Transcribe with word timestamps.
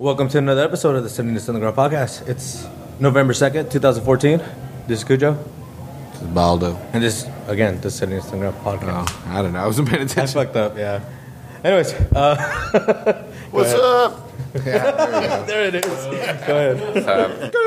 Welcome 0.00 0.28
to 0.28 0.38
another 0.38 0.62
episode 0.62 0.94
of 0.96 1.02
the 1.02 1.08
Sitting 1.08 1.36
Underground 1.36 1.76
podcast. 1.76 2.28
It's 2.28 2.66
November 3.00 3.32
2nd, 3.32 3.70
2014. 3.70 4.38
This 4.86 4.98
is 5.00 5.04
Cujo. 5.04 5.32
This 6.12 6.22
is 6.22 6.28
Baldo. 6.28 6.76
And 6.92 7.02
this, 7.02 7.26
again, 7.48 7.80
the 7.80 7.90
Sitting 7.90 8.20
Underground 8.20 8.56
podcast. 8.58 9.08
Oh, 9.10 9.24
I 9.28 9.42
don't 9.42 9.52
know. 9.52 9.58
I 9.60 9.66
wasn't 9.66 9.88
paying 9.88 10.02
I 10.02 10.04
attention. 10.04 10.34
fucked 10.40 10.56
up, 10.56 10.76
yeah. 10.76 11.00
Anyways, 11.64 11.92
uh, 12.14 12.36
What's 13.50 13.72
up? 13.74 14.30
Yeah, 14.54 14.60
there 14.62 15.20
we 15.20 15.26
go. 15.28 15.44
there 15.46 15.64
it 15.68 15.74
is. 15.74 15.84
Go 16.46 16.72
ahead. 16.72 17.54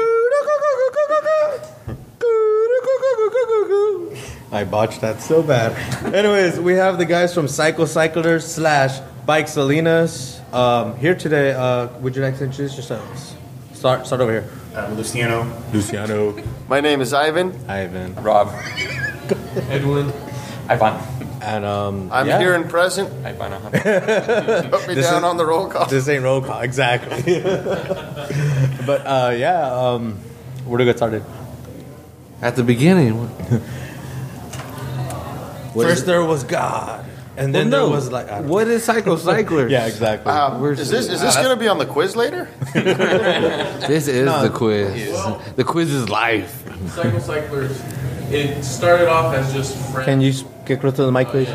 I 4.54 4.66
botched 4.66 5.00
that 5.02 5.21
so 5.21 5.41
bad. 5.41 5.71
Anyways, 6.13 6.59
we 6.59 6.73
have 6.73 6.98
the 6.98 7.05
guys 7.05 7.34
from 7.34 7.48
Psycho 7.48 7.86
Cyclers 7.86 8.45
slash 8.45 9.00
Bike 9.25 9.48
Salinas 9.48 10.41
um, 10.54 10.95
here 10.97 11.15
today. 11.15 11.54
Uh, 11.54 11.88
would 11.99 12.15
you 12.15 12.21
like 12.21 12.38
to 12.38 12.43
introduce 12.45 12.75
yourselves? 12.75 13.36
Start, 13.73 14.05
start 14.05 14.21
over 14.21 14.31
here. 14.31 14.49
I'm 14.76 14.95
Luciano. 14.95 15.45
Luciano, 15.73 16.35
My 16.67 16.80
name 16.81 17.02
is 17.02 17.13
Ivan. 17.13 17.53
Ivan, 17.67 18.16
Rob. 18.16 18.49
Edwin. 19.70 20.12
Ivan. 20.70 20.93
and 21.41 21.66
um, 21.66 22.09
I'm 22.12 22.27
yeah. 22.27 22.40
here 22.40 22.53
and 22.53 22.70
present. 22.70 23.09
Ivan. 23.26 23.53
uh-huh. 23.53 23.70
Put 24.70 24.88
me 24.88 24.93
This 24.93 25.07
down 25.07 25.17
is- 25.17 25.23
on 25.23 25.38
the 25.38 25.45
roll 25.45 25.67
call. 25.67 25.88
This 25.88 26.07
ain't 26.07 26.23
roll 26.23 26.41
call, 26.41 26.62
exactly. 26.62 27.41
but 28.85 29.02
uh, 29.05 29.34
yeah, 29.35 29.65
um, 29.73 30.18
where 30.65 30.77
to 30.77 30.85
get 30.85 30.98
started? 30.98 31.23
At 32.41 32.55
the 32.55 32.63
beginning. 32.63 33.15
what 35.73 35.88
First 35.88 36.05
there 36.05 36.23
was 36.23 36.43
God, 36.43 37.05
and 37.38 37.53
then 37.55 37.70
Well, 37.70 37.88
there 37.88 37.95
was 37.95 38.12
like 38.12 38.30
I 38.30 38.40
don't 38.40 38.49
what 38.49 38.67
is 38.67 38.84
Psycho 38.84 39.16
Cycler? 39.30 39.67
Yeah, 39.67 39.88
exactly. 39.88 40.31
Um, 40.31 40.62
Where's 40.62 40.80
is 40.80 40.90
this 40.90 41.08
is 41.08 41.21
this 41.21 41.35
going 41.35 41.49
to 41.49 41.55
be 41.55 41.67
on 41.67 41.77
the 41.77 41.85
quiz 41.85 42.16
later? 42.16 42.48
This 42.73 44.07
is 44.07 44.26
No. 44.26 44.41
the 44.44 44.49
quiz. 44.49 45.12
The 45.55 45.63
quiz 45.63 45.91
is 45.94 46.09
life. 46.09 46.63
Psycho 46.90 47.20
Cyclers. 47.20 47.82
It 48.32 48.63
started 48.63 49.09
off 49.09 49.34
as 49.35 49.52
just 49.54 49.76
friends. 49.91 50.05
Can 50.05 50.21
you 50.21 50.34
get 50.65 50.79
close 50.79 50.93
to 50.96 51.04
the 51.04 51.12
mic, 51.12 51.27
please? 51.27 51.49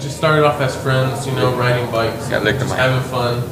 Just 0.00 0.16
started 0.16 0.44
off 0.46 0.60
as 0.60 0.74
friends, 0.82 1.26
you 1.26 1.32
know, 1.32 1.54
riding 1.56 1.90
bikes, 1.90 2.30
Yeah, 2.30 2.38
lick 2.38 2.56
just 2.58 2.74
having 2.74 3.02
fun. 3.10 3.42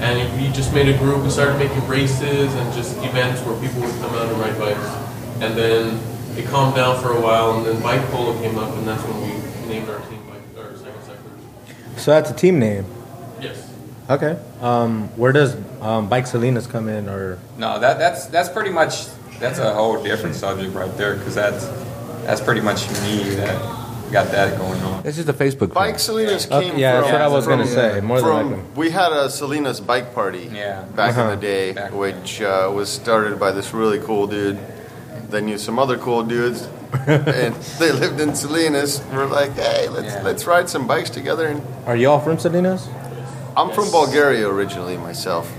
And 0.00 0.18
we 0.40 0.48
just 0.52 0.74
made 0.74 0.88
a 0.94 0.98
group. 0.98 1.22
We 1.22 1.30
started 1.30 1.56
making 1.58 1.86
races 1.88 2.52
and 2.54 2.74
just 2.74 2.96
events 3.04 3.40
where 3.42 3.54
people 3.60 3.80
would 3.82 3.94
come 4.02 4.12
out 4.14 4.26
and 4.28 4.38
ride 4.40 4.58
bikes. 4.58 4.88
And 5.40 5.56
then 5.56 5.98
it 6.36 6.46
calmed 6.46 6.74
down 6.76 7.00
for 7.00 7.12
a 7.12 7.20
while, 7.20 7.56
and 7.56 7.64
then 7.66 7.80
bike 7.80 8.02
polo 8.10 8.36
came 8.40 8.58
up, 8.58 8.76
and 8.76 8.86
that's 8.88 9.02
when 9.04 9.22
we 9.22 9.43
So 11.96 12.10
that's 12.10 12.30
a 12.30 12.34
team 12.34 12.58
name. 12.58 12.84
Yes. 13.40 13.70
Okay. 14.10 14.38
Um, 14.60 15.08
where 15.16 15.32
does 15.32 15.56
um, 15.80 16.08
Bike 16.08 16.26
Salinas 16.26 16.66
come 16.66 16.88
in, 16.88 17.08
or 17.08 17.38
No, 17.58 17.78
that 17.78 17.98
that's 17.98 18.26
that's 18.26 18.48
pretty 18.48 18.70
much 18.70 19.06
that's 19.38 19.58
a 19.58 19.72
whole 19.74 20.02
different 20.02 20.34
subject 20.36 20.74
right 20.74 20.94
there 20.96 21.16
because 21.16 21.34
that's 21.34 21.66
that's 22.24 22.40
pretty 22.40 22.60
much 22.60 22.88
me 23.02 23.34
that 23.36 23.60
got 24.12 24.30
that 24.30 24.58
going 24.58 24.80
on. 24.82 25.02
This 25.02 25.18
is 25.18 25.24
the 25.24 25.32
Facebook 25.32 25.58
Group. 25.58 25.74
Bike. 25.74 25.98
Salinas 25.98 26.46
came 26.46 26.72
Okay, 26.72 26.80
yeah, 26.80 27.00
from. 27.00 27.02
that's 27.02 27.12
what 27.12 27.22
I 27.22 27.28
was 27.28 27.44
from, 27.44 27.58
gonna 27.58 27.66
say. 27.70 28.00
More 28.00 28.20
than 28.20 28.50
likely. 28.50 28.64
we 28.76 28.90
had 28.90 29.12
a 29.12 29.28
Salinas 29.30 29.80
bike 29.80 30.14
party 30.14 30.50
Yeah. 30.52 30.82
back 30.94 31.10
Uh-huh. 31.16 31.22
in 31.22 31.28
the 31.30 31.36
day, 31.46 31.72
Back- 31.72 31.92
which 31.94 32.40
uh, 32.42 32.70
was 32.74 32.88
started 32.88 33.38
by 33.40 33.50
this 33.52 33.72
really 33.74 33.98
cool 34.00 34.26
dude. 34.26 34.58
They 35.30 35.40
knew 35.40 35.58
some 35.58 35.78
other 35.78 35.96
cool 35.98 36.22
dudes, 36.22 36.68
and 37.06 37.54
they 37.78 37.92
lived 37.92 38.20
in 38.20 38.34
Salinas. 38.34 39.02
We're 39.12 39.26
like, 39.26 39.52
hey, 39.54 39.88
let's 39.88 40.06
Yeah. 40.14 40.22
let's 40.22 40.46
ride 40.46 40.68
some 40.68 40.86
bikes 40.86 41.10
together. 41.10 41.46
And 41.46 41.62
are 41.86 41.96
y'all 41.96 42.20
from 42.20 42.38
Salinas? 42.38 42.88
I'm 43.56 43.70
from 43.70 43.90
Bulgaria 43.90 44.48
originally 44.48 44.96
myself, 44.96 45.52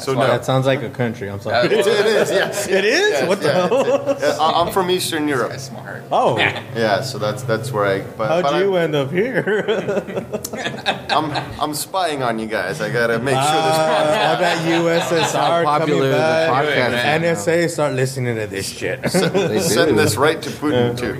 so 0.00 0.14
no. 0.14 0.20
That 0.26 0.44
sounds 0.44 0.66
like 0.66 0.82
a 0.82 0.90
country. 0.90 1.28
I'm 1.30 1.40
sorry. 1.40 1.68
That- 1.68 1.86
It 1.86 2.06
is, 2.06 2.30
yes. 2.30 2.66
it 2.68 2.84
is. 2.84 3.10
yes, 3.10 3.28
what 3.28 3.40
the 3.40 3.48
yeah, 3.48 3.68
hell? 3.68 4.10
it's- 4.10 4.22
it- 4.34 4.40
I- 4.40 4.52
I'm 4.60 4.72
from 4.72 4.90
Eastern 4.90 5.28
Europe. 5.28 5.50
That's 5.50 5.64
smart. 5.64 6.02
Oh, 6.12 6.36
Yeah, 6.76 7.00
so 7.02 7.18
that's 7.18 7.42
that's 7.44 7.72
where 7.72 7.86
I. 7.86 8.00
But, 8.02 8.28
how'd 8.28 8.42
but 8.44 8.60
you 8.62 8.76
I'm, 8.76 8.82
end 8.84 8.94
up 8.94 9.10
here? 9.10 9.42
I'm 11.10 11.30
I'm 11.60 11.74
spying 11.74 12.22
on 12.22 12.38
you 12.38 12.46
guys. 12.46 12.80
I 12.80 12.90
gotta 12.92 13.18
make 13.18 13.34
sure 13.34 13.42
this. 13.42 13.78
Uh, 13.78 14.28
all 14.30 14.38
that 14.40 14.58
USSR 14.66 15.64
popular 15.64 15.86
coming 15.86 16.10
the 16.10 16.16
back. 16.16 16.64
podcast 16.64 16.86
is 16.86 17.46
now. 17.48 17.62
NSA 17.64 17.70
start 17.70 17.94
listening 17.94 18.36
to 18.36 18.46
this 18.46 18.68
shit. 18.68 19.02
They 19.02 19.60
Send 19.60 19.98
this 19.98 20.16
right 20.16 20.40
to 20.42 20.50
Putin 20.50 20.96
too. 20.98 21.14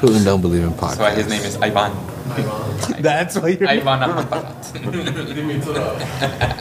Putin 0.00 0.24
don't 0.24 0.40
believe 0.40 0.62
in 0.64 0.70
That's 0.76 0.98
why 0.98 1.14
his 1.14 1.28
name 1.28 1.42
is 1.42 1.56
Ivan. 1.56 1.92
That's 3.00 3.36
why 3.38 3.48
you're. 3.48 3.68
Ivan. 3.68 4.02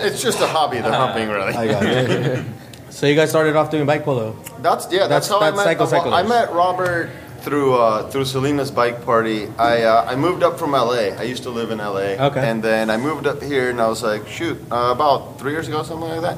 It's 0.03 0.21
just 0.21 0.41
a 0.41 0.47
hobby. 0.47 0.77
The 0.77 0.91
humping, 0.93 1.29
really. 1.29 1.53
I 1.53 1.67
got 1.67 1.85
it. 1.85 2.45
so 2.89 3.07
you 3.07 3.15
guys 3.15 3.29
started 3.29 3.55
off 3.55 3.69
doing 3.71 3.85
bike 3.85 4.03
polo. 4.03 4.33
That's 4.61 4.91
yeah. 4.91 5.07
That's- 5.07 5.09
That's, 5.09 5.27
how 5.29 5.39
that's 5.39 5.53
I 5.59 5.65
met. 5.65 5.89
Cycle 5.89 6.11
well, 6.11 6.13
I 6.13 6.23
met 6.23 6.51
Robert 6.53 7.09
through 7.41 7.73
uh, 7.75 8.09
through 8.09 8.25
Salinas 8.25 8.71
bike 8.71 9.03
party. 9.05 9.47
I 9.57 9.83
uh, 9.83 10.05
I 10.07 10.15
moved 10.15 10.43
up 10.43 10.57
from 10.59 10.71
LA. 10.71 11.13
I 11.17 11.23
used 11.23 11.43
to 11.43 11.49
live 11.49 11.71
in 11.71 11.77
LA. 11.79 12.17
Okay. 12.29 12.47
And 12.49 12.63
then 12.63 12.89
I 12.89 12.97
moved 12.97 13.27
up 13.27 13.41
here, 13.41 13.69
and 13.69 13.81
I 13.81 13.87
was 13.87 14.03
like, 14.03 14.27
shoot, 14.27 14.57
uh, 14.71 14.91
about 14.95 15.39
three 15.39 15.51
years 15.51 15.67
ago, 15.67 15.83
something 15.83 16.09
like 16.09 16.21
that. 16.21 16.37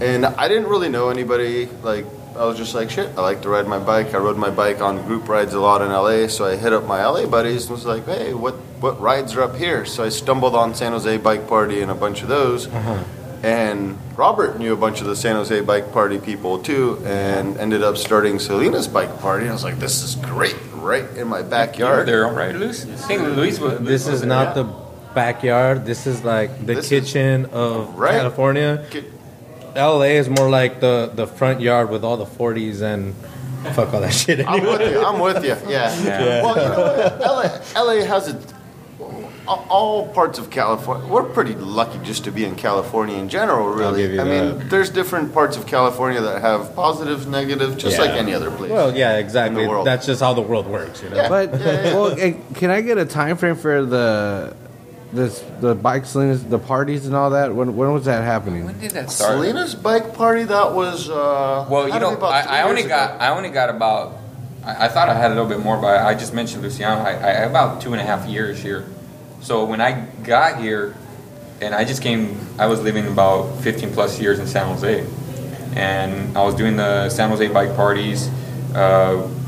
And 0.00 0.26
I 0.26 0.48
didn't 0.48 0.68
really 0.68 0.88
know 0.88 1.10
anybody. 1.10 1.66
Like 1.82 2.06
I 2.36 2.44
was 2.46 2.56
just 2.56 2.74
like, 2.74 2.90
shit, 2.90 3.08
I 3.16 3.20
like 3.20 3.42
to 3.42 3.48
ride 3.48 3.66
my 3.66 3.78
bike. 3.78 4.14
I 4.14 4.18
rode 4.18 4.36
my 4.38 4.50
bike 4.50 4.80
on 4.80 5.02
group 5.06 5.28
rides 5.28 5.54
a 5.54 5.60
lot 5.60 5.82
in 5.82 5.88
LA, 5.90 6.28
so 6.28 6.44
I 6.44 6.56
hit 6.56 6.72
up 6.72 6.84
my 6.86 7.04
LA 7.04 7.26
buddies 7.26 7.62
and 7.64 7.72
was 7.72 7.84
like, 7.86 8.04
hey, 8.06 8.32
what 8.34 8.54
what 8.80 9.00
rides 9.00 9.34
are 9.36 9.42
up 9.42 9.56
here? 9.56 9.84
So 9.84 10.02
I 10.04 10.08
stumbled 10.08 10.54
on 10.54 10.74
San 10.74 10.92
Jose 10.92 11.16
Bike 11.18 11.46
Party 11.48 11.80
and 11.82 11.90
a 11.90 11.94
bunch 11.94 12.22
of 12.22 12.28
those. 12.28 12.66
Uh-huh. 12.68 13.02
And 13.42 13.98
Robert 14.16 14.58
knew 14.58 14.72
a 14.72 14.76
bunch 14.76 15.00
of 15.00 15.06
the 15.08 15.16
San 15.16 15.34
Jose 15.36 15.60
Bike 15.62 15.92
Party 15.92 16.18
people 16.18 16.58
too, 16.60 17.02
and 17.04 17.56
ended 17.58 17.82
up 17.82 17.96
starting 17.96 18.38
Salinas 18.38 18.86
Bike 18.88 19.18
Party. 19.20 19.48
I 19.48 19.52
was 19.52 19.64
like, 19.64 19.78
this 19.78 20.02
is 20.02 20.14
great, 20.16 20.56
right 20.74 21.04
in 21.16 21.26
my 21.28 21.38
You 21.38 21.44
were 21.44 21.50
backyard. 21.50 22.06
there, 22.08 22.26
all 22.26 22.34
right, 22.34 22.54
Luis? 22.54 22.84
I 22.86 22.94
think 23.08 23.22
Luis 23.22 23.58
was. 23.58 23.80
This 23.80 24.06
is 24.06 24.22
not 24.24 24.56
yeah. 24.56 24.62
the 24.62 24.72
backyard. 25.14 25.84
This 25.84 26.06
is 26.06 26.24
like 26.24 26.56
the 26.60 26.74
This 26.74 26.84
is- 26.84 26.88
kitchen 26.90 27.46
of 27.52 27.94
Right. 27.98 28.12
California. 28.12 28.86
Ki- 28.90 29.04
LA 29.76 30.16
is 30.20 30.28
more 30.28 30.48
like 30.50 30.80
the 30.80 31.10
the 31.14 31.26
front 31.26 31.60
yard 31.60 31.90
with 31.90 32.04
all 32.04 32.16
the 32.16 32.26
40s 32.26 32.82
and 32.82 33.14
fuck 33.74 33.92
all 33.94 34.00
that 34.00 34.12
shit. 34.12 34.46
I'm 34.46 34.62
with 34.62 34.80
you. 34.80 35.04
I'm 35.04 35.20
with 35.20 35.44
you. 35.44 35.56
Yeah. 35.70 36.02
Yeah. 36.02 36.42
Well, 36.42 36.56
you 36.56 36.68
know? 36.68 37.18
LA, 37.20 37.82
LA 37.82 38.04
has 38.04 38.28
it. 38.28 38.54
All 39.48 40.08
parts 40.08 40.38
of 40.38 40.50
California. 40.50 41.06
We're 41.08 41.24
pretty 41.24 41.56
lucky 41.56 41.98
just 42.04 42.24
to 42.24 42.30
be 42.30 42.44
in 42.44 42.54
California 42.54 43.16
in 43.16 43.28
general. 43.28 43.68
Really. 43.70 44.02
give 44.02 44.12
you 44.12 44.20
I 44.20 44.24
mean, 44.24 44.68
there's 44.68 44.88
different 44.88 45.34
parts 45.34 45.56
of 45.56 45.66
California 45.66 46.20
that 46.20 46.40
have 46.40 46.76
negative, 46.76 47.26
negatives, 47.28 47.76
just 47.76 47.98
like 47.98 48.10
any 48.10 48.32
other 48.34 48.52
place. 48.52 48.70
Well, 48.70 48.96
yeah, 48.96 49.16
exactly. 49.16 49.62
In 49.62 49.66
the 49.66 49.70
world. 49.70 49.86
That's 49.86 50.06
just 50.06 50.20
how 50.20 50.32
the 50.32 50.42
world 50.42 50.68
works, 50.68 51.02
you 51.02 51.10
know. 51.10 51.16
Yeah. 51.16 51.28
But 51.28 51.58
Yeah, 51.58 51.58
yeah. 51.58 51.94
well, 51.94 52.18
eh, 52.18 52.34
can 52.54 52.70
I 52.70 52.82
get 52.82 52.98
a 52.98 53.04
time 53.04 53.36
frame 53.36 53.56
for 53.56 53.84
the 53.84 54.54
this 55.12 55.44
the 55.60 55.74
bike 55.74 56.04
Salinas, 56.06 56.44
the 56.44 56.58
parties 56.58 57.06
and 57.06 57.14
all 57.14 57.30
that? 57.30 57.54
When 57.54 57.76
when 57.76 57.92
was 57.92 58.04
that 58.06 58.24
happening? 58.24 58.64
When 58.64 58.78
did 58.80 58.92
that 58.92 59.10
start? 59.10 59.32
Salinas 59.32 59.74
bike 59.74 60.14
party. 60.14 60.44
That 60.44 60.72
was. 60.72 61.08
Uh, 61.10 61.66
Well, 61.70 61.86
you 61.86 61.92
had 61.92 62.00
to 62.00 62.06
be 62.06 62.10
know, 62.12 62.16
about 62.18 62.32
I, 62.32 62.60
I 62.60 62.62
only 62.62 62.82
years 62.82 62.88
got 62.88 63.10
ago. 63.14 63.24
I 63.24 63.28
only 63.30 63.50
got 63.50 63.70
about 63.70 64.18
I, 64.64 64.86
I 64.86 64.88
thought 64.88 65.08
I 65.08 65.14
had 65.14 65.30
a 65.30 65.34
little 65.34 65.48
bit 65.48 65.60
more, 65.60 65.76
but 65.76 66.00
I 66.04 66.14
just 66.14 66.32
mentioned 66.34 66.62
Luciano. 66.62 67.02
I, 67.02 67.12
I 67.12 67.30
about 67.44 67.80
two 67.82 67.92
and 67.92 68.00
a 68.00 68.04
half 68.04 68.26
years 68.26 68.60
here. 68.62 68.86
So 69.40 69.64
when 69.64 69.80
I 69.80 70.06
got 70.22 70.60
here, 70.60 70.94
and 71.60 71.74
I 71.74 71.84
just 71.84 72.00
came, 72.02 72.38
I 72.58 72.66
was 72.66 72.80
living 72.80 73.06
about 73.06 73.58
15 73.60 73.92
plus 73.92 74.20
years 74.20 74.38
in 74.38 74.46
San 74.46 74.66
Jose, 74.68 75.04
and 75.74 76.36
I 76.36 76.42
was 76.44 76.54
doing 76.54 76.76
the 76.76 77.08
San 77.10 77.28
Jose 77.30 77.48
bike 77.48 77.74
parties. 77.74 78.28
Uh, 78.74 79.28
a 79.28 79.41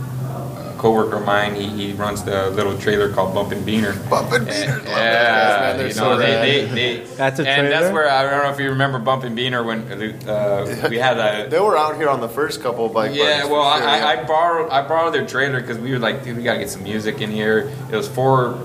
coworker 0.84 1.17
of 1.17 1.25
mine, 1.25 1.55
he, 1.55 1.67
he 1.69 1.93
runs 1.95 2.22
the 2.25 2.50
little 2.50 2.77
trailer 2.77 3.11
called 3.11 3.34
Bumpin' 3.34 3.65
Beaner. 3.65 3.95
Bumpin' 4.11 4.45
Beaners, 4.45 4.84
love 4.84 4.84
those 4.84 4.95
guys, 4.95 5.61
man. 5.61 5.77
They're 5.78 5.87
you 5.87 5.93
so 5.95 6.11
know, 6.11 6.19
they, 6.19 6.67
they, 6.67 6.75
they, 6.75 7.05
That's 7.17 7.38
a 7.41 7.49
and 7.49 7.69
that's 7.69 7.91
where 7.91 8.06
I 8.11 8.23
don't 8.23 8.43
know 8.43 8.53
if 8.53 8.61
you 8.61 8.69
remember 8.69 8.99
Bumpin' 8.99 9.35
Beaner 9.35 9.64
when 9.64 9.81
uh, 10.29 10.87
we 10.91 10.99
had 10.99 11.17
a 11.17 11.49
They 11.49 11.59
were 11.59 11.79
out 11.79 11.97
here 11.97 12.11
on 12.11 12.20
the 12.20 12.29
first 12.29 12.61
couple 12.61 12.85
of 12.85 12.93
bike 12.93 13.14
yeah, 13.14 13.47
well, 13.47 13.79
sure, 13.79 13.88
I, 13.88 13.97
yeah. 13.97 14.06
I, 14.06 14.20
I 14.20 14.25
borrowed 14.25 14.70
I 14.70 14.87
borrowed 14.87 15.14
their 15.14 15.26
trailer 15.26 15.59
because 15.62 15.79
we 15.79 15.91
were 15.91 15.99
like, 15.99 16.23
dude, 16.23 16.37
we 16.37 16.43
gotta 16.43 16.59
get 16.59 16.69
some 16.69 16.82
music 16.82 17.23
in 17.23 17.31
here. 17.31 17.73
It 17.91 17.97
was 17.97 18.06
four, 18.06 18.59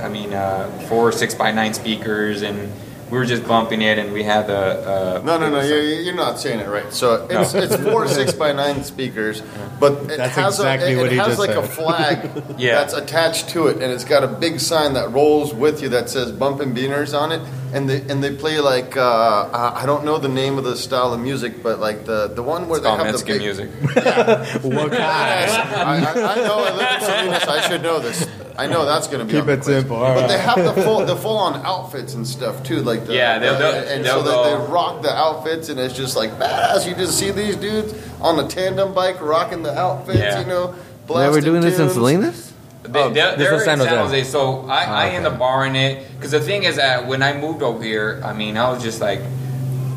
I 0.00 0.08
mean, 0.08 0.32
uh, 0.32 0.68
four 0.88 1.12
six 1.12 1.32
by 1.32 1.52
nine 1.52 1.74
speakers, 1.74 2.42
and 2.42 2.72
we 3.12 3.18
were 3.18 3.26
just 3.26 3.46
bumping 3.46 3.82
it, 3.82 3.98
and 3.98 4.10
we 4.10 4.22
had 4.22 4.46
the. 4.46 4.56
Uh, 4.56 5.22
No, 5.22 5.36
no, 5.36 5.50
no. 5.50 5.60
You're, 5.60 5.82
you're 5.82 6.14
not 6.14 6.38
saying 6.38 6.60
it 6.60 6.66
right. 6.68 6.90
So 6.90 7.26
it's 7.28 7.52
it's 7.52 7.76
four 7.76 8.08
six 8.08 8.32
by 8.32 8.52
nine 8.52 8.82
speakers, 8.84 9.42
but 9.78 9.92
it 10.10 10.16
That's 10.16 10.34
has 10.34 10.58
exactly 10.58 10.94
a, 10.94 10.96
it, 10.96 10.96
what 10.96 11.06
it 11.06 11.12
he 11.12 11.18
has 11.18 11.26
just 11.26 11.38
like 11.38 11.50
a 11.50 11.62
flag 11.62 12.30
Yeah. 12.58 12.76
that's 12.76 12.94
attached 12.94 13.50
to 13.50 13.66
it, 13.66 13.82
and 13.82 13.92
it's 13.92 14.04
got 14.06 14.24
a 14.24 14.28
big 14.28 14.60
sign 14.60 14.94
that 14.94 15.12
rolls 15.12 15.52
with 15.52 15.82
you 15.82 15.90
that 15.90 16.08
says 16.08 16.32
"Bumpin' 16.32 16.74
Beaners" 16.74 17.12
on 17.12 17.32
it, 17.32 17.42
and 17.72 17.88
they 17.88 18.00
and 18.02 18.22
they 18.22 18.34
play 18.34 18.60
like 18.60 18.96
uh, 18.96 19.00
uh, 19.00 19.72
I 19.74 19.86
don't 19.86 20.04
know 20.04 20.18
the 20.18 20.28
name 20.28 20.58
of 20.58 20.64
the 20.64 20.76
style 20.76 21.12
of 21.14 21.20
music, 21.20 21.62
but 21.62 21.78
like 21.80 22.04
the 22.04 22.28
the 22.28 22.42
one 22.42 22.68
where 22.68 22.78
It's 22.78 22.84
they 22.84 22.88
called 22.94 23.06
have 23.06 23.06
the 23.06 23.12
Mexican 23.12 23.38
big 23.38 23.42
music. 23.42 23.70
what 24.62 24.90
kind? 24.92 25.00
I, 25.00 26.04
I, 26.04 26.32
I 26.32 26.34
know 26.36 26.58
I 26.64 26.72
live 26.74 26.94
in 26.94 27.00
Salinas. 27.06 27.44
I 27.44 27.68
should 27.68 27.82
know 27.82 27.98
this. 27.98 28.26
I 28.58 28.66
know 28.66 28.84
that's 28.84 29.06
gonna 29.08 29.24
be 29.24 29.32
Keep 29.32 29.44
on 29.44 29.48
it 29.48 29.56
quiz. 29.62 29.66
simple, 29.66 29.96
But 29.96 30.04
alright. 30.04 30.28
they 30.28 30.38
have 30.38 30.62
the 30.62 30.82
full 30.82 31.04
the 31.06 31.16
full 31.24 31.38
on 31.38 31.64
outfits 31.64 32.12
and 32.14 32.26
stuff 32.26 32.62
too, 32.62 32.82
like 32.82 33.06
the, 33.06 33.14
Yeah, 33.14 33.38
they'll- 33.38 33.58
they'll- 33.58 33.88
and 33.88 34.04
they'll 34.04 34.22
so 34.24 34.44
they, 34.44 34.50
they 34.66 34.70
rock 34.72 35.00
the 35.02 35.10
outfits 35.10 35.70
and 35.70 35.80
it's 35.80 35.94
just 35.96 36.16
like 36.16 36.32
badass. 36.32 36.86
You 36.86 36.94
just 36.94 37.18
see 37.18 37.30
these 37.30 37.56
dudes 37.56 37.94
on 38.20 38.38
a 38.38 38.46
tandem 38.46 38.92
bike 38.92 39.20
rocking 39.22 39.62
the 39.62 39.72
outfits, 39.76 40.18
Yeah. 40.18 40.40
you 40.40 40.46
know. 40.46 40.66
They 40.72 41.14
were 41.14 41.30
blasting 41.30 41.44
doing 41.44 41.60
this 41.62 41.78
in. 41.78 41.88
Salinas. 41.90 42.51
They, 42.82 42.98
Oh, 43.00 43.10
they're 43.10 43.36
they're 43.36 43.52
was 43.52 43.62
in 43.62 43.66
San 43.66 43.78
San 43.78 43.88
Jose. 43.88 44.18
Jose, 44.18 44.30
so 44.30 44.66
I, 44.68 44.84
I 44.84 45.06
okay. 45.06 45.16
end 45.16 45.26
up 45.26 45.38
borrowing 45.38 45.76
it 45.76 46.04
because 46.16 46.32
the 46.32 46.40
thing 46.40 46.64
is 46.64 46.76
that 46.76 47.06
when 47.06 47.22
I 47.22 47.32
moved 47.32 47.62
over 47.62 47.82
here, 47.82 48.20
I 48.24 48.32
mean, 48.32 48.56
I 48.56 48.70
was 48.70 48.82
just 48.82 49.00
like, 49.00 49.20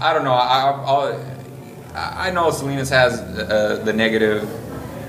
I 0.01 0.13
don't 0.13 0.23
know, 0.23 0.33
I 0.33 1.17
I, 1.95 2.27
I 2.27 2.31
know 2.31 2.51
Salinas 2.51 2.89
has 2.89 3.19
uh, 3.19 3.81
the 3.83 3.91
negative 3.93 4.47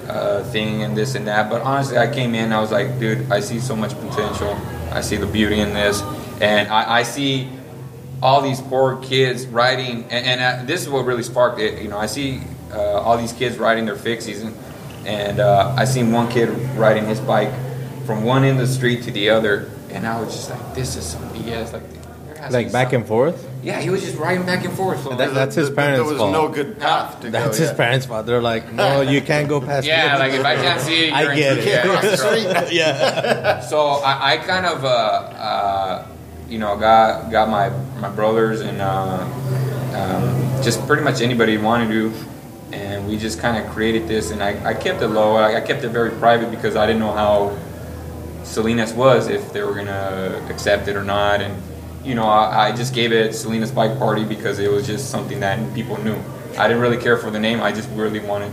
uh, 0.09 0.43
thing 0.45 0.83
and 0.85 0.97
this 0.97 1.17
and 1.17 1.27
that, 1.27 1.51
but 1.51 1.61
honestly, 1.63 1.99
I 1.99 2.11
came 2.13 2.35
in, 2.35 2.53
I 2.53 2.61
was 2.61 2.73
like, 2.73 2.99
dude, 2.99 3.31
I 3.31 3.41
see 3.41 3.59
so 3.61 3.77
much 3.77 3.93
potential, 4.01 4.57
I 4.93 5.03
see 5.03 5.17
the 5.17 5.27
beauty 5.27 5.61
in 5.61 5.75
this, 5.75 6.01
and 6.41 6.69
I, 6.69 6.99
I 6.99 7.03
see 7.03 7.51
all 8.23 8.41
these 8.41 8.63
poor 8.63 8.97
kids 9.03 9.47
riding, 9.47 10.05
and, 10.05 10.27
and 10.27 10.41
uh, 10.41 10.65
this 10.65 10.81
is 10.81 10.89
what 10.89 11.05
really 11.05 11.23
sparked 11.25 11.61
it. 11.61 11.83
You 11.83 11.89
know, 11.89 11.99
I 11.99 12.07
see 12.07 12.41
uh, 12.73 13.01
all 13.01 13.19
these 13.19 13.35
kids 13.35 13.59
riding 13.59 13.85
their 13.85 13.97
fixies, 13.97 14.43
and, 14.43 14.57
and 15.07 15.41
uh, 15.41 15.75
I 15.77 15.85
seen 15.85 16.11
one 16.11 16.31
kid 16.31 16.49
riding 16.77 17.05
his 17.05 17.21
bike 17.21 17.53
from 18.07 18.23
one 18.25 18.45
end 18.45 18.61
of 18.61 18.67
the 18.69 18.73
street 18.73 19.03
to 19.05 19.11
the 19.11 19.31
other, 19.31 19.69
and 19.91 20.07
I 20.07 20.21
was 20.21 20.33
just 20.35 20.51
like, 20.51 20.75
this 20.75 20.97
is 20.97 21.05
some 21.05 21.23
BS. 21.31 21.73
Like, 21.73 21.83
has 22.39 22.53
Like 22.53 22.71
back 22.71 22.91
some- 22.91 23.01
and 23.01 23.07
forth. 23.09 23.45
Yeah, 23.63 23.81
he 23.81 23.91
was 23.91 24.03
just 24.03 24.17
riding 24.17 24.47
back 24.47 24.65
and 24.65 24.73
forth. 24.75 25.03
So 25.03 25.11
That- 25.17 25.35
that's 25.35 25.57
his 25.57 25.69
There- 25.69 25.75
parents' 25.77 25.99
There 26.05 26.13
was 26.13 26.19
fault. 26.19 26.33
no 26.33 26.49
good 26.49 26.79
path 26.79 27.21
to 27.23 27.31
That's 27.31 27.57
go. 27.59 27.63
his 27.65 27.71
yeah. 27.73 27.77
parents' 27.77 28.07
fault. 28.07 28.27
They're 28.27 28.41
like, 28.43 28.73
no, 28.73 29.01
you 29.01 29.21
can't 29.23 29.49
go 29.49 29.61
past. 29.61 29.87
yeah, 29.87 30.11
here." 30.11 30.19
like 30.19 30.33
if 30.35 30.45
I 30.45 30.55
can't 30.55 30.81
see 30.81 31.09
it, 31.09 31.13
I 31.15 31.23
you're 31.23 31.31
in- 31.33 31.37
get 31.39 31.59
it. 31.59 31.67
yeah, 31.67 31.83
Cross 31.83 32.01
the 32.03 32.07
you're 32.07 32.37
in 32.37 32.45
trouble. 32.45 32.67
street. 32.67 32.73
yeah. 32.79 33.61
so 33.61 33.79
I, 34.05 34.33
I 34.33 34.37
kind 34.37 34.67
of 34.67 34.85
uh, 34.85 34.89
uh, 34.89 36.07
you 36.49 36.59
know 36.59 36.77
got 36.77 37.31
got 37.33 37.49
my 37.49 37.71
my 38.01 38.09
brothers 38.11 38.61
and 38.61 38.81
uh, 38.81 39.27
um, 39.95 40.63
just 40.63 40.87
pretty 40.87 41.03
much 41.03 41.21
anybody 41.23 41.59
wanted 41.59 41.89
to 41.89 42.13
and 42.73 43.09
we 43.09 43.17
just 43.17 43.41
kind 43.41 43.57
of 43.57 43.69
created 43.73 44.07
this 44.07 44.31
and 44.31 44.43
I, 44.43 44.71
I 44.71 44.75
kept 44.75 45.01
it 45.03 45.09
low 45.09 45.35
I, 45.37 45.57
I 45.57 45.61
kept 45.61 45.83
it 45.85 45.89
very 45.91 46.11
private 46.11 46.51
because 46.51 46.77
I 46.77 46.85
didn't 46.87 47.01
know 47.01 47.13
how 47.13 47.57
Salinas 48.47 48.93
was 48.93 49.29
if 49.29 49.53
they 49.53 49.63
were 49.63 49.75
gonna 49.75 50.41
accept 50.49 50.89
it 50.89 50.97
or 50.97 51.05
not 51.05 51.41
and 51.41 51.55
you 52.05 52.15
know 52.15 52.25
I, 52.25 52.69
I 52.69 52.73
just 52.77 52.95
gave 52.95 53.13
it 53.13 53.35
Salinas 53.35 53.71
bike 53.73 53.99
party 53.99 54.25
because 54.25 54.59
it 54.59 54.71
was 54.71 54.87
just 54.87 55.11
something 55.11 55.41
that 55.41 55.59
people 55.75 55.99
knew 56.03 56.17
I 56.59 56.69
didn't 56.69 56.81
really 56.83 56.97
care 56.97 57.19
for 57.19 57.31
the 57.31 57.41
name 57.41 57.61
I 57.61 57.73
just 57.73 57.89
really 57.91 58.21
wanted 58.21 58.51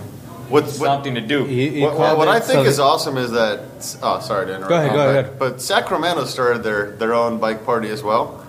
What, 0.50 0.64
what, 0.66 0.74
something 0.74 1.16
to 1.16 1.22
do 1.22 1.46
He- 1.46 1.70
he 1.70 1.82
what, 1.82 1.98
what, 1.98 2.18
what 2.18 2.28
I 2.28 2.40
think 2.40 2.58
Sali- 2.58 2.68
is 2.68 2.80
awesome 2.80 3.18
is 3.18 3.32
that 3.32 3.60
oh 4.02 4.20
sorry 4.20 4.48
to 4.48 4.56
interrupt. 4.56 4.70
Go 4.70 4.76
ahead, 4.78 4.92
go 4.94 5.00
um, 5.00 5.06
but, 5.08 5.10
ahead. 5.26 5.40
But 5.40 5.62
Sacramento 5.62 6.26
started 6.26 6.64
their 6.64 6.92
their 6.98 7.14
own 7.14 7.38
bike 7.40 7.64
party 7.66 7.90
as 7.90 8.02
well. 8.04 8.40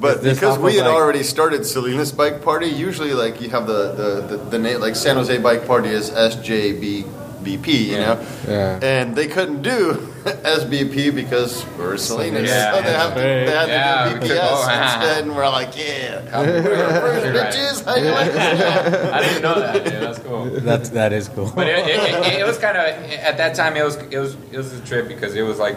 But 0.00 0.22
because 0.22 0.58
we 0.58 0.76
had 0.76 0.86
like- 0.86 0.94
already 0.94 1.22
started 1.24 1.66
Salinas 1.66 2.12
Bike 2.12 2.40
Party, 2.42 2.66
usually 2.68 3.14
like 3.14 3.40
you 3.42 3.50
have 3.50 3.66
the 3.66 3.92
the, 4.00 4.08
the, 4.30 4.36
the 4.52 4.58
name 4.58 4.80
like 4.80 4.94
San 4.96 5.16
Jose 5.16 5.36
Bike 5.38 5.66
Party 5.66 5.88
is 5.90 6.10
SJBBP, 6.10 7.66
you 7.66 7.96
Yeah. 7.96 7.98
know, 8.06 8.26
Yeah. 8.46 8.78
and 8.82 9.16
they 9.16 9.26
couldn't 9.26 9.62
do 9.62 10.07
SBP 10.24 11.14
because 11.14 11.64
we're 11.78 11.96
Salinas, 11.96 12.48
Yeah, 12.48 12.74
so 12.74 12.82
they 12.82 12.92
have 12.92 13.14
to 13.14 13.20
they 13.20 13.50
had 13.50 13.68
Yeah, 13.68 14.04
to 14.04 14.14
do 14.14 14.20
we 14.20 14.28
took 14.28 14.38
BPS 14.38 14.52
over. 14.52 14.82
instead, 14.82 15.22
and 15.24 15.36
we're 15.36 15.48
like, 15.48 15.76
yeah, 15.76 16.26
come 16.30 16.44
here 16.46 16.62
first, 16.62 17.24
You're 17.24 17.34
right. 17.34 17.52
bitches. 17.54 17.84
How 17.84 17.96
you 17.96 18.10
like 18.10 18.32
this? 18.32 19.12
I 19.12 19.20
didn't 19.22 19.42
know 19.42 19.60
that 19.60 19.84
yeah, 19.86 20.00
that's 20.00 20.18
cool 20.20 20.44
That's 20.46 20.88
that 20.90 21.12
is 21.12 21.28
cool. 21.28 21.52
But 21.54 21.68
it, 21.68 21.86
it, 21.86 22.26
it, 22.34 22.40
it 22.40 22.46
was 22.46 22.58
kind 22.58 22.76
of 22.76 22.84
at 22.84 23.36
that 23.38 23.54
time 23.54 23.76
it 23.76 23.84
was 23.84 23.96
it 23.96 24.18
was 24.18 24.34
it 24.52 24.56
was 24.56 24.72
a 24.72 24.80
trip 24.84 25.08
because 25.08 25.34
it 25.34 25.42
was 25.42 25.58
like 25.58 25.76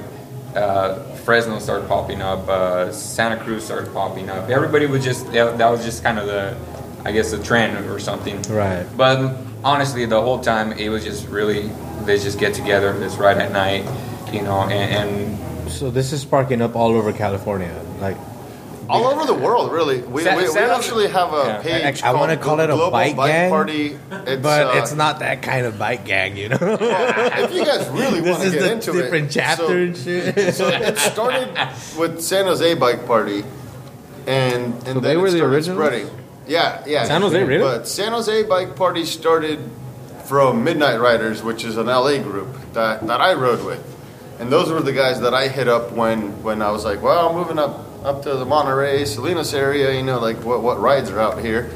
uh, 0.55 0.95
Fresno 1.23 1.59
started 1.59 1.87
popping 1.87 2.21
up, 2.21 2.47
uh, 2.49 2.91
Santa 2.91 3.41
Cruz 3.41 3.63
started 3.63 3.93
popping 3.93 4.29
up. 4.29 4.49
Everybody 4.49 4.85
was 4.85 5.01
just 5.03 5.31
that, 5.31 5.57
that 5.57 5.69
was 5.69 5.85
just 5.85 6.03
kind 6.03 6.19
of 6.19 6.25
the 6.27 6.57
I 7.05 7.11
guess 7.11 7.31
the 7.31 7.41
trend 7.41 7.85
or 7.89 7.99
something. 7.99 8.41
Right. 8.43 8.85
But 8.97 9.37
honestly, 9.63 10.05
the 10.05 10.21
whole 10.21 10.39
time 10.41 10.73
it 10.73 10.89
was 10.89 11.03
just 11.05 11.27
really 11.29 11.69
they 12.05 12.17
just 12.17 12.39
get 12.39 12.53
together, 12.55 12.93
let's 12.95 13.15
ride 13.15 13.37
at 13.37 13.51
night, 13.51 13.85
you 14.31 14.41
know, 14.41 14.61
and, 14.61 15.09
and 15.11 15.71
So 15.71 15.89
this 15.91 16.11
is 16.13 16.21
sparking 16.21 16.61
up 16.61 16.75
all 16.75 16.91
over 16.95 17.11
California. 17.13 17.73
Like, 17.99 18.17
All 18.89 19.05
over 19.07 19.25
the 19.25 19.33
world, 19.33 19.71
really. 19.71 20.01
We, 20.01 20.23
Sa- 20.23 20.35
we, 20.35 20.43
we 20.43 20.47
San 20.49 20.69
actually 20.69 21.07
have 21.07 21.33
a 21.33 21.43
Yeah. 21.47 21.61
page. 21.61 22.03
I- 22.03 22.09
I 22.09 22.13
wanna 22.13 22.35
called 22.35 22.57
call 22.57 22.59
it 22.59 22.69
a 22.69 22.73
Global 22.73 22.91
bike 22.91 23.15
gang, 23.15 23.49
Party. 23.49 23.97
It's, 24.11 24.41
but 24.41 24.67
uh, 24.75 24.79
it's 24.79 24.93
not 24.93 25.19
that 25.19 25.41
kind 25.41 25.65
of 25.65 25.77
bike 25.79 26.03
gang, 26.05 26.35
you 26.35 26.49
know. 26.49 26.57
If 26.61 27.53
you 27.53 27.63
guys 27.65 27.87
really 27.89 28.21
want 28.29 28.41
to 28.41 28.47
is 28.47 28.53
get 28.53 28.61
the 28.61 28.71
into 28.73 28.91
different 28.91 29.27
it, 29.27 29.39
chapter 29.39 29.65
so- 29.67 29.71
and 29.73 29.97
shit. 29.97 30.53
So 30.55 30.67
it 30.67 30.97
started 30.97 31.49
with 31.97 32.21
San 32.21 32.45
Jose 32.45 32.73
Bike 32.75 33.05
Party, 33.07 33.43
and 34.27 34.73
and 34.73 34.85
So 34.85 34.93
then 34.95 35.03
they 35.03 35.17
were 35.17 35.27
it 35.27 35.31
the 35.31 35.45
original. 35.45 35.77
spreading. 35.77 36.09
Yeah, 36.47 36.83
yeah. 36.85 37.05
San 37.05 37.21
Jose, 37.21 37.41
really? 37.43 37.63
But 37.63 37.87
San 37.87 38.11
Jose 38.11 38.43
Bike 38.43 38.75
Party 38.75 39.05
started 39.05 39.59
from 40.25 40.63
Midnight 40.63 40.99
Riders, 40.99 41.41
which 41.43 41.63
is 41.63 41.77
an 41.77 41.87
LA 41.87 42.17
group 42.17 42.47
that, 42.73 43.05
that 43.07 43.21
I 43.21 43.33
rode 43.33 43.63
with, 43.63 43.79
and 44.41 44.51
those 44.51 44.71
were 44.71 44.81
the 44.81 44.91
guys 44.91 45.21
that 45.21 45.35
I 45.35 45.47
hit 45.47 45.67
up 45.67 45.91
when 45.91 46.41
when 46.41 46.63
I 46.63 46.71
was 46.71 46.83
like, 46.83 47.03
well, 47.03 47.29
I'm 47.29 47.35
moving 47.35 47.59
up 47.59 47.85
up 48.03 48.23
to 48.23 48.33
the 48.33 48.45
Monterey, 48.45 49.05
Salinas 49.05 49.53
area. 49.53 49.95
You 49.95 50.01
know, 50.01 50.19
like 50.19 50.43
what 50.43 50.63
what 50.63 50.79
rides 50.79 51.11
are 51.11 51.19
out 51.19 51.39
here. 51.39 51.69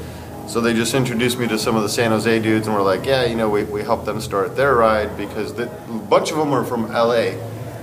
So 0.48 0.60
they 0.60 0.74
just 0.74 0.92
introduced 0.92 1.38
me 1.38 1.46
to 1.46 1.58
some 1.58 1.76
of 1.76 1.82
the 1.82 1.88
San 1.88 2.10
Jose 2.10 2.38
dudes, 2.40 2.66
and 2.66 2.76
we're 2.76 2.82
like, 2.82 3.06
yeah, 3.06 3.24
you 3.24 3.36
know, 3.36 3.48
we, 3.50 3.64
we 3.64 3.82
helped 3.82 4.04
them 4.04 4.20
start 4.20 4.56
their 4.56 4.74
ride 4.74 5.16
because 5.16 5.54
the, 5.54 5.64
a 5.64 5.98
bunch 6.08 6.30
of 6.30 6.36
them 6.36 6.50
were 6.50 6.64
from 6.64 6.88
LA. 6.88 7.32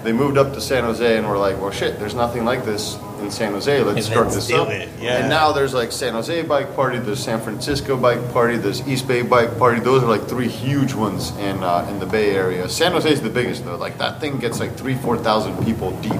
They 0.03 0.13
moved 0.13 0.37
up 0.37 0.53
to 0.53 0.61
San 0.61 0.83
Jose, 0.85 1.17
and 1.17 1.27
we're 1.27 1.37
like, 1.37 1.59
well, 1.59 1.71
shit, 1.71 1.99
there's 1.99 2.15
nothing 2.15 2.45
like 2.45 2.63
this 2.63 2.95
in 3.23 3.31
San 3.31 3.53
Jose. 3.53 3.81
Let's 3.83 4.05
start 4.05 4.25
Let's 4.27 4.35
this 4.35 4.47
do 4.47 4.57
up. 4.61 4.69
it, 4.69 4.89
yeah. 4.99 5.17
And 5.19 5.29
now 5.29 5.51
there's 5.51 5.73
like 5.73 5.91
San 5.91 6.13
Jose 6.13 6.41
Bike 6.43 6.75
Party, 6.75 6.99
there's 6.99 7.23
San 7.23 7.39
Francisco 7.41 7.97
Bike 7.97 8.31
Party, 8.31 8.57
there's 8.57 8.87
East 8.87 9.07
Bay 9.07 9.21
Bike 9.21 9.57
Party. 9.57 9.79
Those 9.79 10.03
are 10.03 10.07
like 10.09 10.27
three 10.27 10.47
huge 10.47 10.93
ones 10.93 11.35
in 11.37 11.63
uh, 11.63 11.87
in 11.89 11.99
the 11.99 12.05
Bay 12.05 12.35
Area. 12.35 12.67
San 12.69 12.91
Jose 12.91 13.09
is 13.11 13.21
the 13.21 13.29
biggest 13.29 13.65
though. 13.65 13.75
Like 13.77 13.97
that 13.97 14.19
thing 14.19 14.37
gets 14.39 14.59
like 14.59 14.75
three, 14.75 14.95
four 14.95 15.17
thousand 15.17 15.63
people 15.65 15.91
deep. 16.01 16.13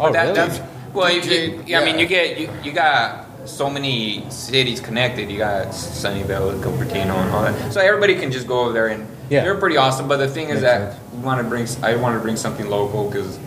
Oh, 0.00 0.10
that, 0.12 0.22
really? 0.22 0.34
that's 0.34 0.60
well. 0.92 1.10
You, 1.12 1.20
DJ, 1.20 1.68
you, 1.68 1.76
I 1.76 1.84
mean, 1.84 1.98
you 1.98 2.06
get 2.06 2.38
you, 2.38 2.50
you 2.64 2.72
got 2.72 3.26
so 3.48 3.70
many 3.70 4.28
cities 4.30 4.80
connected. 4.80 5.30
You 5.30 5.38
got 5.38 5.68
Sunnyvale, 5.68 6.60
Cupertino, 6.62 7.14
and 7.16 7.30
all 7.30 7.42
that. 7.42 7.72
So 7.72 7.80
everybody 7.80 8.14
can 8.16 8.30
just 8.30 8.46
go 8.46 8.60
over 8.60 8.72
there, 8.72 8.88
and 8.88 9.06
Yeah. 9.30 9.42
they're 9.42 9.54
pretty 9.58 9.76
awesome. 9.76 10.06
But 10.08 10.18
the 10.18 10.28
thing 10.28 10.48
is 10.50 10.60
Makes 10.60 10.62
that 10.62 10.92
sense. 10.92 11.12
we 11.14 11.18
want 11.20 11.42
to 11.42 11.48
bring. 11.48 11.66
I 11.82 11.96
want 11.96 12.16
to 12.16 12.20
bring 12.22 12.36
something 12.36 12.68
local 12.68 13.08
because 13.10 13.38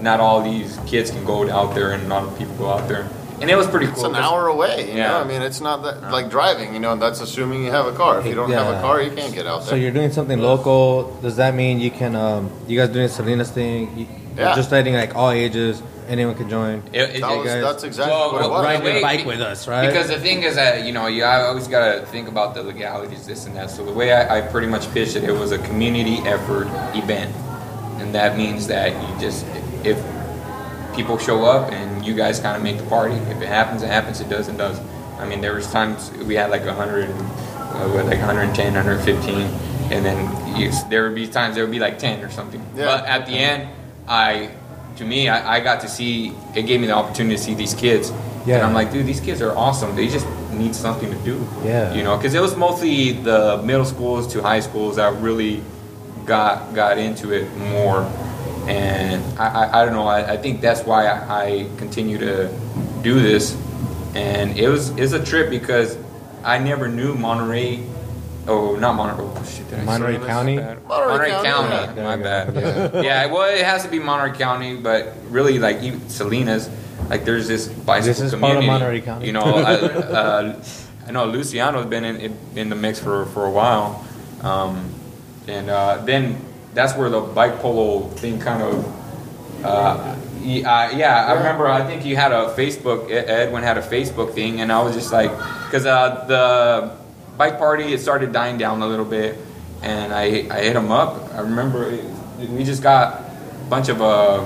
not 0.00 0.20
all 0.20 0.42
these 0.42 0.78
kids 0.86 1.10
can 1.10 1.24
go 1.24 1.48
out 1.50 1.74
there, 1.74 1.92
and 1.92 2.08
not 2.08 2.24
all 2.24 2.30
people 2.32 2.54
go 2.56 2.68
out 2.70 2.88
there. 2.88 3.08
And 3.40 3.50
it 3.50 3.56
was 3.56 3.66
pretty 3.66 3.86
cool. 3.86 3.94
It's 3.96 4.04
an 4.04 4.14
hour 4.14 4.46
away. 4.46 4.88
You 4.90 4.96
Yeah. 4.98 5.08
know, 5.08 5.20
I 5.20 5.24
mean, 5.24 5.42
it's 5.42 5.60
not 5.60 5.82
that 5.82 6.10
like 6.12 6.30
driving. 6.30 6.72
You 6.72 6.80
know, 6.80 6.94
that's 6.96 7.20
assuming 7.20 7.64
you 7.64 7.70
have 7.72 7.86
a 7.86 7.92
car. 7.92 8.20
If 8.20 8.26
you 8.26 8.34
don't 8.34 8.50
have 8.52 8.68
a 8.76 8.80
car, 8.80 9.02
you 9.02 9.10
can't 9.10 9.34
get 9.34 9.46
out 9.46 9.60
there. 9.62 9.70
So 9.70 9.74
you're 9.76 9.90
doing 9.90 10.12
something 10.12 10.38
local. 10.40 11.10
Does 11.20 11.36
that 11.36 11.54
mean 11.54 11.80
you 11.80 11.90
can? 11.90 12.14
Um, 12.14 12.50
you 12.68 12.78
guys 12.78 12.90
doing 12.90 13.08
Salinas 13.08 13.50
thing? 13.50 13.92
You, 13.96 14.06
you're 14.36 14.46
Yeah. 14.48 14.54
Just 14.54 14.70
letting 14.72 14.94
like 14.94 15.14
all 15.16 15.30
ages, 15.30 15.82
anyone 16.08 16.36
can 16.36 16.48
join. 16.48 16.82
It- 16.92 17.16
it- 17.16 17.20
That 17.22 17.36
was, 17.36 17.52
that's 17.52 17.82
exactly 17.84 18.14
Well, 18.14 18.32
what 18.32 18.44
it 18.44 18.50
was. 18.50 18.64
Ride 18.64 18.84
the 18.84 18.92
your 18.92 19.02
bike 19.02 19.26
with 19.26 19.40
us, 19.40 19.66
right? 19.68 19.86
Because 19.88 20.08
the 20.08 20.18
thing 20.20 20.42
is 20.44 20.54
that 20.54 20.84
you 20.84 20.92
know 20.92 21.06
you 21.08 21.24
I 21.24 21.42
always 21.46 21.66
gotta 21.68 22.06
think 22.06 22.28
about 22.28 22.54
the 22.54 22.62
legalities, 22.62 23.26
this 23.26 23.46
and 23.46 23.56
that. 23.56 23.68
So 23.70 23.84
the 23.84 23.92
way 23.92 24.12
I, 24.12 24.38
I 24.38 24.40
pretty 24.42 24.68
much 24.68 24.90
pitched 24.94 25.16
it, 25.16 25.24
it 25.24 25.32
was 25.36 25.50
a 25.52 25.58
community 25.58 26.18
effort 26.24 26.68
event, 26.94 27.34
and 27.98 28.14
that 28.14 28.36
means 28.38 28.68
that 28.68 28.92
you 28.92 29.08
just 29.20 29.44
if 29.84 29.98
people 30.94 31.18
show 31.18 31.44
up 31.44 31.72
and 31.72 32.04
you 32.04 32.14
guys 32.14 32.40
kind 32.40 32.56
of 32.56 32.62
make 32.62 32.78
the 32.78 32.86
party. 32.86 33.14
If 33.14 33.42
it 33.42 33.48
happens, 33.48 33.82
it 33.82 33.88
happens. 33.88 34.20
It 34.20 34.28
doesn't, 34.28 34.56
does. 34.56 34.80
I 35.18 35.26
mean, 35.26 35.40
there 35.40 35.54
was 35.54 35.70
times 35.70 36.10
we 36.12 36.34
had 36.34 36.50
like 36.50 36.64
100, 36.64 37.08
uh, 37.08 37.12
what, 37.90 38.06
like 38.06 38.18
110, 38.18 38.74
115, 38.74 39.40
and 39.92 40.04
then 40.04 40.56
you, 40.56 40.70
there 40.88 41.04
would 41.04 41.14
be 41.14 41.26
times 41.26 41.54
there 41.54 41.64
would 41.64 41.72
be 41.72 41.78
like 41.78 41.98
10 41.98 42.24
or 42.24 42.30
something. 42.30 42.60
Yeah. 42.74 42.84
But 42.84 43.06
at 43.06 43.26
the 43.26 43.32
end, 43.32 43.68
I, 44.08 44.50
to 44.96 45.04
me, 45.04 45.28
I, 45.28 45.56
I 45.56 45.60
got 45.60 45.80
to 45.80 45.88
see. 45.88 46.32
It 46.54 46.66
gave 46.66 46.80
me 46.80 46.86
the 46.86 46.94
opportunity 46.94 47.36
to 47.36 47.42
see 47.42 47.54
these 47.54 47.74
kids. 47.74 48.10
Yeah. 48.46 48.56
And 48.56 48.66
I'm 48.66 48.74
like, 48.74 48.92
dude, 48.92 49.06
these 49.06 49.20
kids 49.20 49.40
are 49.40 49.56
awesome. 49.56 49.96
They 49.96 50.08
just 50.08 50.28
need 50.52 50.74
something 50.74 51.10
to 51.10 51.18
do. 51.24 51.46
Yeah. 51.64 51.94
You 51.94 52.02
know, 52.02 52.16
because 52.16 52.34
it 52.34 52.40
was 52.40 52.56
mostly 52.56 53.12
the 53.12 53.60
middle 53.64 53.84
schools 53.84 54.32
to 54.34 54.42
high 54.42 54.60
schools 54.60 54.96
that 54.96 55.14
really 55.20 55.62
got 56.24 56.74
got 56.74 56.98
into 56.98 57.32
it 57.32 57.52
more. 57.56 58.10
And 58.68 59.22
I, 59.38 59.46
I, 59.46 59.82
I 59.82 59.84
don't 59.84 59.94
know. 59.94 60.06
I, 60.06 60.32
I 60.32 60.36
think 60.36 60.60
that's 60.60 60.82
why 60.82 61.06
I, 61.06 61.44
I 61.44 61.70
continue 61.76 62.18
to 62.18 62.48
do 63.02 63.20
this. 63.20 63.56
And 64.14 64.56
it 64.58 64.68
was 64.68 64.90
it's 64.90 65.12
a 65.12 65.24
trip 65.24 65.50
because 65.50 65.98
I 66.42 66.58
never 66.58 66.88
knew 66.88 67.14
Monterey. 67.14 67.84
Oh, 68.46 68.76
not 68.76 68.94
Monterey. 68.94 69.26
Oh, 69.26 69.44
shit, 69.44 69.68
did 69.70 69.84
Monterey 69.84 70.18
that? 70.18 70.26
County? 70.26 70.56
Monterey, 70.56 70.86
Monterey 70.86 71.30
County. 71.30 71.48
County, 71.48 71.96
yeah. 71.96 72.04
My 72.04 72.16
bad. 72.16 72.54
go. 72.54 73.00
Yeah. 73.02 73.26
well, 73.26 73.52
it 73.52 73.64
has 73.64 73.82
to 73.84 73.90
be 73.90 73.98
Monterey 73.98 74.36
County, 74.36 74.76
but 74.76 75.14
really, 75.28 75.58
like 75.58 75.82
even 75.82 76.08
Salinas, 76.08 76.68
like 77.08 77.24
there's 77.24 77.48
this 77.48 77.68
bicycle 77.68 78.08
This 78.08 78.20
is 78.20 78.30
part 78.32 78.42
of 78.42 78.62
community. 78.62 78.66
Monterey 78.66 79.00
County. 79.00 79.26
You 79.26 79.32
know, 79.32 79.42
I, 79.42 79.74
uh, 79.74 80.64
I 81.06 81.10
know 81.10 81.24
Luciano's 81.26 81.86
been 81.86 82.04
in, 82.04 82.16
in, 82.16 82.38
in 82.56 82.68
the 82.68 82.76
mix 82.76 82.98
for, 82.98 83.26
for 83.26 83.46
a 83.46 83.50
while, 83.50 84.06
um, 84.42 84.92
and 85.48 85.70
uh, 85.70 85.98
then 86.04 86.40
that's 86.74 86.94
where 86.96 87.08
the 87.08 87.20
bike 87.20 87.60
polo 87.60 88.08
thing 88.18 88.38
kind 88.40 88.62
of 88.62 88.84
Uh, 89.64 90.14
y- 90.44 90.60
uh, 90.62 90.90
yeah, 90.94 91.24
I 91.26 91.32
remember. 91.40 91.66
I 91.66 91.86
think 91.86 92.04
you 92.04 92.16
had 92.16 92.32
a 92.32 92.52
Facebook. 92.52 93.10
Ed- 93.10 93.30
Edwin 93.48 93.62
had 93.62 93.78
a 93.78 93.82
Facebook 93.82 94.34
thing, 94.34 94.60
and 94.60 94.70
I 94.70 94.82
was 94.82 94.94
just 94.94 95.10
like, 95.10 95.30
because 95.64 95.86
uh, 95.86 96.24
the 96.28 96.90
bike 97.38 97.56
party 97.56 97.94
it 97.94 98.00
started 98.00 98.30
dying 98.32 98.58
down 98.58 98.82
a 98.82 98.86
little 98.86 99.06
bit, 99.06 99.38
and 99.82 100.12
I 100.12 100.44
I 100.50 100.60
hit 100.68 100.76
him 100.76 100.92
up. 100.92 101.32
I 101.32 101.40
remember 101.40 101.88
it, 101.88 102.04
we 102.50 102.62
just 102.62 102.82
got 102.82 103.24
a 103.24 103.70
bunch 103.70 103.88
of 103.88 104.02
uh, 104.02 104.44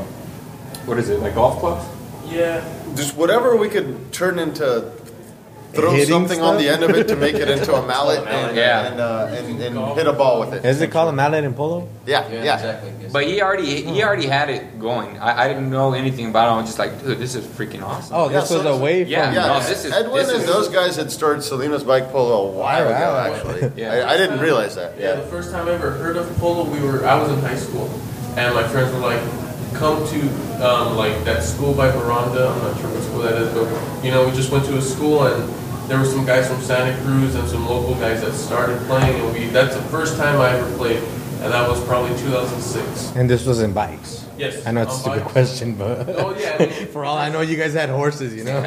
what 0.86 0.98
is 0.98 1.08
it 1.10 1.18
like 1.18 1.34
golf 1.34 1.58
clubs? 1.58 1.82
Yeah. 2.30 2.62
Just 2.94 3.16
whatever 3.16 3.56
we 3.56 3.68
could 3.68 4.12
turn 4.12 4.38
into. 4.38 4.92
Throw 5.72 5.92
Hitting 5.92 6.08
something 6.08 6.40
on 6.40 6.56
the 6.56 6.66
end 6.68 6.82
of 6.82 6.90
it 6.90 7.08
to 7.08 7.16
make 7.16 7.34
it 7.34 7.48
into 7.48 7.74
a 7.74 7.86
mallet 7.86 8.26
and, 8.26 8.56
Yeah. 8.56 8.86
and, 8.90 9.00
uh, 9.00 9.26
and, 9.30 9.60
and 9.62 9.94
hit 9.98 10.06
a 10.06 10.12
ball 10.14 10.40
with 10.40 10.54
it. 10.54 10.64
Is 10.64 10.80
it 10.80 10.90
called 10.90 11.10
a 11.10 11.12
mallet 11.12 11.44
in 11.44 11.52
polo? 11.52 11.86
Yeah, 12.06 12.26
Yeah, 12.28 12.42
yeah. 12.42 12.54
exactly. 12.54 12.92
But 13.12 13.26
he 13.26 13.42
already 13.42 13.82
he 13.84 14.02
already 14.02 14.26
had 14.26 14.48
it 14.48 14.80
going. 14.80 15.18
I, 15.18 15.44
I 15.44 15.48
didn't 15.48 15.70
know 15.70 15.92
anything 15.92 16.30
about 16.30 16.48
it. 16.48 16.52
I 16.52 16.56
was 16.56 16.66
just 16.66 16.78
like, 16.78 16.98
dude, 17.02 17.18
this 17.18 17.34
is 17.34 17.44
freaking 17.46 17.82
awesome. 17.82 18.16
Oh, 18.16 18.28
this 18.28 18.50
Yeah, 18.50 18.56
was 18.56 18.64
so- 18.64 18.78
wave. 18.78 19.08
Yeah. 19.08 19.26
from. 19.26 19.34
Yeah, 19.34 19.46
No, 19.46 19.60
this 19.60 19.84
is- 19.84 19.92
Edwin 19.92 20.14
this 20.16 20.28
and 20.32 20.40
is- 20.40 20.46
those 20.46 20.68
guys 20.68 20.96
had 20.96 21.12
started 21.12 21.42
Salinas 21.42 21.84
Bike 21.84 22.10
Polo 22.12 22.48
a 22.48 22.52
while 22.52 22.84
Wow. 22.86 22.90
ago, 22.90 23.34
actually. 23.36 23.72
Yeah. 23.82 23.92
I, 24.08 24.14
I 24.14 24.16
didn't 24.16 24.40
realize 24.40 24.74
that. 24.76 24.98
Yeah, 24.98 25.16
the 25.16 25.22
first 25.26 25.50
time 25.52 25.68
I 25.68 25.72
ever 25.72 25.90
heard 25.90 26.16
of 26.16 26.34
polo, 26.38 26.64
we 26.64 26.80
were 26.80 27.06
I 27.06 27.20
was 27.20 27.30
in 27.30 27.40
high 27.40 27.56
school, 27.56 27.88
and 28.36 28.54
my 28.54 28.66
friends 28.68 28.92
were 28.94 29.00
like, 29.00 29.20
"Come 29.74 30.06
to 30.08 30.20
um, 30.66 30.96
like 30.96 31.24
that 31.24 31.42
school 31.42 31.72
by 31.74 31.90
Veranda. 31.90 32.48
I'm 32.48 32.62
not 32.62 32.80
sure 32.80 32.90
what 32.90 33.02
school 33.02 33.20
that 33.22 33.34
is, 33.40 33.52
but 33.54 34.04
you 34.04 34.10
know, 34.10 34.26
we 34.26 34.32
just 34.34 34.50
went 34.50 34.64
to 34.66 34.76
a 34.76 34.82
school, 34.82 35.24
and 35.26 35.48
there 35.88 35.98
were 35.98 36.04
some 36.04 36.24
guys 36.26 36.48
from 36.48 36.60
Santa 36.62 37.00
Cruz 37.02 37.34
and 37.34 37.48
some 37.48 37.66
local 37.68 37.94
guys 37.94 38.20
that 38.22 38.32
started 38.34 38.78
playing, 38.86 39.20
and 39.20 39.32
we 39.34 39.46
that's 39.46 39.74
the 39.74 39.82
first 39.82 40.16
time 40.16 40.40
I 40.40 40.56
ever 40.56 40.76
played, 40.76 41.02
and 41.42 41.52
that 41.52 41.68
was 41.68 41.82
probably 41.86 42.10
2006. 42.18 43.12
And 43.16 43.28
this 43.30 43.44
was 43.46 43.60
in 43.60 43.72
bikes. 43.72 44.24
Yes, 44.38 44.64
I 44.64 44.70
know 44.70 44.82
it's 44.82 44.92
a 44.92 44.94
on 44.94 45.00
stupid 45.00 45.20
bikes. 45.24 45.32
question, 45.32 45.74
but 45.74 46.08
Oh 46.10 46.32
yeah, 46.38 46.56
I 46.60 46.66
mean, 46.66 46.86
for 46.92 47.04
all 47.04 47.18
I 47.18 47.28
know, 47.28 47.40
you 47.40 47.56
guys 47.56 47.74
had 47.74 47.88
horses. 47.88 48.34
You 48.36 48.44
know, 48.44 48.60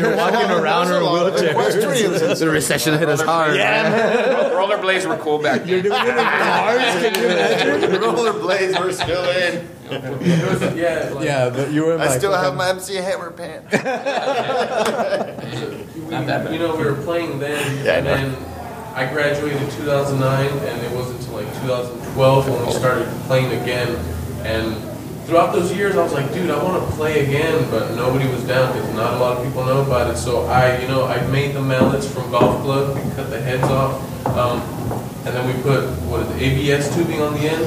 you're 0.00 0.16
walking 0.16 0.50
around 0.50 0.88
in 0.88 0.94
a 0.94 1.12
wheelchair. 1.12 1.54
The 2.36 2.48
recession 2.50 2.98
hit 2.98 3.08
us 3.08 3.20
hard. 3.20 3.54
Yeah, 3.56 4.50
Rollerblades 4.50 5.06
were 5.06 5.16
cool 5.18 5.38
back 5.38 5.60
then. 5.60 5.68
you're 5.68 5.82
doing 5.82 6.00
it 6.02 6.08
in 6.08 6.16
cars. 6.16 6.80
Can 7.02 7.14
you 7.14 7.26
imagine? 7.28 7.90
rollerblades 8.00 8.84
were 8.84 8.92
still 8.92 9.24
in. 9.30 9.68
It 9.90 10.48
was, 10.48 10.74
yeah, 10.74 11.10
like, 11.14 11.24
Yeah, 11.24 11.50
but 11.50 11.72
you 11.72 11.84
were. 11.84 11.94
I 11.94 12.06
like, 12.06 12.18
still 12.18 12.32
have 12.32 12.54
my 12.56 12.68
MC 12.70 12.96
Hammer 12.96 13.30
pants. 13.30 13.72
we, 15.96 16.10
Not 16.10 16.52
you 16.52 16.58
know, 16.58 16.76
we 16.76 16.84
were 16.84 16.94
playing 17.02 17.38
then, 17.38 17.84
Yeah, 17.84 17.96
and 17.98 18.04
know. 18.06 18.16
then 18.16 18.36
I 18.94 19.06
graduated 19.12 19.60
in 19.60 19.70
2009, 19.70 20.50
and 20.50 20.82
it 20.82 20.92
wasn't 20.92 21.20
until 21.20 21.34
like 21.34 21.46
2012 21.62 22.48
when 22.48 22.66
we 22.66 22.72
started 22.72 23.06
playing 23.26 23.60
again. 23.60 23.88
And 24.44 24.76
throughout 25.26 25.52
those 25.52 25.72
years, 25.76 25.96
I 25.96 26.02
was 26.02 26.12
like, 26.12 26.32
dude, 26.32 26.50
I 26.50 26.62
want 26.62 26.88
to 26.88 26.96
play 26.96 27.24
again, 27.26 27.68
but 27.70 27.94
nobody 27.94 28.28
was 28.28 28.42
down 28.44 28.72
because 28.72 28.94
not 28.94 29.14
a 29.14 29.18
lot 29.18 29.36
of 29.36 29.44
people 29.44 29.64
know 29.64 29.82
about 29.82 30.10
it. 30.14 30.16
So 30.16 30.44
I, 30.46 30.78
you 30.80 30.88
know, 30.88 31.04
I 31.04 31.20
made 31.26 31.54
the 31.54 31.62
mallets 31.62 32.06
from 32.10 32.30
golf 32.30 32.62
club, 32.62 32.94
we 32.96 33.02
cut 33.14 33.28
the 33.30 33.40
heads 33.40 33.64
off, 33.64 34.00
um, 34.28 34.60
and 35.26 35.34
then 35.34 35.46
we 35.46 35.62
put 35.62 35.84
what 36.06 36.20
is 36.20 36.30
it, 36.30 36.42
ABS 36.42 36.94
tubing 36.94 37.20
on 37.20 37.34
the 37.34 37.40
end, 37.40 37.64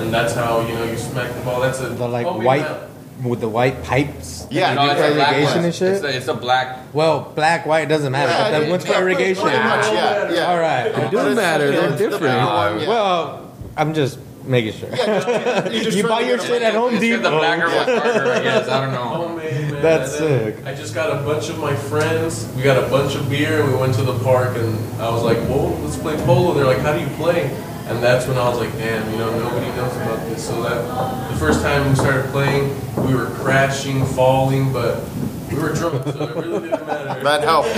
and 0.00 0.12
that's 0.12 0.34
how 0.34 0.60
you 0.66 0.74
know 0.74 0.84
you 0.84 0.96
smack 0.98 1.32
the 1.34 1.40
ball. 1.42 1.60
That's 1.60 1.80
a 1.80 1.88
The 1.90 2.08
like 2.08 2.26
oh, 2.26 2.30
homemade 2.32 2.46
white 2.46 2.62
mallet. 2.62 2.90
with 3.24 3.40
the 3.40 3.48
white 3.48 3.82
pipes. 3.84 4.46
Yeah, 4.50 4.74
No, 4.74 4.84
it's 4.90 5.00
a 5.00 5.14
black 5.14 5.32
irrigation 5.34 5.56
one. 5.56 5.64
and 5.66 5.74
shit. 5.74 5.92
It's 5.94 6.04
a, 6.04 6.16
it's 6.16 6.28
a 6.28 6.34
black. 6.34 6.94
Well, 6.94 7.32
black, 7.34 7.66
white 7.66 7.88
doesn't 7.88 8.12
matter. 8.12 8.30
Yeah, 8.30 8.50
but 8.50 8.58
that 8.60 8.70
one's 8.70 8.84
for 8.86 8.92
yeah, 8.92 9.00
irrigation. 9.00 9.42
Pretty 9.42 9.58
much, 9.58 9.84
yeah, 9.92 10.32
yeah. 10.32 10.46
All 10.50 10.58
right. 10.58 10.86
It 10.86 11.10
doesn't 11.10 11.36
matter. 11.36 11.70
They're 11.70 11.96
different. 11.98 12.22
Yeah. 12.24 12.88
Well, 12.88 13.52
I'm 13.76 13.92
just 13.94 14.18
making 14.44 14.72
sure. 14.72 14.88
Yeah, 14.88 15.20
just- 15.20 15.74
you 15.74 15.82
just 15.84 15.96
you 15.98 16.02
buy 16.08 16.20
your 16.20 16.38
shit 16.38 16.62
at 16.62 16.72
Home 16.74 16.94
It's 16.94 17.00
Depot. 17.02 17.22
the 17.22 17.30
blacker 17.30 17.66
was 17.66 18.00
harder, 18.00 18.32
I 18.32 18.42
guess. 18.42 18.66
I 18.68 18.80
don't 18.86 18.94
know. 18.94 19.04
Homemade, 19.28 19.72
man. 19.72 19.82
That's 19.82 20.16
sick. 20.16 20.64
I 20.64 20.74
just 20.74 20.94
got 20.94 21.10
a 21.10 21.22
bunch 21.22 21.50
of 21.50 21.58
my 21.58 21.74
friends. 21.76 22.50
We 22.56 22.62
got 22.62 22.82
a 22.82 22.88
bunch 22.88 23.14
of 23.14 23.28
beer 23.28 23.60
and 23.62 23.70
we 23.72 23.78
went 23.78 23.94
to 23.96 24.02
the 24.02 24.18
park 24.20 24.56
and 24.56 24.74
I 25.02 25.10
was 25.10 25.22
like, 25.22 25.36
"Whoa, 25.48 25.74
let's 25.84 25.98
play 25.98 26.16
polo." 26.24 26.54
They're 26.54 26.64
like, 26.64 26.78
"How 26.78 26.94
do 26.94 27.00
you 27.00 27.06
play?" 27.16 27.50
And 27.88 28.02
that's 28.02 28.26
when 28.26 28.36
I 28.36 28.48
was 28.48 28.58
like, 28.58 28.72
"Damn, 28.76 29.10
you 29.10 29.16
know, 29.18 29.30
nobody 29.38 29.66
knows 29.76 29.94
about 29.96 30.18
this." 30.28 30.46
So 30.46 30.62
that 30.62 31.30
the 31.30 31.36
first 31.38 31.62
time 31.62 31.88
we 31.88 31.94
started 31.94 32.30
playing, 32.30 32.74
we 33.06 33.14
were 33.14 33.26
crashing, 33.26 34.04
falling, 34.04 34.72
but 34.72 35.02
we 35.50 35.58
were 35.58 35.72
drunk, 35.72 36.04
so 36.04 36.22
it 36.24 36.36
really 36.36 36.68
didn't 36.68 36.86
matter. 36.86 37.20
That 37.24 37.42
helped. 37.42 37.74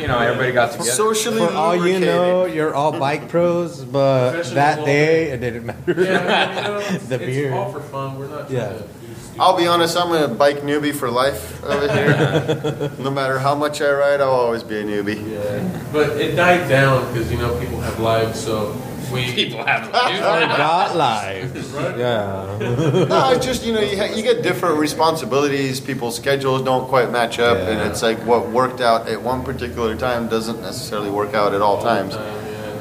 You 0.00 0.06
know, 0.08 0.18
everybody 0.18 0.52
got 0.52 0.72
together. 0.72 0.90
Socially 0.90 1.38
For 1.46 1.52
all 1.54 1.74
you 1.74 1.82
lubricated. 1.82 2.08
know, 2.08 2.44
you're 2.44 2.74
all 2.74 2.92
bike 2.98 3.28
pros, 3.30 3.82
but 3.84 4.32
Professional 4.32 4.54
that 4.56 4.84
day 4.84 5.30
it 5.30 5.40
didn't 5.40 5.64
matter. 5.66 5.94
Yeah, 6.02 6.18
I 6.20 6.48
mean, 6.48 6.56
you 6.56 6.62
know, 6.70 6.78
it's, 6.96 7.06
The 7.06 7.14
it's 7.14 7.24
beer. 7.24 7.54
all 7.54 7.72
for 7.72 7.80
fun. 7.80 8.18
We're 8.18 8.28
not 8.28 8.48
trying 8.48 8.52
Yeah. 8.60 8.68
to 8.68 8.78
do 8.78 8.84
stupid 8.84 9.40
I'll 9.40 9.56
be 9.56 9.66
honest, 9.66 9.96
I'm 9.96 10.12
a 10.12 10.28
bike 10.28 10.58
newbie 10.58 10.94
for 10.94 11.10
life 11.10 11.64
over 11.64 11.90
here. 11.90 12.90
no 12.98 13.10
matter 13.10 13.38
how 13.38 13.54
much 13.54 13.80
I 13.80 13.90
ride, 13.90 14.20
I'll 14.20 14.28
always 14.30 14.62
be 14.62 14.78
a 14.78 14.84
newbie. 14.84 15.18
Yeah, 15.32 15.82
but 15.92 16.10
it 16.20 16.36
died 16.36 16.68
down 16.68 17.10
because 17.12 17.32
you 17.32 17.38
know 17.38 17.58
people 17.58 17.80
have 17.80 17.98
lives, 17.98 18.38
so 18.38 18.76
we 19.14 19.32
People 19.44 19.64
have 19.64 19.90
Got 19.92 20.96
lives. 21.06 21.72
Yeah. 21.74 22.42
No, 23.14 23.32
it's 23.32 23.44
just 23.46 23.64
you 23.64 23.72
know 23.72 23.80
you, 23.80 23.96
ha- 23.96 24.14
you 24.14 24.22
get 24.22 24.42
different 24.42 24.78
responsibilities. 24.78 25.80
People's 25.80 26.16
schedules 26.16 26.62
don't 26.62 26.88
quite 26.88 27.10
match 27.10 27.38
up, 27.38 27.56
and 27.58 27.80
it's 27.80 28.02
like 28.02 28.18
what 28.26 28.48
worked 28.50 28.80
out 28.80 29.08
at 29.08 29.22
one 29.22 29.44
particular 29.44 29.96
time 29.96 30.28
doesn't 30.28 30.60
necessarily 30.60 31.10
work 31.10 31.34
out 31.34 31.54
at 31.54 31.60
all 31.62 31.80
times. 31.82 32.14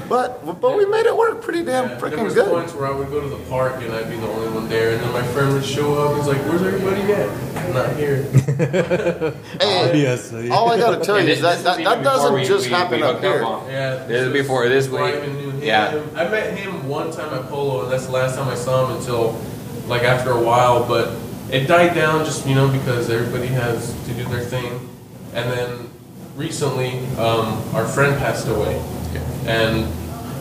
Time. 0.04 0.10
But 0.10 0.60
but 0.62 0.78
we 0.78 0.86
made 0.86 1.06
it 1.06 1.16
work 1.16 1.42
pretty 1.42 1.64
damn 1.64 1.90
Yeah, 1.90 2.10
there 2.10 2.24
was 2.24 2.34
good. 2.36 2.50
points 2.50 2.74
where 2.74 2.88
I 2.88 2.92
would 2.92 3.10
go 3.10 3.22
to 3.22 3.28
the 3.30 3.42
park 3.50 3.82
and 3.82 3.92
I'd 3.94 4.10
be 4.10 4.18
the 4.18 4.28
only 4.28 4.50
one 4.54 4.70
there, 4.70 4.92
and 4.92 5.02
then 5.02 5.12
my 5.12 5.24
friend 5.34 5.54
would 5.54 5.66
show 5.66 5.96
up. 5.96 6.18
He's 6.18 6.28
like, 6.28 6.38
"Where's 6.48 6.62
everybody 6.62 7.02
at?" 7.14 7.30
I'm 7.58 7.74
not 7.74 7.96
here. 7.96 8.24
Hey, 9.62 9.88
Obviously. 9.90 10.50
all 10.50 10.72
I 10.72 10.78
gotta 10.78 11.04
tell 11.04 11.20
you 11.22 11.30
is 11.30 11.42
that 11.42 11.64
that, 11.64 11.78
that 11.84 12.04
doesn't 12.04 12.34
we- 12.34 12.44
just 12.46 12.66
we- 12.66 12.72
happen 12.74 12.98
we 13.00 13.04
up 13.04 13.22
here. 13.22 13.44
on. 13.44 13.68
Yeah, 13.70 13.96
This 14.06 14.28
is 14.28 14.34
before 14.34 14.68
this 14.70 14.88
before 14.88 15.04
I 15.06 15.12
week. 15.14 15.24
him. 15.24 15.62
Yeah. 15.64 16.02
I 16.16 16.28
met 16.28 16.58
him 16.58 16.88
one 16.90 17.12
time 17.12 17.34
at 17.34 17.48
Polo, 17.50 17.84
and 17.84 17.92
that's 17.92 18.06
the 18.08 18.12
last 18.12 18.36
time 18.36 18.48
I 18.50 18.56
saw 18.56 18.86
him 18.88 18.98
until 18.98 19.40
like 19.88 20.04
after 20.04 20.32
a 20.32 20.42
while. 20.42 20.86
But 20.88 21.14
it 21.52 21.68
died 21.68 21.94
down 21.96 22.26
just 22.26 22.46
you 22.48 22.56
know 22.56 22.68
because 22.68 23.10
everybody 23.10 23.48
has 23.48 23.94
to 24.08 24.14
do 24.14 24.24
their 24.26 24.42
thing, 24.44 24.90
and 25.34 25.50
then 25.52 25.90
recently 26.36 27.00
um, 27.18 27.62
our 27.74 27.86
friend 27.88 28.18
passed 28.18 28.48
away, 28.48 28.82
and 29.48 29.88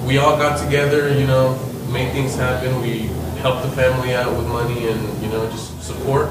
we 0.06 0.18
all 0.18 0.36
got 0.36 0.62
together. 0.62 1.16
You 1.16 1.26
know, 1.26 1.58
made 1.92 2.12
things 2.12 2.34
happen. 2.34 2.80
We 2.80 3.10
helped 3.40 3.62
the 3.62 3.72
family 3.72 4.14
out 4.14 4.36
with 4.36 4.46
money 4.46 4.88
and 4.88 5.22
you 5.22 5.28
know 5.28 5.48
just 5.50 5.82
support. 5.82 6.30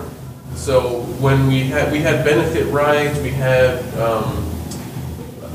So 0.55 1.01
when 1.19 1.47
we 1.47 1.63
had 1.63 1.91
we 1.91 1.99
had 1.99 2.25
benefit 2.25 2.67
rides, 2.67 3.19
we 3.19 3.29
had 3.29 3.83
um, 3.97 4.49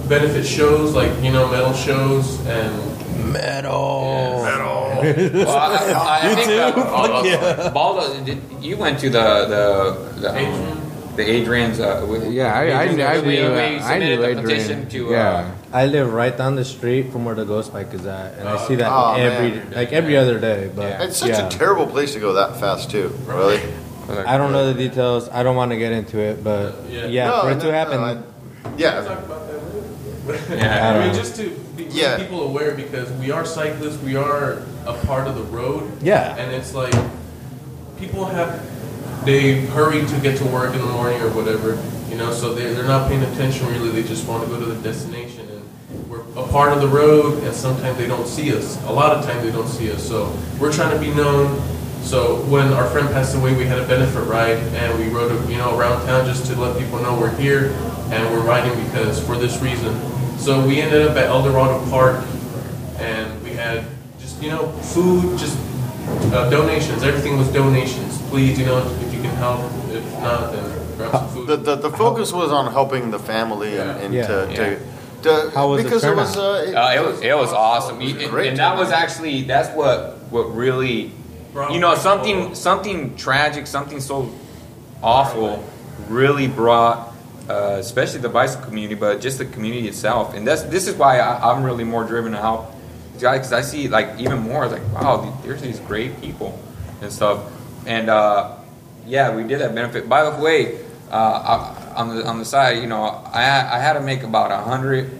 benefit 0.08 0.46
shows 0.46 0.94
like 0.94 1.12
you 1.22 1.32
know 1.32 1.50
metal 1.50 1.72
shows 1.72 2.44
and 2.46 2.96
Metal. 3.32 5.02
Well, 5.34 5.56
I, 5.56 6.22
I, 6.22 6.30
I 6.30 6.34
think 6.34 6.48
uh, 6.48 6.80
uh, 6.80 7.72
Baldo, 7.72 8.24
did, 8.24 8.40
you 8.60 8.76
went 8.76 8.98
to 9.00 9.10
the 9.10 9.46
the 9.46 10.20
the, 10.20 10.30
um, 10.30 10.36
Adrian. 10.36 10.85
The 11.16 11.28
Adrian's. 11.28 11.80
Uh, 11.80 12.06
with- 12.08 12.30
Yeah, 12.32 12.52
I, 12.54 12.64
I, 12.70 12.82
Adrian's, 12.84 13.22
I 13.22 13.26
we- 13.26 13.36
knew. 13.36 13.50
we 13.52 13.58
I 13.58 13.78
submitted 13.80 14.20
knew 14.20 14.34
the 14.34 14.42
petition 14.42 14.78
Adrian. 14.86 15.06
to. 15.08 15.10
yeah. 15.12 15.30
Uh, 15.72 15.76
I 15.76 15.86
live 15.86 16.12
right 16.12 16.36
down 16.36 16.54
the 16.56 16.64
street 16.64 17.10
from 17.12 17.24
where 17.24 17.34
the 17.34 17.44
ghost 17.44 17.72
bike 17.72 17.92
is 17.92 18.06
at, 18.06 18.34
and 18.38 18.48
I 18.48 18.56
see 18.66 18.76
that 18.76 18.90
Oh, 18.90 19.14
every 19.14 19.50
man. 19.58 19.72
like 19.74 19.92
every 19.92 20.16
other 20.16 20.38
day. 20.38 20.70
But 20.74 20.82
Yeah. 20.88 21.02
It's 21.04 21.16
such 21.16 21.30
yeah. 21.30 21.46
a 21.46 21.50
terrible 21.50 21.86
place 21.86 22.12
to 22.14 22.20
go 22.20 22.32
that 22.34 22.58
fast 22.60 22.90
too. 22.90 23.08
Really. 23.26 23.60
I 24.08 24.38
don't 24.38 24.52
know 24.52 24.72
the 24.72 24.78
details. 24.78 25.28
I 25.30 25.42
don't 25.42 25.56
want 25.56 25.72
to 25.72 25.76
get 25.78 25.90
into 25.92 26.18
it, 26.20 26.44
but 26.44 26.76
Yeah. 26.88 27.06
yeah, 27.06 27.26
No, 27.26 27.40
for 27.42 27.50
it 27.50 27.54
no, 27.56 27.60
to 27.60 27.66
no, 27.66 27.72
happen, 27.72 27.98
I- 28.00 28.16
yeah. 28.78 29.00
talk 29.02 29.18
about 29.24 29.48
that 29.48 29.60
later. 29.74 30.56
Yeah. 30.56 30.88
I 30.88 30.96
I 31.02 31.06
mean, 31.06 31.14
just 31.14 31.34
to 31.36 31.50
be, 31.76 31.84
Yeah. 31.90 32.16
people 32.16 32.42
aware 32.44 32.72
because 32.72 33.10
we 33.12 33.30
are 33.32 33.44
cyclists, 33.44 33.98
we 34.02 34.14
are 34.16 34.62
a 34.86 34.92
part 35.06 35.26
of 35.26 35.34
the 35.34 35.42
road. 35.42 35.90
Yeah. 36.02 36.36
And 36.38 36.52
it's 36.54 36.72
like 36.74 36.94
people 37.98 38.24
have 38.26 38.60
they 39.24 39.66
hurry 39.66 40.04
to 40.06 40.20
get 40.20 40.36
to 40.38 40.44
work 40.46 40.74
in 40.74 40.80
the 40.80 40.86
morning 40.86 41.20
or 41.22 41.30
whatever, 41.30 41.82
you 42.08 42.16
know, 42.16 42.32
so 42.32 42.54
they 42.54 42.72
they're 42.72 42.84
not 42.84 43.08
paying 43.08 43.22
attention 43.22 43.66
really. 43.68 43.90
They 43.90 44.02
just 44.02 44.26
want 44.26 44.44
to 44.44 44.48
go 44.48 44.58
to 44.58 44.66
the 44.66 44.80
destination 44.82 45.48
and 45.48 46.08
we're 46.08 46.20
a 46.36 46.46
part 46.48 46.72
of 46.72 46.80
the 46.80 46.88
road 46.88 47.42
and 47.44 47.54
sometimes 47.54 47.98
they 47.98 48.06
don't 48.06 48.26
see 48.26 48.54
us. 48.54 48.82
A 48.84 48.92
lot 48.92 49.16
of 49.16 49.24
times 49.24 49.42
they 49.44 49.52
don't 49.52 49.68
see 49.68 49.90
us. 49.90 50.06
So 50.06 50.36
we're 50.60 50.72
trying 50.72 50.96
to 50.96 50.98
be 50.98 51.12
known. 51.14 51.60
So 52.02 52.36
when 52.42 52.72
our 52.72 52.88
friend 52.90 53.08
passed 53.08 53.34
away, 53.34 53.56
we 53.56 53.64
had 53.64 53.78
a 53.78 53.86
benefit 53.88 54.20
ride 54.20 54.58
and 54.74 54.98
we 54.98 55.08
rode, 55.08 55.48
you 55.50 55.58
know, 55.58 55.76
around 55.76 56.06
town 56.06 56.24
just 56.24 56.46
to 56.46 56.60
let 56.60 56.78
people 56.78 57.00
know 57.00 57.18
we're 57.18 57.34
here 57.36 57.72
and 58.10 58.32
we're 58.32 58.46
riding 58.46 58.72
because 58.84 59.24
for 59.24 59.36
this 59.36 59.60
reason. 59.60 59.98
So 60.38 60.64
we 60.64 60.80
ended 60.80 61.02
up 61.02 61.16
at 61.16 61.24
El 61.24 61.42
Dorado 61.42 61.84
Park 61.90 62.24
and 62.98 63.42
we 63.42 63.50
had 63.50 63.84
just, 64.20 64.40
you 64.40 64.50
know, 64.50 64.68
food, 64.94 65.38
just 65.38 65.58
uh, 66.32 66.48
donations. 66.50 67.02
Everything 67.02 67.36
was 67.36 67.48
donations. 67.48 68.22
Please, 68.28 68.58
you 68.58 68.66
know, 68.66 68.80
can 69.26 69.36
help. 69.36 69.60
If 69.90 70.04
not, 70.20 70.52
then 70.52 70.96
grab 70.96 71.10
some 71.12 71.28
food. 71.30 71.46
The, 71.48 71.56
the, 71.56 71.76
the 71.76 71.90
focus 71.90 72.32
was 72.32 72.50
on 72.52 72.72
helping 72.72 73.10
the 73.10 73.18
family 73.18 73.76
and, 73.78 73.90
and 73.90 74.14
Yeah. 74.14 74.26
to, 74.26 74.48
Yeah. 74.50 74.56
to, 74.56 74.78
to 75.22 75.50
How 75.54 75.68
was 75.68 75.82
the 75.82 75.88
because 75.88 76.04
it 76.04 76.14
was 76.14 76.34
turnout? 76.34 76.74
uh, 76.74 76.80
Uh, 76.80 76.94
it 77.02 77.06
was 77.06 77.20
it 77.22 77.36
was 77.36 77.52
awesome, 77.52 78.00
It 78.00 78.14
was 78.14 78.22
and, 78.22 78.30
great 78.30 78.48
and 78.50 78.58
that 78.58 78.76
was 78.76 78.90
actually 78.90 79.42
that's 79.42 79.68
what 79.76 80.18
what 80.30 80.54
really 80.54 81.10
brought 81.52 81.72
you 81.72 81.80
know 81.80 81.92
bike 81.94 81.98
something 81.98 82.54
something 82.54 83.16
tragic, 83.16 83.66
something 83.66 84.00
so 84.00 84.30
awful, 85.02 85.64
really 86.08 86.46
brought. 86.48 87.12
Uh, 87.48 87.76
especially 87.78 88.18
the 88.18 88.28
bicycle 88.28 88.66
community, 88.66 88.96
but 88.96 89.20
just 89.20 89.38
the 89.38 89.44
community 89.44 89.86
itself, 89.86 90.34
and 90.34 90.44
that's 90.44 90.62
this 90.64 90.88
is 90.88 90.96
why 90.96 91.20
I, 91.20 91.52
I'm 91.52 91.62
really 91.62 91.84
more 91.84 92.02
driven 92.02 92.32
to 92.32 92.38
help 92.38 92.66
guys 93.20 93.38
because 93.38 93.52
I 93.52 93.60
see 93.60 93.86
like 93.86 94.18
even 94.18 94.38
more 94.40 94.66
like 94.66 94.82
wow, 94.92 95.32
there's 95.44 95.62
these 95.62 95.78
great 95.78 96.20
people 96.20 96.58
and 97.00 97.12
stuff, 97.12 97.38
and 97.86 98.10
uh, 98.10 98.55
yeah, 99.06 99.34
we 99.34 99.44
did 99.44 99.60
that 99.60 99.74
benefit. 99.74 100.08
By 100.08 100.28
the 100.28 100.42
way, 100.42 100.78
uh, 101.10 101.14
I, 101.16 102.00
on 102.00 102.14
the 102.16 102.26
on 102.26 102.38
the 102.38 102.44
side, 102.44 102.78
you 102.82 102.86
know, 102.88 103.02
I 103.04 103.42
I 103.42 103.78
had 103.78 103.94
to 103.94 104.00
make 104.00 104.22
about 104.22 104.50
a 104.50 104.58
hundred 104.58 105.10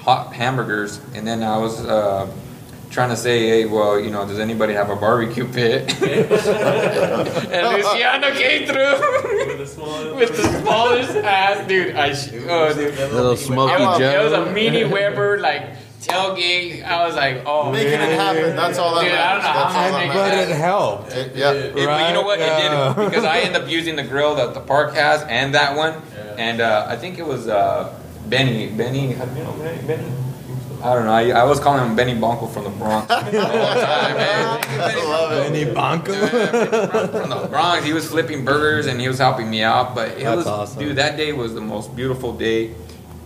hot 0.00 0.32
hamburgers, 0.34 1.00
and 1.14 1.26
then 1.26 1.42
I 1.42 1.56
was 1.58 1.84
uh, 1.84 2.30
trying 2.90 3.10
to 3.10 3.16
say, 3.16 3.46
hey, 3.48 3.64
well, 3.66 3.98
you 3.98 4.10
know, 4.10 4.26
does 4.26 4.38
anybody 4.38 4.72
have 4.74 4.90
a 4.90 4.96
barbecue 4.96 5.46
pit? 5.50 5.90
and 6.02 7.76
Luciano 7.76 8.32
came 8.32 8.66
through 8.66 9.46
With 9.46 9.58
the 9.58 9.66
small- 9.66 10.14
with 10.14 10.36
the 10.36 10.60
smallest 10.60 11.16
ass, 11.16 11.66
dude. 11.68 11.94
I 11.96 12.14
sh- 12.14 12.30
oh, 12.48 12.72
dude. 12.74 12.96
Little 13.12 13.36
Smokey 13.36 13.98
Joe. 13.98 14.20
it 14.20 14.24
was 14.24 14.32
a 14.32 14.52
mini 14.52 14.84
Weber 14.84 15.38
like 15.40 15.70
tailgate. 16.06 16.84
I 16.84 17.06
was 17.06 17.14
like, 17.16 17.42
oh, 17.46 17.72
Making 17.72 17.92
it 17.94 18.18
happen. 18.18 18.56
That's 18.56 18.78
all 18.78 18.94
that 18.96 19.02
Dude, 19.02 19.12
I 19.12 19.32
don't 19.34 19.42
know 19.42 19.52
That's 19.52 19.74
how 19.74 19.86
all 19.88 19.94
I 19.94 20.06
that 20.06 20.14
But 20.14 20.50
it 20.50 20.56
helped. 20.56 21.12
It- 21.12 21.36
yeah. 21.36 21.52
It- 21.52 21.74
but 21.74 21.80
you 22.08 22.14
know 22.14 22.22
what? 22.22 22.38
It 22.40 22.44
Right, 22.44 22.94
did 22.96 23.04
because 23.10 23.24
I 23.24 23.38
end 23.40 23.56
up 23.56 23.68
using 23.68 23.96
the 23.96 24.02
grill 24.04 24.34
that 24.36 24.54
the 24.54 24.60
park 24.60 24.94
has 24.94 25.22
and 25.22 25.54
that 25.54 25.76
one, 25.76 25.94
yeah. 26.16 26.34
and 26.38 26.60
uh, 26.60 26.86
I 26.88 26.96
think 26.96 27.18
it 27.18 27.26
was 27.26 27.48
uh, 27.48 27.98
Benny. 28.26 28.68
Benny, 28.68 29.12
how 29.12 29.24
do 29.24 29.38
you 29.38 29.44
know 29.44 29.52
Benny? 29.52 29.82
Benny? 29.86 30.12
I 30.82 30.94
don't 30.94 31.06
know. 31.06 31.12
I, 31.12 31.28
I 31.30 31.40
always 31.40 31.60
call 31.60 31.78
him 31.78 31.96
Benny 31.96 32.14
Bonko 32.14 32.52
from 32.52 32.64
the 32.64 32.70
Bronx. 32.70 33.10
all 33.10 33.22
the 33.24 33.30
time, 33.32 34.16
man. 34.18 34.60
I 34.68 35.04
love 35.08 35.32
it. 35.32 35.50
Any 35.50 35.72
banco? 35.72 36.12
from 36.12 37.30
the 37.30 37.46
Bronx. 37.48 37.84
He 37.86 37.94
was 37.94 38.06
flipping 38.06 38.44
burgers 38.44 38.86
and 38.86 39.00
he 39.00 39.08
was 39.08 39.18
helping 39.18 39.48
me 39.48 39.62
out. 39.62 39.94
But 39.94 40.08
it 40.18 40.24
That's 40.24 40.36
was, 40.36 40.46
awesome. 40.46 40.78
dude, 40.80 40.96
that 40.96 41.16
day 41.16 41.32
was 41.32 41.54
the 41.54 41.62
most 41.62 41.96
beautiful 41.96 42.34
day 42.36 42.74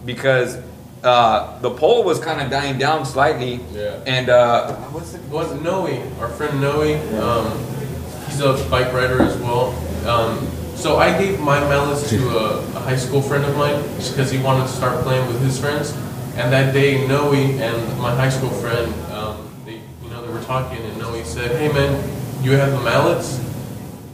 because 0.07 0.57
uh, 1.03 1.59
the 1.61 1.71
pole 1.71 2.05
was 2.05 2.19
kind 2.19 2.41
of 2.41 2.51
dying 2.51 2.79
down 2.79 3.05
slightly. 3.05 3.61
Yeah. 3.73 4.03
And 4.07 4.29
uh, 4.29 4.75
what's 4.91 5.15
It 5.15 5.23
was 5.31 5.53
Noe, 5.61 5.87
our 6.21 6.29
friend 6.29 6.61
Noe. 6.61 6.83
Um, 7.21 7.53
he's 8.27 8.41
a 8.41 8.53
bike 8.69 8.93
rider 8.93 9.23
as 9.23 9.37
well. 9.39 9.75
Um, 10.07 10.47
so 10.75 10.97
I 10.97 11.17
gave 11.19 11.41
my 11.41 11.61
mallets 11.61 12.09
to 12.11 12.17
a, 12.31 12.59
a 12.61 12.81
high 12.81 12.97
school 12.97 13.21
friend 13.21 13.45
of 13.45 13.57
mine 13.57 13.83
because 13.97 14.31
he 14.31 14.39
wanted 14.39 14.63
to 14.63 14.73
start 14.73 15.03
playing 15.03 15.27
with 15.27 15.41
his 15.43 15.59
friends. 15.59 15.93
And 16.37 16.53
that 16.53 16.73
day, 16.73 17.07
Noe 17.07 17.33
and 17.35 17.99
my 17.99 18.15
high 18.15 18.29
school 18.29 18.51
friend, 18.51 18.93
um, 19.11 19.51
they, 19.67 19.81
you 20.05 20.11
know, 20.11 20.25
they 20.25 20.33
were 20.33 20.43
talking, 20.43 20.79
and 20.79 20.97
Noe 20.99 21.21
said, 21.25 21.51
"Hey 21.59 21.67
man, 21.73 21.99
you 22.45 22.53
have 22.53 22.71
the 22.71 22.81
mallets?" 22.81 23.39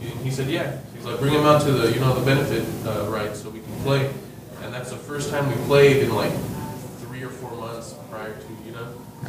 And 0.01 0.19
he 0.25 0.31
said, 0.31 0.49
"Yeah." 0.49 0.77
He's 0.95 1.05
like, 1.05 1.19
"Bring 1.19 1.33
them 1.33 1.45
out 1.45 1.61
to 1.61 1.71
the, 1.71 1.93
you 1.93 1.99
know, 1.99 2.17
the 2.17 2.25
benefit 2.25 2.65
uh, 2.87 3.05
ride 3.11 3.35
so 3.35 3.49
we 3.51 3.59
can 3.59 3.75
play." 3.83 4.09
And 4.63 4.73
that's 4.73 4.89
the 4.89 4.97
first 4.97 5.29
time 5.29 5.47
we 5.47 5.55
played 5.67 5.97
in 6.01 6.15
like 6.15 6.33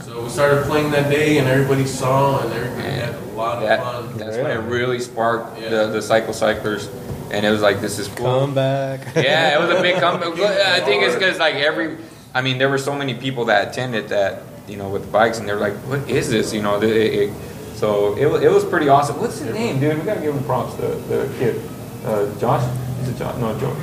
So 0.05 0.23
we 0.23 0.29
started 0.29 0.65
playing 0.65 0.91
that 0.93 1.11
day, 1.11 1.39
and 1.39 1.49
everybody 1.49 1.87
saw, 1.87 2.41
and 2.43 2.53
everybody 2.53 2.89
had 2.89 3.15
a 3.15 3.21
lot 3.33 3.63
of 3.63 3.79
fun. 3.81 4.19
that's 4.19 4.37
when 4.37 4.51
it 4.51 4.61
really 4.71 4.99
sparked 5.01 5.61
Yeah. 5.61 5.69
the, 5.71 5.87
the 5.89 6.03
Psycho 6.03 6.33
Cyclers. 6.33 6.89
And 7.31 7.45
it 7.45 7.51
was 7.51 7.61
like, 7.61 7.81
this 7.81 7.99
is 7.99 8.07
cool. 8.09 8.27
Come 8.41 8.55
back. 8.55 9.01
yeah, 9.17 9.57
it 9.59 9.61
was 9.61 9.77
a 9.77 9.83
big 9.83 9.97
comeback. 9.97 10.29
But 10.37 10.61
I 10.61 10.81
think 10.81 11.03
it's 11.03 11.15
because 11.15 11.39
like 11.41 11.57
every, 11.57 11.97
I 12.35 12.41
mean, 12.41 12.59
there 12.59 12.69
were 12.69 12.79
so 12.79 12.95
many 12.95 13.15
people 13.15 13.47
that 13.47 13.69
attended 13.69 14.11
that 14.11 14.43
you 14.69 14.77
know 14.77 14.89
with 14.89 15.03
the 15.07 15.11
bikes, 15.11 15.39
and 15.39 15.49
they're 15.49 15.57
like, 15.59 15.75
"What 15.89 16.09
is 16.09 16.31
this?" 16.31 16.53
You 16.53 16.63
know, 16.63 16.81
it, 16.81 16.85
it- 16.91 17.33
so 17.75 18.17
it 18.17 18.27
was 18.27 18.43
it 18.43 18.51
was 18.51 18.65
pretty 18.65 18.89
awesome. 18.89 19.21
What's 19.21 19.39
his 19.41 19.53
name, 19.53 19.81
dude? 19.81 19.99
We 19.99 20.05
gotta 20.05 20.21
give 20.21 20.35
him 20.35 20.45
props. 20.45 20.75
The 20.77 20.87
the 21.11 21.31
kid, 21.39 21.61
uh, 22.07 22.39
Josh. 22.39 22.65
Is 23.03 23.09
it 23.09 23.19
Josh? 23.19 23.37
No, 23.39 23.59
Joe. 23.59 23.77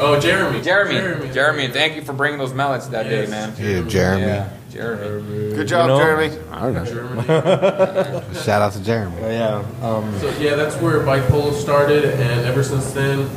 Oh, 0.00 0.20
Jeremy. 0.20 0.60
Jeremy. 0.62 1.32
Jeremy. 1.32 1.68
Thank 1.68 1.96
you 1.96 2.02
for 2.02 2.12
bringing 2.12 2.38
those 2.38 2.54
mallets 2.54 2.86
that 2.88 3.04
day, 3.04 3.26
man. 3.26 3.54
Yeah, 3.58 3.82
Jeremy. 3.88 4.22
Yeah, 4.26 4.50
Jeremy. 4.70 5.54
Good 5.54 5.66
job, 5.68 5.88
You 5.88 5.96
know- 5.96 5.98
Jeremy. 5.98 6.38
I 6.50 6.60
don't 6.60 6.74
know. 6.74 6.84
Germany. 6.84 8.34
Shout 8.34 8.62
out 8.62 8.72
to 8.74 8.82
Jeremy. 8.82 9.16
But 9.20 9.32
yeah. 9.32 9.64
Um, 9.82 10.18
So 10.20 10.30
yeah, 10.38 10.54
that's 10.54 10.76
where 10.76 11.00
bike 11.00 11.24
polo 11.28 11.52
started, 11.52 12.04
and 12.04 12.46
ever 12.46 12.62
since 12.62 12.92
then, 12.92 13.28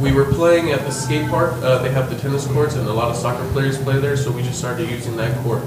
we 0.00 0.12
were 0.12 0.24
playing 0.24 0.72
at 0.72 0.80
the 0.80 0.90
skate 0.90 1.28
park. 1.28 1.52
Uh, 1.62 1.78
they 1.82 1.90
have 1.90 2.08
the 2.10 2.16
tennis 2.16 2.46
courts, 2.46 2.74
and 2.74 2.88
a 2.88 2.92
lot 2.92 3.10
of 3.10 3.16
soccer 3.16 3.46
players 3.52 3.78
play 3.82 3.98
there. 4.00 4.16
So 4.16 4.32
we 4.32 4.42
just 4.42 4.58
started 4.58 4.88
using 4.88 5.16
that 5.18 5.36
court. 5.44 5.62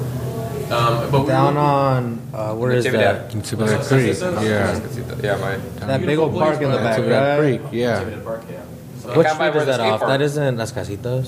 Um, 0.72 1.12
but 1.12 1.26
down 1.28 1.56
were, 1.56 1.62
on 1.62 2.22
uh, 2.34 2.54
where 2.56 2.72
is 2.72 2.86
that? 2.86 3.30
Tibet 3.44 3.68
That's- 3.68 3.88
Creek. 3.88 4.18
Yeah. 4.22 4.80
Yeah, 5.22 5.38
my. 5.38 5.58
That 5.86 6.02
big 6.02 6.18
old 6.18 6.34
park 6.34 6.62
in 6.62 6.72
the 6.72 6.78
back, 6.78 6.96
Tibet 6.98 7.40
right? 7.40 7.60
Creek. 7.60 7.62
Yeah. 7.72 8.00
so- 8.00 9.14
What 9.16 9.24
Down 9.24 9.38
by 9.38 9.50
street 9.50 9.54
where 9.54 9.58
is 9.58 9.66
the 9.66 9.72
that 9.72 9.80
off? 9.82 10.00
park- 10.00 10.10
That 10.12 10.22
isn't 10.22 10.58
Las 10.58 10.72
Casitas. 10.72 11.28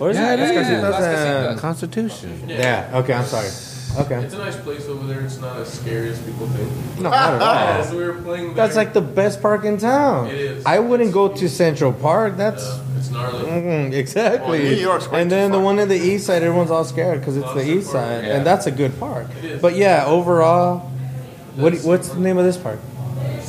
Or 0.00 0.10
is 0.10 0.16
Yeah, 0.16 0.34
it? 0.34 0.40
it 0.40 0.42
is. 0.42 0.56
Las 0.56 0.66
Casitas 0.66 0.82
Las 0.92 1.04
Casitas. 1.04 1.60
Constitution. 1.60 2.42
Yeah. 2.48 2.90
Okay. 2.94 3.12
I'm 3.14 3.24
sorry. 3.24 3.48
Okay. 3.98 4.16
It's 4.22 4.34
a 4.34 4.38
nice 4.38 4.56
place 4.56 4.86
over 4.86 5.06
there. 5.06 5.20
It's 5.22 5.40
not 5.40 5.56
as 5.56 5.68
scary 5.72 6.10
as 6.10 6.18
people 6.20 6.46
think. 6.48 6.70
No, 7.00 7.08
not 7.10 7.34
at 7.34 7.42
all. 7.42 7.54
Yeah, 7.54 7.82
so 7.88 7.96
we 7.96 8.04
were 8.04 8.12
playing. 8.22 8.54
That's 8.54 8.76
like 8.76 8.92
the 8.92 9.00
best 9.00 9.40
park 9.42 9.64
in 9.64 9.78
town. 9.78 10.28
It 10.28 10.34
is. 10.38 10.66
I 10.66 10.78
wouldn't 10.78 11.12
go 11.12 11.28
to 11.28 11.48
Central 11.48 11.92
Park. 11.92 12.36
That's 12.36 12.64
Uh, 12.64 12.78
it's 12.98 13.10
gnarly. 13.10 13.44
mm, 13.44 13.92
exactly. 13.92 14.58
Well, 14.60 14.70
New 14.70 14.76
York's 14.76 15.08
way 15.08 15.22
and 15.22 15.30
then 15.30 15.50
the 15.52 15.58
one 15.60 15.78
in 15.78 15.88
the 15.88 15.96
east 15.96 16.26
side, 16.26 16.42
everyone's 16.42 16.70
all 16.70 16.84
scared 16.84 17.20
because 17.20 17.36
it's 17.36 17.52
the 17.54 17.60
it's 17.60 17.68
east 17.68 17.92
park. 17.92 18.04
side, 18.06 18.24
Yeah. 18.24 18.36
and 18.36 18.46
that's 18.46 18.66
a 18.66 18.70
good 18.70 18.98
park. 19.00 19.26
It 19.38 19.44
is. 19.44 19.62
But 19.62 19.76
yeah, 19.76 20.04
overall, 20.06 20.90
what 21.56 21.70
That's- 21.72 21.84
what's 21.84 22.08
the 22.10 22.20
name 22.20 22.38
of 22.38 22.44
this 22.44 22.56
park? 22.56 22.78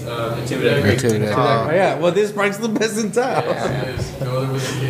Uh, 0.07 0.43
Tibet 0.45 0.81
Creek. 0.83 0.97
Tibet. 0.99 1.33
Oh, 1.37 1.69
yeah, 1.71 1.99
well, 1.99 2.11
this 2.11 2.31
park's 2.31 2.57
the 2.57 2.69
best 2.69 2.97
in 2.97 3.11
town. 3.11 3.43
It 3.45 3.99
is. 4.41 4.49
Go 4.49 4.49
there 4.49 4.51
with 4.53 4.79
the 4.79 4.85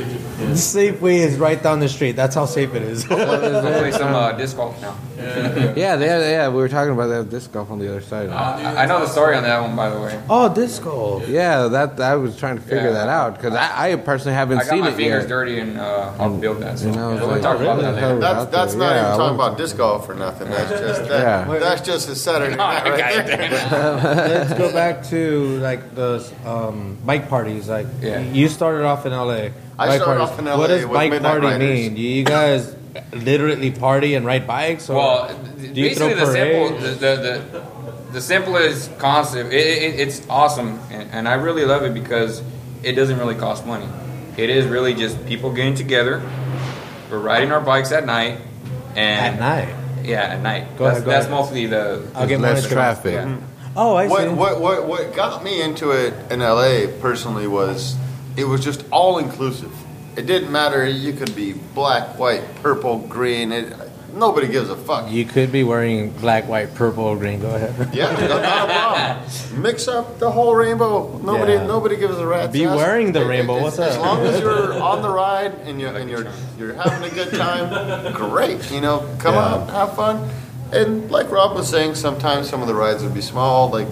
kids. 0.45 0.73
The 0.73 0.91
Safeway 0.91 1.17
is 1.19 1.37
right 1.37 1.61
down 1.61 1.79
the 1.79 1.89
street. 1.89 2.13
That's 2.15 2.35
how 2.35 2.45
safe 2.45 2.73
it 2.75 2.81
is. 2.81 3.09
I'll 3.09 3.17
play 3.61 3.91
some 3.91 4.13
uh, 4.13 4.31
disc 4.33 4.55
golf 4.55 4.79
now. 4.81 4.95
Yeah. 5.17 5.73
Yeah, 5.75 5.95
they, 5.97 6.05
yeah, 6.31 6.47
we 6.49 6.55
were 6.55 6.69
talking 6.69 6.93
about 6.93 7.07
that 7.07 7.29
disc 7.29 7.51
golf 7.51 7.69
on 7.71 7.79
the 7.79 7.89
other 7.89 7.99
side. 8.01 8.29
I, 8.29 8.83
I 8.83 8.85
know 8.85 8.99
the 9.01 9.07
story 9.07 9.35
on 9.35 9.43
that 9.43 9.59
one, 9.61 9.75
by 9.75 9.89
the 9.89 9.99
way. 9.99 10.21
oh, 10.29 10.53
disco. 10.53 11.21
Yeah, 11.25 11.67
that 11.67 11.99
I 11.99 12.15
was 12.15 12.37
trying 12.37 12.55
to 12.55 12.61
figure 12.61 12.85
Yeah. 12.87 12.91
that 12.91 13.09
out 13.09 13.35
because 13.35 13.53
I, 13.53 13.91
I 13.91 13.95
personally 13.97 14.35
haven't 14.35 14.59
I 14.59 14.61
got 14.63 14.69
seen 14.69 14.79
my 14.81 14.89
it 14.89 14.95
fingers 14.95 15.23
yet. 15.23 15.29
dirty 15.29 15.59
and 15.59 15.77
uh, 15.77 16.13
how 16.13 16.29
to 16.29 16.35
build 16.37 16.61
that. 16.61 16.79
So 16.79 16.87
You 16.87 16.93
know, 16.95 17.11
it's 17.11 17.21
we'll 17.21 17.31
like, 17.31 17.41
talk 17.41 17.59
about 17.59 17.81
that 17.81 17.95
later. 17.95 18.19
That's 18.19 18.45
that's 18.51 18.73
not 18.75 18.91
Yeah, 18.95 19.07
even 19.07 19.17
talking 19.19 19.35
about 19.35 19.57
disc 19.57 19.75
golf 19.77 20.07
or 20.09 20.15
nothing. 20.15 20.49
That's 20.49 20.69
just 20.87 21.01
that, 21.09 21.47
Yeah. 21.49 21.59
that's 21.59 21.81
just 21.81 22.07
a 22.09 22.15
Saturday 22.15 22.55
night 22.65 22.83
right 22.85 23.25
there. 23.27 23.49
Let's 23.51 24.53
go 24.53 24.71
back 24.71 25.03
to 25.07 25.57
like 25.59 25.95
the 25.95 26.25
um, 26.45 26.97
bike 27.05 27.27
parties. 27.29 27.67
Like 27.67 27.87
Yeah. 28.01 28.19
you 28.21 28.47
started 28.47 28.85
off 28.85 29.05
in 29.05 29.11
LA. 29.11 29.38
I 29.77 29.87
Bike 29.87 30.01
started 30.01 30.19
parties. 30.19 30.33
off 30.33 30.39
in 30.39 30.45
LA 30.45 30.57
What 30.57 30.67
does 30.67 30.83
with 30.85 30.93
bike 30.93 31.11
Midnight 31.11 31.31
party 31.31 31.47
Riders. 31.47 31.69
mean? 31.69 31.95
Do 31.95 32.01
you 32.01 32.23
guys 32.23 32.75
literally 33.13 33.71
party 33.71 34.15
and 34.15 34.25
ride 34.25 34.45
bikes? 34.47 34.89
Or 34.89 34.95
Well, 34.97 35.35
do 35.57 35.67
you 35.67 35.73
basically 35.73 36.13
throw 36.15 36.25
the 36.25 36.31
simple, 36.31 36.69
parades? 36.79 36.99
the, 36.99 37.07
the, 37.07 37.15
the, 37.51 38.11
the 38.13 38.21
simplest 38.21 38.97
concept. 38.99 39.53
It, 39.53 39.65
it, 39.65 39.99
it's 39.99 40.27
awesome, 40.29 40.79
and, 40.91 41.09
and 41.11 41.27
I 41.27 41.33
really 41.35 41.65
love 41.65 41.83
it 41.83 41.93
because 41.93 42.41
it 42.83 42.93
doesn't 42.93 43.17
really 43.19 43.35
cost 43.35 43.65
money. 43.65 43.87
It 44.37 44.49
is 44.49 44.65
really 44.65 44.93
just 44.93 45.25
people 45.25 45.51
getting 45.53 45.75
together. 45.75 46.21
We're 47.11 47.19
riding 47.19 47.51
our 47.51 47.61
bikes 47.61 47.91
at 47.91 48.05
night, 48.05 48.39
and 48.95 49.35
at 49.35 49.39
night. 49.39 49.75
Yeah, 50.05 50.21
at 50.21 50.41
night. 50.41 50.77
Go 50.77 50.85
that's 50.85 50.97
ahead, 50.97 51.05
go 51.05 51.11
that's 51.11 51.25
ahead. 51.27 51.37
mostly 51.39 51.65
the. 51.67 52.09
I'll 52.15 52.27
get 52.27 52.39
less 52.39 52.63
mine. 52.63 52.71
traffic. 52.71 53.13
Yeah. 53.13 53.37
Oh, 53.75 53.95
I 53.95 54.07
see. 54.07 54.11
What, 54.29 54.35
what 54.35 54.61
what 54.61 54.87
what 54.87 55.15
got 55.15 55.43
me 55.43 55.61
into 55.61 55.91
it 55.91 56.13
in 56.31 56.39
LA 56.39 56.87
personally 57.01 57.47
was 57.47 57.95
it 58.39 58.45
was 58.45 58.63
just 58.63 58.83
all 58.91 59.17
inclusive. 59.19 59.71
It 60.15 60.25
didn't 60.25 60.51
matter. 60.51 60.85
You 60.87 61.13
could 61.13 61.35
be 61.35 61.53
black, 61.53 62.17
white, 62.17 62.43
purple, 62.63 62.99
green. 62.99 63.51
It, 63.51 63.73
nobody 64.13 64.47
gives 64.47 64.69
a 64.69 64.75
fuck. 64.75 65.11
You 65.11 65.25
could 65.25 65.51
be 65.51 65.63
wearing 65.63 66.11
black, 66.11 66.47
white, 66.47 66.73
purple, 66.75 67.03
or 67.05 67.17
green. 67.17 67.39
Go 67.41 67.49
ahead. 67.53 67.93
Yeah, 67.93 68.11
not, 68.11 68.41
not 68.41 68.69
a 68.69 68.73
problem. 68.73 69.61
Mix 69.61 69.87
up 69.87 70.19
the 70.19 70.31
whole 70.31 70.55
rainbow. 70.55 71.17
Nobody 71.19 71.53
Yeah. 71.53 71.65
nobody 71.67 71.95
gives 71.97 72.17
a 72.17 72.25
rat's 72.25 72.51
Be 72.53 72.65
ass. 72.65 72.75
wearing 72.75 73.11
the 73.11 73.19
It- 73.21 73.23
it- 73.23 73.27
rainbow, 73.27 73.57
it's- 73.57 73.77
what's 73.77 73.91
As 73.91 73.97
up? 73.97 74.01
long 74.05 74.25
as 74.25 74.39
you're 74.41 74.81
on 74.81 75.01
the 75.01 75.09
ride 75.09 75.53
and 75.65 75.79
you're 75.79 75.95
and 75.95 76.09
you're 76.09 76.25
you're 76.57 76.73
having 76.73 77.09
a 77.09 77.13
good 77.13 77.31
time, 77.33 78.13
great. 78.13 78.71
You 78.71 78.81
know, 78.81 79.03
come 79.19 79.35
Yeah. 79.35 79.45
out, 79.53 79.69
have 79.69 79.95
fun. 79.95 80.27
And 80.71 81.09
like 81.11 81.31
Rob 81.31 81.55
was 81.55 81.67
saying, 81.67 81.95
sometimes 81.95 82.49
some 82.49 82.61
of 82.61 82.67
the 82.67 82.75
rides 82.75 83.03
would 83.03 83.13
be 83.13 83.21
small, 83.21 83.69
like 83.69 83.87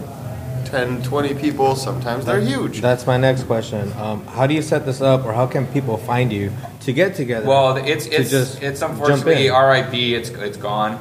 10, 0.70 1.04
20 1.04 1.34
people. 1.36 1.76
Sometimes 1.76 2.26
they're 2.26 2.40
huge. 2.42 2.82
That's 2.82 3.06
my 3.08 3.18
next 3.18 3.44
question. 3.44 3.92
Um, 3.94 4.26
how 4.28 4.48
do 4.48 4.54
you 4.54 4.62
set 4.62 4.86
this 4.86 5.02
up, 5.02 5.26
or 5.26 5.34
how 5.34 5.48
can 5.48 5.66
people 5.68 5.98
find 5.98 6.32
you 6.32 6.52
to 6.82 6.94
get 6.94 7.16
together? 7.16 7.48
Well, 7.48 7.78
it's 7.78 8.06
To 8.06 8.12
it's 8.16 8.30
just 8.32 8.62
it's 8.62 8.82
unfortunately. 8.82 9.50
RIP. 9.50 9.94
It's 9.94 10.30
it's 10.30 10.58
gone. 10.58 11.00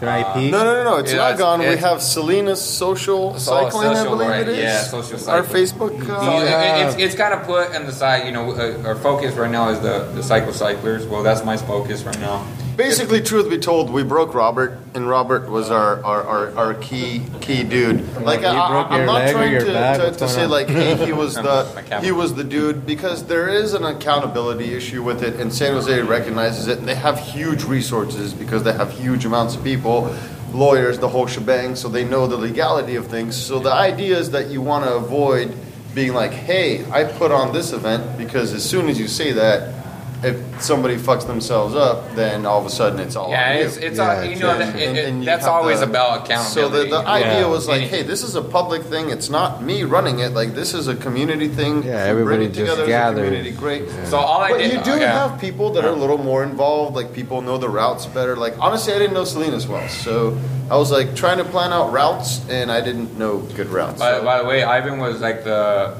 Your 0.00 0.08
IP. 0.16 0.50
No, 0.50 0.64
no, 0.64 0.72
no, 0.76 0.84
no. 0.84 0.96
It's 0.96 1.10
Yeah, 1.12 1.18
not 1.18 1.32
it's- 1.32 1.38
gone. 1.38 1.58
we 1.60 1.76
have 1.76 2.00
Salinas 2.00 2.62
social 2.62 3.34
It's 3.34 3.46
all 3.48 3.70
cycling, 3.70 3.88
I 3.98 4.04
believe 4.04 4.28
right, 4.30 4.40
it 4.40 4.48
is. 4.48 4.58
yeah, 4.58 4.80
social 4.84 5.18
Our. 5.28 5.42
Facebook. 5.42 5.92
Uh, 6.08 6.24
So 6.24 6.40
it- 6.40 6.86
it's, 6.86 6.96
it's 6.96 7.14
kind 7.14 7.34
of 7.34 7.42
put 7.42 7.74
on 7.76 7.84
the 7.84 7.92
side, 7.92 8.24
you 8.24 8.32
know, 8.32 8.52
uh, 8.52 8.88
our 8.88 8.94
focus 8.96 9.34
right 9.34 9.50
now 9.50 9.68
is 9.68 9.78
the, 9.80 10.08
the 10.14 10.22
Psycho 10.22 10.52
Cyclers. 10.52 11.04
Well, 11.06 11.22
that's 11.22 11.44
my 11.44 11.58
focus 11.58 12.02
right 12.04 12.18
now. 12.18 12.46
Basically, 12.80 13.20
truth 13.20 13.50
be 13.50 13.58
told, 13.58 13.90
we 13.90 14.02
broke 14.02 14.32
Robert, 14.32 14.78
and 14.94 15.06
Robert 15.06 15.50
was 15.50 15.70
our, 15.70 16.02
our, 16.02 16.22
our, 16.22 16.56
our 16.56 16.74
key 16.74 17.22
key 17.42 17.62
dude. 17.62 18.00
Like 18.22 18.40
You 18.40 18.46
I, 18.46 18.70
broke 18.70 18.90
I, 18.90 18.94
your 18.94 19.00
am 19.00 19.06
not 19.06 19.14
leg 19.14 19.34
trying 19.34 19.58
to, 19.58 20.10
to, 20.10 20.18
to 20.18 20.28
say 20.28 20.44
on? 20.44 20.50
like, 20.50 20.68
hey, 20.68 20.96
he 21.04 21.12
was 21.12 21.34
the 21.46 22.00
he 22.02 22.10
was 22.10 22.34
the 22.34 22.42
dude 22.42 22.86
because 22.86 23.26
there 23.26 23.50
is 23.50 23.74
an 23.74 23.84
accountability 23.84 24.72
issue 24.72 25.02
with 25.02 25.22
it, 25.22 25.38
and 25.38 25.52
San 25.52 25.74
Jose 25.74 26.00
recognizes 26.00 26.68
it, 26.68 26.78
and 26.78 26.88
they 26.88 26.94
have 26.94 27.18
huge 27.18 27.64
resources 27.64 28.32
because 28.32 28.62
they 28.62 28.72
have 28.72 28.90
huge 28.92 29.26
amounts 29.26 29.56
of 29.56 29.62
people, 29.62 30.16
lawyers, 30.54 30.98
the 30.98 31.08
whole 31.08 31.26
shebang, 31.26 31.76
so 31.76 31.86
they 31.86 32.04
know 32.04 32.26
the 32.26 32.38
legality 32.38 32.96
of 32.96 33.08
things. 33.08 33.36
So 33.36 33.58
the 33.58 33.72
idea 33.72 34.16
is 34.16 34.30
that 34.30 34.48
you 34.48 34.62
want 34.62 34.86
to 34.86 34.94
avoid 34.94 35.54
being 35.94 36.14
like, 36.14 36.32
hey, 36.32 36.90
I 36.90 37.04
put 37.04 37.30
on 37.30 37.52
this 37.52 37.72
event 37.72 38.16
because 38.16 38.54
as 38.54 38.64
soon 38.64 38.88
as 38.88 38.98
you 38.98 39.06
say 39.06 39.32
that. 39.32 39.79
If 40.22 40.62
somebody 40.62 40.96
fucks 40.96 41.26
themselves 41.26 41.74
up, 41.74 42.14
then 42.14 42.44
all 42.44 42.60
of 42.60 42.66
a 42.66 42.70
sudden 42.70 43.00
it's 43.00 43.16
all 43.16 43.30
Yeah, 43.30 43.50
on 43.52 43.56
you. 43.56 43.62
it's 43.64 43.76
it's 43.78 43.96
Yeah, 43.98 44.18
all, 44.18 44.24
you 44.24 44.36
know 44.38 44.50
And- 44.50 44.60
that, 44.60 44.76
it, 44.76 44.88
and- 44.88 44.98
it- 44.98 45.04
and 45.08 45.18
you 45.20 45.24
that's 45.24 45.44
have 45.46 45.54
always 45.54 45.80
the- 45.80 45.86
about 45.86 46.26
accountability. 46.26 46.90
So 46.90 46.94
the, 46.96 47.02
the 47.02 47.08
idea 47.08 47.40
Yeah. 47.40 47.46
was 47.46 47.66
like, 47.66 47.82
hey, 47.82 48.02
this 48.02 48.22
is 48.22 48.34
a 48.34 48.42
public 48.42 48.82
thing. 48.82 49.08
It's 49.08 49.30
not 49.30 49.62
me 49.62 49.82
running 49.84 50.18
it. 50.18 50.34
Like 50.34 50.54
this 50.54 50.74
is 50.74 50.88
a 50.88 50.94
community 50.94 51.48
thing. 51.48 51.82
Yeah, 51.84 51.90
If 51.90 52.04
we 52.04 52.10
everybody 52.10 52.36
bring 52.36 52.50
it 52.50 52.52
just 52.52 52.60
together 52.72 52.82
as 52.82 52.88
a 52.88 52.90
gathers. 52.90 53.24
community, 53.24 53.50
great. 53.52 53.84
So 54.04 54.18
all 54.18 54.42
I 54.42 54.50
but 54.50 54.58
did, 54.58 54.72
you 54.74 54.78
do 54.82 54.92
oh, 54.92 54.96
yeah. 54.96 55.28
have 55.28 55.40
people 55.40 55.70
that 55.70 55.84
are 55.86 55.88
a 55.88 56.00
little 56.04 56.18
more 56.18 56.44
involved. 56.44 56.94
Like 56.94 57.14
people 57.14 57.40
know 57.40 57.56
the 57.56 57.70
routes 57.70 58.04
better. 58.04 58.36
Like 58.36 58.54
honestly, 58.60 58.92
I 58.92 58.98
didn't 58.98 59.14
know 59.14 59.24
Salinas 59.24 59.66
well, 59.66 59.88
so 59.88 60.36
I 60.70 60.76
was 60.76 60.90
like 60.92 61.14
trying 61.16 61.38
to 61.38 61.44
plan 61.44 61.72
out 61.72 61.92
routes, 61.92 62.42
and 62.50 62.70
I 62.70 62.82
didn't 62.82 63.18
know 63.18 63.38
good 63.56 63.68
routes. 63.68 63.98
By, 63.98 64.18
So- 64.18 64.24
by 64.24 64.36
the 64.38 64.44
way, 64.44 64.62
Ivan 64.64 64.98
was 64.98 65.20
like 65.22 65.44
the 65.44 65.94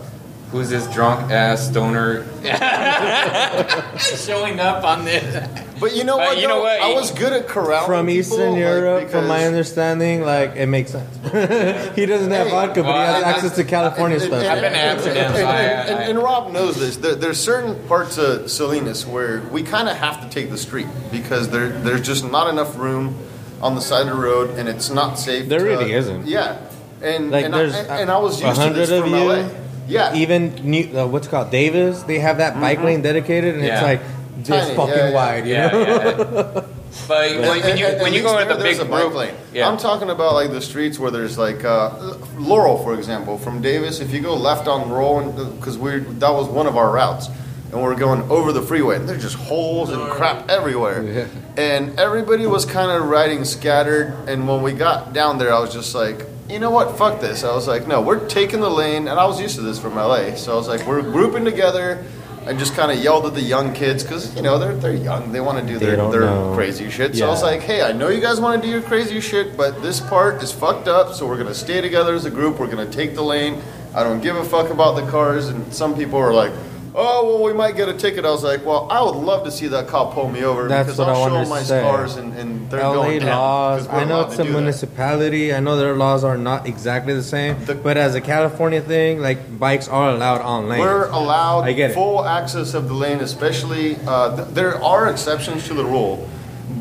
who's 0.50 0.68
this 0.70 0.86
drunk 0.92 1.30
ass 1.30 1.68
stoner 1.68 2.24
showing 3.98 4.58
up 4.60 4.84
on 4.84 5.04
this. 5.04 5.48
but 5.78 5.94
you 5.94 6.04
know 6.04 6.16
but 6.18 6.28
what? 6.30 6.38
you 6.40 6.48
know 6.48 6.60
what? 6.60 6.80
I 6.80 6.92
was 6.92 7.10
good 7.12 7.32
at 7.32 7.46
corralling 7.48 7.86
From 7.86 8.06
people, 8.06 8.20
Eastern 8.20 8.50
like, 8.52 8.58
Europe, 8.58 9.10
from 9.10 9.26
my 9.28 9.44
understanding, 9.46 10.22
like 10.22 10.56
it 10.56 10.66
makes 10.66 10.90
sense. 10.90 11.14
he 11.96 12.06
doesn't 12.06 12.30
have 12.30 12.48
Hey, 12.48 12.50
vodka, 12.52 12.82
but 12.82 12.92
he 12.92 12.98
has 12.98 13.22
I- 13.24 13.30
access 13.30 13.56
to 13.56 13.64
California 13.64 14.16
And- 14.18 14.26
stuff. 14.26 14.42
and- 14.42 14.48
I've 14.52 14.60
been 14.60 14.72
to 14.72 14.78
and- 14.78 14.90
Amsterdam, 14.98 15.26
and- 15.26 15.36
so 15.36 15.46
I- 15.46 15.60
and- 15.60 15.98
I- 15.98 16.02
and 16.04 16.18
Rob 16.18 16.52
knows 16.52 16.76
this. 16.80 16.96
There, 16.96 17.14
there's 17.14 17.38
certain 17.38 17.76
parts 17.86 18.18
of 18.18 18.50
Salinas 18.50 19.06
where 19.06 19.40
we 19.52 19.62
kind 19.62 19.88
of 19.88 19.96
have 19.96 20.20
to 20.22 20.28
take 20.28 20.50
the 20.50 20.58
street 20.58 20.86
because 21.12 21.48
there, 21.50 21.68
there's 21.68 22.02
just 22.02 22.24
not 22.30 22.48
enough 22.48 22.76
room 22.78 23.16
on 23.62 23.74
the 23.74 23.80
side 23.80 24.08
of 24.08 24.16
the 24.16 24.20
road, 24.20 24.58
and 24.58 24.68
it's 24.68 24.90
not 24.90 25.18
safe. 25.18 25.48
There 25.48 25.58
to- 25.60 25.64
really 25.64 25.92
isn't. 25.92 26.26
Yeah, 26.26 26.56
and 27.02 27.30
Like 27.30 27.44
and, 27.44 27.54
there's 27.54 27.74
I, 27.74 28.00
and 28.00 28.10
I 28.10 28.18
was 28.18 28.40
used 28.42 28.54
to 28.56 28.60
hundred 28.60 28.76
this 28.80 28.90
of 28.90 29.02
from 29.02 29.14
you. 29.14 29.20
LA. 29.32 29.48
Yeah, 29.88 30.14
Even 30.14 30.54
New, 30.62 30.96
uh, 30.98 31.06
what's 31.06 31.26
it 31.26 31.30
called 31.30 31.50
Davis, 31.50 32.02
they 32.04 32.18
have 32.20 32.38
that 32.38 32.60
bike 32.60 32.80
lane 32.82 33.02
dedicated, 33.02 33.56
and 33.56 33.64
it's 33.64 33.82
like 33.82 34.00
just 34.44 34.68
Tiny, 34.68 34.76
fucking 34.76 34.94
yeah, 34.94 35.08
yeah. 35.08 35.14
wide. 35.14 35.46
You 35.46 35.52
Yeah, 35.54 35.68
know? 35.70 36.52
yeah. 36.54 36.64
But 37.06 37.30
when, 37.38 37.40
when 37.62 37.76
you 37.78 37.86
And- 37.86 37.94
and 37.94 38.02
when 38.02 38.12
you 38.12 38.22
go 38.22 38.30
least 38.36 38.42
into 38.42 38.54
the 38.54 38.64
big 38.64 38.76
there's 38.76 38.78
a 38.80 38.84
bike 38.84 39.14
lane. 39.14 39.34
yeah. 39.54 39.68
I'm 39.68 39.76
talking 39.78 40.10
about 40.10 40.34
like 40.34 40.50
the 40.50 40.60
streets 40.60 40.98
where 40.98 41.10
there's 41.12 41.38
like 41.38 41.64
uh, 41.64 42.14
Laurel, 42.36 42.78
for 42.82 42.94
example, 42.94 43.38
from 43.38 43.62
Davis. 43.62 44.00
If 44.00 44.12
you 44.12 44.20
go 44.20 44.34
left 44.34 44.66
on 44.66 44.90
Laurel, 44.90 45.30
because 45.52 45.78
we 45.78 45.98
that 46.18 46.30
was 46.32 46.48
one 46.48 46.66
of 46.66 46.76
our 46.76 46.90
routes, 46.90 47.28
and 47.72 47.80
we're 47.80 47.94
going 47.94 48.22
over 48.28 48.52
the 48.52 48.60
freeway, 48.62 48.96
and 48.96 49.08
there's 49.08 49.22
just 49.22 49.36
holes 49.36 49.90
and 49.90 50.02
crap 50.10 50.48
everywhere. 50.50 51.28
And 51.56 51.98
everybody 51.98 52.46
was 52.48 52.64
kind 52.66 52.90
of 52.90 53.08
riding 53.08 53.44
scattered. 53.44 54.12
And 54.28 54.48
when 54.48 54.60
we 54.62 54.72
got 54.72 55.12
down 55.12 55.38
there, 55.38 55.52
I 55.54 55.60
was 55.60 55.72
just 55.72 55.94
like, 55.94 56.26
you 56.50 56.58
know 56.58 56.70
what, 56.70 56.98
fuck 56.98 57.20
this. 57.20 57.44
I 57.44 57.54
was 57.54 57.68
like, 57.68 57.86
no, 57.86 58.00
we're 58.00 58.26
taking 58.28 58.60
the 58.60 58.70
lane, 58.70 59.08
and 59.08 59.18
I 59.20 59.24
was 59.26 59.40
used 59.40 59.54
to 59.56 59.62
this 59.62 59.78
from 59.78 59.94
LA, 59.94 60.34
so 60.34 60.52
I 60.52 60.56
was 60.56 60.68
like, 60.68 60.86
we're 60.86 61.02
grouping 61.02 61.44
together. 61.44 62.04
I 62.46 62.54
just 62.54 62.74
kind 62.74 62.90
of 62.90 62.98
yelled 62.98 63.26
at 63.26 63.34
the 63.34 63.42
young 63.42 63.74
kids 63.74 64.02
because 64.02 64.34
you 64.34 64.40
know 64.40 64.58
they're 64.58 64.74
they're 64.74 64.94
young, 64.94 65.30
they 65.30 65.40
want 65.40 65.60
to 65.60 65.72
do 65.72 65.78
their, 65.78 65.96
their 66.10 66.20
know. 66.22 66.54
crazy 66.54 66.88
shit. 66.88 67.14
So 67.14 67.26
I 67.26 67.28
was 67.28 67.42
like, 67.42 67.60
hey, 67.60 67.82
I 67.82 67.92
know 67.92 68.08
you 68.08 68.20
guys 68.20 68.40
want 68.40 68.60
to 68.60 68.66
do 68.66 68.72
your 68.72 68.80
crazy 68.82 69.20
shit, 69.20 69.58
but 69.58 69.82
this 69.82 70.00
part 70.00 70.42
is 70.42 70.50
fucked 70.50 70.88
up. 70.88 71.12
So 71.14 71.26
we're 71.26 71.36
gonna 71.36 71.54
stay 71.54 71.82
together 71.82 72.14
as 72.14 72.24
a 72.24 72.30
group. 72.30 72.58
We're 72.58 72.70
gonna 72.70 72.90
take 72.90 73.14
the 73.14 73.22
lane. 73.22 73.60
I 73.94 74.02
don't 74.04 74.20
give 74.20 74.36
a 74.36 74.44
fuck 74.44 74.70
about 74.70 74.96
the 74.96 75.08
cars. 75.10 75.48
And 75.48 75.72
some 75.72 75.94
people 75.94 76.18
are 76.18 76.32
like, 76.32 76.52
oh, 76.94 77.26
well, 77.34 77.42
we 77.44 77.52
might 77.52 77.76
get 77.76 77.88
a 77.88 77.94
ticket. 77.94 78.24
I 78.24 78.30
was 78.30 78.42
like, 78.44 78.64
well, 78.64 78.88
I 78.90 79.02
would 79.02 79.14
love 79.16 79.44
to 79.44 79.50
see 79.50 79.68
that 79.68 79.88
cop 79.88 80.12
pull 80.14 80.28
me 80.28 80.42
over 80.44 80.68
That's 80.68 80.86
because 80.86 80.98
what 80.98 81.08
I'll 81.08 81.22
I 81.36 81.44
show 81.44 81.48
my 81.50 81.62
say. 81.62 81.80
scars 81.80 82.16
and, 82.16 82.32
and 82.34 82.70
they're 82.70 82.80
LA 82.82 82.94
going 82.94 83.18
down 83.20 83.28
laws. 83.38 83.86
'cause 83.86 83.92
we're 83.94 84.00
I 84.00 84.04
know 84.04 84.16
allowed 84.20 84.26
it's 84.26 84.36
to 84.36 84.42
a 84.42 84.44
do 84.44 84.52
that. 84.52 84.58
municipality. 84.60 85.54
I 85.54 85.60
know 85.60 85.76
their 85.76 85.94
laws 85.96 86.24
are 86.24 86.36
not 86.36 86.66
exactly 86.66 87.14
the 87.14 87.22
same, 87.22 87.64
The- 87.64 87.74
but 87.74 87.96
as 87.96 88.14
a 88.14 88.20
California 88.20 88.80
thing, 88.80 89.20
like 89.20 89.58
bikes 89.58 89.88
are 89.88 90.10
allowed 90.10 90.40
on 90.42 90.68
lanes. 90.68 90.80
We're 90.80 91.08
allowed 91.08 91.62
I 91.62 91.72
get 91.72 91.90
it. 91.92 91.94
full 91.94 92.24
access 92.24 92.74
of 92.74 92.88
the 92.88 92.94
lane, 92.94 93.20
especially. 93.20 93.96
Uh, 94.06 94.36
th- 94.36 94.48
there 94.54 94.82
are 94.82 95.08
exceptions 95.08 95.66
to 95.68 95.74
the 95.74 95.84
rule, 95.84 96.28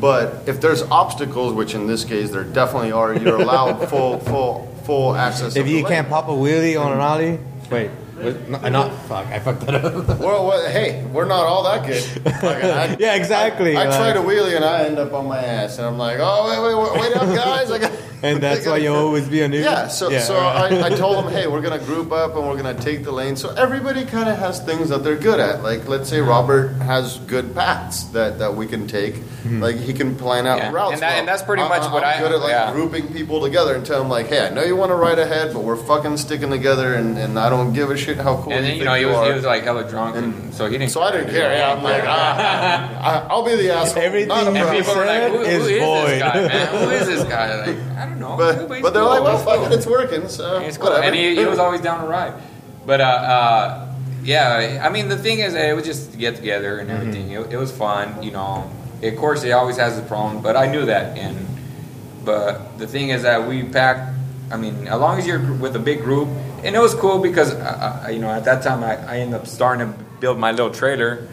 but 0.00 0.42
if 0.46 0.60
there's 0.60 0.82
obstacles, 0.90 1.52
which 1.52 1.74
in 1.74 1.86
this 1.86 2.04
case 2.04 2.30
there 2.30 2.44
definitely 2.44 2.92
are, 2.92 3.14
you're 3.14 3.40
allowed 3.40 3.88
full, 3.88 4.18
full, 4.20 4.66
full 4.84 5.14
access. 5.14 5.56
if 5.56 5.68
you 5.68 5.84
can't 5.84 6.06
lane. 6.08 6.22
pop 6.22 6.28
a 6.28 6.32
wheelie 6.32 6.80
on 6.80 6.92
an 6.92 7.00
ollie, 7.00 7.38
wait, 7.70 7.88
what, 7.88 8.09
not, 8.48 8.70
not 8.72 8.92
fuck, 9.06 9.26
I 9.26 9.38
fucked 9.38 9.66
that 9.66 9.74
up. 9.84 9.94
Well, 10.20 10.46
well, 10.46 10.70
hey, 10.70 11.04
we're 11.12 11.24
not 11.24 11.44
all 11.46 11.62
that 11.64 11.86
good. 11.86 12.04
I- 12.26 12.96
Yeah, 13.00 13.14
exactly, 13.14 13.76
I, 13.76 13.82
I 13.82 13.88
like- 13.88 13.96
tried 13.98 14.16
a 14.16 14.20
wheelie 14.26 14.54
and 14.56 14.64
I 14.64 14.84
end 14.84 14.98
up 14.98 15.12
on 15.12 15.26
my 15.26 15.38
ass, 15.38 15.78
and 15.78 15.86
I'm 15.86 15.98
like, 15.98 16.18
oh 16.20 16.46
wait, 16.48 16.60
wait, 16.60 16.76
wait, 17.02 17.14
wait 17.14 17.16
up, 17.16 17.34
guys! 17.36 17.70
I 17.70 17.78
got, 17.78 17.92
and 18.22 18.42
that's 18.42 18.66
why 18.66 18.76
you 18.78 18.92
always 18.92 19.28
be 19.28 19.40
a 19.40 19.44
on. 19.44 19.52
Yeah, 19.52 19.88
so 19.88 20.10
so 20.18 20.36
I, 20.36 20.86
I 20.86 20.90
told 20.90 21.24
them, 21.24 21.32
hey, 21.32 21.46
we're 21.46 21.60
gonna 21.62 21.78
group 21.84 22.12
up 22.12 22.36
and 22.36 22.46
we're 22.46 22.56
gonna 22.56 22.74
take 22.78 23.04
the 23.04 23.12
lane. 23.12 23.36
So 23.36 23.50
everybody 23.54 24.04
kind 24.04 24.28
of 24.28 24.38
has 24.38 24.60
things 24.60 24.88
that 24.90 25.02
they're 25.04 25.16
good 25.16 25.40
at. 25.40 25.62
Like 25.62 25.88
let's 25.88 26.08
say 26.08 26.20
Robert 26.20 26.68
has 26.82 27.18
good 27.20 27.54
paths 27.54 28.04
that, 28.12 28.38
that 28.38 28.54
we 28.54 28.66
can 28.66 28.86
take. 28.86 29.16
Like 29.48 29.76
he 29.76 29.92
can 29.94 30.16
plan 30.16 30.46
out 30.46 30.58
Yeah, 30.58 30.70
routes. 30.72 30.92
and 30.94 31.02
that- 31.02 31.10
well. 31.10 31.18
and 31.20 31.28
that's 31.28 31.42
pretty 31.42 31.62
much 31.62 31.82
I'm 31.82 31.92
what 31.92 32.04
I- 32.04 32.18
good 32.20 32.32
at 32.32 32.40
like 32.40 32.50
yeah. 32.50 32.72
grouping 32.72 33.12
people 33.12 33.40
together 33.40 33.74
and 33.74 33.84
tell 33.86 33.98
them 34.00 34.08
like, 34.10 34.26
hey, 34.26 34.46
I 34.46 34.50
know 34.50 34.62
you 34.62 34.76
want 34.76 34.90
to 34.90 34.96
ride 34.96 35.18
ahead, 35.18 35.52
but 35.54 35.62
we're 35.64 35.76
fucking 35.76 36.18
sticking 36.18 36.50
together, 36.50 36.94
and, 36.94 37.16
and 37.18 37.38
I 37.38 37.48
don't 37.48 37.72
give 37.72 37.90
a 37.90 37.96
shit 37.96 38.18
how 38.18 38.36
cool 38.42 38.52
and 38.52 38.64
then 38.64 38.72
you 38.74 38.80
you 38.80 38.84
know 38.84 38.94
he 38.94 39.00
you 39.02 39.08
was 39.08 39.26
he 39.28 39.32
was 39.32 39.44
like 39.44 39.64
hella 39.64 39.88
drunk, 39.88 40.16
and, 40.16 40.52
so 40.54 40.66
he 40.66 40.76
didn't. 40.76 40.90
so 40.90 41.00
I 41.02 41.12
didn't 41.12 41.30
care. 41.30 41.52
Yeah, 41.52 41.72
I'm 41.74 41.82
like, 41.82 42.02
ah, 42.06 43.24
I, 43.26 43.28
I'll 43.30 43.44
be 43.44 43.56
the 43.56 43.70
asshole. 43.72 44.02
Everything 44.02 44.28
not 44.28 44.46
a 44.46 44.50
you 44.50 44.56
And 44.56 44.58
problem. 44.58 44.82
people 44.82 44.94
were 44.96 45.06
like, 45.06 45.32
who, 45.32 45.38
who 45.38 45.44
is 45.44 45.66
is 45.66 45.68
this 45.68 46.18
guy, 46.20 46.34
man? 46.46 46.66
Who 46.84 46.90
is 46.90 47.06
this 47.06 47.24
guy? 47.28 47.66
Like, 47.66 47.78
I 47.96 48.09
don't 48.10 48.20
know. 48.20 48.36
But, 48.36 48.68
but 48.68 48.92
they're 48.92 49.02
cool. 49.02 49.10
like, 49.10 49.22
well, 49.22 49.38
fuck 49.38 49.56
cool. 49.56 49.66
it, 49.66 49.72
it's 49.72 49.86
working. 49.86 50.28
So 50.28 50.58
It's 50.60 50.76
cool. 50.76 50.90
whatever. 50.90 51.04
And 51.06 51.14
he, 51.14 51.34
he 51.36 51.46
was 51.46 51.58
always 51.58 51.80
down 51.80 52.02
to 52.02 52.06
ride. 52.06 52.34
But 52.86 53.00
uh, 53.00 53.04
uh, 53.04 53.94
yeah, 54.22 54.82
I 54.84 54.90
mean 54.90 55.08
the 55.08 55.16
thing 55.16 55.38
is, 55.38 55.54
it 55.54 55.74
was 55.74 55.84
just 55.84 56.12
to 56.12 56.18
get 56.18 56.36
together 56.36 56.78
and 56.78 56.90
everything. 56.90 57.30
It, 57.30 57.52
it 57.52 57.56
was 57.56 57.72
fun, 57.72 58.22
you 58.22 58.30
know. 58.30 58.70
Of 59.02 59.16
course, 59.16 59.44
it 59.44 59.52
always 59.52 59.78
has 59.78 59.98
a 59.98 60.02
problem, 60.02 60.42
but 60.42 60.56
I 60.56 60.70
knew 60.70 60.84
that. 60.86 61.16
And 61.16 61.36
but 62.24 62.78
the 62.78 62.86
thing 62.86 63.08
is 63.10 63.22
that 63.22 63.48
we 63.48 63.62
packed. 63.62 64.16
I 64.52 64.56
mean, 64.56 64.88
as 64.88 64.98
long 65.00 65.18
as 65.18 65.26
you're 65.26 65.40
with 65.54 65.76
a 65.76 65.78
big 65.78 66.02
group, 66.02 66.28
and 66.64 66.74
it 66.74 66.80
was 66.80 66.94
cool 66.94 67.18
because 67.20 67.54
uh, 67.54 68.02
uh, 68.04 68.08
you 68.10 68.18
know 68.18 68.28
at 68.30 68.44
that 68.44 68.62
time 68.62 68.82
I, 68.84 68.96
I 69.06 69.18
ended 69.20 69.40
up 69.40 69.46
starting 69.46 69.92
to 69.92 69.98
build 70.20 70.38
my 70.38 70.50
little 70.50 70.70
trailer 70.70 71.28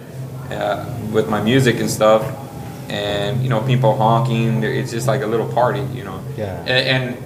uh, 0.51 0.85
with 1.11 1.27
my 1.29 1.41
music 1.41 1.79
and 1.79 1.89
stuff, 1.89 2.23
and 2.89 3.43
you 3.43 3.49
know 3.49 3.61
people 3.61 3.95
honking. 3.95 4.63
It's 4.63 4.91
just 4.91 5.07
like 5.07 5.21
a 5.21 5.27
little 5.27 5.51
party, 5.51 5.81
you 5.93 6.03
know. 6.03 6.23
Yeah. 6.37 6.59
And, 6.61 7.15
and 7.15 7.23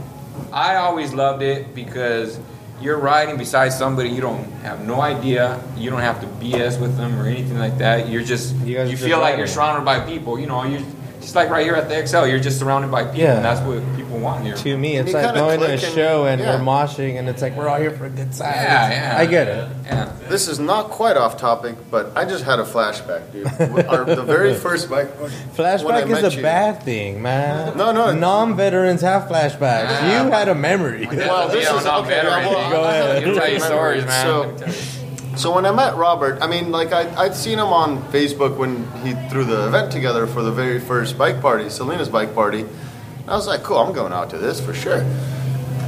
I 0.54 0.76
always 0.76 1.14
loved 1.14 1.42
it 1.44 1.74
because 1.76 2.40
you're 2.82 2.98
riding 2.98 3.38
beside 3.38 3.70
somebody 3.70 4.10
you 4.10 4.22
don't 4.22 4.44
have 4.64 4.86
no 4.86 5.02
idea. 5.02 5.64
You 5.78 5.90
don't 5.92 6.02
have 6.02 6.20
to 6.22 6.28
BS 6.28 6.82
with 6.82 6.98
them 6.98 7.20
or 7.20 7.28
anything 7.28 7.60
like 7.60 7.78
that. 7.78 8.10
You're 8.10 8.24
just 8.24 8.56
You 8.56 8.66
you, 8.66 8.76
guys 8.76 8.88
are 8.88 8.92
just 8.92 9.04
feel 9.04 9.20
like 9.20 9.38
you're 9.38 9.48
surrounded 9.48 9.86
by 9.86 10.00
people. 10.00 10.40
You 10.40 10.48
know, 10.48 10.64
you're 10.64 10.82
just 11.22 11.36
like 11.36 11.50
right 11.50 11.64
here 11.66 11.76
at 11.76 11.88
the 11.88 12.06
XL. 12.06 12.26
You're 12.26 12.40
just 12.40 12.60
surrounded 12.60 12.92
by 12.92 13.04
people, 13.04 13.20
Yeah. 13.20 13.36
and 13.38 13.46
that's 13.46 13.62
what 13.62 13.80
people 13.96 14.20
want 14.20 14.44
here. 14.44 14.56
To 14.56 14.78
me, 14.78 14.98
it's 14.98 15.14
like 15.14 15.34
going 15.34 15.60
to 15.60 15.64
a 15.66 15.68
click 15.68 15.84
and- 15.84 15.94
show 15.94 16.26
and 16.26 16.42
yeah. 16.42 16.56
we're 16.58 16.64
moshing, 16.66 17.18
and 17.20 17.30
it's 17.30 17.42
like 17.42 17.56
we're 17.56 17.68
all 17.70 17.80
here 17.80 17.92
for 17.92 18.06
a 18.06 18.10
good 18.10 18.32
time. 18.34 18.54
Yeah, 18.54 18.90
yeah. 18.92 19.16
I 19.18 19.26
get 19.26 19.48
it. 19.48 19.70
Yeah. 19.86 20.12
This 20.28 20.48
is 20.48 20.60
not 20.60 20.90
quite 20.90 21.18
off 21.18 21.38
topic, 21.38 21.76
but 21.90 22.12
I 22.16 22.26
just 22.26 22.44
had 22.44 22.60
a 22.60 22.64
flashback, 22.64 23.32
dude. 23.32 23.48
Our, 23.88 24.06
the 24.06 24.24
very 24.24 24.54
first 24.68 24.90
bike. 24.90 25.10
Flashback 25.56 26.10
is 26.10 26.34
a 26.34 26.36
you- 26.36 26.42
bad 26.42 26.84
thing, 26.84 27.22
man. 27.22 27.78
No, 27.78 27.92
no. 27.92 28.14
Non-veterans 28.14 29.02
have 29.02 29.24
flashbacks. 29.30 29.90
Yeah. 29.90 30.26
You 30.26 30.32
had 30.32 30.48
a 30.50 30.56
memory. 30.56 31.08
Well, 31.12 31.50
this 31.50 31.66
Yeah, 31.66 31.78
is 31.78 31.86
not 31.86 32.02
okay. 32.02 32.10
veteran. 32.22 32.46
well, 32.46 32.72
Go 32.72 32.82
I- 32.82 32.88
I 32.88 32.94
ahead. 32.96 33.06
have 33.16 33.24
a 33.24 33.26
He'll 33.26 33.36
tell 33.36 33.50
you 33.52 33.60
great 33.60 33.62
stories, 33.62 34.06
man. 34.06 34.58
So, 34.58 35.01
Let 35.32 35.38
me 35.38 35.38
tell 35.38 35.38
you. 35.38 35.38
so 35.38 35.56
when 35.56 35.66
I 35.66 35.72
met 35.72 35.96
Robert, 35.96 36.42
I 36.42 36.48
mean, 36.48 36.72
like 36.72 36.92
I, 36.92 37.14
I'd 37.16 37.36
seen 37.36 37.60
him 37.60 37.68
on 37.68 38.02
Facebook 38.12 38.58
when 38.58 38.86
he 39.04 39.14
threw 39.30 39.46
the 39.46 39.68
event 39.68 39.92
together 39.92 40.28
for 40.28 40.42
the 40.42 40.52
very 40.52 40.80
first 40.80 41.18
bike 41.18 41.42
party, 41.42 41.70
Salinas 41.70 42.10
bike 42.10 42.34
party. 42.36 42.62
And 42.62 43.30
I 43.30 43.36
was 43.36 43.48
like, 43.48 43.64
cool, 43.64 43.78
I'm 43.78 43.94
going 43.94 44.14
out 44.14 44.30
to 44.32 44.38
this 44.38 44.60
for 44.60 44.74
sure. 44.74 45.06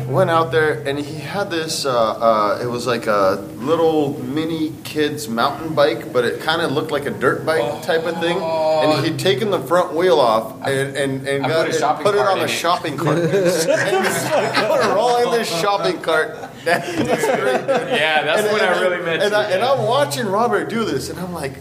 Went 0.08 0.30
out 0.30 0.52
there 0.52 0.82
and 0.88 1.00
he 1.00 1.16
had 1.16 1.50
this. 1.50 1.86
Uh, 1.86 1.92
uh, 1.96 2.60
it 2.62 2.68
was 2.68 2.86
like 2.86 3.08
a 3.08 3.36
little 3.56 4.22
mini 4.22 4.74
kid's 4.84 5.28
mountain 5.30 5.74
bike, 5.74 6.12
but 6.12 6.26
it 6.26 6.42
kind 6.42 6.62
of 6.62 6.72
looked 6.74 6.92
like 6.92 7.06
a 7.06 7.10
dirt 7.10 7.46
bike 7.46 7.82
type 7.84 8.04
of 8.04 8.20
thing. 8.20 8.38
And 8.38 9.06
he'd 9.06 9.18
taken 9.18 9.50
the 9.50 9.60
front 9.62 9.94
wheel 9.94 10.20
off 10.20 10.62
and 10.68 10.96
and, 10.98 11.28
and 11.28 11.44
got 11.46 11.66
put 11.66 11.68
a 11.68 11.70
it, 11.76 11.80
shopping 11.80 12.06
put 12.06 12.16
it 12.16 12.20
on 12.22 12.40
a 12.42 12.48
shopping 12.50 12.98
cart. 12.98 13.18
and 13.18 14.94
rolling 14.94 15.32
this 15.32 15.48
shopping 15.50 16.00
cart 16.02 16.36
down 16.66 16.82
the 16.82 17.18
street. 17.18 17.68
Yeah, 17.98 18.24
that's 18.24 18.42
And- 18.42 18.52
when 18.54 18.62
and 18.62 18.76
I 18.76 18.82
really 18.82 19.04
met 19.04 19.22
and 19.22 19.32
you. 19.32 19.38
I, 19.38 19.44
and 19.46 19.64
I'm 19.64 19.86
watching 19.86 20.28
Robert 20.28 20.70
do 20.70 20.86
this, 20.86 21.10
and 21.10 21.20
I'm 21.20 21.34
like, 21.34 21.54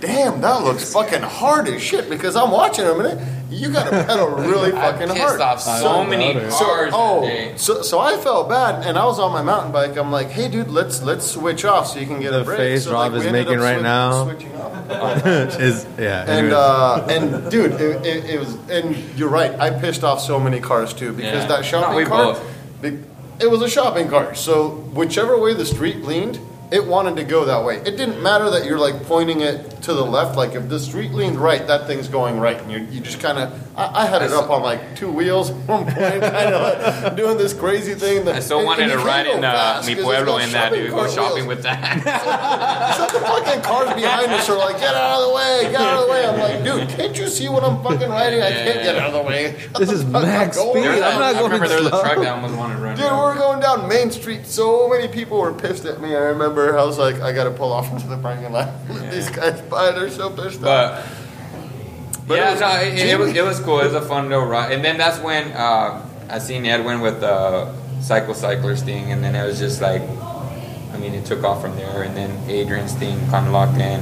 damn, 0.00 0.40
that 0.42 0.62
looks 0.62 0.92
fucking 0.92 1.22
hard 1.22 1.68
as 1.68 1.82
shit. 1.82 2.08
Because 2.08 2.36
I'm 2.36 2.50
watching 2.50 2.84
him 2.84 3.00
and 3.00 3.18
it, 3.20 3.28
you 3.50 3.70
got 3.70 3.84
to 3.84 4.04
pedal 4.04 4.28
really 4.28 4.70
fucking 4.72 4.78
I 4.78 4.92
fucking 4.92 5.08
pissed 5.08 5.20
hard. 5.26 5.40
off 5.40 5.60
so 5.62 6.02
know 6.02 6.04
many 6.10 6.34
that. 6.34 6.52
So, 6.52 6.64
cars 6.64 6.92
oh, 6.94 7.20
that 7.22 7.26
day. 7.28 7.52
so, 7.56 7.82
so 7.82 7.98
I 7.98 8.16
felt 8.18 8.48
bad, 8.48 8.86
and 8.86 8.98
I 8.98 9.04
was 9.06 9.18
on 9.18 9.32
my 9.32 9.42
mountain 9.42 9.72
bike. 9.72 9.96
I'm 9.96 10.12
like, 10.12 10.28
"Hey, 10.28 10.48
dude, 10.48 10.68
let's 10.68 11.02
let's 11.02 11.26
switch 11.26 11.64
off 11.64 11.86
so 11.88 11.98
you 11.98 12.06
can 12.06 12.20
get 12.20 12.30
The 12.32 12.42
a 12.42 12.44
break." 12.44 12.58
face 12.58 12.84
so, 12.84 12.92
Rob 12.92 13.12
like, 13.12 13.18
is 13.18 13.22
we 13.24 13.28
ended 13.28 13.46
making 13.46 13.58
up 13.60 13.64
right 13.64 13.82
now. 13.82 14.24
switching 14.24 14.54
off. 14.56 14.68
is 15.60 15.86
yeah. 15.98 16.24
And 16.30 16.52
uh, 16.52 17.06
and 17.08 17.50
dude, 17.50 17.72
it, 17.72 18.06
it, 18.06 18.24
it 18.30 18.38
was, 18.38 18.54
and 18.70 18.94
you're 19.18 19.28
right. 19.30 19.52
I 19.58 19.70
pissed 19.70 20.04
off 20.04 20.20
so 20.20 20.38
many 20.38 20.60
cars 20.60 20.92
too 20.92 21.12
because 21.12 21.42
Yeah. 21.42 21.46
that 21.48 21.64
shopping 21.64 21.90
No, 21.92 21.96
we 21.96 22.04
cart, 22.04 22.36
both. 22.36 22.82
be- 22.82 22.98
it 23.40 23.50
was 23.50 23.62
a 23.62 23.68
shopping 23.68 24.08
cart. 24.08 24.36
So 24.36 24.70
whichever 24.92 25.38
way 25.38 25.54
the 25.54 25.66
street 25.66 26.02
leaned, 26.02 26.40
it 26.70 26.86
wanted 26.86 27.16
to 27.16 27.24
go 27.24 27.44
that 27.44 27.64
way. 27.64 27.76
It 27.76 27.96
didn't 27.96 28.22
matter 28.22 28.50
that 28.50 28.64
you're 28.64 28.78
like 28.78 29.04
pointing 29.04 29.40
it 29.40 29.77
to 29.82 29.92
the 29.94 30.04
left. 30.04 30.36
Like 30.36 30.54
if 30.54 30.68
the 30.68 30.78
street 30.78 31.12
leaned 31.12 31.36
right, 31.38 31.66
that 31.66 31.86
thing's 31.86 32.08
going 32.08 32.38
right, 32.40 32.60
and 32.60 32.70
you 32.70 32.78
you 32.90 33.00
just 33.00 33.20
kind 33.20 33.38
of. 33.38 33.52
I, 33.76 34.02
I 34.02 34.06
had 34.06 34.22
it 34.22 34.32
up 34.32 34.50
on 34.50 34.62
like 34.62 34.96
two 34.96 35.10
wheels 35.10 35.50
one 35.68 35.84
point, 35.84 35.96
kind 35.96 36.24
of 36.54 37.02
like 37.04 37.16
doing 37.16 37.38
this 37.38 37.52
crazy 37.54 37.94
thing. 37.94 38.24
That, 38.24 38.36
I 38.36 38.40
still 38.40 38.58
and- 38.58 38.66
wanted 38.66 38.90
and 38.90 39.00
to 39.00 39.06
ride 39.06 39.26
in 39.26 39.44
uh, 39.44 39.52
fast 39.52 39.86
Mi 39.86 39.94
'cause 39.94 40.02
it's 40.04 40.08
Pueblo 40.16 40.38
in 40.38 40.50
that, 40.52 40.64
shopping 40.70 40.80
dude. 40.82 40.90
Go 40.90 41.08
shopping 41.08 41.34
wheels. 41.46 41.46
with 41.48 41.62
that. 41.62 42.38
So 42.98 43.06
the 43.18 43.24
fucking 43.24 43.62
cars 43.62 43.94
behind 43.94 44.32
us 44.32 44.48
are 44.48 44.58
like, 44.58 44.78
get 44.80 44.94
out 44.94 45.20
of 45.20 45.28
the 45.28 45.34
way, 45.34 45.68
get 45.70 45.80
out 45.80 46.00
of 46.00 46.06
the 46.06 46.12
way. 46.12 46.26
I'm 46.26 46.38
like, 46.38 46.64
dude, 46.64 46.88
can't 46.96 47.16
you 47.18 47.28
see 47.28 47.48
what 47.48 47.62
I'm 47.62 47.82
fucking 47.82 48.08
riding? 48.08 48.40
I 48.42 48.50
can't 48.50 48.82
get 48.82 48.96
out 48.96 49.08
of 49.10 49.12
the 49.14 49.22
way. 49.22 49.54
This 49.78 49.90
is 49.92 50.02
fuck 50.02 50.16
up, 50.16 50.22
max 50.22 50.56
speed. 50.58 50.84
I'm 50.86 50.98
not 51.00 51.22
I 51.22 51.32
going 51.34 51.44
remember 51.44 51.68
there 51.68 51.78
was 51.78 51.86
a 51.86 51.90
slow. 51.90 52.02
truck 52.02 52.18
that 52.18 52.26
almost 52.28 52.54
wanted 52.56 52.76
to 52.76 52.80
run. 52.82 52.96
Dude, 52.96 53.10
we're 53.12 53.36
going 53.36 53.60
down 53.60 53.88
Main 53.88 54.10
Street. 54.10 54.44
So 54.46 54.88
many 54.88 55.06
people 55.06 55.38
were 55.40 55.52
pissed 55.52 55.84
at 55.84 56.00
me. 56.00 56.16
I 56.16 56.20
remember 56.34 56.76
I 56.76 56.82
was 56.84 56.98
like, 56.98 57.20
I 57.20 57.32
gotta 57.32 57.50
pull 57.52 57.72
off 57.72 57.92
into 57.92 58.08
the 58.08 58.16
parking 58.18 58.50
lot. 58.50 58.70
Let 58.88 59.12
these 59.12 59.30
guys 59.30 59.60
buy 59.70 59.92
their 59.92 60.10
stuff. 60.10 60.36
Their 60.36 60.50
stuff. 60.50 60.62
But, 60.62 62.26
But 62.28 62.38
it 62.38 62.42
yeah, 62.42 62.52
was 62.52 62.60
no, 62.60 62.80
it, 62.80 62.98
it 62.98 63.18
was 63.18 63.34
it 63.34 63.44
was 63.44 63.60
cool. 63.60 63.80
It 63.80 63.86
was 63.86 63.94
a 63.94 64.02
fun 64.02 64.28
little 64.28 64.44
ride. 64.44 64.72
And 64.72 64.84
then 64.84 64.98
that's 64.98 65.18
when 65.18 65.50
uh, 65.52 66.04
I 66.28 66.38
seen 66.38 66.66
Edwin 66.66 67.00
with 67.00 67.20
the 67.20 67.74
Psycho 68.02 68.34
Cyclers 68.34 68.82
thing, 68.82 69.12
and 69.12 69.24
then 69.24 69.34
it 69.34 69.46
was 69.46 69.58
just 69.58 69.80
like, 69.80 70.02
I 70.02 70.98
mean, 71.00 71.14
it 71.14 71.24
took 71.24 71.42
off 71.42 71.62
from 71.62 71.74
there. 71.76 72.02
And 72.02 72.14
then 72.14 72.30
Adrian's 72.48 72.94
thing 72.94 73.18
kind 73.30 73.46
of 73.46 73.52
locked 73.52 73.80
in. 73.80 74.00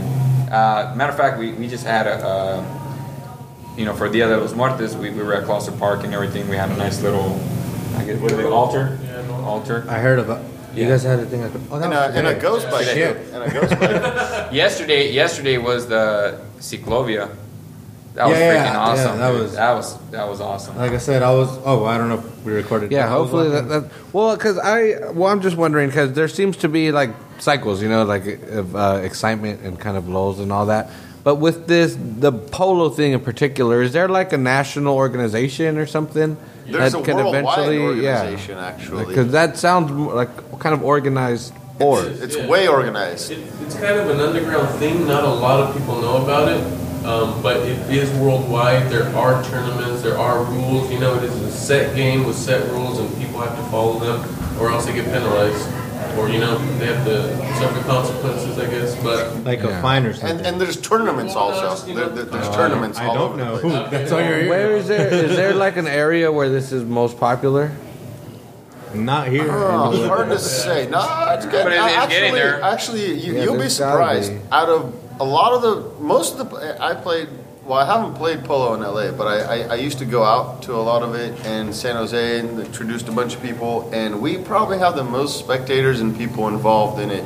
Uh, 0.50 0.92
matter 0.96 1.12
of 1.12 1.16
fact, 1.16 1.38
we, 1.38 1.52
we 1.52 1.68
just 1.68 1.86
had 1.86 2.06
a, 2.06 2.14
uh, 2.26 3.74
you 3.76 3.84
know, 3.84 3.94
for 3.94 4.08
Dia 4.08 4.26
de 4.28 4.36
los 4.36 4.54
Muertos, 4.54 4.96
we, 4.96 5.10
we 5.10 5.22
were 5.22 5.34
at 5.34 5.44
Closter 5.44 5.72
Park 5.72 6.02
and 6.04 6.12
everything. 6.12 6.48
We 6.48 6.56
had 6.56 6.70
a 6.70 6.76
nice 6.76 7.02
little, 7.02 7.40
I 7.96 8.04
guess, 8.04 8.20
what 8.20 8.32
is 8.32 8.38
it, 8.38 8.46
altar? 8.46 8.98
Yeah. 9.04 9.42
Altar. 9.44 9.84
I 9.88 9.98
heard 9.98 10.18
of 10.18 10.28
about. 10.28 10.44
You 10.76 10.88
guys 10.88 11.02
had 11.02 11.20
a 11.20 11.26
thing. 11.26 11.42
Like, 11.42 11.52
oh, 11.70 11.78
that 11.78 11.84
in 11.84 11.90
was 11.90 12.14
a, 12.14 12.18
in 12.18 12.26
a 12.26 12.28
today. 12.30 12.40
ghost 12.40 12.70
bike. 12.70 12.84
Shit. 12.86 13.16
In 13.34 13.42
a 13.42 13.50
ghost 13.52 13.80
bike. 13.80 14.52
Yesterday, 14.52 15.12
yesterday 15.12 15.58
was 15.58 15.86
the 15.88 16.40
Ciclovia. 16.58 17.28
That 18.14 18.28
was 18.28 18.38
Yeah, 18.38 18.52
yeah, 18.52 18.64
freaking 18.68 18.72
yeah, 18.72 18.78
awesome. 18.78 19.18
that 19.18 19.30
dude. 19.32 19.40
was- 19.42 19.54
that 19.54 19.72
was 19.74 19.98
that 20.10 20.28
was 20.28 20.40
awesome. 20.40 20.76
Like 20.78 20.92
I 20.92 20.98
said, 20.98 21.22
I 21.22 21.32
was. 21.32 21.48
Oh, 21.64 21.84
I 21.84 21.98
don't 21.98 22.08
know 22.08 22.18
if 22.18 22.44
we 22.44 22.52
recorded. 22.52 22.90
Yeah, 22.90 23.06
I 23.06 23.10
hopefully 23.10 23.50
that, 23.50 23.68
that. 23.68 23.90
Well, 24.12 24.34
because 24.36 24.56
I, 24.58 25.10
well, 25.12 25.30
I'm 25.30 25.42
just 25.42 25.56
wondering 25.56 25.88
because 25.88 26.12
there 26.14 26.28
seems 26.28 26.56
to 26.58 26.68
be 26.68 26.92
like 26.92 27.10
cycles, 27.40 27.82
you 27.82 27.88
know, 27.90 28.04
like 28.04 28.24
of 28.50 28.74
uh, 28.74 29.00
excitement 29.02 29.60
and 29.62 29.78
kind 29.78 29.96
of 29.98 30.08
lulls 30.08 30.40
and 30.40 30.50
all 30.50 30.66
that. 30.66 30.90
But 31.24 31.34
with 31.36 31.66
this, 31.66 31.96
the 32.00 32.32
polo 32.32 32.88
thing 32.88 33.12
in 33.12 33.20
particular, 33.20 33.82
is 33.82 33.92
there 33.92 34.08
like 34.08 34.32
a 34.32 34.38
national 34.38 34.94
organization 34.96 35.76
or 35.76 35.84
something 35.84 36.36
There's 36.68 36.94
a 36.94 36.98
eventually, 37.00 37.78
organization, 37.78 38.58
actually. 38.58 39.06
Because 39.06 39.32
that 39.32 39.56
sounds 39.56 39.90
like 39.90 40.30
kind 40.58 40.74
of 40.74 40.82
organized 40.82 41.52
sport. 41.76 42.06
It's 42.06 42.36
Yeah. 42.36 42.46
way 42.46 42.68
organized. 42.68 43.30
It, 43.30 43.38
it's 43.62 43.74
kind 43.74 43.98
of 43.98 44.10
an 44.10 44.20
underground 44.20 44.68
thing. 44.78 45.06
Not 45.06 45.24
a 45.24 45.28
lot 45.28 45.60
of 45.60 45.74
people 45.76 46.00
know 46.00 46.16
about 46.24 46.48
it, 46.48 46.60
um, 47.06 47.40
but 47.42 47.58
it 47.58 47.78
is 47.90 48.10
worldwide. 48.18 48.90
There 48.90 49.04
are 49.16 49.42
tournaments. 49.44 50.02
There 50.02 50.18
are 50.18 50.42
rules. 50.44 50.90
You 50.90 50.98
know, 50.98 51.14
it 51.16 51.24
is 51.24 51.34
a 51.42 51.50
set 51.50 51.94
game 51.94 52.24
with 52.26 52.36
set 52.36 52.68
rules, 52.70 52.98
and 52.98 53.08
people 53.18 53.40
have 53.40 53.56
to 53.56 53.62
follow 53.70 53.98
them, 53.98 54.24
or 54.60 54.70
else 54.70 54.86
they 54.86 54.92
get 54.94 55.04
penalized, 55.06 55.68
or 56.18 56.28
you 56.28 56.38
know, 56.40 56.58
they 56.78 56.86
have 56.86 57.04
to 57.04 57.36
suffer 57.58 57.82
consequences. 57.86 58.58
I 58.58 58.66
guess, 58.70 58.94
but 59.02 59.36
like 59.44 59.60
Yeah. 59.60 59.78
a 59.78 59.82
fine 59.82 60.06
or 60.06 60.12
something. 60.14 60.38
And, 60.38 60.46
and 60.46 60.60
there's 60.60 60.80
tournaments 60.80 61.34
also. 61.34 61.74
There, 61.94 62.08
there- 62.08 62.24
there's 62.24 62.46
uh, 62.48 62.56
tournaments 62.56 62.98
I 62.98 63.06
all 63.06 63.14
don't 63.14 63.32
over 63.32 63.36
know. 63.44 63.54
the 63.56 63.60
place. 63.60 63.84
Who? 63.84 63.90
That's 63.90 64.12
all 64.12 64.20
you're 64.20 64.28
hearing. 64.34 64.48
Where 64.48 64.76
is 64.76 64.88
there? 64.88 65.12
Is 65.12 65.36
there 65.36 65.54
like 65.54 65.76
an 65.76 65.86
area 65.86 66.30
where 66.32 66.48
this 66.48 66.72
is 66.72 66.84
most 66.84 67.18
popular? 67.18 67.72
Not 68.94 69.28
here. 69.28 69.48
Oh, 69.50 70.06
hard 70.08 70.28
to 70.30 70.38
say. 70.38 70.88
No, 70.88 71.00
it's 71.36 71.44
good. 71.46 71.64
But 71.64 71.72
it- 71.72 71.76
it's 71.76 71.84
actually, 71.96 72.14
getting 72.14 72.34
there. 72.34 72.62
actually, 72.62 73.14
you, 73.20 73.32
Yeah, 73.34 73.42
you'll 73.44 73.54
be 73.54 73.60
there's 73.60 73.78
gotta 73.78 73.92
surprised. 73.92 74.32
be. 74.32 74.40
Out 74.52 74.68
of 74.68 74.94
a 75.20 75.24
lot 75.24 75.52
of 75.52 75.62
the, 75.62 76.00
most 76.02 76.38
of 76.38 76.50
the, 76.50 76.82
I 76.82 76.94
played. 76.94 77.28
Well, 77.66 77.78
I 77.80 77.84
haven't 77.84 78.14
played 78.14 78.44
polo 78.44 78.74
in 78.74 78.80
LA, 78.80 79.10
but 79.10 79.26
I, 79.26 79.40
I, 79.40 79.56
I 79.70 79.74
used 79.74 79.98
to 79.98 80.04
go 80.04 80.22
out 80.22 80.62
to 80.62 80.74
a 80.74 80.78
lot 80.82 81.02
of 81.02 81.16
it 81.16 81.44
in 81.46 81.72
San 81.72 81.96
Jose 81.96 82.38
and 82.38 82.60
introduced 82.60 83.08
a 83.08 83.12
bunch 83.12 83.34
of 83.34 83.42
people, 83.42 83.90
and 83.92 84.22
we 84.22 84.38
probably 84.38 84.78
have 84.78 84.94
the 84.94 85.02
most 85.02 85.40
spectators 85.40 85.98
and 86.00 86.16
people 86.16 86.46
involved 86.46 87.00
in 87.00 87.10
it 87.10 87.24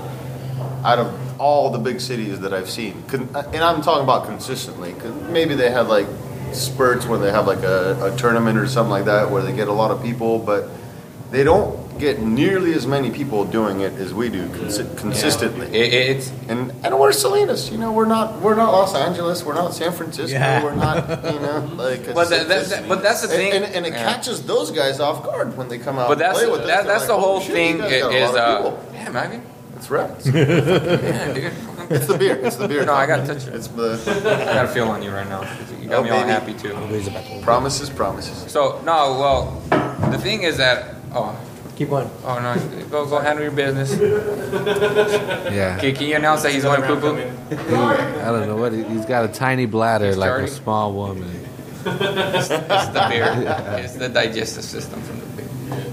out 0.82 0.98
of 0.98 1.38
all 1.38 1.68
the 1.68 1.78
big 1.78 2.00
cities 2.00 2.40
that 2.40 2.54
I've 2.54 2.70
seen. 2.70 3.04
Uh, 3.12 3.42
and 3.52 3.62
I'm 3.62 3.82
talking 3.82 4.02
about 4.02 4.24
consistently. 4.24 4.94
'cause 4.94 5.12
maybe 5.28 5.54
they 5.54 5.70
had 5.70 5.88
like 5.88 6.06
spurts 6.52 7.04
where 7.04 7.18
they 7.18 7.30
have 7.30 7.46
like 7.46 7.62
a, 7.62 8.12
a 8.14 8.16
tournament 8.16 8.56
or 8.58 8.66
something 8.66 8.90
like 8.90 9.04
that 9.04 9.30
where 9.30 9.42
they 9.42 9.52
get 9.52 9.68
a 9.68 9.72
lot 9.72 9.90
of 9.90 10.02
people, 10.02 10.38
but 10.38 10.70
they 11.30 11.44
don't 11.44 11.78
get 12.00 12.20
nearly 12.20 12.72
as 12.74 12.86
many 12.86 13.10
people 13.10 13.44
doing 13.44 13.80
it 13.80 13.92
as 13.94 14.12
we 14.12 14.28
do 14.28 14.46
consi- 14.48 14.96
consistently. 14.98 15.66
It, 15.68 15.92
it's 16.16 16.32
And 16.48 16.72
and 16.82 16.98
we're 16.98 17.12
Salinas, 17.12 17.70
you 17.70 17.78
know, 17.78 17.92
we're 17.92 18.06
not 18.16 18.40
we're 18.40 18.56
not 18.56 18.72
Los 18.72 18.94
Angeles, 18.94 19.44
we're 19.44 19.54
not 19.54 19.74
San 19.74 19.92
Francisco, 19.92 20.36
Yeah. 20.38 20.64
we're 20.64 20.74
not 20.74 20.96
you 21.34 21.38
know 21.40 21.70
like. 21.76 22.00
it's- 22.00 22.14
But 22.14 22.28
that- 22.30 22.48
that- 22.48 22.66
that- 22.70 22.88
but 22.88 23.02
that's 23.02 23.20
the 23.22 23.28
thing. 23.28 23.52
and, 23.52 23.64
and, 23.64 23.74
and 23.76 23.86
it 23.86 23.92
Yeah. 23.92 24.12
catches 24.14 24.42
those 24.46 24.70
guys 24.70 24.98
off 24.98 25.22
guard 25.24 25.56
when 25.56 25.68
they 25.68 25.78
come 25.78 25.98
out. 25.98 26.08
but 26.08 26.18
that's 26.18 26.40
and 26.40 26.48
play 26.50 26.58
with 26.58 26.66
that, 26.66 26.84
They're 26.84 26.92
that's 26.92 27.08
like, 27.08 27.16
the 27.16 27.20
whole 27.26 27.40
shit, 27.40 27.52
thing 27.52 27.76
you 27.76 27.82
guys 27.82 28.02
got 28.02 28.12
a 28.12 28.16
is 28.16 28.32
lot 28.32 28.38
of 28.38 28.74
uh 28.74 28.92
yeah, 28.94 29.08
Megan. 29.10 29.42
It's 29.76 29.90
rats. 29.90 30.26
Yeah, 30.26 31.32
dude. 31.32 31.52
It's 31.90 32.06
the 32.06 32.18
beer. 32.18 32.36
It's 32.46 32.56
the 32.56 32.68
beer. 32.68 32.84
No, 32.84 32.92
I 32.94 33.06
gotta 33.06 33.26
touch 33.26 33.46
it. 33.48 33.54
It's 33.54 33.66
the 33.68 33.98
I 34.50 34.54
got 34.54 34.64
a 34.66 34.68
feel 34.68 34.88
on 34.88 35.02
you 35.02 35.10
right 35.10 35.26
now. 35.28 35.40
You 35.80 35.88
got 35.88 36.00
Oh, 36.00 36.04
me 36.04 36.10
all 36.10 36.20
happy 36.22 36.52
too. 36.54 36.74
promises, 37.42 37.88
promises. 37.90 38.36
So 38.52 38.80
no, 38.84 39.18
well, 39.18 39.40
the 40.12 40.18
thing 40.18 40.42
is 40.42 40.58
that 40.58 40.96
oh 41.14 41.34
Keep 41.80 41.92
on. 41.92 42.10
oh 42.24 42.38
no, 42.40 42.84
go 42.90 43.06
go 43.06 43.20
handle 43.20 43.42
your 43.42 43.52
business. 43.52 43.96
Yeah, 45.50 45.78
Can, 45.80 45.94
can 45.94 46.08
you 46.08 46.16
announce 46.16 46.42
that 46.42 46.52
he's 46.52 46.62
going 46.62 46.82
poo 46.82 47.00
poo? 47.00 47.16
I 47.16 48.26
don't 48.26 48.46
know 48.48 48.56
what 48.56 48.74
he, 48.74 48.82
he's 48.84 49.06
got 49.06 49.24
a 49.24 49.28
tiny 49.32 49.64
bladder 49.64 50.08
He's 50.08 50.18
like 50.18 50.42
a 50.42 50.46
small 50.46 50.92
woman. 50.92 51.30
It's 51.86 52.48
the 52.48 53.06
beer. 53.08 53.32
It's 53.82 53.94
the 53.94 54.10
digestive 54.10 54.62
system 54.62 55.00
from 55.00 55.20
the 55.20 55.26
beer. 55.36 55.86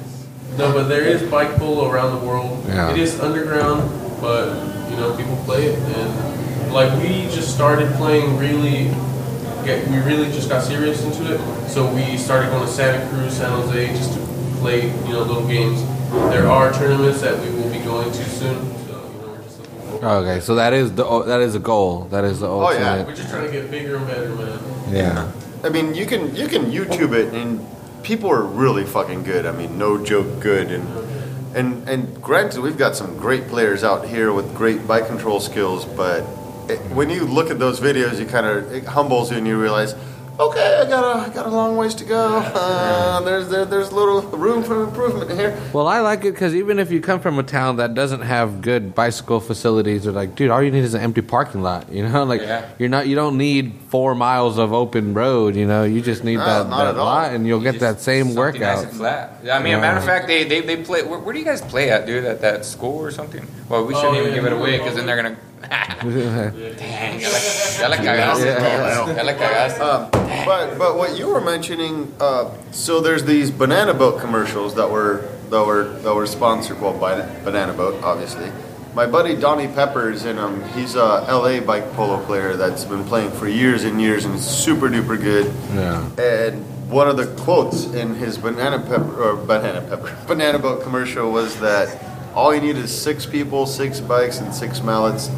no, 0.58 0.73
but 0.73 0.89
there 0.89 1.04
is 1.04 1.23
bike 1.32 1.56
polo 1.56 1.89
around 1.89 2.19
the 2.19 2.26
world. 2.28 2.65
Yeah. 2.67 2.91
It 2.91 3.00
is 3.00 3.17
underground, 3.21 3.89
but 4.19 4.60
you 4.91 4.97
know, 4.97 5.15
people 5.15 5.38
play 5.45 5.67
it, 5.67 5.80
and 5.80 6.73
like 6.73 6.91
we 7.02 7.32
just 7.32 7.56
started 7.56 7.89
playing 7.93 8.36
really. 8.38 8.91
Get, 9.63 9.88
we 9.88 10.00
really 10.00 10.30
just 10.34 10.50
got 10.50 10.63
serious 10.63 11.02
into 11.04 11.34
it, 11.34 11.39
so 11.69 11.89
we 11.95 12.17
started 12.17 12.50
going 12.50 12.65
to 12.67 12.71
Santa 12.71 13.08
Cruz, 13.10 13.38
San 13.38 13.52
Jose, 13.52 13.88
just 13.95 14.13
to 14.13 14.26
play, 14.67 14.82
you 14.82 15.13
know, 15.13 15.23
little 15.23 15.47
games. 15.47 15.82
There 16.12 16.47
are 16.47 16.73
tournaments 16.73 17.21
that 17.21 17.39
we 17.41 17.49
will 17.56 17.71
be 17.71 17.80
going 17.80 18.12
to 18.12 18.23
soon, 18.25 18.60
so 18.86 19.12
you 19.13 19.21
know, 19.21 19.30
we're 19.30 19.41
just 19.41 19.60
looking 19.60 19.80
forward. 19.80 20.03
Okay, 20.03 20.39
so 20.41 20.56
that 20.56 20.73
is 20.73 20.93
the 20.93 21.06
oh, 21.06 21.23
that 21.23 21.39
is 21.39 21.56
a 21.56 21.60
goal. 21.60 22.03
That 22.06 22.25
is 22.25 22.41
the 22.41 22.49
ultimate. 22.49 22.82
Oh, 22.82 22.95
yeah. 22.95 23.06
We're 23.06 23.15
just 23.15 23.30
trying 23.30 23.45
to 23.45 23.51
get 23.51 23.71
bigger 23.71 23.95
and 23.95 24.08
better, 24.08 24.36
man. 24.36 24.60
yeah. 24.93 25.32
I 25.63 25.69
mean, 25.69 25.95
you 25.95 26.06
can 26.06 26.36
you 26.36 26.47
can 26.49 26.65
YouTube 26.65 27.13
it, 27.13 27.34
and 27.34 27.65
people 28.03 28.30
are 28.30 28.43
really 28.43 28.84
fucking 28.84 29.23
good. 29.23 29.45
I 29.45 29.53
mean, 29.53 29.77
no 29.77 30.03
joke, 30.03 30.41
good. 30.41 30.69
And 30.69 30.86
and 31.56 31.89
and 31.89 32.21
granted, 32.21 32.60
we've 32.60 32.77
got 32.77 32.97
some 32.97 33.15
great 33.17 33.47
players 33.47 33.86
out 33.86 34.06
here 34.06 34.34
with 34.34 34.53
great 34.53 34.86
bike 34.86 35.08
control 35.08 35.39
skills, 35.39 35.86
but 35.86 36.23
it, 36.69 36.80
when 36.91 37.10
you 37.10 37.23
look 37.23 37.49
at 37.49 37.58
those 37.58 37.80
videos, 37.80 38.19
you 38.19 38.25
kind 38.25 38.45
of 38.45 38.71
it 38.73 38.84
humbles 38.84 39.32
you, 39.32 39.38
and 39.38 39.47
you 39.47 39.58
realize. 39.62 39.95
Okay, 40.39 40.82
I 40.86 40.88
got 40.88 41.04
a 41.04 41.32
I 41.32 41.34
got 41.34 41.47
a 41.47 41.50
long 41.50 41.78
ways 41.78 41.95
to 41.95 42.06
go. 42.06 42.38
Uh, 42.38 43.21
there's 43.21 43.50
there, 43.50 43.65
there's 43.65 43.91
little 43.91 44.21
room 44.21 44.62
for 44.63 44.84
improvement 44.84 45.32
here. 45.32 45.60
Well, 45.73 45.88
I 45.88 46.00
like 46.02 46.26
it 46.26 46.34
because 46.34 46.54
even 46.54 46.78
if 46.78 46.91
you 46.91 47.02
come 47.02 47.19
from 47.21 47.39
a 47.39 47.43
town 47.43 47.78
that 47.78 47.95
doesn't 47.95 48.21
have 48.21 48.62
good 48.62 48.93
bicycle 48.93 49.39
facilities, 49.39 50.06
or 50.06 50.12
like, 50.12 50.36
dude, 50.36 50.52
all 50.52 50.62
you 50.62 50.69
need 50.69 50.84
is 50.84 50.93
an 50.93 51.02
empty 51.02 51.21
parking 51.21 51.63
lot. 51.63 51.91
You 51.97 52.08
know, 52.08 52.23
like 52.23 52.41
Yeah. 52.41 52.69
you're 52.78 52.89
not, 52.89 53.08
you 53.08 53.15
don't 53.15 53.36
need 53.39 53.73
four 53.89 54.13
miles 54.13 54.60
of 54.60 54.73
open 54.73 55.15
road. 55.15 55.56
You 55.56 55.65
know, 55.65 55.84
you 55.86 56.02
just 56.02 56.23
need 56.23 56.36
No, 56.38 56.45
that, 56.45 56.69
that 56.69 56.97
lot, 56.97 57.34
and 57.34 57.47
you'll 57.47 57.60
get 57.60 57.80
that 57.80 58.00
same 58.00 58.26
something 58.34 58.62
Nice 58.62 58.78
workout. 58.78 58.84
and 58.84 58.93
flat. 58.93 59.39
I 59.52 59.60
mean, 59.63 59.73
a 59.73 59.82
matter 59.82 59.97
of 59.97 60.06
fact, 60.06 60.28
they, 60.28 60.43
they, 60.43 60.62
they 60.62 60.84
play. 60.84 61.02
Where, 61.02 61.17
where 61.17 61.34
do 61.34 61.39
you 61.39 61.45
guys 61.45 61.62
play 61.62 61.89
at, 61.89 62.06
dude? 62.06 62.26
At 62.26 62.41
that 62.41 62.63
school 62.63 63.00
or 63.00 63.10
something? 63.10 63.43
Well, 63.69 63.86
we 63.86 63.95
shouldn't 63.95 64.13
Oh, 64.13 64.19
even 64.19 64.30
yeah, 64.30 64.36
give 64.36 64.45
it 64.45 64.54
away 64.54 64.78
because 64.78 64.93
then 64.95 65.08
they're 65.08 65.15
gonna. 65.15 65.38
Dang, 65.62 67.20
ya 67.20 67.30
la, 67.89 67.98
cagaste. 67.98 68.46
Ya 69.17 69.24
la 69.24 69.34
cagaste. 69.34 70.12
But 70.46 70.78
but 70.78 70.98
what 70.98 71.17
you 71.17 71.28
were 71.28 71.41
mentioning, 71.41 72.13
uh, 72.20 72.52
so 72.72 73.02
there's 73.02 73.24
these 73.26 73.52
banana 73.52 73.93
boat 73.93 74.22
commercials 74.22 74.76
that 74.76 74.89
were 74.89 75.28
that 75.50 75.65
were 75.65 75.86
that 76.04 76.13
were 76.13 76.28
sponsored 76.28 76.80
well 76.82 76.93
by 76.98 77.22
Banana 77.43 77.74
Boat, 77.74 78.04
obviously. 78.04 78.52
my 78.93 79.06
buddy 79.06 79.36
Donnie 79.36 79.67
Peppers, 79.67 80.26
and 80.26 80.39
um, 80.39 80.63
he's 80.74 80.96
a 80.96 81.22
LA 81.30 81.60
bike 81.60 81.93
polo 81.93 82.17
player 82.26 82.56
that's 82.56 82.84
been 82.84 83.04
playing 83.06 83.30
for 83.32 83.48
years 83.48 83.84
and 83.84 84.02
years 84.02 84.26
and 84.26 84.36
is 84.36 84.46
super 84.48 84.89
duper 84.89 85.22
good. 85.22 85.54
Yeah. 85.74 86.10
And 86.20 86.65
one 86.89 87.08
of 87.08 87.15
the 87.15 87.28
quotes 87.43 87.86
in 87.93 88.15
his 88.15 88.38
banana 88.39 88.80
pepper 88.80 89.22
or 89.22 89.36
banana 89.36 89.82
pepper 89.82 90.17
banana 90.28 90.58
boat 90.60 90.82
commercial 90.82 91.32
was 91.32 91.60
that 91.60 91.88
all 92.38 92.54
you 92.54 92.62
need 92.62 92.76
is 92.78 92.95
six 92.95 93.26
people, 93.26 93.65
six 93.65 94.00
bikes, 94.00 94.39
and 94.39 94.54
six 94.54 94.82
mallets, 94.84 95.30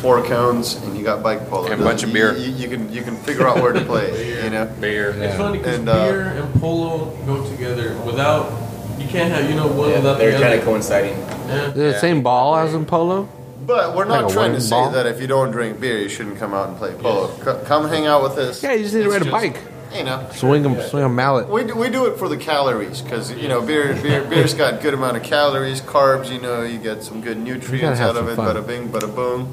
four 0.00 0.22
cones, 0.24 0.74
and 0.76 0.96
you 0.96 1.04
got 1.04 1.22
bike 1.22 1.48
polo. 1.48 1.70
And 1.70 1.80
a 1.80 1.84
bunch 1.84 2.02
of 2.02 2.12
beer. 2.12 2.34
You, 2.36 2.50
you 2.52 2.68
can 2.68 2.90
you 2.92 3.02
can 3.02 3.16
figure 3.16 3.46
out 3.46 3.60
where 3.62 3.72
to 3.72 3.84
play. 3.84 4.38
You 4.40 4.48
know. 4.50 4.64
Beer. 4.80 5.10
It's 5.10 5.36
funny 5.36 5.58
because 5.58 5.78
And, 5.78 5.88
uh, 5.88 6.08
beer 6.10 6.22
and 6.22 6.60
polo 6.60 7.14
go 7.26 7.48
together 7.50 7.96
without. 8.06 8.50
You 8.98 9.06
can't 9.06 9.30
have 9.32 9.48
you 9.48 9.54
know 9.54 9.66
one 9.68 9.92
without 9.92 10.18
They're 10.18 10.40
kind 10.40 10.54
of 10.54 10.64
coinciding. 10.64 11.16
Yeah. 11.18 11.68
Is 11.68 11.70
it 11.70 11.74
the 11.74 11.98
same 12.00 12.22
ball 12.22 12.56
as 12.56 12.72
in 12.74 12.86
polo? 12.86 13.28
But 13.66 13.94
we're 13.94 14.06
not 14.06 14.24
Like 14.24 14.32
trying 14.32 14.46
to 14.46 14.56
wooden 14.56 14.60
say 14.62 14.70
ball? 14.70 14.90
that 14.92 15.06
if 15.06 15.20
you 15.20 15.26
don't 15.26 15.50
drink 15.52 15.78
beer, 15.78 15.98
you 15.98 16.08
shouldn't 16.08 16.38
come 16.38 16.54
out 16.54 16.68
and 16.68 16.76
play 16.78 16.92
polo. 16.94 17.28
C- 17.36 17.66
come 17.66 17.86
hang 17.88 18.06
out 18.06 18.22
with 18.22 18.36
us. 18.38 18.62
Yeah, 18.62 18.72
you 18.72 18.82
just 18.82 18.94
need 18.94 19.04
to 19.04 19.10
ride 19.10 19.22
a 19.22 19.24
just- 19.26 19.30
bike. 19.30 19.58
You 19.96 20.04
know. 20.04 20.26
Swing 20.34 20.64
'em, 20.64 20.80
swing 20.82 21.02
a 21.04 21.08
mallet. 21.08 21.48
We 21.48 21.64
do, 21.64 21.74
we 21.74 21.88
do 21.90 22.06
it 22.06 22.16
for 22.18 22.28
the 22.28 22.36
calories 22.36 23.00
because 23.02 23.32
you 23.32 23.48
know 23.48 23.60
beer 23.60 23.94
beer 24.00 24.22
beer's 24.24 24.54
got 24.54 24.80
good 24.80 24.94
amount 24.94 25.16
of 25.16 25.22
calories, 25.24 25.80
carbs. 25.80 26.30
You 26.30 26.40
know 26.40 26.62
you 26.62 26.78
get 26.78 27.02
some 27.02 27.20
good 27.20 27.38
nutrients 27.38 28.00
out 28.00 28.16
of 28.16 28.28
it. 28.28 28.36
fun. 28.36 28.54
Bada 28.56 28.66
bing, 28.66 28.88
bada 28.88 29.12
boom, 29.12 29.52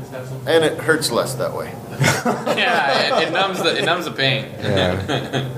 Just 0.00 0.12
have 0.12 0.26
some- 0.28 0.40
and 0.48 0.64
it 0.64 0.78
hurts 0.78 1.10
less 1.10 1.34
that 1.34 1.54
way. 1.54 1.72
yeah, 2.56 3.20
it, 3.20 3.28
it 3.28 3.32
numbs 3.32 3.62
the 3.62 3.76
it 3.78 3.84
numbs 3.84 4.06
the 4.06 4.12
pain. 4.12 4.46
Yeah. 4.62 5.50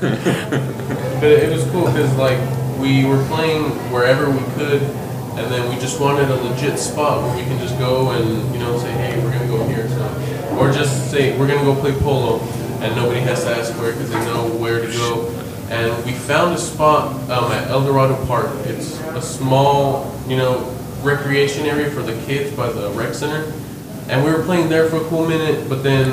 But 0.00 1.30
it 1.32 1.50
was 1.50 1.64
cool 1.70 1.86
because 1.86 2.14
like 2.16 2.38
we 2.78 3.04
were 3.06 3.22
playing 3.26 3.70
wherever 3.92 4.30
we 4.30 4.42
could, 4.54 4.82
and 4.82 5.50
then 5.52 5.68
we 5.68 5.80
just 5.80 6.00
wanted 6.00 6.30
a 6.30 6.36
legit 6.36 6.78
spot 6.78 7.22
where 7.22 7.36
we 7.36 7.42
can 7.42 7.58
just 7.58 7.78
go 7.78 8.10
and 8.10 8.52
you 8.54 8.60
know 8.60 8.78
say, 8.78 8.92
hey, 8.92 9.22
we're 9.22 9.32
gonna 9.32 9.46
go 9.48 9.66
here, 9.68 9.88
so, 9.88 10.56
or 10.58 10.70
just 10.70 11.10
say 11.10 11.36
we're 11.38 11.46
gonna 11.48 11.64
go 11.64 11.74
play 11.80 11.92
polo, 12.00 12.38
and 12.84 12.94
nobody 12.96 13.20
has 13.20 13.44
to 13.44 13.50
ask 13.50 13.72
where 13.80 13.92
because 13.92 14.10
they 14.10 14.20
know 14.26 14.46
where 14.48 14.80
to 14.84 14.92
go. 14.92 15.30
And 15.70 16.04
we 16.04 16.12
found 16.12 16.54
a 16.54 16.58
spot 16.58 17.12
um, 17.30 17.50
at 17.50 17.68
El 17.70 17.84
Dorado 17.84 18.22
Park. 18.26 18.50
It's 18.66 19.00
a 19.00 19.22
small, 19.22 20.14
you 20.28 20.36
know, 20.36 20.60
recreation 21.02 21.64
area 21.66 21.90
for 21.90 22.02
the 22.02 22.12
kids 22.26 22.54
by 22.54 22.70
the 22.70 22.90
rec 22.90 23.14
center. 23.14 23.50
And 24.08 24.22
we 24.22 24.30
were 24.30 24.42
playing 24.42 24.68
there 24.68 24.88
for 24.90 24.96
a 24.98 25.04
cool 25.08 25.26
minute, 25.26 25.68
but 25.68 25.82
then 25.82 26.12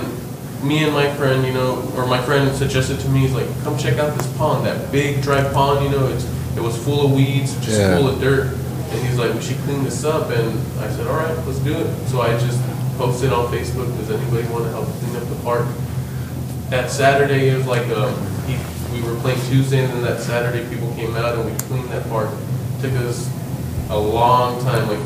me 0.63 0.83
and 0.83 0.93
my 0.93 1.13
friend, 1.15 1.45
you 1.45 1.53
know, 1.53 1.83
or 1.97 2.05
my 2.05 2.21
friend 2.21 2.55
suggested 2.55 2.99
to 3.01 3.09
me, 3.09 3.19
he's 3.21 3.33
like, 3.33 3.47
come 3.63 3.77
check 3.77 3.97
out 3.99 4.15
this 4.17 4.27
pond, 4.37 4.65
that 4.65 4.91
big 4.91 5.21
dry 5.21 5.43
pond, 5.51 5.83
you 5.83 5.91
know, 5.91 6.07
it's 6.07 6.23
it 6.55 6.61
was 6.61 6.77
full 6.83 7.05
of 7.05 7.11
weeds, 7.13 7.53
just 7.65 7.79
Yeah. 7.79 7.97
full 7.97 8.07
of 8.07 8.19
dirt. 8.21 8.47
And 8.91 9.07
he's 9.07 9.17
like, 9.17 9.33
we 9.33 9.41
should 9.41 9.57
clean 9.59 9.83
this 9.83 10.03
up. 10.03 10.29
And 10.31 10.57
I 10.79 10.89
said, 10.91 11.07
all 11.07 11.15
right, 11.17 11.35
let's 11.45 11.59
do 11.59 11.73
it. 11.73 12.07
So 12.07 12.21
I 12.21 12.31
just 12.39 12.61
posted 12.97 13.31
on 13.33 13.47
Facebook, 13.51 13.87
does 13.97 14.11
anybody 14.11 14.47
want 14.49 14.65
to 14.65 14.71
help 14.71 14.85
clean 14.99 15.15
up 15.15 15.27
the 15.29 15.35
park? 15.43 15.65
That 16.71 16.89
Saturday, 16.89 17.49
it 17.49 17.57
was 17.57 17.67
like, 17.67 17.85
um, 17.89 18.15
he, 18.47 18.55
we 18.95 19.01
were 19.05 19.19
playing 19.19 19.41
Tuesday, 19.49 19.83
and 19.83 19.91
then 19.91 20.03
that 20.03 20.21
Saturday, 20.21 20.67
people 20.73 20.89
came 20.95 21.15
out 21.17 21.35
and 21.37 21.45
we 21.45 21.57
cleaned 21.67 21.89
that 21.89 22.07
park. 22.07 22.29
Took 22.81 22.93
us 22.93 23.29
a 23.89 23.97
long 23.99 24.63
time, 24.63 24.87
like 24.87 24.99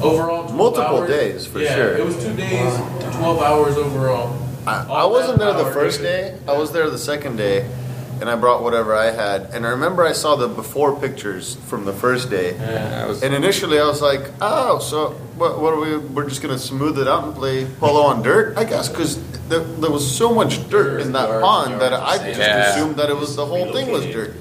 overall 0.00 0.48
Multiple 0.52 0.98
hours. 0.98 1.10
days, 1.10 1.44
for 1.44 1.58
yeah, 1.58 1.74
sure. 1.74 1.96
it 1.96 2.04
was 2.04 2.14
two 2.22 2.34
days, 2.36 2.72
12 3.16 3.42
hours 3.42 3.76
overall. 3.76 4.38
I, 4.64 4.84
I 4.88 5.04
wasn't 5.06 5.40
there 5.40 5.52
the 5.54 5.72
first 5.72 6.00
day. 6.00 6.38
I 6.46 6.56
was 6.56 6.70
there 6.70 6.88
the 6.88 6.98
second 6.98 7.34
day, 7.36 7.68
and 8.20 8.28
I 8.30 8.36
brought 8.36 8.62
whatever 8.62 8.94
I 8.94 9.10
had. 9.10 9.42
And 9.54 9.66
I 9.66 9.70
remember 9.70 10.04
I 10.04 10.12
saw 10.12 10.36
the 10.36 10.48
before 10.48 10.98
pictures 10.98 11.56
from 11.66 11.84
the 11.84 11.92
first 11.92 12.30
day. 12.30 12.54
Yeah. 12.54 12.58
That 12.90 13.08
was- 13.08 13.22
And 13.22 13.34
initially 13.34 13.78
I 13.78 13.84
was 13.86 14.00
like, 14.02 14.22
oh, 14.40 14.78
so 14.78 15.10
what, 15.36 15.60
what 15.60 15.72
are 15.74 15.80
we? 15.80 15.96
We're 15.98 16.28
just 16.28 16.42
gonna 16.42 16.58
smooth 16.58 16.98
it 16.98 17.08
out 17.08 17.24
and 17.24 17.34
play 17.34 17.64
polo 17.78 18.02
on 18.02 18.22
dirt, 18.22 18.56
I 18.58 18.64
guess, 18.64 18.88
because 18.88 19.16
there, 19.48 19.60
there 19.60 19.90
was 19.90 20.04
so 20.08 20.34
much 20.34 20.68
dirt 20.68 21.00
in 21.00 21.12
that 21.12 21.28
Yards, 21.28 21.44
pond 21.44 21.70
yards, 21.70 21.80
that 21.84 21.92
I 21.94 22.18
just 22.18 22.40
Yeah. 22.40 22.70
assumed 22.74 22.96
that 22.96 23.08
it 23.10 23.16
was 23.16 23.36
the 23.36 23.46
whole 23.46 23.72
thing 23.72 23.90
was 23.90 24.04
dirt. 24.06 24.34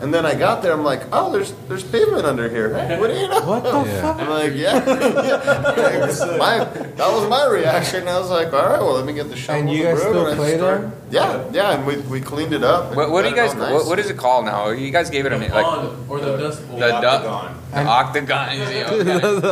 And 0.00 0.12
then 0.14 0.24
I 0.26 0.34
got 0.34 0.62
there, 0.62 0.72
I'm 0.72 0.84
like, 0.84 1.02
oh, 1.12 1.30
there's 1.32 1.52
there's 1.68 1.82
pavement 1.84 2.24
under 2.24 2.48
here. 2.48 2.70
What 3.00 3.08
do 3.08 3.14
you 3.18 3.26
know? 3.28 3.40
What 3.42 3.62
the 3.64 3.70
fuck? 4.00 4.20
I'm 4.20 4.28
like, 4.30 4.52
yeah. 4.54 4.74
yeah. 4.86 6.36
my, 6.38 6.58
that 6.64 6.98
was 7.12 7.28
my 7.28 7.46
reaction. 7.48 8.06
I 8.08 8.18
was 8.18 8.30
like, 8.30 8.52
all 8.52 8.64
right, 8.66 8.78
well, 8.80 8.94
let 8.94 9.04
me 9.06 9.12
get 9.12 9.28
the 9.28 9.36
shovel. 9.36 9.60
And 9.60 9.70
you 9.70 9.82
guys 9.84 10.00
still 10.00 10.26
and 10.26 10.36
play 10.36 10.56
started- 10.56 10.90
there? 10.92 10.92
Yeah, 11.12 11.44
yeah, 11.52 11.74
and 11.74 11.86
we, 11.86 11.96
we 12.08 12.20
cleaned 12.22 12.54
it 12.54 12.64
up. 12.64 12.96
What, 12.96 13.10
what 13.10 13.22
do 13.22 13.28
you 13.28 13.36
guys? 13.36 13.54
nice. 13.54 13.70
What, 13.70 13.86
what 13.86 13.98
is 13.98 14.08
it 14.08 14.16
called 14.16 14.46
now? 14.46 14.70
You 14.70 14.90
guys 14.90 15.10
gave 15.10 15.26
it 15.26 15.32
a 15.32 15.38
name, 15.38 15.50
like 15.50 15.62
pond 15.66 16.10
or 16.10 16.18
the 16.20 16.38
dust 16.38 16.66
bowl. 16.66 16.78
the 16.78 16.86
du- 16.88 16.94
octagon. 16.94 17.60
the 17.70 17.78
octagon. 17.84 18.58
You 18.58 18.64
see, 18.66 18.82
okay. 18.82 19.10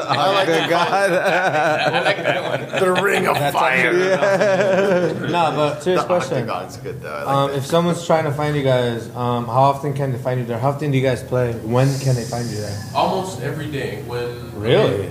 I 0.08 0.32
like 0.32 0.48
to 0.48 0.68
call 0.74 0.94
I 0.94 2.00
like 2.02 2.16
that 2.16 2.42
one. 2.72 2.80
the 2.96 3.02
ring 3.02 3.26
of 3.26 3.36
fire. 3.52 3.92
No, 5.30 5.52
but 5.54 5.80
serious 5.82 6.02
The 6.02 6.06
question. 6.06 6.48
octagon's 6.48 6.76
good 6.78 7.02
though. 7.02 7.10
Like 7.10 7.26
Um, 7.28 7.50
if 7.50 7.66
someone's 7.66 8.06
trying 8.06 8.24
to 8.24 8.32
find 8.32 8.56
you 8.56 8.62
guys, 8.62 9.08
um, 9.14 9.44
how 9.46 9.62
often 9.72 9.92
can 9.92 10.12
they 10.12 10.18
find 10.18 10.40
you 10.40 10.46
there? 10.46 10.58
How 10.58 10.70
often 10.70 10.90
do 10.90 10.96
you 10.96 11.02
guys 11.04 11.22
play? 11.22 11.52
When 11.52 11.88
can 12.00 12.14
they 12.16 12.24
find 12.24 12.48
you 12.48 12.56
there? 12.56 12.78
Almost 12.94 13.42
every 13.42 13.70
day. 13.70 14.02
When 14.06 14.58
Really? 14.58 15.10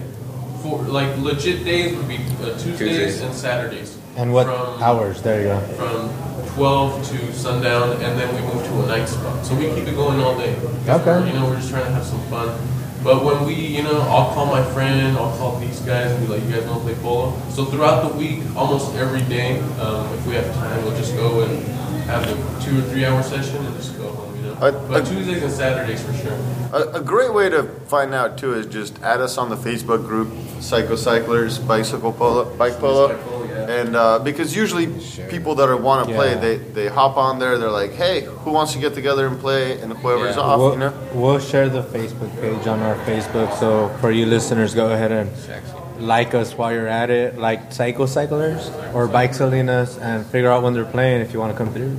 For 0.64 0.82
like 0.82 1.16
legit 1.20 1.64
days 1.64 1.96
would 1.96 2.08
be 2.08 2.18
uh, 2.18 2.58
Tuesdays, 2.58 2.78
Tuesdays. 2.80 3.22
and 3.22 3.34
Saturdays. 3.36 3.98
And 4.20 4.34
what 4.34 4.48
From- 4.48 4.84
hours? 4.84 5.22
There 5.22 5.40
you 5.42 5.48
go. 5.48 5.60
From 5.80 6.10
12 6.56 7.08
to 7.10 7.34
sundown, 7.34 7.92
and 8.04 8.20
then 8.20 8.28
we 8.36 8.42
move 8.54 8.62
to 8.68 8.84
a 8.84 8.88
night 8.88 9.08
spot. 9.08 9.46
So 9.46 9.56
we 9.56 9.66
keep 9.74 9.88
it 9.88 9.96
going 9.96 10.20
all 10.20 10.38
day. 10.38 10.56
Okay. 10.88 11.28
You 11.28 11.34
know, 11.40 11.46
we're 11.48 11.56
just 11.56 11.70
trying 11.70 11.86
to 11.86 11.92
have 11.92 12.04
some 12.04 12.20
fun. 12.28 12.50
But 13.02 13.24
when 13.24 13.46
we, 13.46 13.54
you 13.56 13.82
know, 13.84 13.98
I'll 14.12 14.34
call 14.34 14.46
my 14.48 14.62
friend, 14.74 15.16
I'll 15.18 15.36
call 15.38 15.58
these 15.60 15.80
guys 15.82 16.12
and 16.12 16.28
be 16.28 16.34
like, 16.34 16.44
you 16.44 16.52
guys 16.52 16.66
want 16.68 16.80
to 16.86 16.86
play 16.94 17.02
polo? 17.02 17.32
So 17.50 17.64
throughout 17.64 18.12
the 18.12 18.18
week, 18.18 18.40
almost 18.58 18.94
every 18.96 19.22
day, 19.22 19.58
um, 19.80 20.06
if 20.16 20.28
we 20.28 20.34
have 20.36 20.54
time, 20.56 20.84
we'll 20.84 20.98
just 20.98 21.16
go 21.16 21.42
and 21.44 21.64
have 22.12 22.24
a 22.28 22.62
two 22.66 22.80
or 22.80 22.82
three 22.92 23.06
hour 23.06 23.24
session 23.24 23.66
and 23.66 23.74
just 23.78 23.98
go 23.98 24.10
home, 24.12 24.36
you 24.36 24.42
know. 24.52 24.58
I- 24.60 24.72
but 24.72 25.04
I- 25.08 25.10
Tuesdays 25.10 25.44
and 25.44 25.52
Saturdays 25.54 26.04
for 26.04 26.12
sure. 26.14 26.38
A, 26.74 26.98
a 27.00 27.02
great 27.02 27.34
way 27.34 27.48
to 27.50 27.64
find 27.88 28.14
out 28.14 28.38
too 28.38 28.54
is 28.54 28.66
just 28.66 29.02
add 29.02 29.22
us 29.22 29.38
on 29.38 29.48
the 29.50 29.56
Facebook 29.56 30.06
group, 30.06 30.28
Psycho 30.60 30.98
Cyclers 30.98 31.58
Bicycle 31.58 32.12
Polo, 32.12 32.46
Bike 32.58 32.80
Polo, 32.80 33.08
Bicycle, 33.08 33.39
yeah. 33.39 33.39
And 33.68 33.96
uh, 33.96 34.20
because 34.20 34.56
usually 34.56 34.88
people 35.30 35.56
that 35.56 35.82
want 35.82 36.08
to 36.08 36.16
play, 36.16 36.36
they 36.36 36.58
they 36.58 36.88
hop 36.88 37.18
on 37.18 37.40
there. 37.40 37.58
They're 37.58 37.72
like, 37.72 37.92
hey, 37.94 38.22
who 38.22 38.52
wants 38.52 38.74
to 38.74 38.80
get 38.80 38.94
together 38.94 39.28
and 39.28 39.40
play? 39.40 39.80
And 39.82 39.94
whoever's 39.94 40.36
Yeah. 40.36 40.42
off, 40.42 40.60
we'll, 40.60 40.74
you 40.74 40.80
know. 40.80 40.94
we'll 41.14 41.40
share 41.40 41.70
the 41.70 41.84
Facebook 41.84 42.32
page 42.42 42.68
on 42.68 42.80
our 42.82 42.96
Facebook. 43.06 43.58
So 43.60 43.90
for 44.02 44.12
you 44.12 44.26
listeners, 44.26 44.74
go 44.76 44.92
ahead 44.92 45.12
and 45.12 45.30
like 46.00 46.34
us 46.34 46.58
while 46.58 46.72
you're 46.72 46.88
at 46.88 47.10
it, 47.10 47.38
like 47.38 47.72
Psycho 47.74 48.06
Cyclers 48.06 48.70
or 48.94 49.08
Bike 49.08 49.34
Salinas, 49.34 49.98
and 49.98 50.26
figure 50.28 50.50
out 50.52 50.64
when 50.64 50.74
they're 50.74 50.86
playing 50.86 51.22
if 51.22 51.34
you 51.34 51.40
want 51.40 51.52
to 51.52 51.58
come 51.58 51.74
through. 51.74 51.98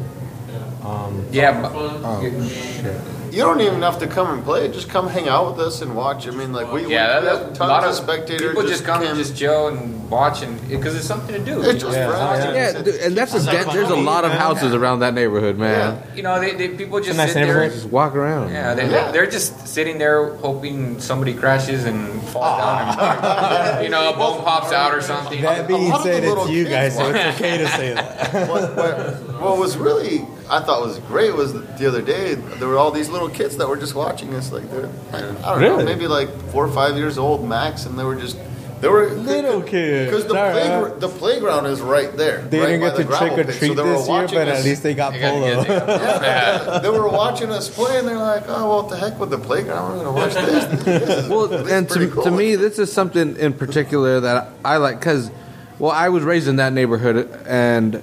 Um, 0.82 1.26
Yeah, 1.30 1.60
but- 1.60 1.72
oh 1.74 2.48
shit. 2.48 2.96
You 3.30 3.42
don't 3.42 3.60
even 3.60 3.82
have 3.82 3.98
to 4.00 4.06
come 4.06 4.30
and 4.32 4.44
play. 4.44 4.68
Just 4.70 4.88
come 4.88 5.08
hang 5.08 5.28
out 5.28 5.52
with 5.56 5.66
us 5.66 5.82
and 5.82 5.94
watch. 5.94 6.26
I 6.26 6.30
mean, 6.30 6.52
like 6.52 6.72
we, 6.72 6.86
we, 6.86 6.92
yeah. 6.92 7.20
we 7.20 7.26
That, 7.26 7.38
have 7.38 7.46
tons 7.48 7.60
a 7.60 7.66
lot 7.66 7.84
of 7.84 7.90
of 7.90 7.96
spectators. 7.96 8.48
people 8.54 8.66
just 8.68 8.84
come 8.84 9.02
and 9.02 9.16
just 9.16 9.36
chill 9.36 9.68
and 9.68 10.10
watch, 10.10 10.42
and 10.42 10.60
because 10.68 10.96
it's 10.96 11.06
something 11.06 11.34
to 11.34 11.44
do. 11.44 11.62
It's 11.62 11.82
just 11.82 11.96
know? 11.96 12.10
friends. 12.10 12.44
yeah. 12.44 12.52
Yeah, 12.72 12.82
dude, 12.82 12.94
and 12.96 13.16
that's 13.16 13.34
a 13.34 13.44
den- 13.44 13.68
there's 13.72 13.90
a 13.90 13.94
lot 13.96 14.24
of 14.24 14.32
houses 14.32 14.74
around 14.74 15.00
that 15.00 15.14
neighborhood, 15.14 15.56
man. 15.56 16.02
You 16.16 16.22
know, 16.22 16.40
they, 16.40 16.54
they 16.54 16.68
people 16.76 17.00
just 17.00 17.16
nice 17.16 17.32
sit 17.32 17.46
there. 17.46 17.68
Just 17.70 17.86
walk 17.86 18.14
around. 18.14 18.50
Yeah, 18.52 18.74
they, 18.74 18.90
Yeah. 18.90 19.12
they're 19.12 19.30
just 19.30 19.66
sitting 19.68 19.98
there 19.98 20.34
hoping 20.36 20.98
somebody 21.00 21.34
crashes 21.34 21.84
and 21.84 22.22
falls 22.28 22.58
down, 22.58 22.88
and, 22.88 23.84
you 23.84 23.90
know, 23.90 24.12
a 24.12 24.16
bone 24.16 24.42
pops 24.42 24.72
out 24.72 24.92
or 24.94 25.00
something. 25.00 25.40
That 25.42 25.68
being 25.68 25.88
lot 25.88 25.98
of 26.00 26.04
the 26.04 26.12
said, 26.12 26.24
it's 26.24 26.50
you 26.50 26.64
guys, 26.64 26.96
so 26.96 27.04
watch. 27.04 27.16
it's 27.16 27.36
okay 27.36 27.58
to 27.58 27.68
say 27.68 27.94
that. 27.94 28.48
what, 28.48 28.76
what, 28.76 29.40
what 29.40 29.58
was 29.58 29.76
really 29.76 30.26
I 30.50 30.60
thought 30.60 30.82
was 30.84 30.98
great 31.00 31.34
was 31.34 31.52
the 31.52 31.86
other 31.86 32.02
day 32.02 32.34
there 32.34 32.68
were 32.68 32.76
all 32.78 32.90
these 32.90 33.08
little 33.08 33.28
kids 33.30 33.56
that 33.58 33.68
were 33.68 33.76
just 33.76 33.94
watching 33.94 34.34
us 34.34 34.50
like 34.52 34.68
they're 34.70 34.88
I 35.12 35.20
don't 35.20 35.40
know 35.42 35.56
Really? 35.56 35.84
maybe 35.84 36.06
like 36.06 36.28
four 36.50 36.64
or 36.66 36.72
five 36.72 36.96
years 36.96 37.18
old 37.18 37.48
max 37.48 37.86
and 37.86 37.98
they 37.98 38.04
were 38.04 38.16
just 38.16 38.36
they 38.80 38.88
were 38.88 39.10
Little 39.10 39.60
kids. 39.60 40.10
because 40.10 40.24
the, 40.26 40.34
All 40.38 40.42
right. 40.48 40.56
playgra- 40.94 41.00
the 41.00 41.08
playground 41.08 41.66
is 41.66 41.82
right 41.82 42.16
there 42.16 42.40
They 42.40 42.58
right 42.60 42.66
didn't 42.66 42.80
get 42.80 42.96
the 42.96 43.02
to 43.04 43.08
trick 43.18 43.32
or 43.32 43.44
pit, 43.44 43.52
so 43.52 43.58
treat 43.58 43.76
this 43.76 44.08
year, 44.08 44.08
watching 44.08 44.38
but 44.38 44.48
at 44.48 44.64
least 44.64 44.82
they 44.82 44.94
got 44.94 45.12
They 45.12 45.20
polo. 45.20 45.64
get- 45.64 45.86
they 46.82 46.88
they 46.90 46.98
were 46.98 47.06
watching 47.08 47.50
us 47.50 47.68
play 47.68 47.98
and 47.98 48.08
they're 48.08 48.16
like 48.16 48.44
oh 48.48 48.68
well 48.68 48.82
what 48.82 48.88
the 48.90 48.96
heck 48.96 49.20
with 49.20 49.28
the 49.30 49.38
playground 49.38 49.92
we're 49.98 50.04
gonna 50.04 50.12
watch 50.16 50.34
this, 50.34 50.82
This 50.84 51.28
Well, 51.28 51.46
this 51.48 51.70
and 51.70 51.88
to, 51.90 52.08
cool. 52.08 52.22
to 52.24 52.30
me, 52.30 52.56
this 52.56 52.78
is 52.78 52.90
something 52.90 53.36
in 53.36 53.52
particular 53.52 54.18
that 54.20 54.48
I 54.64 54.78
like 54.78 54.98
because, 54.98 55.30
well, 55.78 55.92
I 55.92 56.08
was 56.08 56.24
raised 56.24 56.48
in 56.48 56.56
that 56.56 56.72
neighborhood, 56.72 57.28
and 57.46 58.02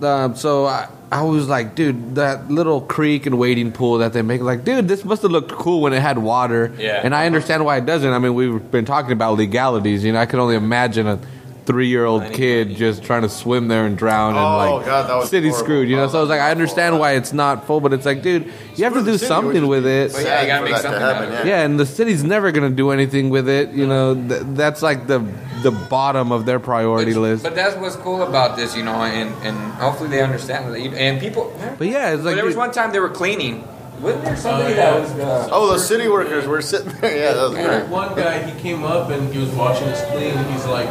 um, 0.00 0.34
so 0.36 0.64
I, 0.66 0.88
I 1.12 1.24
was 1.24 1.46
like, 1.46 1.74
dude, 1.74 2.14
that 2.14 2.50
little 2.50 2.80
creek 2.80 3.26
and 3.26 3.38
wading 3.38 3.72
pool 3.72 3.98
that 3.98 4.14
they 4.14 4.22
make, 4.22 4.40
like, 4.40 4.64
dude, 4.64 4.88
this 4.88 5.04
must 5.04 5.20
have 5.20 5.30
looked 5.30 5.52
cool 5.52 5.82
when 5.82 5.92
it 5.92 6.00
had 6.00 6.16
water. 6.16 6.72
Yeah. 6.78 7.02
And 7.04 7.14
I 7.14 7.26
understand 7.26 7.66
why 7.66 7.76
it 7.76 7.84
doesn't. 7.84 8.10
I 8.10 8.18
mean, 8.18 8.32
we've 8.32 8.70
been 8.70 8.86
talking 8.86 9.12
about 9.12 9.36
legalities. 9.36 10.04
You 10.04 10.12
know, 10.12 10.20
I 10.20 10.24
can 10.24 10.40
only 10.40 10.56
imagine 10.56 11.06
a 11.06 11.18
three 11.64 11.86
year 11.88 12.04
old 12.04 12.32
kid 12.32 12.74
just 12.76 13.04
trying 13.04 13.22
to 13.22 13.28
swim 13.28 13.68
there 13.68 13.86
and 13.86 13.96
drown 13.96 14.30
and 14.30 14.38
Oh, 14.38 14.76
like 14.76 14.86
God, 14.86 15.08
that 15.08 15.14
was 15.16 15.30
city's 15.30 15.52
horrible. 15.52 15.64
screwed. 15.66 15.88
You 15.88 15.96
know, 15.96 16.08
so 16.08 16.18
I 16.18 16.20
was 16.20 16.28
was 16.28 16.36
like, 16.36 16.40
I 16.40 16.50
understand 16.50 16.98
why 16.98 17.12
it's 17.12 17.32
not 17.32 17.66
full, 17.66 17.80
but 17.80 17.92
it's 17.92 18.04
like, 18.04 18.22
dude, 18.22 18.52
you 18.76 18.84
have 18.84 18.94
to 18.94 19.04
do 19.04 19.12
city, 19.16 19.26
something 19.26 19.66
with 19.68 19.86
it. 19.86 20.12
But 20.12 20.24
yeah, 20.24 20.40
you 20.40 20.46
gotta 20.48 20.64
make 20.64 20.74
for 20.76 20.82
that 20.82 20.82
something 20.82 21.02
out 21.02 21.14
happen, 21.16 21.32
of 21.34 21.40
it. 21.40 21.46
Yeah, 21.46 21.62
and 21.64 21.78
the 21.78 21.86
city's 21.86 22.24
never 22.24 22.50
gonna 22.52 22.70
do 22.70 22.90
anything 22.90 23.30
with 23.30 23.48
it. 23.48 23.70
You 23.70 23.86
know, 23.86 24.14
th- 24.14 24.42
that's 24.54 24.82
like 24.82 25.06
the 25.06 25.20
the 25.62 25.70
bottom 25.70 26.32
of 26.32 26.44
their 26.46 26.58
priority 26.58 27.12
But- 27.14 27.20
list. 27.20 27.42
But 27.44 27.54
that's 27.54 27.76
what's 27.76 27.94
cool 27.96 28.22
about 28.22 28.56
this, 28.56 28.76
you 28.76 28.82
know, 28.82 28.94
and, 29.02 29.32
and 29.44 29.56
hopefully 29.74 30.10
they 30.10 30.20
understand 30.20 30.72
that. 30.74 30.80
you- 30.80 30.90
And 30.90 31.20
people, 31.20 31.56
But 31.78 31.86
yeah, 31.86 32.08
it's 32.10 32.16
well, 32.18 32.26
like 32.26 32.34
there 32.34 32.44
was 32.44 32.54
dude, 32.54 32.58
one 32.58 32.72
time 32.72 32.90
they 32.92 32.98
were 32.98 33.08
cleaning. 33.08 33.62
Wasn't 34.00 34.24
there 34.24 34.36
somebody 34.36 34.72
Oh, 34.72 34.76
that 34.76 35.00
was? 35.00 35.10
Uh, 35.12 35.48
Oh, 35.52 35.72
the 35.72 35.78
city 35.78 36.08
workers 36.08 36.48
were 36.48 36.60
sitting 36.60 36.92
there. 37.00 37.16
Yeah, 37.22 37.32
that 37.34 37.42
was 37.50 37.54
great. 37.54 37.86
One 37.88 38.16
guy, 38.16 38.42
he 38.50 38.60
came 38.60 38.82
up 38.82 39.10
and 39.10 39.32
he 39.32 39.38
was 39.38 39.50
watching 39.50 39.86
us 39.86 40.04
clean, 40.10 40.34
and 40.36 40.52
he's 40.52 40.66
like, 40.66 40.88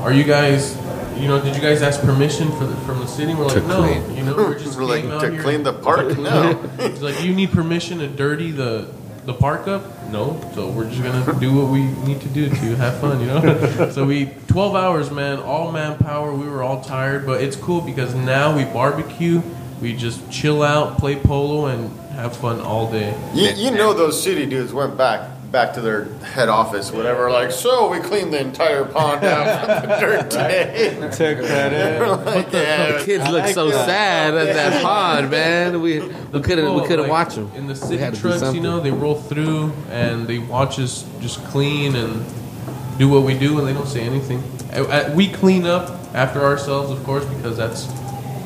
"Are 0.00 0.12
you 0.12 0.24
guys, 0.24 0.76
you 1.16 1.28
know, 1.28 1.40
did 1.42 1.54
you 1.56 1.62
guys 1.62 1.82
ask 1.82 2.00
permission 2.00 2.50
for 2.52 2.64
the, 2.66 2.76
from 2.86 2.98
the 3.00 3.06
city?" 3.06 3.34
We're 3.34 3.44
like, 3.46 3.54
To 3.62 3.68
"No, 3.68 3.82
clean. 3.82 4.16
you 4.16 4.22
know, 4.24 4.34
we're 4.36 4.58
just 4.64 4.78
We're 4.78 4.84
like, 4.84 5.02
came 5.02 5.12
out 5.12 5.20
to 5.22 5.30
here." 5.32 5.42
clean 5.42 5.62
the 5.62 5.72
park? 5.72 6.16
No. 6.18 6.54
He's 6.80 7.02
like, 7.02 7.22
"You 7.22 7.34
need 7.34 7.50
permission 7.52 7.98
to 7.98 8.06
dirty 8.08 8.50
the 8.50 8.88
the 9.26 9.34
park 9.34 9.68
up?" 9.68 9.82
No, 10.10 10.40
so 10.54 10.68
we're 10.70 10.88
just 10.88 11.02
gonna 11.02 11.38
do 11.38 11.54
what 11.54 11.70
we 11.70 11.82
need 12.06 12.20
to 12.22 12.28
do 12.28 12.48
to 12.48 12.76
have 12.76 12.98
fun, 12.98 13.20
you 13.20 13.26
know. 13.26 13.90
so 13.94 14.06
we 14.06 14.30
12 14.46 14.74
hours, 14.74 15.10
man, 15.10 15.38
all 15.38 15.70
manpower. 15.70 16.32
We 16.32 16.48
were 16.48 16.62
all 16.62 16.80
tired, 16.82 17.26
but 17.26 17.42
it's 17.42 17.56
cool 17.56 17.82
because 17.82 18.14
now 18.14 18.56
we 18.56 18.64
barbecue, 18.64 19.42
we 19.82 19.94
just 19.94 20.30
chill 20.30 20.62
out, 20.62 20.96
play 20.96 21.16
polo, 21.16 21.66
and 21.66 21.90
have 22.12 22.34
fun 22.36 22.58
all 22.60 22.90
day. 22.90 23.14
You, 23.34 23.50
you 23.50 23.70
know 23.70 23.92
those 23.92 24.20
city 24.20 24.46
dudes 24.46 24.72
went 24.72 24.96
back 24.96 25.28
back 25.50 25.72
to 25.74 25.80
their 25.80 26.04
head 26.16 26.48
office, 26.48 26.92
whatever. 26.92 27.30
Like, 27.30 27.50
so 27.50 27.90
we 27.90 28.00
cleaned 28.00 28.32
the 28.32 28.40
entire 28.40 28.84
pond 28.84 29.24
out 29.24 29.80
from 29.80 29.88
the 29.88 29.96
dirt 30.00 30.30
today. 30.30 30.98
Took 31.12 31.46
credit. 31.46 32.24
like, 32.24 32.52
yeah, 32.52 33.02
kids 33.04 33.28
look 33.28 33.46
so 33.48 33.70
sad 33.70 34.34
at 34.34 34.54
that 34.54 34.82
pond, 34.82 35.30
man. 35.30 35.80
We 35.80 36.00
we 36.00 36.40
couldn't 36.40 36.74
we 36.74 36.86
couldn't 36.86 37.08
like, 37.08 37.10
watch 37.10 37.34
them. 37.34 37.50
In 37.54 37.66
the 37.66 37.74
city 37.74 37.98
had 37.98 38.14
to 38.14 38.20
do 38.20 38.38
trucks, 38.38 38.54
you 38.54 38.60
know, 38.60 38.80
they 38.80 38.90
roll 38.90 39.14
through 39.14 39.72
and 39.90 40.26
they 40.26 40.38
watch 40.38 40.78
us 40.78 41.06
just 41.20 41.42
clean 41.46 41.96
and 41.96 42.24
do 42.98 43.08
what 43.08 43.22
we 43.22 43.38
do, 43.38 43.58
and 43.58 43.66
they 43.66 43.72
don't 43.72 43.86
say 43.88 44.02
anything. 44.02 44.42
We 45.14 45.32
clean 45.32 45.66
up 45.66 45.90
after 46.14 46.42
ourselves, 46.42 46.90
of 46.90 47.02
course, 47.04 47.24
because 47.24 47.56
that's 47.56 47.86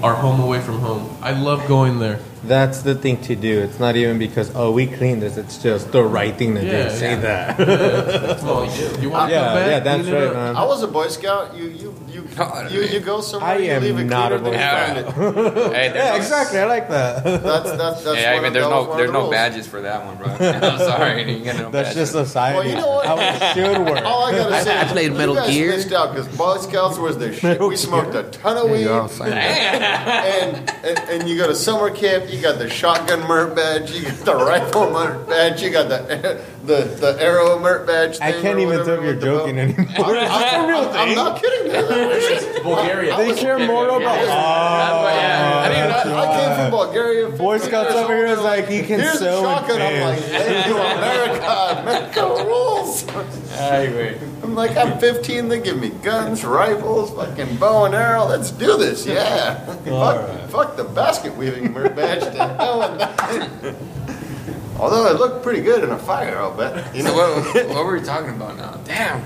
our 0.02 0.14
home 0.14 0.40
away 0.40 0.60
from 0.60 0.80
home. 0.80 1.16
I 1.22 1.32
love 1.32 1.66
going 1.68 1.98
there. 1.98 2.18
That's 2.44 2.82
the 2.82 2.94
thing 2.96 3.20
to 3.22 3.36
do. 3.36 3.60
It's 3.60 3.78
not 3.78 3.94
even 3.94 4.18
because 4.18 4.50
oh 4.56 4.72
we 4.72 4.86
cleaned 4.88 5.22
this. 5.22 5.36
It's 5.36 5.62
just 5.62 5.92
the 5.92 6.02
right 6.02 6.34
thing 6.36 6.56
to 6.56 6.64
Yeah, 6.64 6.84
do. 6.88 6.90
Say 6.90 7.10
yeah. 7.10 7.52
that. 7.52 8.38
Come 8.40 8.48
on, 8.48 9.00
you 9.00 9.10
want 9.10 9.28
to 9.30 9.34
Yeah, 9.34 9.44
come 9.44 9.54
back? 9.54 9.70
yeah, 9.70 9.80
that's 9.80 10.02
Clean 10.02 10.14
right, 10.14 10.32
man. 10.34 10.56
I 10.56 10.64
was 10.64 10.82
a 10.82 10.88
Boy 10.88 11.06
Scout. 11.08 11.54
You 11.56 11.66
you 11.68 11.91
you 12.70 12.80
you, 12.80 12.86
you 12.88 13.00
go 13.00 13.20
somewhere. 13.20 13.50
I 13.50 13.56
you 13.58 13.70
am 13.72 13.82
leave 13.82 13.98
it 13.98 14.04
not 14.04 14.32
a 14.32 14.38
cleaner 14.38 14.56
than 14.58 15.04
Boy 15.04 15.06
you 15.06 15.14
found 15.14 15.66
it. 15.66 15.72
hey, 15.74 15.88
there's 15.88 15.94
yeah, 15.94 16.10
no- 16.10 16.16
exactly. 16.16 16.58
I 16.58 16.64
like 16.66 16.88
that. 16.88 17.24
That's 17.24 17.70
that's 17.72 18.04
that's. 18.04 18.20
Yeah, 18.22 18.30
I 18.30 18.34
one 18.34 18.42
mean, 18.42 18.46
of- 18.48 18.52
there's 18.54 18.64
that 18.66 18.70
was 18.70 18.70
no 18.70 18.80
one 18.82 18.90
of 18.90 18.96
there's 18.98 19.08
the 19.08 19.12
no 19.12 19.18
rules. 19.20 19.30
badges 19.30 19.66
for 19.66 19.80
that 19.82 20.04
one, 20.04 20.16
bro. 20.16 20.26
I'm 20.28 20.78
sorry, 20.78 21.32
you 21.32 21.44
get 21.44 21.56
no 21.56 21.70
That's 21.70 21.88
badges. 21.90 21.94
just 21.94 22.12
society. 22.12 22.58
Well, 22.58 22.66
you 22.68 22.74
know 22.76 22.88
what? 22.96 23.06
How 23.06 23.16
it 23.18 23.54
should 23.54 23.78
work. 23.86 24.04
All 24.04 24.24
I 24.24 24.32
gotta 24.32 24.62
say, 24.64 24.76
I 24.76 24.84
is 24.84 24.92
played 24.92 25.12
Metal 25.12 25.34
you 25.34 25.40
guys 25.40 25.50
Gear. 25.50 25.70
missed 25.70 25.92
out 25.92 26.14
because 26.14 26.28
Boy 26.36 26.56
Scouts 26.58 26.98
was 26.98 27.18
the 27.18 27.32
shit. 27.32 27.42
Metal 27.44 27.68
we 27.68 27.76
smoked 27.76 28.14
a 28.14 28.22
ton 28.24 28.56
of 28.56 28.70
weed, 28.70 28.82
you're 28.82 29.00
all 29.00 29.08
saying 29.08 29.32
and, 29.32 30.70
and 30.84 30.98
and 31.10 31.28
you 31.28 31.36
go 31.36 31.46
to 31.46 31.54
summer 31.54 31.90
camp. 31.90 32.30
You 32.32 32.40
got 32.40 32.58
the 32.58 32.68
shotgun 32.68 33.26
mert 33.28 33.54
badge, 33.56 33.90
you 33.92 34.04
got 34.04 34.18
the 34.24 34.34
rifle 34.36 34.90
mert 34.90 35.28
badge, 35.28 35.62
you 35.62 35.70
got 35.70 35.88
the 35.88 36.42
the 36.64 36.84
the 37.00 37.16
arrow 37.20 37.58
mert 37.58 37.86
badge. 37.86 38.20
I 38.20 38.32
can't 38.32 38.58
even 38.60 38.84
tell 38.84 38.94
if 38.94 39.02
you're 39.02 39.14
with 39.14 39.20
the 39.20 39.26
joking 39.26 39.56
bow. 39.56 39.62
anymore. 39.62 40.16
I'm, 40.16 40.94
I'm 40.94 41.14
not 41.22 41.40
kidding. 41.42 41.72
Bulgaria. 42.62 43.16
They 43.16 43.34
care 43.34 43.58
more 43.58 43.86
about. 43.88 44.00
That's 44.02 44.28
what- 44.28 45.14
yeah, 45.14 45.52
I 45.54 45.66
I, 45.66 45.68
mean, 45.68 46.14
I, 46.14 46.20
I 46.20 46.40
came 46.40 46.56
from 46.60 46.70
Bulgaria. 46.70 47.28
Boy 47.30 47.58
Scouts 47.58 47.94
over 47.94 48.14
here 48.16 48.28
old, 48.28 48.38
is 48.38 48.44
like, 48.44 48.70
you 48.70 48.82
can 48.84 49.00
Here's 49.00 49.18
sew 49.18 49.44
a 49.44 49.48
and 49.48 49.66
shotgun. 49.66 49.82
I'm 49.82 50.00
like, 50.02 50.18
fan. 50.20 50.40
thank 50.42 50.66
you, 50.66 50.76
America. 50.78 51.80
America 51.82 52.44
rules. 52.46 53.04
Anyway, 53.58 54.20
I'm 54.42 54.54
like, 54.54 54.76
I'm 54.76 54.98
15. 54.98 55.48
They 55.48 55.60
give 55.60 55.78
me 55.78 55.90
guns, 55.90 56.44
rifles, 56.44 57.10
fucking 57.14 57.56
bow 57.56 57.84
and 57.86 57.94
arrow. 57.94 58.24
Let's 58.26 58.50
do 58.50 58.76
this. 58.76 59.04
Yeah. 59.06 59.54
fuck, 59.84 60.50
fuck 60.50 60.76
the 60.76 60.84
basket 60.84 61.36
weaving 61.36 61.72
mer- 61.72 61.90
badge. 61.90 62.20
To 62.22 62.30
hell 62.56 62.78
with 62.80 62.98
that. 62.98 63.74
Although 64.78 65.06
it 65.06 65.18
looked 65.18 65.42
pretty 65.42 65.60
good 65.62 65.84
in 65.84 65.90
a 65.90 65.98
fire, 65.98 66.38
I'll 66.38 66.56
bet. 66.56 66.94
You 66.94 67.02
so 67.04 67.08
know, 67.08 67.14
what, 67.42 67.68
what 67.68 67.84
were 67.86 67.98
we 67.98 68.02
talking 68.04 68.30
about 68.30 68.56
now? 68.56 68.80
Damn. 68.84 69.22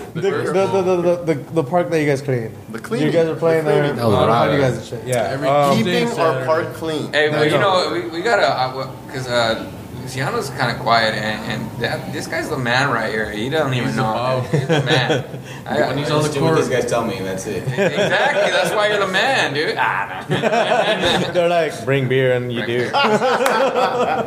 The, 0.10 0.22
the, 0.22 0.66
the, 0.66 0.82
the, 0.96 1.34
the, 1.34 1.34
the 1.52 1.62
park 1.62 1.88
that 1.90 2.00
you 2.00 2.06
guys 2.06 2.20
cleaned. 2.20 2.52
The 2.70 2.80
cleaning. 2.80 3.06
You 3.06 3.12
guys 3.12 3.28
are 3.28 3.36
playing 3.36 3.64
The 3.64 3.70
there. 3.70 3.80
cleaning. 3.82 3.96
That 3.96 4.06
was 4.08 4.28
How 4.28 4.46
do 4.48 4.54
you 4.54 4.60
guys 4.60 4.88
shit? 4.88 5.06
Yeah. 5.06 5.30
Every 5.30 5.48
Um, 5.48 5.76
keeping 5.76 6.08
our 6.18 6.44
park 6.44 6.74
clean. 6.74 7.12
Hey, 7.12 7.30
well, 7.30 7.44
you 7.44 7.52
know, 7.52 7.92
we, 7.92 8.08
we 8.08 8.20
gotta, 8.20 8.76
because 9.06 9.28
uh, 9.28 9.70
Luciano's 10.02 10.50
kind 10.50 10.74
of 10.76 10.82
quiet, 10.82 11.14
and, 11.14 11.52
and 11.62 11.80
that, 11.80 12.12
this 12.12 12.26
guy's 12.26 12.48
the 12.48 12.56
man 12.58 12.90
right 12.90 13.12
here. 13.12 13.30
He 13.30 13.48
doesn't 13.48 13.74
even 13.74 13.94
know. 13.96 14.10
above. 14.10 14.50
He's 14.50 14.62
the 14.66 14.82
man. 14.82 15.40
I, 15.66 15.80
When 15.88 15.98
he's 15.98 16.10
I- 16.10 16.14
on 16.16 16.22
the 16.22 16.28
what 16.30 16.38
court. 16.38 16.56
these 16.58 16.68
guys 16.68 16.86
tell 16.86 17.04
me, 17.04 17.16
and 17.18 17.26
that's 17.26 17.46
it. 17.46 17.62
exactly. 17.68 18.50
That's 18.50 18.70
why 18.74 18.88
you're 18.88 18.98
the 18.98 19.12
man, 19.12 19.54
dude. 19.54 19.76
Ah, 19.78 20.26
no. 20.28 21.32
They're 21.32 21.48
like, 21.48 21.84
bring 21.84 22.08
beer, 22.08 22.32
and 22.34 22.52
you 22.52 22.64
do. 22.66 22.88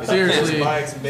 Seriously. 0.05 0.59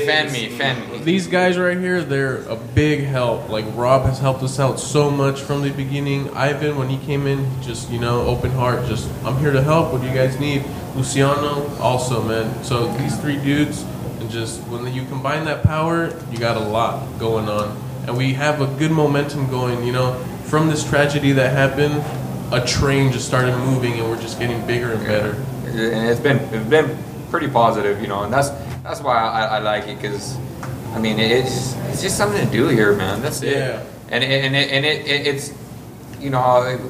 Fan 0.06 0.32
me, 0.32 0.50
fan 0.50 0.90
me. 0.92 0.98
These 1.00 1.28
guys 1.28 1.58
right 1.58 1.78
here, 1.78 2.02
they're 2.04 2.38
a 2.50 2.56
big 2.56 3.04
help. 3.04 3.50
Like 3.50 3.66
Rob 3.76 4.04
has 4.06 4.20
helped 4.20 4.44
us 4.44 4.60
out 4.60 4.80
so 4.80 5.10
much 5.10 5.42
from 5.42 5.62
the 5.62 5.72
beginning. 5.72 6.30
Ivan, 6.36 6.78
when 6.78 6.90
he 6.90 6.98
came 7.06 7.28
in, 7.28 7.46
just 7.62 7.90
you 7.90 8.00
know, 8.00 8.22
open 8.28 8.52
heart. 8.52 8.86
Just 8.88 9.10
I'm 9.26 9.38
here 9.40 9.52
to 9.52 9.62
help. 9.62 9.92
What 9.92 10.02
do 10.02 10.08
you 10.08 10.14
guys 10.14 10.40
need? 10.40 10.64
Luciano, 10.96 11.76
also 11.80 12.22
man. 12.24 12.64
So 12.64 12.88
these 12.98 13.18
three 13.20 13.38
dudes, 13.38 13.82
and 13.82 13.93
just 14.34 14.60
when 14.68 14.92
you 14.94 15.06
combine 15.06 15.46
that 15.46 15.64
power, 15.64 16.12
you 16.32 16.40
got 16.40 16.58
a 16.58 16.68
lot 16.68 17.08
going 17.20 17.48
on, 17.48 17.78
and 18.08 18.18
we 18.18 18.34
have 18.34 18.60
a 18.60 18.68
good 18.80 18.92
momentum 18.92 19.50
going. 19.50 19.86
You 19.86 19.94
know, 19.94 20.14
from 20.46 20.68
this 20.68 20.88
tragedy 20.90 21.32
that 21.34 21.54
happened, 21.54 22.04
a 22.52 22.66
train 22.66 23.12
just 23.12 23.28
started 23.28 23.56
moving, 23.60 23.94
and 23.94 24.10
we're 24.10 24.20
just 24.20 24.40
getting 24.40 24.66
bigger 24.66 24.92
and 24.92 25.06
better. 25.06 25.32
and 25.68 26.10
it's 26.10 26.20
been 26.20 26.38
it's 26.54 26.70
been 26.70 26.98
pretty 27.30 27.48
positive, 27.48 28.02
you 28.02 28.08
know, 28.08 28.24
and 28.24 28.34
that's 28.34 28.50
that's 28.82 29.02
why 29.02 29.16
I, 29.16 29.58
I 29.58 29.60
like 29.60 29.88
it 29.88 30.02
because 30.02 30.36
I 30.94 31.00
mean 31.00 31.20
it's 31.20 31.76
it's 31.90 32.02
just 32.02 32.18
something 32.18 32.46
to 32.46 32.52
do 32.52 32.68
here, 32.68 32.96
man. 32.96 33.22
That's 33.22 33.42
it. 33.44 33.54
Yeah. 33.54 33.84
And 34.10 34.24
it, 34.24 34.46
and 34.46 34.56
it, 34.56 34.72
and 34.72 34.86
it, 34.86 35.08
it 35.08 35.28
it's 35.28 35.54
you 36.20 36.30
know 36.30 36.64
it, 36.64 36.82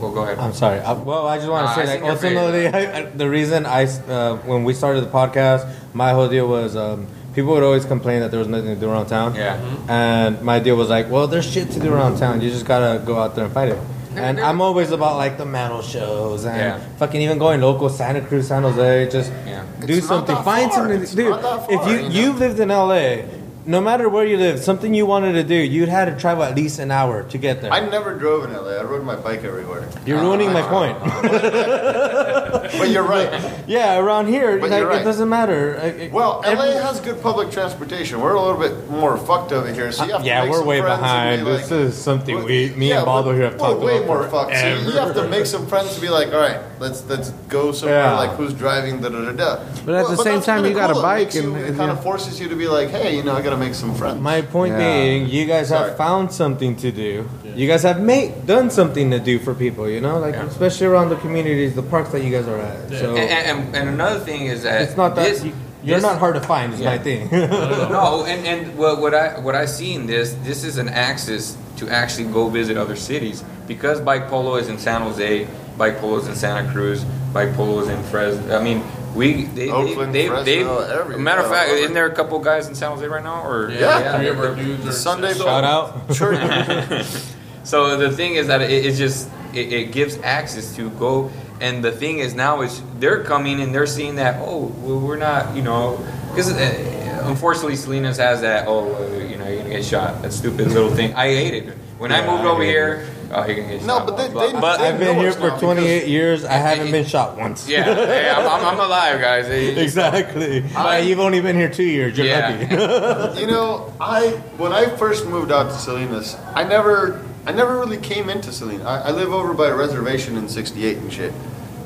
well 0.00 0.12
go 0.12 0.22
ahead. 0.22 0.38
I'm 0.38 0.52
sorry. 0.52 0.80
Uh, 0.80 0.94
well, 0.96 1.26
I 1.26 1.36
just 1.36 1.48
want 1.48 1.66
to 1.66 1.70
I 1.70 1.74
say, 1.74 1.86
that 1.86 2.02
like, 2.02 2.12
ultimately. 2.12 2.66
I, 2.68 2.98
I, 2.98 3.02
the 3.22 3.28
reason 3.28 3.64
I, 3.64 3.84
uh, 3.84 4.36
when 4.38 4.64
we 4.64 4.74
started 4.74 5.02
the 5.02 5.10
podcast, 5.10 5.72
my 5.96 6.10
whole 6.12 6.28
deal 6.28 6.46
was 6.46 6.76
um, 6.76 7.06
people 7.34 7.52
would 7.54 7.62
always 7.62 7.84
complain 7.84 8.20
that 8.20 8.30
there 8.30 8.38
was 8.38 8.48
nothing 8.48 8.74
to 8.74 8.80
do 8.80 8.88
around 8.90 9.06
town. 9.06 9.34
Yeah. 9.34 9.58
And 9.88 10.40
my 10.42 10.58
deal 10.58 10.76
was 10.76 10.88
like, 10.90 11.10
well, 11.10 11.26
there's 11.26 11.50
shit 11.50 11.70
to 11.72 11.80
do 11.80 11.92
around 11.92 12.18
town. 12.18 12.40
You 12.40 12.50
just 12.50 12.66
gotta 12.66 12.98
go 13.04 13.18
out 13.18 13.34
there 13.34 13.44
and 13.46 13.54
fight 13.54 13.70
it. 13.70 13.78
And 14.16 14.40
I'm 14.40 14.62
always 14.62 14.92
about 14.92 15.16
like 15.18 15.36
the 15.36 15.44
metal 15.44 15.82
shows 15.82 16.46
and 16.46 16.56
Yeah. 16.56 16.78
fucking 16.98 17.20
even 17.20 17.36
going 17.38 17.60
local, 17.60 17.88
Santa 17.90 18.22
Cruz, 18.22 18.48
San 18.48 18.62
Jose, 18.62 19.10
just 19.10 19.30
Yeah. 19.46 19.62
do 19.84 19.94
It's 19.98 20.06
something, 20.08 20.36
find 20.42 20.70
far. 20.70 20.78
something, 20.80 21.02
It's 21.02 21.14
dude. 21.14 21.28
not 21.30 21.42
that 21.42 21.70
if 21.70 21.86
you 21.86 21.96
you 21.96 22.02
know? 22.02 22.08
you 22.08 22.32
lived 22.32 22.58
in 22.60 22.70
LA, 22.70 23.24
no 23.66 23.80
matter 23.80 24.08
where 24.08 24.24
you 24.24 24.36
live, 24.36 24.60
something 24.60 24.94
you 24.94 25.06
wanted 25.06 25.32
to 25.32 25.42
do, 25.44 25.54
you'd 25.54 25.88
had 25.88 26.04
to 26.06 26.16
travel 26.16 26.44
at 26.44 26.54
least 26.54 26.78
an 26.78 26.90
hour 26.90 27.24
to 27.24 27.38
get 27.38 27.60
there. 27.60 27.72
I 27.72 27.80
never 27.88 28.14
drove 28.16 28.44
in 28.44 28.52
LA. 28.52 28.76
I 28.76 28.82
rode 28.84 29.04
my 29.04 29.16
bike 29.16 29.42
everywhere. 29.44 29.88
You're 30.06 30.20
ruining 30.20 30.52
my 30.52 30.62
point. 30.62 30.96
But 32.76 32.90
you're 32.90 33.04
right. 33.04 33.30
Yeah, 33.66 33.98
around 33.98 34.26
here, 34.26 34.58
But 34.58 34.70
like, 34.70 34.80
you're 34.80 34.88
right. 34.88 35.00
it 35.00 35.04
doesn't 35.04 35.28
matter. 35.28 36.08
Well, 36.12 36.42
every- 36.44 36.66
LA 36.74 36.82
has 36.82 37.00
good 37.00 37.22
public 37.22 37.50
transportation. 37.50 38.20
We're 38.20 38.34
a 38.34 38.40
little 38.40 38.58
bit 38.60 38.90
more 38.90 39.16
fucked 39.16 39.52
over 39.52 39.72
here, 39.72 39.92
so 39.92 40.04
you 40.04 40.12
have 40.12 40.22
to 40.22 40.26
yeah, 40.26 40.42
make 40.42 40.50
we're 40.50 40.58
some 40.58 40.66
way 40.66 40.80
friends 40.80 40.94
and 40.94 41.00
behind. 41.02 41.44
be 41.44 41.50
This 41.52 41.70
like- 41.70 41.80
is 41.80 41.96
something 41.96 42.44
we, 42.44 42.70
me 42.70 42.88
yeah, 42.90 42.96
and 42.98 43.06
Baldo 43.06 43.28
we're- 43.30 43.38
here 43.38 43.50
have 43.50 43.60
we're 43.60 43.68
talked 43.68 43.80
way 43.80 43.96
about 43.98 44.06
more 44.06 44.28
fucked. 44.28 44.56
So 44.56 44.66
you 44.78 44.90
have 44.98 45.14
to 45.14 45.28
make 45.28 45.46
some 45.46 45.66
friends 45.66 45.94
to 45.94 46.00
be 46.00 46.08
like, 46.08 46.32
all 46.32 46.40
right, 46.40 46.60
let's 46.80 47.04
let's 47.08 47.30
go 47.48 47.72
somewhere. 47.72 47.98
Yeah. 47.98 48.16
Like 48.18 48.30
who's 48.32 48.52
driving? 48.52 49.00
Da 49.00 49.08
da 49.10 49.24
da 49.24 49.32
da. 49.32 49.64
But 49.84 49.94
at 49.94 50.08
the 50.08 50.16
same 50.16 50.40
time, 50.42 50.64
you 50.64 50.74
got 50.74 50.90
a 50.90 50.94
bike 51.00 51.34
and- 51.34 51.56
it 51.56 51.68
and 51.68 51.76
kind 51.76 51.88
yeah. 51.90 51.96
of 51.96 52.02
forces 52.02 52.40
you 52.40 52.48
to 52.48 52.56
be 52.56 52.66
like, 52.68 52.90
hey, 52.90 53.16
you 53.16 53.22
know, 53.22 53.32
I 53.34 53.42
got 53.42 53.50
to 53.50 53.55
make 53.58 53.74
some 53.74 53.94
friends. 53.94 54.20
My 54.20 54.42
point 54.42 54.72
Yeah. 54.72 54.78
being, 54.78 55.28
you 55.28 55.44
guys 55.46 55.68
Sorry. 55.68 55.88
have 55.88 55.96
found 55.96 56.32
something 56.32 56.76
to 56.76 56.90
do. 56.92 57.28
You 57.54 57.66
guys 57.66 57.82
have 57.82 58.00
made 58.00 58.46
done 58.46 58.70
something 58.70 59.10
to 59.10 59.18
do 59.18 59.38
for 59.38 59.54
people. 59.54 59.88
You 59.88 60.00
know, 60.00 60.18
like 60.18 60.34
Yeah. 60.34 60.44
especially 60.46 60.86
around 60.86 61.08
the 61.10 61.16
communities, 61.16 61.74
the 61.74 61.82
parks 61.82 62.10
that 62.10 62.22
you 62.22 62.30
guys 62.30 62.46
are 62.48 62.58
at. 62.58 62.90
Yeah. 62.90 62.98
So 63.00 63.16
And, 63.16 63.30
and, 63.50 63.76
and 63.76 63.88
another 63.88 64.20
thing 64.20 64.46
is 64.46 64.62
that 64.64 64.82
it's 64.82 64.96
not 64.96 65.14
that 65.16 65.24
this- 65.28 65.44
you, 65.44 65.52
you're 65.82 65.96
this- 65.96 66.02
not 66.02 66.18
hard 66.18 66.34
to 66.34 66.40
find. 66.40 66.74
Is 66.74 66.80
my 66.80 66.98
thing. 66.98 67.28
No, 67.32 68.24
and, 68.26 68.46
and 68.46 68.76
what, 68.78 69.00
what 69.00 69.14
I 69.14 69.38
what 69.40 69.54
I 69.54 69.66
see 69.66 69.94
in 69.94 70.06
this, 70.06 70.34
this 70.44 70.64
is 70.64 70.76
an 70.78 70.88
access 70.88 71.56
to 71.78 71.88
actually 71.88 72.28
go 72.32 72.48
visit 72.48 72.76
other 72.76 72.96
cities 72.96 73.44
because 73.66 74.00
bike 74.00 74.28
polo 74.28 74.56
is 74.56 74.68
in 74.68 74.78
San 74.78 75.02
Jose, 75.02 75.46
bike 75.78 75.98
polo 76.00 76.16
is 76.18 76.26
in 76.28 76.34
Santa 76.34 76.70
Cruz, 76.72 77.04
bike 77.32 77.52
polo 77.54 77.80
is 77.80 77.88
in 77.88 78.02
Fresno. 78.04 78.58
I 78.58 78.62
mean, 78.62 78.82
we 79.16 79.44
they 79.44 79.70
Oakland, 79.70 80.14
they, 80.14 80.22
they, 80.22 80.28
Fresno, 80.28 80.44
they 80.86 80.92
everywhere. 80.94 81.18
matter 81.18 81.40
of 81.42 81.48
fact, 81.50 81.70
All 81.70 81.76
isn't 81.76 81.94
there 81.94 82.06
a 82.06 82.14
couple 82.14 82.38
guys 82.38 82.68
in 82.68 82.74
San 82.74 82.90
Jose 82.92 83.06
right 83.06 83.22
now? 83.24 83.42
Or 83.46 83.70
Yeah, 83.70 83.78
Yeah. 84.00 84.18
three 84.18 84.28
of 84.28 84.38
our 84.38 84.54
dudes 84.54 84.86
are 84.86 84.92
Sunday 84.92 85.34
Shout 85.34 85.64
out. 85.64 86.08
So 87.64 87.96
the 87.96 88.12
thing 88.12 88.36
is 88.36 88.46
that 88.46 88.62
it, 88.62 88.70
it's 88.70 88.96
just 88.98 89.28
it, 89.52 89.72
it 89.72 89.92
gives 89.92 90.18
access 90.18 90.76
to 90.76 90.88
go. 90.90 91.30
And 91.60 91.82
the 91.82 91.90
thing 91.90 92.20
is 92.20 92.32
now 92.34 92.60
is 92.62 92.80
they're 93.00 93.24
coming 93.24 93.60
and 93.60 93.74
they're 93.74 93.86
seeing 93.88 94.16
that 94.16 94.36
oh 94.40 94.66
well, 94.82 95.00
we're 95.00 95.16
not 95.16 95.56
you 95.56 95.62
know 95.62 95.98
because 96.30 96.52
uh, 96.52 97.22
unfortunately 97.24 97.74
Salinas 97.76 98.18
has 98.18 98.42
that 98.42 98.68
oh 98.68 98.94
uh, 98.94 99.16
you 99.24 99.36
know 99.38 99.48
you're 99.48 99.58
gonna 99.62 99.70
get 99.70 99.84
shot 99.84 100.22
that 100.22 100.32
stupid 100.32 100.68
little 100.68 100.90
thing 100.94 101.14
I 101.14 101.28
hated 101.28 101.68
it 101.70 101.78
when 101.98 102.12
I 102.12 102.20
moved 102.20 102.44
I 102.44 102.48
over 102.50 102.62
hate 102.62 102.70
here 102.70 103.08
oh 103.32 103.44
you're 103.46 103.56
gonna 103.56 103.68
get 103.68 103.82
No, 103.84 103.98
shot 103.98 104.06
but 104.06 104.16
they- 104.16 104.28
blah, 104.28 104.46
they- 104.46 104.52
blah, 104.52 104.60
blah. 104.60 104.76
they- 104.76 104.88
I've 104.88 104.98
been 104.98 105.14
know 105.14 105.20
here 105.20 105.28
it's 105.28 105.36
for 105.36 105.48
not 105.48 105.60
28 105.60 106.06
years. 106.08 106.44
I 106.44 106.52
haven't 106.54 106.90
been 106.90 107.04
shot 107.04 107.36
once. 107.36 107.68
yeah, 107.68 107.82
hey, 107.84 108.30
I'm, 108.30 108.46
I'm, 108.46 108.64
I'm 108.74 108.80
alive 108.80 109.20
guys 109.20 109.46
Hey, 109.46 109.82
exactly. 109.82 110.60
But 110.74 111.04
you've 111.04 111.20
only 111.20 111.40
been 111.40 111.56
here 111.56 111.68
two 111.70 111.84
years. 111.84 112.16
You're 112.16 112.26
Yeah. 112.26 112.66
lucky. 112.70 113.40
You 113.40 113.46
know, 113.46 113.92
I 114.00 114.30
when 114.58 114.72
I 114.72 114.86
first 114.96 115.26
moved 115.26 115.50
out 115.52 115.70
to 115.70 115.76
Salinas, 115.78 116.36
I 116.54 116.64
never 116.64 117.22
I 117.46 117.52
never 117.52 117.78
really 117.78 117.98
came 117.98 118.28
into 118.30 118.50
Salinas. 118.52 118.84
I, 118.86 119.08
I 119.08 119.10
live 119.10 119.32
over 119.32 119.54
by 119.54 119.68
a 119.68 119.74
reservation 119.74 120.36
in 120.36 120.48
'68 120.48 120.96
and 120.98 121.12
shit, 121.12 121.32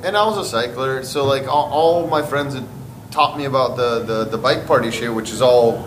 and 0.05 0.17
I 0.17 0.25
was 0.27 0.39
a 0.39 0.45
cycler. 0.45 1.03
So 1.05 1.25
like 1.27 1.47
all, 1.49 1.71
all 1.71 2.07
my 2.07 2.23
friends 2.23 2.55
had 2.55 2.65
taught 3.11 3.37
me 3.37 3.45
about 3.45 3.77
the, 3.77 4.01
the 4.01 4.25
the 4.25 4.39
bike 4.39 4.67
party 4.67 4.91
shit, 4.91 5.13
which 5.13 5.31
is 5.31 5.43
all 5.43 5.85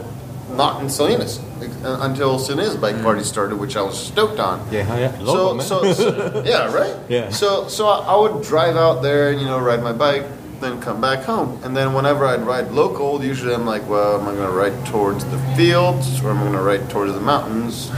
not 0.56 0.82
in 0.82 0.90
Salinas 0.90 1.40
uh, 1.84 2.00
until 2.02 2.40
Salinas 2.40 2.76
bike 2.76 3.02
party 3.02 3.24
started, 3.24 3.58
which 3.58 3.76
I 3.76 3.82
was 3.82 3.98
stoked 3.98 4.40
on. 4.40 4.60
yeah, 4.72 4.88
yeah. 4.98 5.18
So, 5.18 5.24
Local, 5.24 5.56
man. 5.56 5.66
so, 5.66 5.94
so 5.94 6.44
yeah, 6.46 6.74
right. 6.74 6.96
Yeah. 7.10 7.30
So, 7.30 7.68
so 7.68 7.88
I, 7.88 8.00
I 8.00 8.16
would 8.18 8.44
drive 8.44 8.76
out 8.76 9.02
there 9.02 9.32
and 9.32 9.40
you 9.40 9.46
know 9.48 9.60
ride 9.60 9.82
my 9.84 9.94
bike, 9.94 10.26
then 10.64 10.82
come 10.82 11.00
back 11.02 11.24
home, 11.26 11.60
and 11.64 11.76
then 11.76 11.94
whenever 11.94 12.26
I'd 12.26 12.42
ride 12.42 12.72
local, 12.72 13.24
usually 13.24 13.54
I'm 13.54 13.66
like, 13.66 13.88
well, 13.88 14.20
am 14.20 14.28
I 14.28 14.34
going 14.34 14.48
to 14.48 14.52
ride 14.54 14.86
towards 14.88 15.26
the 15.26 15.38
fields 15.56 16.22
or 16.24 16.32
am 16.32 16.38
I 16.38 16.42
going 16.42 16.54
to 16.54 16.62
ride 16.62 16.90
towards 16.90 17.14
the 17.14 17.20
mountains? 17.20 17.92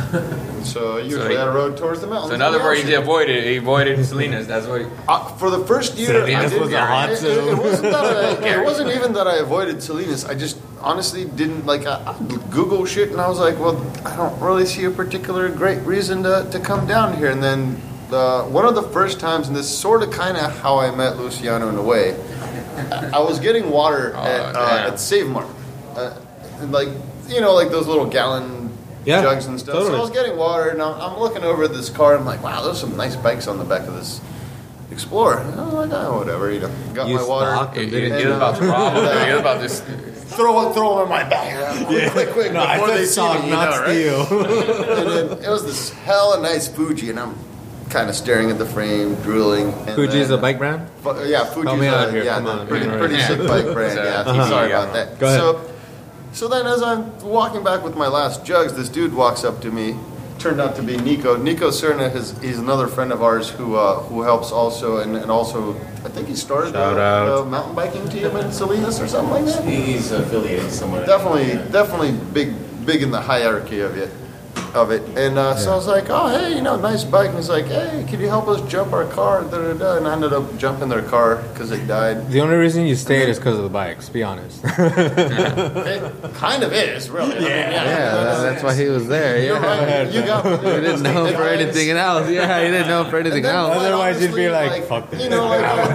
So 0.67 0.97
usually 1.11 1.31
he- 1.35 1.37
I 1.37 1.47
rode 1.53 1.77
towards 1.77 2.01
the 2.01 2.07
mountains. 2.07 2.29
so 2.31 2.35
in 2.35 2.41
other 2.41 2.59
words 2.63 2.81
he 2.83 2.93
avoided 2.93 3.43
he 3.43 3.57
avoided 3.57 4.03
Salinas 4.05 4.47
that's 4.47 4.65
what 4.67 4.81
he, 4.81 4.87
Uh, 5.07 5.23
for 5.37 5.49
the 5.51 5.63
first 5.65 5.95
year, 5.95 6.23
I 6.23 6.25
Salinas 6.25 6.51
didn't, 6.51 6.63
was 6.65 6.73
a 6.73 6.85
hot 6.85 7.09
it, 7.09 7.11
it, 7.11 7.15
it 7.23 7.35
zone. 7.45 7.57
wasn't 7.59 7.91
that 7.91 8.05
I, 8.43 8.47
it 8.61 8.63
wasn't 8.65 8.89
even 8.91 9.13
that 9.13 9.27
I 9.27 9.37
avoided 9.37 9.81
Salinas. 9.83 10.25
I 10.25 10.33
just 10.33 10.57
honestly 10.81 11.25
didn't 11.25 11.65
like. 11.65 11.85
I, 11.85 11.95
I 12.11 12.15
Google 12.49 12.85
shit, 12.85 13.09
and 13.11 13.21
I 13.21 13.27
was 13.27 13.39
like, 13.39 13.59
well, 13.59 13.75
I 14.05 14.15
don't 14.15 14.39
really 14.41 14.65
see 14.65 14.85
a 14.85 14.91
particular 14.91 15.49
great 15.49 15.81
reason 15.81 16.23
to, 16.23 16.47
to 16.51 16.59
come 16.59 16.87
down 16.87 17.15
here. 17.17 17.29
And 17.29 17.41
then 17.43 17.79
uh, 18.13 18.43
one 18.43 18.65
of 18.65 18.75
the 18.75 18.83
first 18.83 19.19
times, 19.19 19.47
and 19.47 19.55
this 19.55 19.69
sort 19.75 20.03
of 20.03 20.11
kind 20.11 20.37
of 20.37 20.59
how 20.59 20.79
I 20.79 20.93
met 20.95 21.17
Luciano 21.17 21.69
in 21.69 21.75
a 21.75 21.81
way. 21.81 22.15
I 23.13 23.19
was 23.19 23.39
getting 23.39 23.69
water 23.69 24.13
Oh, 24.15 24.19
at, 24.23 24.55
uh, 24.55 24.89
at 24.91 24.99
Save 24.99 25.27
Mart, 25.27 25.47
uh, 25.95 26.13
and 26.59 26.71
like 26.71 26.89
you 27.27 27.41
know, 27.41 27.53
like 27.53 27.69
those 27.69 27.87
little 27.87 28.05
gallon 28.05 28.71
Yeah, 29.05 29.21
jugs 29.21 29.45
and 29.47 29.59
stuff. 29.59 29.85
So. 29.85 29.95
I 29.95 29.99
was 29.99 30.11
getting 30.11 30.35
water, 30.37 30.69
and 30.69 30.81
I'm, 30.81 30.99
I'm 30.99 31.19
looking 31.19 31.43
over 31.43 31.63
at 31.63 31.73
this 31.73 31.89
car. 31.89 32.15
I'm 32.17 32.25
like, 32.25 32.43
wow, 32.43 32.63
there's 32.63 32.79
some 32.79 32.95
nice 32.97 33.15
bikes 33.15 33.47
on 33.47 33.57
the 33.57 33.65
back 33.65 33.87
of 33.87 33.93
this 33.95 34.21
Explorer. 34.91 35.39
And 35.39 35.59
I 35.59 35.65
was 35.65 35.73
like, 35.73 35.89
oh, 35.93 36.19
whatever. 36.19 36.51
You 36.51 36.59
know, 36.59 36.71
got 36.93 37.07
You 37.07 37.15
my 37.15 37.23
water. 37.27 37.51
stocked 37.51 37.75
he, 37.75 37.85
them, 37.85 37.89
he, 37.93 37.99
didn't 38.01 38.17
get 38.19 38.27
you? 38.27 38.33
about 38.33 38.57
to 38.57 38.65
rob 38.67 38.93
him. 38.93 39.27
He 39.27 39.31
was 39.33 39.39
about 39.41 39.61
to 39.61 40.15
Throw 40.25 40.69
it, 40.69 40.73
throw 40.73 40.99
it 40.99 41.03
in 41.03 41.09
my 41.09 41.23
bag. 41.23 41.85
Quick, 41.87 42.11
quick, 42.11 42.29
quick, 42.31 42.51
No, 42.53 42.67
before 42.67 42.87
said 42.89 42.97
they 42.97 43.05
saw 43.05 43.31
stock, 43.33 43.41
me, 43.43 43.49
you 43.49 43.53
not 43.55 43.69
know, 43.71 43.81
right? 43.81 44.27
steal. 44.27 44.89
and 44.99 45.09
then 45.31 45.43
it 45.43 45.49
was 45.49 45.63
this 45.65 45.91
hella 45.91 46.41
nice 46.41 46.67
Fuji, 46.67 47.09
and 47.09 47.19
I'm 47.19 47.35
kind 47.95 48.09
of 48.09 48.15
staring 48.15 48.51
at 48.51 48.57
the 48.57 48.65
frame, 48.65 49.15
drooling. 49.23 49.67
And 49.87 49.95
Fuji's 49.95 50.27
then- 50.27 50.39
a 50.39 50.41
bike 50.41 50.57
brand. 50.57 50.81
Fu- 51.01 51.23
yeah, 51.23 51.45
Fuji's 51.45 51.69
Help 51.69 51.79
me 51.79 51.87
out 51.87 52.09
a, 52.09 52.11
here, 52.11 52.23
yeah, 52.25 52.35
come 52.35 52.43
the 52.43 52.51
on, 52.51 52.67
pretty, 52.67 52.87
man. 52.87 52.99
pretty 52.99 53.19
sick 53.21 53.39
bike 53.53 53.71
brand. 53.71 53.95
Yeah, 53.97 54.23
Uh-huh. 54.27 54.49
sorry 54.49 54.69
Yeah. 54.69 54.81
about 54.83 54.93
that. 54.93 55.17
Go 55.19 55.27
ahead. 55.27 55.39
So, 55.39 55.71
so 56.33 56.47
then 56.49 56.67
as 56.67 56.83
I'm 56.83 57.17
walking 57.21 57.63
back 57.63 57.83
with 57.83 57.95
my 57.95 58.07
last 58.09 58.43
jugs, 58.43 58.73
this 58.73 58.89
dude 58.89 59.13
walks 59.13 59.45
up 59.45 59.61
to 59.61 59.71
me. 59.71 59.95
Turned 60.39 60.59
out 60.59 60.75
to 60.75 60.83
be 60.83 60.97
Nico. 60.97 61.37
Nico 61.37 61.69
Cerna 61.71 62.13
is 62.13 62.37
he's 62.41 62.59
another 62.59 62.87
friend 62.87 63.13
of 63.13 63.23
ours 63.23 63.49
who 63.49 63.75
uh, 63.77 64.01
who 64.11 64.21
helps 64.23 64.51
also, 64.51 64.97
and, 64.97 65.15
and 65.15 65.31
also 65.31 65.73
I 66.03 66.09
think 66.09 66.27
he 66.27 66.35
started 66.35 66.73
Shout 66.73 66.97
a, 66.97 67.01
out. 67.01 67.41
a 67.43 67.45
mountain 67.45 67.73
biking 67.73 68.05
team 68.09 68.25
in 68.35 68.51
Salinas 68.51 68.99
or 68.99 69.07
something 69.07 69.31
like 69.31 69.45
that. 69.45 69.63
He's 69.63 70.11
affiliated 70.11 70.69
somewhere. 70.71 71.05
definitely 71.05 71.55
definitely 71.71 72.11
big 72.33 72.53
big 72.85 73.01
in 73.01 73.11
the 73.11 73.21
hierarchy 73.21 73.79
of 73.79 73.95
it 73.97 74.11
of 74.73 74.91
it 74.91 75.01
and 75.17 75.37
uh, 75.37 75.55
so 75.55 75.71
I 75.71 75.75
was 75.75 75.87
like 75.87 76.09
oh 76.09 76.27
hey 76.27 76.55
you 76.55 76.61
know 76.61 76.75
nice 76.75 77.03
bike 77.05 77.29
and 77.29 77.37
he's 77.37 77.47
like 77.49 77.65
hey 77.65 78.05
can 78.09 78.19
you 78.19 78.27
help 78.27 78.47
us 78.49 78.59
jump 78.69 78.91
our 78.91 79.05
car 79.05 79.43
da, 79.43 79.49
da, 79.49 79.73
da. 79.73 79.97
and 79.97 80.05
I 80.07 80.13
ended 80.13 80.33
up 80.33 80.57
jumping 80.57 80.89
their 80.89 81.01
car 81.01 81.37
because 81.53 81.71
it 81.71 81.87
died 81.87 82.29
The 82.29 82.41
only 82.41 82.55
reason 82.57 82.85
you 82.85 82.95
stayed 82.95 83.29
is 83.29 83.37
because 83.39 83.55
of 83.57 83.63
the 83.63 83.69
bikes. 83.69 84.09
Be 84.09 84.21
honest. 84.23 84.61
it 84.65 86.33
kind 86.35 86.63
of 86.63 86.73
is 86.73 87.09
really 87.09 87.35
yeah 87.43 87.71
Yeah, 87.71 88.11
that- 88.15 88.41
that's 88.45 88.63
why 88.63 88.75
he 88.75 88.85
was 88.87 89.07
there. 89.07 89.41
You're 89.41 89.55
Yeah. 89.61 90.03
right. 90.03 90.11
you 90.13 90.21
got 90.23 90.45
me 90.63 90.69
didn't 90.81 91.03
know 91.03 91.27
for 91.33 91.43
anything 91.43 91.89
else. 91.91 92.29
Yeah, 92.29 92.61
he 92.63 92.69
didn't 92.71 92.87
know 92.87 93.05
for 93.09 93.17
anything 93.17 93.45
And 93.45 93.45
then, 93.45 93.55
else. 93.55 93.75
quite 93.75 93.85
Otherwise 93.87 94.21
you'd 94.21 94.35
be 94.35 94.47
honestly, 94.47 94.79
like, 94.79 94.87
"Fuck 94.87 95.09
this 95.11 95.23
You 95.23 95.29
know, 95.29 95.47
like, 95.47 95.93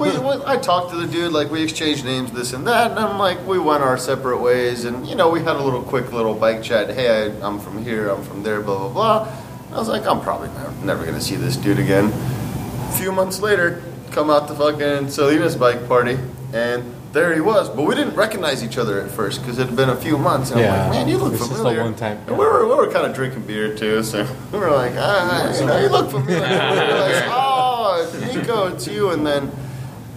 we, 0.00 0.10
we, 0.10 0.18
we, 0.18 0.44
I 0.46 0.56
talked 0.56 0.90
to 0.90 0.96
the 0.96 1.06
dude, 1.06 1.32
like, 1.32 1.50
we 1.50 1.62
exchanged 1.62 2.04
names, 2.04 2.32
this 2.32 2.52
and 2.52 2.66
that, 2.66 2.90
and 2.90 3.00
I'm 3.00 3.18
like, 3.18 3.44
we 3.46 3.58
went 3.58 3.82
our 3.82 3.96
separate 3.98 4.38
ways, 4.40 4.84
and, 4.84 5.06
you 5.06 5.14
know, 5.14 5.28
we 5.30 5.40
had 5.40 5.56
a 5.56 5.62
little 5.62 5.82
quick 5.82 6.12
little 6.12 6.34
bike 6.34 6.62
chat. 6.62 6.90
Hey, 6.90 7.08
I, 7.08 7.46
I'm 7.46 7.58
from 7.58 7.82
here, 7.82 7.95
I'm 8.04 8.22
from 8.22 8.42
there, 8.42 8.60
blah, 8.60 8.78
blah, 8.78 8.92
blah. 8.92 9.32
I 9.72 9.78
was 9.78 9.88
like, 9.88 10.06
I'm 10.06 10.20
probably 10.20 10.48
never, 10.84 11.02
going 11.04 11.14
to 11.16 11.20
see 11.20 11.36
this 11.36 11.56
dude 11.56 11.78
again. 11.78 12.12
A 12.12 12.92
few 12.98 13.10
months 13.12 13.40
later, 13.40 13.82
come 14.12 14.30
out 14.30 14.48
to 14.48 14.54
fucking 14.54 15.08
Salinas 15.10 15.56
bike 15.56 15.86
party, 15.88 16.18
and 16.52 16.94
there 17.12 17.34
he 17.34 17.40
was. 17.40 17.68
But 17.68 17.82
we 17.82 17.94
didn't 17.94 18.14
recognize 18.14 18.62
each 18.62 18.78
other 18.78 19.00
at 19.00 19.10
first 19.10 19.40
because 19.40 19.58
it 19.58 19.66
had 19.66 19.76
been 19.76 19.88
a 19.90 19.96
few 19.96 20.18
months. 20.18 20.50
And 20.50 20.60
I'm 20.60 20.66
Yeah. 20.66 20.82
like, 20.84 20.90
man, 20.92 21.08
you 21.08 21.18
look 21.18 21.32
It's 21.32 21.40
just 21.40 21.52
a 21.52 21.56
familiar. 21.56 21.82
one-time- 21.82 22.18
And 22.26 22.38
we 22.38 22.44
were, 22.44 22.66
we 22.68 22.74
were 22.74 22.88
kind 22.88 23.06
of 23.06 23.14
drinking 23.14 23.42
beer 23.42 23.74
too, 23.74 24.02
so 24.02 24.26
we 24.52 24.58
were 24.58 24.70
like, 24.70 24.92
ah, 24.96 25.58
you 25.58 25.66
know, 25.66 25.78
you 25.78 25.88
look 25.88 26.10
familiar. 26.10 26.44
And 26.44 26.88
realized, 26.88 27.24
oh, 27.28 28.08
it's 28.12 28.34
Nico, 28.34 28.66
it's 28.68 28.86
you. 28.86 29.10
And 29.10 29.26
then, 29.26 29.50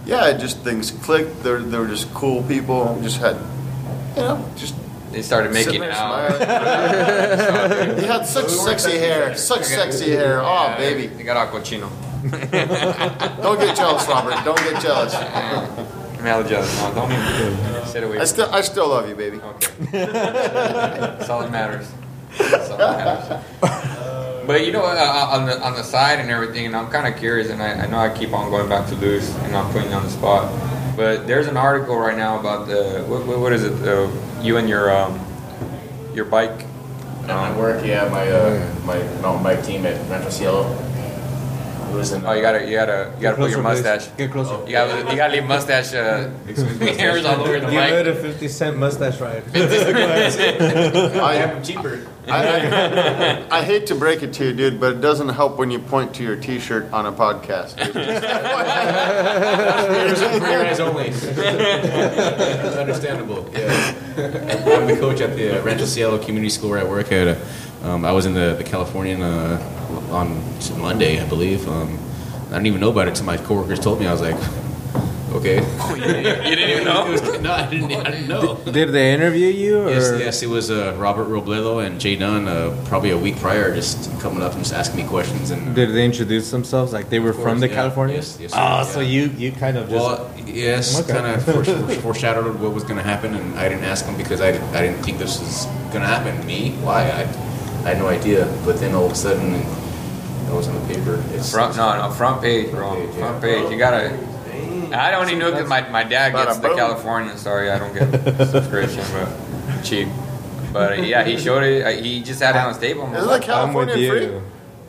yeah, 0.06 0.32
just 0.32 0.58
things 0.60 0.90
clicked. 0.90 1.42
They 1.42 1.50
were, 1.50 1.60
they 1.60 1.78
were 1.78 1.88
just 1.88 2.12
cool 2.14 2.42
people. 2.44 2.94
We 2.94 3.02
just 3.02 3.18
had, 3.20 3.36
you 4.16 4.22
know, 4.22 4.44
just 4.56 4.74
They 5.10 5.22
started 5.22 5.52
making 5.52 5.76
it 5.76 5.80
there 5.80 5.92
out. 5.92 7.98
he 7.98 8.06
had 8.06 8.24
such 8.26 8.48
sexy 8.48 8.98
hair, 8.98 9.34
such 9.36 9.64
sexy 9.64 10.10
hair. 10.10 10.40
Oh, 10.40 10.74
baby. 10.76 11.08
They 11.08 11.24
got 11.24 11.48
a 11.48 11.50
cochino. 11.50 11.90
Don't 13.42 13.58
get 13.58 13.76
jealous, 13.76 14.06
Robert. 14.06 14.44
Don't 14.44 14.58
get 14.58 14.82
jealous. 14.82 15.14
I'm 15.14 16.26
hella 16.26 16.46
jealous. 16.46 16.82
No, 16.82 16.94
don't 16.94 17.10
even. 17.12 17.86
Sit 17.86 18.04
away. 18.04 18.18
I 18.18 18.24
still, 18.24 18.50
I 18.52 18.60
still 18.60 18.88
love 18.88 19.08
you, 19.08 19.14
baby. 19.14 19.38
Okay. 19.38 20.04
That's 20.04 21.30
all 21.30 21.40
that 21.40 21.50
matters. 21.50 21.90
That's 22.36 22.68
all 22.68 22.76
that 22.76 23.42
matters. 23.62 24.46
But 24.46 24.66
you 24.66 24.72
know, 24.72 24.82
uh, 24.84 25.28
on 25.30 25.46
the 25.46 25.60
on 25.62 25.74
the 25.74 25.82
side 25.82 26.18
and 26.18 26.30
everything, 26.30 26.66
and 26.66 26.76
I'm 26.76 26.88
kind 26.90 27.06
of 27.06 27.18
curious, 27.18 27.50
and 27.50 27.62
I, 27.62 27.84
I 27.84 27.86
know 27.86 27.98
I 27.98 28.10
keep 28.12 28.32
on 28.34 28.50
going 28.50 28.68
back 28.68 28.88
to 28.88 28.94
Luce, 28.96 29.34
and 29.44 29.54
I'm 29.56 29.70
putting 29.72 29.90
you 29.90 29.96
on 29.96 30.02
the 30.02 30.10
spot. 30.10 30.50
But 30.96 31.26
there's 31.26 31.46
an 31.46 31.56
article 31.56 31.96
right 31.96 32.16
now 32.16 32.38
about 32.38 32.66
the 32.66 33.04
what, 33.06 33.24
what, 33.26 33.38
what 33.38 33.52
is 33.52 33.64
it? 33.64 33.72
Uh, 33.86 34.08
you 34.42 34.56
and 34.56 34.68
your 34.68 34.90
um, 34.94 35.20
your 36.14 36.24
bike. 36.24 36.66
At 37.22 37.28
my 37.28 37.56
work, 37.56 37.84
yeah, 37.84 38.08
my 38.08 38.30
uh, 38.30 38.74
my 38.84 38.98
mountain 39.20 39.42
bike 39.42 39.64
team 39.64 39.86
at 39.86 40.10
Rancho 40.10 40.30
Cielo. 40.30 40.89
It. 41.90 42.22
Oh, 42.24 42.32
you 42.32 42.40
gotta 42.42 42.64
you 42.64 42.72
gotta 42.76 43.12
you 43.16 43.22
gotta 43.22 43.36
put 43.36 43.50
your 43.50 43.60
Closer, 43.60 43.82
please. 43.82 43.84
mustache. 43.84 44.08
Get 44.16 44.30
closer. 44.30 44.54
You 44.66 44.72
gotta 44.72 45.10
you 45.10 45.16
gotta 45.16 45.32
leave 45.32 45.44
mustache 45.44 45.92
uh, 45.94 46.30
hairs 46.96 47.24
all 47.24 47.40
over 47.40 47.58
the 47.60 47.66
Give 47.66 47.74
it 47.74 48.06
mic. 48.06 48.16
a 48.16 48.20
50 48.20 48.48
cent 48.48 48.76
mustache 48.78 49.20
ride. 49.20 49.42
I, 49.54 51.42
I'm 51.42 51.62
cheaper. 51.62 52.06
I, 52.28 52.44
I, 53.50 53.58
I 53.58 53.62
hate 53.64 53.86
to 53.86 53.94
break 53.96 54.22
it 54.22 54.32
to 54.34 54.44
you, 54.46 54.52
dude, 54.52 54.78
but 54.78 54.92
it 54.96 55.00
doesn't 55.00 55.30
help 55.30 55.56
when 55.58 55.70
you 55.72 55.78
point 55.80 56.14
to 56.14 56.22
your 56.22 56.36
T-shirt 56.36 56.92
on 56.92 57.06
a 57.06 57.12
podcast. 57.12 57.74
For 57.80 57.98
your 60.50 60.64
eyes 60.64 60.78
only. 60.80 61.06
Understandable. 62.78 63.48
Yeah. 63.52 63.94
I'm 64.16 64.86
the 64.86 64.96
coach 65.00 65.20
at 65.20 65.34
the 65.34 65.58
uh, 65.60 65.62
Rancho 65.64 65.86
Cielo 65.86 66.18
Community 66.18 66.50
School 66.50 66.70
where 66.70 66.80
I 66.80 66.84
work 66.84 67.10
at. 67.10 67.28
Uh, 67.28 67.34
um, 67.82 68.04
I 68.04 68.12
was 68.12 68.26
in 68.26 68.34
the, 68.34 68.54
the 68.56 68.64
Californian 68.64 69.22
uh, 69.22 69.58
on 70.10 70.42
Monday, 70.80 71.20
I 71.20 71.28
believe. 71.28 71.66
Um, 71.68 71.98
I 72.48 72.54
didn't 72.54 72.66
even 72.66 72.80
know 72.80 72.90
about 72.90 73.06
it 73.06 73.10
until 73.10 73.26
my 73.26 73.36
coworkers 73.36 73.78
told 73.80 74.00
me. 74.00 74.06
I 74.06 74.12
was 74.12 74.20
like, 74.20 74.34
okay. 75.32 75.56
You 75.94 76.00
didn't 76.56 76.70
even 76.70 76.84
know. 76.84 77.06
Was- 77.10 77.40
no, 77.40 77.52
I 77.52 77.70
didn't, 77.70 77.92
I 77.92 78.10
didn't 78.10 78.28
know. 78.28 78.56
Did 78.64 78.88
they 78.90 79.14
interview 79.14 79.46
you? 79.46 79.82
Or? 79.82 79.90
Yes, 79.90 80.12
yes, 80.18 80.42
it 80.42 80.48
was 80.48 80.70
uh, 80.70 80.94
Robert 80.98 81.28
Robledo 81.28 81.84
and 81.86 82.00
Jay 82.00 82.16
Dunn 82.16 82.48
uh, 82.48 82.76
probably 82.86 83.10
a 83.10 83.16
week 83.18 83.36
prior 83.36 83.72
just 83.74 84.10
coming 84.20 84.42
up 84.42 84.52
and 84.52 84.62
just 84.62 84.74
asking 84.74 84.96
me 85.04 85.08
questions. 85.08 85.50
and 85.52 85.74
Did 85.74 85.94
they 85.94 86.04
introduce 86.04 86.50
themselves? 86.50 86.92
Like 86.92 87.08
they 87.08 87.20
were 87.20 87.30
Of 87.30 87.40
from 87.40 87.60
the 87.60 87.68
yeah. 87.68 87.74
California? 87.74 88.16
Yes, 88.16 88.36
yes, 88.40 88.52
Oh, 88.54 88.82
sir, 88.84 88.92
so 88.94 89.00
you 89.00 89.26
you 89.38 89.52
kind 89.52 89.76
of 89.78 89.88
just 89.88 89.94
Well, 90.04 90.30
yes, 90.46 91.00
Okay. 91.00 91.12
kind 91.14 91.26
of 91.26 92.02
foreshadowed 92.02 92.60
what 92.60 92.74
was 92.74 92.82
going 92.82 92.96
to 92.96 93.02
happen, 93.04 93.34
and 93.34 93.58
I 93.58 93.68
didn't 93.68 93.84
ask 93.84 94.04
them 94.04 94.16
because 94.16 94.40
I, 94.40 94.48
I 94.48 94.80
didn't 94.82 95.02
think 95.04 95.18
this 95.18 95.38
was 95.40 95.64
going 95.92 96.02
to 96.02 96.08
happen. 96.08 96.44
Me? 96.46 96.72
Why? 96.82 97.02
I, 97.10 97.49
I 97.84 97.90
had 97.90 97.98
no 97.98 98.08
idea. 98.08 98.46
But 98.64 98.78
then 98.78 98.94
all 98.94 99.06
of 99.06 99.12
a 99.12 99.14
sudden, 99.14 99.54
it 99.54 100.52
was 100.54 100.68
on 100.68 100.74
the 100.74 100.94
paper. 100.94 101.22
It's 101.32 101.50
Front, 101.52 101.76
no, 101.76 101.96
no, 102.08 102.10
front 102.14 102.42
page, 102.42 102.70
bro. 102.70 102.90
Front 102.90 103.00
page, 103.00 103.10
yeah. 103.14 103.18
Front 103.28 103.42
page. 103.42 103.70
You 103.72 103.78
gotta. 103.78 104.18
I 104.92 105.10
don't 105.12 105.28
even 105.28 105.38
know 105.38 105.52
because 105.52 105.68
my, 105.68 105.88
my 105.88 106.02
dad 106.02 106.32
gets 106.32 106.56
the 106.58 106.68
boom. 106.68 106.76
Californian. 106.76 107.36
Sorry, 107.38 107.70
I 107.70 107.78
don't 107.78 107.94
get 107.94 108.10
the 108.10 108.44
subscription, 108.46 109.04
but 109.12 109.82
cheap. 109.84 110.08
But 110.72 110.98
uh, 110.98 111.02
yeah, 111.02 111.22
he 111.24 111.36
showed 111.38 111.62
it. 111.62 111.84
Uh, 111.86 111.90
he 112.02 112.22
just 112.22 112.40
had 112.42 112.56
it 112.56 112.58
on 112.58 112.68
his 112.70 112.78
table. 112.78 113.02
and 113.04 113.12
was 113.12 113.20
Isn't 113.22 113.30
like, 113.30 113.46
the 113.46 113.52
I'm 113.54 113.72
with 113.72 113.88
California 113.88 114.10
free? 114.10 114.26
you. 114.26 114.42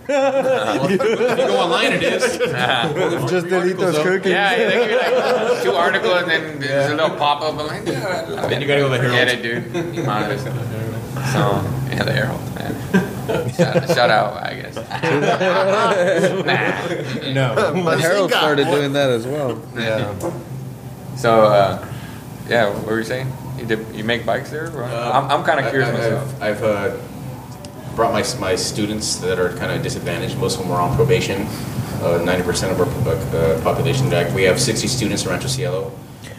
if 0.10 0.92
you 1.40 1.48
go 1.48 1.58
online, 1.60 1.94
it 1.94 2.04
is. 2.04 2.38
Just 3.32 3.48
delete 3.48 3.78
those 3.78 3.98
cookies. 4.00 4.32
Yeah, 4.32 4.56
yeah, 4.58 4.70
they 4.70 4.74
give 4.88 4.92
you 4.92 4.98
like 4.98 5.64
two 5.64 5.72
articles 5.72 6.22
and 6.24 6.30
then 6.32 6.60
there's 6.60 6.92
a 6.92 6.96
little 6.96 7.16
pop 7.18 7.42
up. 7.44 7.54
I'm 7.58 7.68
like, 7.68 7.88
yeah, 7.88 8.08
I 8.08 8.30
love 8.30 8.50
Then 8.50 8.54
it. 8.54 8.62
you 8.62 8.68
gotta 8.68 8.82
go 8.82 8.90
to 8.90 8.98
the 8.98 9.04
Forget 9.08 9.28
Herald. 9.30 9.46
it, 9.46 9.94
dude. 9.96 10.08
Honest. 10.08 10.48
So, 11.32 11.40
yeah, 11.90 12.04
the 12.04 12.12
Herald, 12.14 12.42
man. 12.56 12.74
Shout, 13.54 13.88
shout 13.90 14.10
out, 14.10 14.34
I 14.44 14.54
guess. 14.56 14.76
nah. 14.76 14.82
No. 17.34 17.56
The 17.56 17.98
Herald 18.00 18.32
Bazinga. 18.32 18.38
started 18.38 18.66
doing 18.66 18.94
that 18.94 19.10
as 19.10 19.26
well. 19.28 19.62
Yeah. 19.76 20.14
So, 21.16 21.42
uh, 21.44 21.86
yeah, 22.48 22.70
what 22.74 22.86
were 22.86 22.98
you 23.00 23.04
saying? 23.06 23.32
You 23.58 23.66
did, 23.66 23.86
you 23.96 24.04
make 24.04 24.26
bikes 24.26 24.50
there? 24.50 24.70
Or? 24.76 24.84
I'm, 24.84 25.30
I'm 25.32 25.44
kind 25.44 25.60
of 25.60 25.70
curious 25.70 25.90
I- 25.90 25.94
myself. 25.94 26.42
I've, 26.42 26.58
I've 26.58 26.64
uh, 26.64 26.98
brought 27.96 28.14
my 28.14 28.24
my 28.40 28.56
students 28.56 29.18
that 29.18 29.38
are 29.40 29.50
kind 29.58 29.72
of 29.72 29.82
disadvantaged. 29.84 30.38
Most 30.38 30.56
of 30.58 30.64
them 30.64 30.72
are 30.72 30.82
on 30.82 30.96
probation. 30.96 31.48
Uh, 32.02 32.18
Ninety 32.26 32.44
percent 32.44 32.72
of 32.72 32.80
our 32.82 32.88
uh, 32.88 33.62
population. 33.64 34.10
Like, 34.10 34.34
We 34.34 34.44
have 34.44 34.60
sixty 34.60 34.88
students 34.88 35.26
around 35.26 35.42
Cielo. 35.48 35.92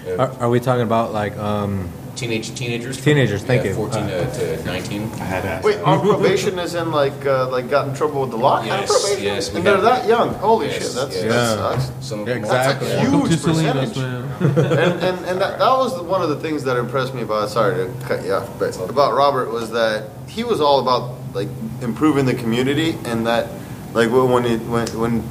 Uh, 0.07 0.17
Are, 0.17 0.33
are 0.41 0.49
we 0.51 0.59
talking 0.61 0.83
about 0.83 1.13
like 1.13 1.37
um? 1.39 1.89
Teenage 2.17 2.55
teenagers. 2.55 3.01
Teenagers, 3.03 3.43
thank 3.43 3.63
yeah, 3.65 3.71
you. 3.71 3.75
Fourteen 3.77 4.07
to, 4.07 4.57
to 4.59 4.65
nineteen. 4.65 5.03
I 5.15 5.25
had 5.25 5.43
to 5.43 5.49
ask. 5.49 5.65
Wait, 5.65 5.79
on 5.81 6.01
probation 6.09 6.59
is 6.59 6.75
in 6.75 6.91
like 6.91 7.27
uh, 7.27 7.49
like 7.51 7.69
got 7.71 7.89
in 7.89 7.95
trouble 7.95 8.21
with 8.23 8.31
the 8.31 8.37
law? 8.37 8.59
kind 8.61 8.73
of 8.73 8.81
Yes, 8.81 9.01
probation? 9.03 9.25
yes, 9.25 9.51
we 9.51 9.57
And 9.59 9.67
they're 9.67 9.75
have- 9.77 9.83
that 9.85 10.09
young. 10.09 10.35
Holy 10.35 10.67
Yes, 10.67 10.83
shit, 10.83 10.95
that's, 10.95 11.15
yes. 11.17 11.23
that 11.25 11.29
Yeah. 11.29 11.79
sucks. 11.79 12.07
Some 12.07 12.21
of 12.21 12.27
them 12.27 12.35
are- 12.35 12.39
Exactly. 12.39 12.89
That's 12.89 13.09
a 13.09 13.11
Welcome 13.11 13.23
to 13.23 13.29
huge 13.29 13.41
Salinas, 13.41 13.89
percentage. 13.93 13.97
man. 13.97 14.69
and 14.75 15.03
and, 15.03 15.27
and 15.27 15.41
that, 15.41 15.59
that 15.59 15.71
was 15.79 16.01
one 16.03 16.23
of 16.23 16.29
the 16.29 16.37
things 16.41 16.65
that 16.65 16.77
impressed 16.77 17.15
me 17.15 17.23
about 17.23 17.49
sorry 17.51 17.75
to 17.87 17.93
cut 18.07 18.25
you 18.25 18.33
off 18.35 18.49
but 18.59 18.77
about 18.91 19.15
robert 19.15 19.51
was 19.53 19.71
that 19.71 20.09
he 20.27 20.43
was 20.45 20.61
all 20.61 20.81
about 20.81 21.15
like 21.35 21.49
improving 21.81 22.25
the 22.27 22.35
community 22.35 22.97
and 23.05 23.27
that 23.27 23.49
like 23.95 24.11
when 24.11 24.31
when, 24.31 24.45
he, 24.45 24.57
when 24.57 24.87
when 24.99 25.23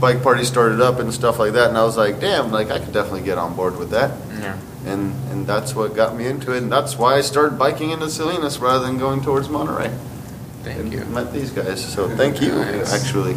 bike 0.00 0.22
parties 0.22 0.48
started 0.48 0.80
up 0.80 0.98
and 0.98 1.12
stuff 1.14 1.38
like 1.38 1.52
that 1.52 1.68
and 1.68 1.78
i 1.78 1.84
was 1.84 1.96
like 1.96 2.18
damn 2.20 2.50
like 2.50 2.70
i 2.70 2.78
could 2.78 2.92
definitely 2.92 3.22
get 3.22 3.38
on 3.38 3.54
board 3.54 3.78
with 3.78 3.90
that 3.90 4.10
Yeah. 4.40 4.56
And 4.86 5.12
and 5.30 5.46
that's 5.46 5.74
what 5.74 5.94
got 5.94 6.16
me 6.16 6.26
into 6.26 6.52
it 6.54 6.62
and 6.62 6.70
that's 6.70 6.96
why 6.96 7.16
i 7.16 7.20
started 7.20 7.58
biking 7.58 7.90
into 7.90 8.08
salinas 8.08 8.58
rather 8.60 8.86
than 8.86 8.98
going 8.98 9.20
towards 9.20 9.48
monterey 9.48 9.90
Thank 10.62 10.78
and 10.78 10.92
you. 10.92 11.04
met 11.06 11.32
these 11.32 11.50
guys 11.50 11.84
so 11.94 12.08
thank 12.16 12.40
you 12.40 12.52
Nice. 12.54 12.92
actually 12.92 13.34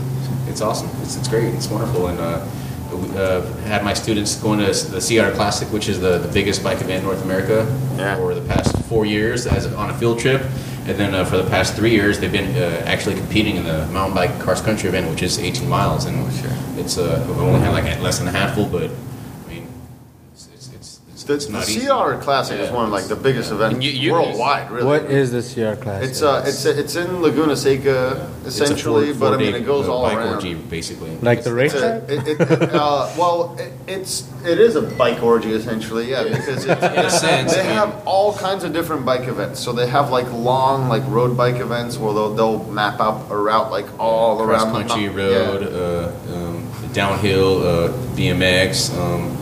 It's 0.48 0.62
awesome. 0.62 0.90
It's, 1.04 1.16
it's 1.16 1.28
great. 1.28 1.54
It's 1.54 1.68
wonderful. 1.70 2.08
And 2.08 2.20
uh, 2.20 2.42
uh, 3.22 3.42
had 3.70 3.84
my 3.84 3.94
students 3.94 4.36
going 4.42 4.58
to 4.58 4.66
the 4.66 5.00
Sea 5.00 5.20
Otter 5.20 5.36
Classic, 5.36 5.68
which 5.72 5.88
is 5.88 6.00
the, 6.00 6.18
the 6.18 6.28
biggest 6.34 6.64
bike 6.64 6.82
event 6.82 7.00
in 7.02 7.04
North 7.04 7.22
America, 7.24 7.58
Yeah. 7.98 8.16
for 8.18 8.34
the 8.34 8.42
past 8.54 8.76
four 8.90 9.06
years 9.06 9.46
as 9.46 9.68
on 9.76 9.92
a 9.92 9.94
field 10.00 10.18
trip. 10.18 10.42
And 10.88 10.98
then 10.98 11.14
uh, 11.14 11.24
for 11.24 11.38
the 11.38 11.48
past 11.52 11.76
three 11.76 11.92
years, 11.92 12.18
they've 12.20 12.32
been 12.32 12.50
uh, 12.58 12.82
actually 12.94 13.14
competing 13.22 13.58
in 13.58 13.64
the 13.64 13.86
mountain 13.94 14.16
bike 14.16 14.40
cross 14.40 14.60
country 14.60 14.90
event, 14.90 15.08
which 15.12 15.22
is 15.22 15.38
18 15.38 15.70
miles. 15.70 16.06
And 16.06 16.18
Oh, 16.18 16.30
sure. 16.42 16.56
it's 16.82 16.98
uh, 16.98 17.24
we've 17.28 17.38
only 17.38 17.60
had 17.60 17.72
like 17.78 17.86
less 18.02 18.18
than 18.18 18.28
a 18.28 18.32
handful, 18.32 18.66
but 18.66 18.90
I 18.90 19.50
mean, 19.54 19.68
it's 20.34 20.48
it's 20.74 21.19
it's, 21.34 21.46
it's, 21.46 21.52
the, 21.54 21.54
it's 21.56 21.68
not 21.68 21.70
easy. 21.70 21.80
Sea 21.82 21.90
Otter 21.90 22.18
classic 22.18 22.60
is 22.60 22.72
one 22.72 22.86
of 22.86 22.92
like 22.92 23.08
the 23.08 23.16
biggest 23.16 23.52
events 23.52 23.84
you- 23.86 23.92
you- 23.92 24.12
worldwide 24.14 24.70
really 24.72 24.86
What 24.86 25.04
is 25.06 25.32
the 25.32 25.42
Sea 25.42 25.66
Otter 25.66 25.82
class? 25.82 26.04
It's 26.04 26.22
uh, 26.22 26.44
it's 26.46 26.66
it's 26.66 26.96
in 26.96 27.22
Laguna 27.22 27.56
Seca 27.56 28.30
It's 28.46 28.60
a 28.60 28.64
essentially, 28.64 29.12
four- 29.14 29.20
but 29.30 29.34
I 29.34 29.38
mean 29.38 29.52
four-day, 29.52 29.64
it 29.64 29.66
goes 29.66 29.88
uh, 29.88 29.94
all 29.94 30.04
bike 30.04 30.18
around. 30.18 30.34
orgy, 30.36 30.54
basically. 30.56 31.16
like 31.22 31.44
the 31.44 31.50
It's 31.60 31.74
racetrack. 31.74 32.10
it, 32.10 32.28
it, 32.28 32.42
it, 32.42 32.74
uh, 32.74 33.10
well, 33.18 33.56
it, 33.60 33.72
it's 33.88 34.30
it 34.46 34.60
is 34.60 34.76
a 34.76 34.82
bike 34.82 35.22
orgy 35.22 35.52
essentially, 35.52 36.10
yeah, 36.12 36.24
because 36.24 36.66
it's, 36.66 36.84
In 37.00 37.06
a 37.06 37.10
sense, 37.10 37.54
they 37.54 37.62
I 37.62 37.64
mean- 37.64 37.74
have 37.76 38.02
all 38.08 38.34
kinds 38.38 38.64
of 38.64 38.74
different 38.74 39.06
bike 39.06 39.28
events. 39.28 39.60
So 39.60 39.72
they 39.74 39.88
have 39.88 40.12
like 40.12 40.32
long 40.32 40.88
like 40.90 41.04
road 41.08 41.36
bike 41.38 41.58
events 41.58 41.98
where 41.98 42.14
they'll 42.14 42.34
they'll 42.34 42.64
map 42.66 43.00
out 43.00 43.28
a 43.30 43.36
route 43.38 43.72
like 43.72 43.86
all 44.00 44.38
cross 44.38 44.64
around 44.64 44.74
the 44.74 44.80
country 44.88 45.10
mou- 45.10 45.18
road, 45.18 45.62
yeah. 45.62 46.34
uh, 46.34 46.36
um, 46.36 46.70
downhill, 46.94 47.62
uh, 47.62 47.90
BMX, 48.16 48.96
um, 48.98 49.36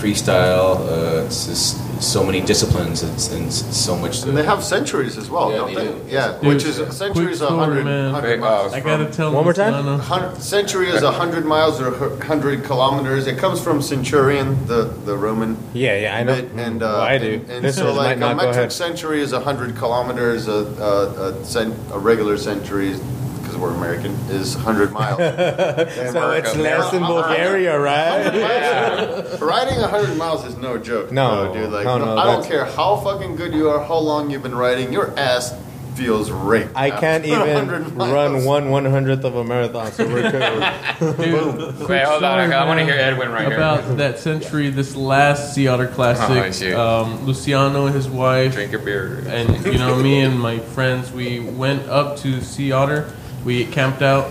freestyle. 0.00 0.76
Uh, 0.88 1.24
it's 1.26 1.46
just 1.46 2.02
so 2.02 2.24
many 2.24 2.40
disciplines 2.40 3.02
and, 3.02 3.12
and 3.42 3.52
so 3.52 3.94
much. 3.96 4.22
And 4.22 4.36
they 4.36 4.44
have 4.44 4.64
centuries 4.64 5.18
as 5.18 5.28
well, 5.28 5.50
Yeah, 5.50 5.56
don't 5.58 5.74
they 5.74 5.86
they? 5.86 5.92
do. 5.92 6.04
Yeah, 6.08 6.38
Dude, 6.40 6.48
which 6.54 6.64
is 6.64 6.76
quick 6.78 6.92
centuries 6.92 7.40
a 7.42 7.46
story, 7.46 7.58
hundred. 7.82 8.10
hundred 8.10 8.40
miles 8.40 8.72
uh, 8.72 8.76
I 8.76 8.80
gotta 8.80 9.04
from- 9.04 9.12
tell 9.12 9.32
One 9.32 9.44
more 9.44 9.52
time? 9.52 10.40
Century 10.40 10.88
is 10.88 11.02
a 11.02 11.12
hundred 11.12 11.44
miles 11.44 11.80
or 11.80 11.90
hundred 12.22 12.64
kilometers. 12.64 13.26
It 13.26 13.36
comes 13.38 13.60
from 13.62 13.82
Centurion, 13.82 14.66
the 14.66 14.84
the 15.04 15.16
Roman 15.16 15.56
yeah, 15.74 15.96
yeah, 15.96 16.16
I 16.16 16.22
know. 16.22 16.34
bit, 16.40 16.50
and 16.52 16.82
uh, 16.82 16.86
Well, 16.86 17.00
I 17.02 17.18
do. 17.18 17.34
And, 17.34 17.50
and 17.50 17.62
Listeners 17.62 17.94
so, 17.94 17.94
like 17.94 18.16
a 18.16 18.34
metric 18.34 18.70
century 18.70 19.20
is 19.20 19.32
hundred 19.32 19.76
kilometers. 19.76 20.48
A 20.48 20.52
a, 20.52 21.30
a, 21.40 21.44
cent, 21.44 21.74
a 21.92 21.98
regular 21.98 22.36
century, 22.38 22.90
because 22.92 23.19
we're 23.60 23.74
American, 23.74 24.12
is 24.30 24.54
hundred 24.54 24.92
miles. 24.92 25.18
So 26.10 26.30
it's 26.32 26.56
less 26.56 26.92
in 26.92 27.02
Bulgaria, 27.02 27.78
right? 27.78 29.38
Riding 29.40 29.78
hundred 29.80 30.16
miles 30.16 30.44
is 30.44 30.56
no 30.56 30.78
joke. 30.78 31.12
No, 31.12 31.52
though, 31.52 31.54
dude. 31.54 31.70
Like, 31.70 31.84
no, 31.84 31.98
no, 31.98 32.16
I 32.16 32.24
don't 32.24 32.44
care 32.44 32.64
how 32.64 32.96
fucking 32.96 33.36
good 33.36 33.52
you 33.54 33.68
are, 33.68 33.84
how 33.84 33.98
long 33.98 34.30
you've 34.30 34.42
been 34.42 34.54
riding. 34.54 34.92
Your 34.92 35.16
ass 35.18 35.54
feels 35.94 36.30
raped. 36.30 36.72
I 36.74 36.90
can't 36.90 37.24
even 37.34 37.94
run 37.96 38.44
one 38.44 38.70
one 38.70 38.84
hundredth 38.86 39.24
of 39.24 39.36
a 39.36 39.44
marathon, 39.44 39.92
so 39.92 40.06
we're 40.08 40.30
good. 40.30 41.16
Dude, 41.16 41.88
Wait, 41.88 42.04
hold 42.04 42.24
on. 42.24 42.52
I, 42.52 42.64
want 42.64 42.78
to 42.78 42.84
hear 42.84 42.94
Edwin 42.94 43.30
right 43.30 43.46
here. 43.48 43.56
about 43.56 43.84
here. 43.84 43.94
that 43.96 44.18
century, 44.18 44.70
this 44.70 44.96
last 44.96 45.54
Sea 45.54 45.68
Otter 45.68 45.88
Classic. 45.88 46.74
Oh, 46.74 47.02
um, 47.04 47.26
Luciano 47.26 47.86
and 47.86 47.94
his 47.94 48.08
wife, 48.08 48.54
Drink 48.54 48.72
your 48.72 48.80
beer. 48.80 49.22
and 49.26 49.64
you 49.66 49.78
know 49.78 49.96
me 49.96 50.20
and 50.20 50.38
my 50.38 50.58
friends, 50.58 51.12
we 51.12 51.40
went 51.40 51.86
up 51.88 52.16
to 52.18 52.40
Sea 52.40 52.72
Otter. 52.72 53.12
We 53.44 53.64
camped 53.64 54.02
out. 54.02 54.30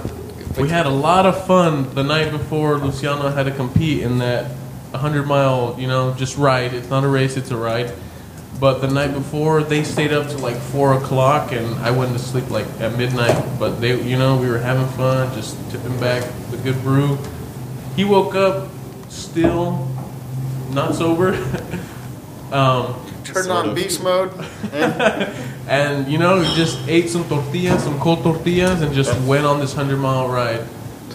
We 0.58 0.70
had 0.70 0.86
a 0.86 0.92
lot 0.92 1.26
of 1.26 1.46
fun 1.48 1.94
the 1.96 2.04
night 2.04 2.32
before. 2.32 2.78
Luciano 2.78 3.30
had 3.30 3.44
to 3.44 3.52
compete 3.52 4.02
in 4.02 4.20
that 4.20 4.52
100 4.92 5.26
mile, 5.26 5.76
you 5.80 5.88
know, 5.88 6.14
just 6.16 6.38
ride. 6.38 6.74
It's 6.74 6.90
not 6.90 7.04
a 7.04 7.08
race, 7.08 7.38
it's 7.38 7.52
a 7.52 7.58
ride. 7.58 7.94
But 8.60 8.80
the 8.82 8.88
night 8.88 9.14
before, 9.14 9.64
they 9.64 9.84
stayed 9.84 10.12
up 10.12 10.28
to 10.30 10.38
like 10.38 10.58
four 10.58 10.94
o'clock, 10.94 11.54
and 11.54 11.76
I 11.76 11.92
went 11.92 12.12
to 12.14 12.20
sleep 12.20 12.50
like 12.50 12.68
at 12.80 12.98
midnight. 12.98 13.42
But 13.58 13.80
they, 13.80 14.02
you 14.02 14.18
know, 14.18 14.38
we 14.38 14.50
were 14.50 14.58
having 14.58 14.88
fun, 14.98 15.34
just 15.34 15.58
tipping 15.72 15.98
back 16.00 16.24
the 16.52 16.58
good 16.58 16.82
brew. 16.82 17.18
He 17.96 18.04
woke 18.04 18.36
up 18.36 18.70
still 19.08 19.88
not 20.72 20.96
sober. 20.96 21.34
um, 22.52 22.96
Turn 23.24 23.50
on 23.50 23.76
beast 23.76 24.04
mode. 24.04 24.34
And 25.70 25.90
and 26.06 26.12
you 26.12 26.18
know, 26.18 26.42
he 26.42 26.56
just 26.56 26.80
ate 26.88 27.10
some 27.10 27.24
tortillas, 27.30 27.84
some 27.84 28.00
cold 28.00 28.24
tortillas, 28.24 28.82
and 28.82 28.94
just 28.94 29.14
went 29.22 29.46
on 29.46 29.60
this 29.60 29.74
hundred 29.74 29.98
mile 29.98 30.28
ride. 30.28 30.66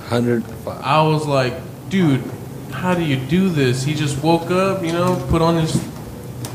Hundred. 0.08 0.44
I 0.66 1.02
was 1.02 1.26
like, 1.26 1.54
dude, 1.88 2.22
how 2.70 2.94
do 2.94 3.02
you 3.04 3.16
do 3.16 3.48
this? 3.48 3.82
He 3.82 3.94
just 3.94 4.22
woke 4.22 4.50
up, 4.50 4.82
you 4.84 4.92
know, 4.92 5.24
put 5.28 5.42
on 5.42 5.56
his 5.56 5.72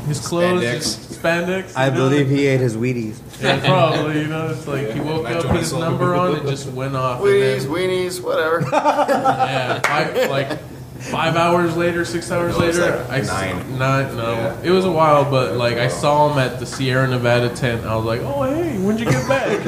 his 0.06 0.26
clothes, 0.26 0.62
Spandex. 0.62 0.72
his 0.74 1.18
spandex. 1.18 1.72
I 1.76 1.90
know? 1.90 1.96
believe 2.08 2.28
he 2.30 2.46
ate 2.46 2.60
his 2.60 2.76
Wheaties. 2.76 3.18
Yeah, 3.40 3.58
probably. 3.60 4.20
You 4.20 4.26
know, 4.26 4.50
it's 4.50 4.66
like 4.66 4.90
he 4.90 5.00
woke 5.00 5.26
up, 5.26 5.46
put 5.46 5.56
his 5.60 5.72
number 5.72 6.14
on, 6.14 6.36
and 6.36 6.46
just 6.46 6.68
went 6.72 6.94
off. 6.94 7.20
and 7.20 7.26
weenies, 7.26 7.62
then- 7.62 7.70
weenies, 7.70 8.22
whatever. 8.22 8.60
Yeah, 8.70 9.80
five, 9.80 10.30
like 10.30 10.58
five 11.00 11.36
hours 11.36 11.76
later, 11.76 12.04
six 12.04 12.30
hours 12.30 12.56
No, 12.58 12.64
it's 12.64 12.78
later, 12.78 12.96
like 12.98 13.10
I 13.10 13.18
s- 13.20 13.28
nine. 13.28 13.78
nine, 13.78 14.16
no, 14.16 14.32
Yeah. 14.32 14.56
it 14.62 14.70
was 14.70 14.84
a 14.84 14.90
while, 14.90 15.28
but 15.30 15.56
like 15.56 15.78
I 15.78 15.88
saw 15.88 16.30
him 16.30 16.38
at 16.38 16.58
the 16.60 16.66
Sierra 16.66 17.06
Nevada 17.08 17.48
tent. 17.48 17.86
I 17.86 17.96
was 17.96 18.04
like, 18.04 18.20
oh 18.22 18.42
hey, 18.42 18.76
when'd 18.78 19.00
you 19.00 19.06
get 19.06 19.26
back? 19.28 19.50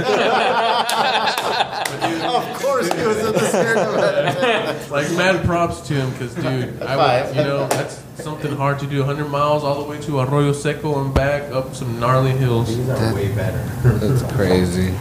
of 2.22 2.61
course, 2.62 2.93
he 2.93 3.07
was 3.07 3.18
in 3.18 3.33
the 3.33 3.39
Sierra 3.51 3.74
Nevada. 3.76 4.78
like 4.91 5.11
mad 5.12 5.45
props 5.45 5.80
to 5.89 5.95
him, 5.95 6.12
cause 6.14 6.35
dude, 6.35 6.83
I 6.83 6.97
would, 7.26 7.37
you 7.37 7.43
know 7.43 7.66
that's 7.68 8.03
something 8.16 8.55
hard 8.55 8.78
to 8.80 8.87
do. 8.87 8.99
100 8.99 9.28
miles 9.28 9.64
all 9.64 9.83
the 9.83 9.89
way 9.89 10.01
to 10.03 10.20
Arroyo 10.20 10.53
Seco 10.53 11.03
and 11.05 11.14
back 11.14 11.51
up 11.53 11.74
some 11.74 11.99
gnarly 11.99 12.30
hills. 12.33 12.68
These 12.68 12.89
are 12.89 13.14
way 13.14 13.35
better. 13.35 13.59
That's 13.85 14.22
crazy. 14.35 14.95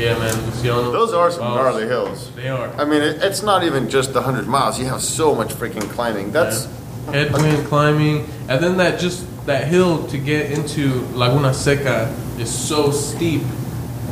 Yeah, 0.00 0.18
man, 0.18 0.34
Luciano. 0.46 0.90
Those 0.92 1.12
are 1.12 1.30
some 1.30 1.42
Wow. 1.44 1.56
gnarly 1.56 1.86
hills. 1.86 2.30
They 2.34 2.48
are. 2.48 2.68
I 2.78 2.84
mean, 2.84 3.02
it, 3.02 3.22
it's 3.22 3.42
not 3.42 3.64
even 3.64 3.88
just 3.90 4.12
the 4.14 4.22
hundred 4.22 4.46
miles. 4.46 4.78
You 4.78 4.86
have 4.86 5.02
so 5.02 5.34
much 5.34 5.48
freaking 5.48 5.88
climbing. 5.90 6.32
That's 6.32 6.66
headwind 7.06 7.66
climbing, 7.66 8.26
and 8.48 8.62
then 8.64 8.76
that 8.78 8.98
just 8.98 9.26
that 9.46 9.66
hill 9.68 10.06
to 10.08 10.16
get 10.18 10.50
into 10.52 11.02
Laguna 11.12 11.52
Seca 11.52 12.14
is 12.38 12.50
so 12.52 12.90
steep. 12.90 13.42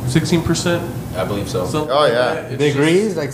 16%, 0.05 0.81
I 1.15 1.23
believe 1.23 1.47
so. 1.47 1.65
something 1.67 1.91
Oh, 1.91 2.05
yeah. 2.05 2.11
that. 2.33 2.51
It's 2.53 2.57
Degrees, 2.63 3.15
like, 3.15 3.31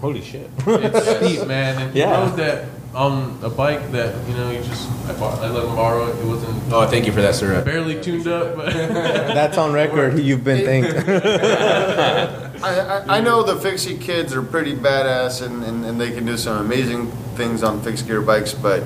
holy 0.00 0.22
shit. 0.22 0.48
It's 0.66 1.16
steep, 1.16 1.46
man. 1.46 1.76
And 1.82 1.94
Yeah. 1.94 2.24
he 2.24 2.30
rode 2.30 2.38
that 2.38 2.64
on 2.98 3.38
a 3.44 3.48
bike 3.48 3.92
that, 3.92 4.12
you 4.28 4.34
know, 4.34 4.50
you 4.50 4.60
just, 4.62 4.90
I, 5.08 5.12
bought, 5.12 5.38
I 5.38 5.48
let 5.48 5.62
him 5.64 5.76
borrow 5.76 6.08
it. 6.08 6.18
It 6.18 6.24
wasn't 6.26 6.72
Oh, 6.72 6.84
thank 6.86 7.06
you 7.06 7.12
for 7.12 7.22
that, 7.22 7.36
sir. 7.36 7.62
barely 7.64 8.00
tuned 8.00 8.26
up, 8.26 8.56
but 8.56 8.72
That's 8.74 9.56
on 9.56 9.72
record. 9.72 10.18
You've 10.18 10.42
been 10.42 10.64
thanked. 10.64 11.08
I, 12.64 12.80
I, 13.06 13.18
I 13.18 13.20
know 13.20 13.44
the 13.44 13.56
fixie 13.56 13.96
kids 13.96 14.34
are 14.34 14.42
pretty 14.42 14.74
badass 14.74 15.46
and, 15.46 15.62
and, 15.62 15.84
and 15.84 16.00
they 16.00 16.10
can 16.10 16.26
do 16.26 16.36
some 16.36 16.58
amazing 16.64 17.10
things 17.36 17.62
on 17.62 17.80
fixed 17.82 18.06
gear 18.08 18.20
bikes, 18.20 18.52
but 18.52 18.82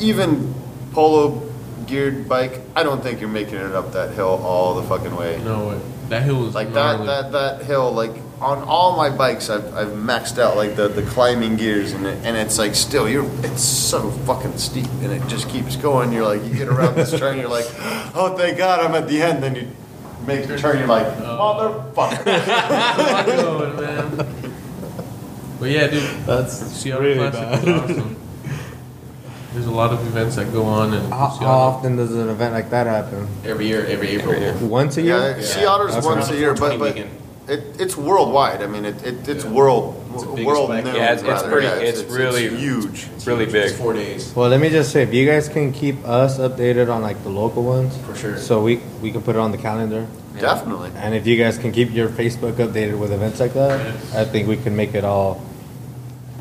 even 0.00 0.52
polo 0.92 1.48
geared 1.86 2.28
bike, 2.28 2.60
I 2.74 2.82
don't 2.82 3.02
think 3.02 3.20
you're 3.20 3.28
making 3.30 3.54
it 3.58 3.72
up 3.72 3.92
that 3.92 4.14
hill 4.14 4.40
all 4.44 4.74
the 4.74 4.82
fucking 4.88 5.14
way. 5.14 5.40
no 5.44 5.68
way. 5.68 5.80
That 6.08 6.24
hill 6.24 6.40
was 6.44 6.54
Like 6.56 6.72
that, 6.72 7.06
that, 7.06 7.32
that 7.32 7.62
hill, 7.64 7.92
like 7.92 8.12
on 8.42 8.62
all 8.64 8.96
my 8.96 9.08
bikes, 9.08 9.48
I've, 9.48 9.72
I've 9.74 9.88
maxed 9.88 10.38
out 10.38 10.56
like 10.56 10.74
the, 10.76 10.88
the 10.88 11.02
climbing 11.02 11.56
gears, 11.56 11.92
and 11.92 12.06
it, 12.06 12.18
and 12.24 12.36
it's 12.36 12.58
like 12.58 12.74
still 12.74 13.08
you're 13.08 13.28
it's 13.44 13.62
so 13.62 14.10
fucking 14.10 14.58
steep, 14.58 14.88
and 15.00 15.12
it 15.12 15.26
just 15.28 15.48
keeps 15.48 15.76
going. 15.76 16.12
You're 16.12 16.24
like 16.24 16.44
you 16.44 16.54
get 16.54 16.68
around 16.68 16.96
this 16.96 17.16
turn, 17.18 17.38
you're 17.38 17.48
like, 17.48 17.66
oh 18.14 18.34
thank 18.36 18.58
God 18.58 18.80
I'm 18.80 18.94
at 18.94 19.08
the 19.08 19.22
end. 19.22 19.42
Then 19.42 19.54
you 19.54 19.68
make 20.26 20.46
the 20.48 20.58
turn, 20.58 20.78
you're 20.78 20.88
like 20.88 21.06
motherfucker. 21.06 22.24
going, 23.42 23.76
man. 23.80 24.52
But 25.60 25.70
yeah, 25.70 25.86
dude, 25.86 26.02
That's 26.26 26.52
Sea 26.54 26.92
Otter 26.92 27.02
really 27.02 27.30
Classic 27.30 27.64
bad. 27.64 27.88
was 27.88 27.90
awesome. 27.98 28.16
There's 29.52 29.66
a 29.66 29.70
lot 29.70 29.92
of 29.92 30.00
events 30.06 30.36
that 30.36 30.50
go 30.50 30.64
on 30.64 30.94
in 30.94 31.10
How, 31.10 31.28
how 31.28 31.46
often 31.46 31.96
does 31.96 32.14
an 32.14 32.30
event 32.30 32.54
like 32.54 32.70
that 32.70 32.86
happen? 32.86 33.28
Every 33.44 33.66
year, 33.68 33.84
every 33.84 34.08
April. 34.08 34.66
Once 34.66 34.96
a 34.96 35.02
year? 35.02 35.36
Yeah, 35.36 35.42
Sea 35.42 35.66
Otter's 35.66 35.94
That's 35.94 36.06
once 36.06 36.30
a 36.30 36.36
year, 36.36 36.54
but 36.54 36.78
but 36.78 36.94
weekend. 36.94 37.21
It, 37.52 37.80
it's 37.80 37.96
worldwide. 37.96 38.62
I 38.62 38.66
mean, 38.66 38.84
it, 38.84 38.96
it 39.04 39.28
it's 39.28 39.44
world 39.44 39.94
It's 40.14 40.22
the 40.22 40.28
biggest 40.30 40.46
world 40.46 40.68
bike. 40.68 40.84
known. 40.84 40.94
Yeah, 40.96 41.12
it's- 41.12 41.20
it's 41.20 41.28
rather. 41.28 41.50
pretty- 41.50 41.66
Yeah, 41.68 41.88
it's 41.90 42.02
really- 42.04 42.48
huge. 42.48 43.08
It's 43.14 43.26
really 43.26 43.44
It's 43.44 43.52
big. 43.52 43.72
four 43.82 43.92
days. 43.92 44.32
Well, 44.34 44.48
let 44.48 44.60
me 44.60 44.68
just 44.70 44.90
say, 44.92 45.02
if 45.02 45.12
you 45.14 45.24
guys 45.26 45.48
can 45.48 45.72
keep 45.72 45.96
us 46.06 46.38
updated 46.38 46.88
on 46.94 47.02
like 47.02 47.22
the 47.22 47.30
local 47.30 47.62
ones, 47.62 47.96
For 48.06 48.14
sure. 48.14 48.36
so 48.38 48.62
we 48.62 48.80
we 49.02 49.10
can 49.12 49.22
put 49.22 49.36
it 49.36 49.40
on 49.46 49.52
the 49.52 49.58
calendar. 49.68 50.06
Definitely. 50.40 50.90
And 50.96 51.14
if 51.14 51.26
you 51.26 51.36
guys 51.36 51.58
can 51.58 51.72
keep 51.72 51.92
your 51.92 52.08
Facebook 52.08 52.54
updated 52.54 52.98
with 52.98 53.12
events 53.12 53.38
like 53.40 53.52
that, 53.54 53.78
I 54.14 54.24
think 54.24 54.48
we 54.48 54.56
can 54.56 54.74
make 54.74 54.94
it 54.94 55.04
all 55.04 55.40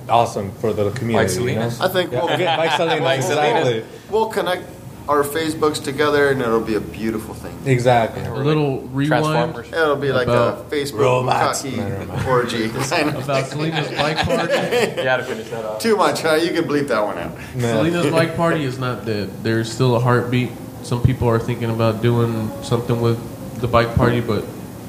awesome 0.09 0.51
for 0.59 0.73
the 0.73 0.91
community. 0.91 1.33
you 1.43 1.55
know? 1.55 1.71
I 1.79 1.87
think 1.87 2.11
we'll 2.11 2.29
Yeah, 2.39 2.57
Bike 2.57 2.71
Salinas, 2.77 2.99
Bike 3.01 3.21
Salinas. 3.21 3.67
exactly. 3.67 3.83
we'll 4.09 4.27
connect 4.27 4.63
our 5.11 5.23
Facebooks 5.23 5.83
together, 5.83 6.29
and 6.31 6.41
it'll 6.41 6.61
be 6.61 6.75
a 6.75 6.79
beautiful 6.79 7.33
thing. 7.33 7.55
Exactly. 7.65 8.23
a 8.23 8.33
little 8.33 8.81
rewind 8.81 9.23
Transformers. 9.25 9.67
It'll 9.73 9.95
be 9.97 10.11
like 10.11 10.27
About 10.27 10.59
a 10.59 10.63
Facebook 10.75 10.99
robots. 10.99 11.61
cocky 11.63 11.75
Never 11.77 12.05
mind. 12.05 12.27
orgy. 12.27 12.65
about 12.69 13.45
Salinas 13.47 13.87
bike 13.91 14.17
party. 14.17 14.53
Yeah, 14.53 15.17
to 15.17 15.23
finish 15.23 15.49
that 15.49 15.65
off. 15.65 15.81
Too 15.81 15.95
much, 15.97 16.21
huh? 16.21 16.35
You 16.35 16.51
can 16.53 16.63
bleep 16.63 16.87
that 16.87 17.03
one 17.03 17.17
out. 17.17 17.31
Yeah. 17.55 17.73
Salinas 17.73 18.09
bike 18.11 18.35
party 18.35 18.63
is 18.63 18.79
not 18.79 19.05
dead. 19.05 19.29
There's 19.43 19.71
still 19.71 19.95
a 19.95 19.99
heartbeat. 19.99 20.51
Some 20.83 21.03
people 21.03 21.27
are 21.27 21.39
thinking 21.39 21.69
about 21.69 22.01
doing 22.01 22.49
something 22.63 23.01
with 23.01 23.19
the 23.61 23.67
bike 23.67 23.93
party, 23.95 24.21
but 24.21 24.45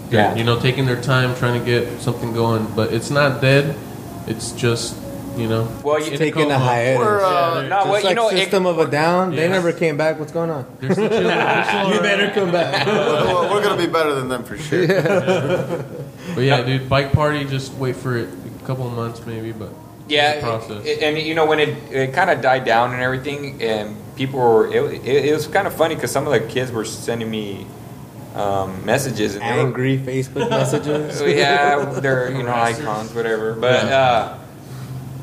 they're, 0.08 0.20
Yeah. 0.30 0.34
you 0.36 0.44
know, 0.44 0.58
taking 0.58 0.86
their 0.86 1.00
time 1.02 1.34
trying 1.36 1.58
to 1.58 1.66
get 1.66 2.00
something 2.00 2.32
going. 2.32 2.66
But 2.76 2.92
it's 2.94 3.10
not 3.10 3.40
dead. 3.42 3.76
It's 4.26 4.52
just, 4.52 4.96
you 5.36 5.48
know, 5.48 5.66
Well, 5.82 5.98
you- 6.00 6.12
in 6.12 6.18
Taking 6.18 6.50
a 6.50 6.54
coma. 6.54 6.58
hiatus. 6.58 6.98
We're, 6.98 7.24
uh, 7.24 7.54
they're 7.54 7.62
No, 7.68 7.68
Just 7.76 7.84
well, 7.86 7.92
like 7.94 8.04
you 8.04 8.14
know, 8.14 8.28
it- 8.28 8.36
System 8.38 8.66
of 8.66 8.78
a 8.78 8.86
Down, 8.86 9.34
they 9.34 9.48
never 9.48 9.72
came 9.72 9.96
back. 9.96 10.18
What's 10.18 10.32
going 10.32 10.50
on? 10.50 10.66
They're 10.80 10.92
still 10.92 11.08
chilling. 11.08 11.24
They're 11.26 11.64
still 11.68 11.94
You 11.94 12.00
better 12.00 12.30
come 12.30 12.52
back. 12.52 12.86
Well, 12.86 13.50
we're 13.52 13.62
gonna 13.62 13.76
be 13.80 13.86
better 13.90 14.14
than 14.14 14.28
them 14.28 14.44
for 14.44 14.56
sure. 14.58 14.86
But 14.86 16.40
yeah, 16.44 16.62
dude, 16.62 16.88
bike 16.88 17.12
party. 17.12 17.44
Just 17.44 17.72
wait 17.74 17.96
for 17.96 18.16
it. 18.16 18.28
A 18.62 18.66
couple 18.66 18.86
of 18.86 18.92
months 18.92 19.24
maybe, 19.26 19.52
but 19.52 19.70
Yeah, 20.08 20.32
it's 20.32 20.44
process. 20.44 20.84
it- 20.84 21.02
and 21.02 21.18
you 21.18 21.34
know 21.34 21.46
when 21.46 21.58
it, 21.60 21.70
it 21.90 22.12
kind 22.12 22.30
of 22.30 22.40
died 22.40 22.64
down 22.64 22.92
and 22.92 23.02
everything, 23.02 23.60
and 23.62 23.96
people 24.16 24.38
were 24.38 24.66
it, 24.72 25.04
it, 25.06 25.24
it 25.26 25.32
was 25.32 25.46
kind 25.46 25.66
of 25.66 25.72
funny 25.74 25.94
because 25.94 26.10
some 26.12 26.26
of 26.26 26.32
the 26.32 26.40
kids 26.40 26.70
were 26.70 26.84
sending 26.84 27.30
me 27.30 27.66
um, 28.36 28.84
messages 28.86 29.34
and 29.34 29.42
they 29.42 29.62
were, 29.62 29.66
Angry 29.68 29.98
Facebook 29.98 30.48
messages. 30.48 31.18
So, 31.18 31.24
yeah, 31.42 31.84
they're 32.00 32.30
you 32.32 32.42
know 32.44 32.52
icons, 32.54 33.12
whatever. 33.14 33.54
But 33.54 33.84
uh, 33.92 34.38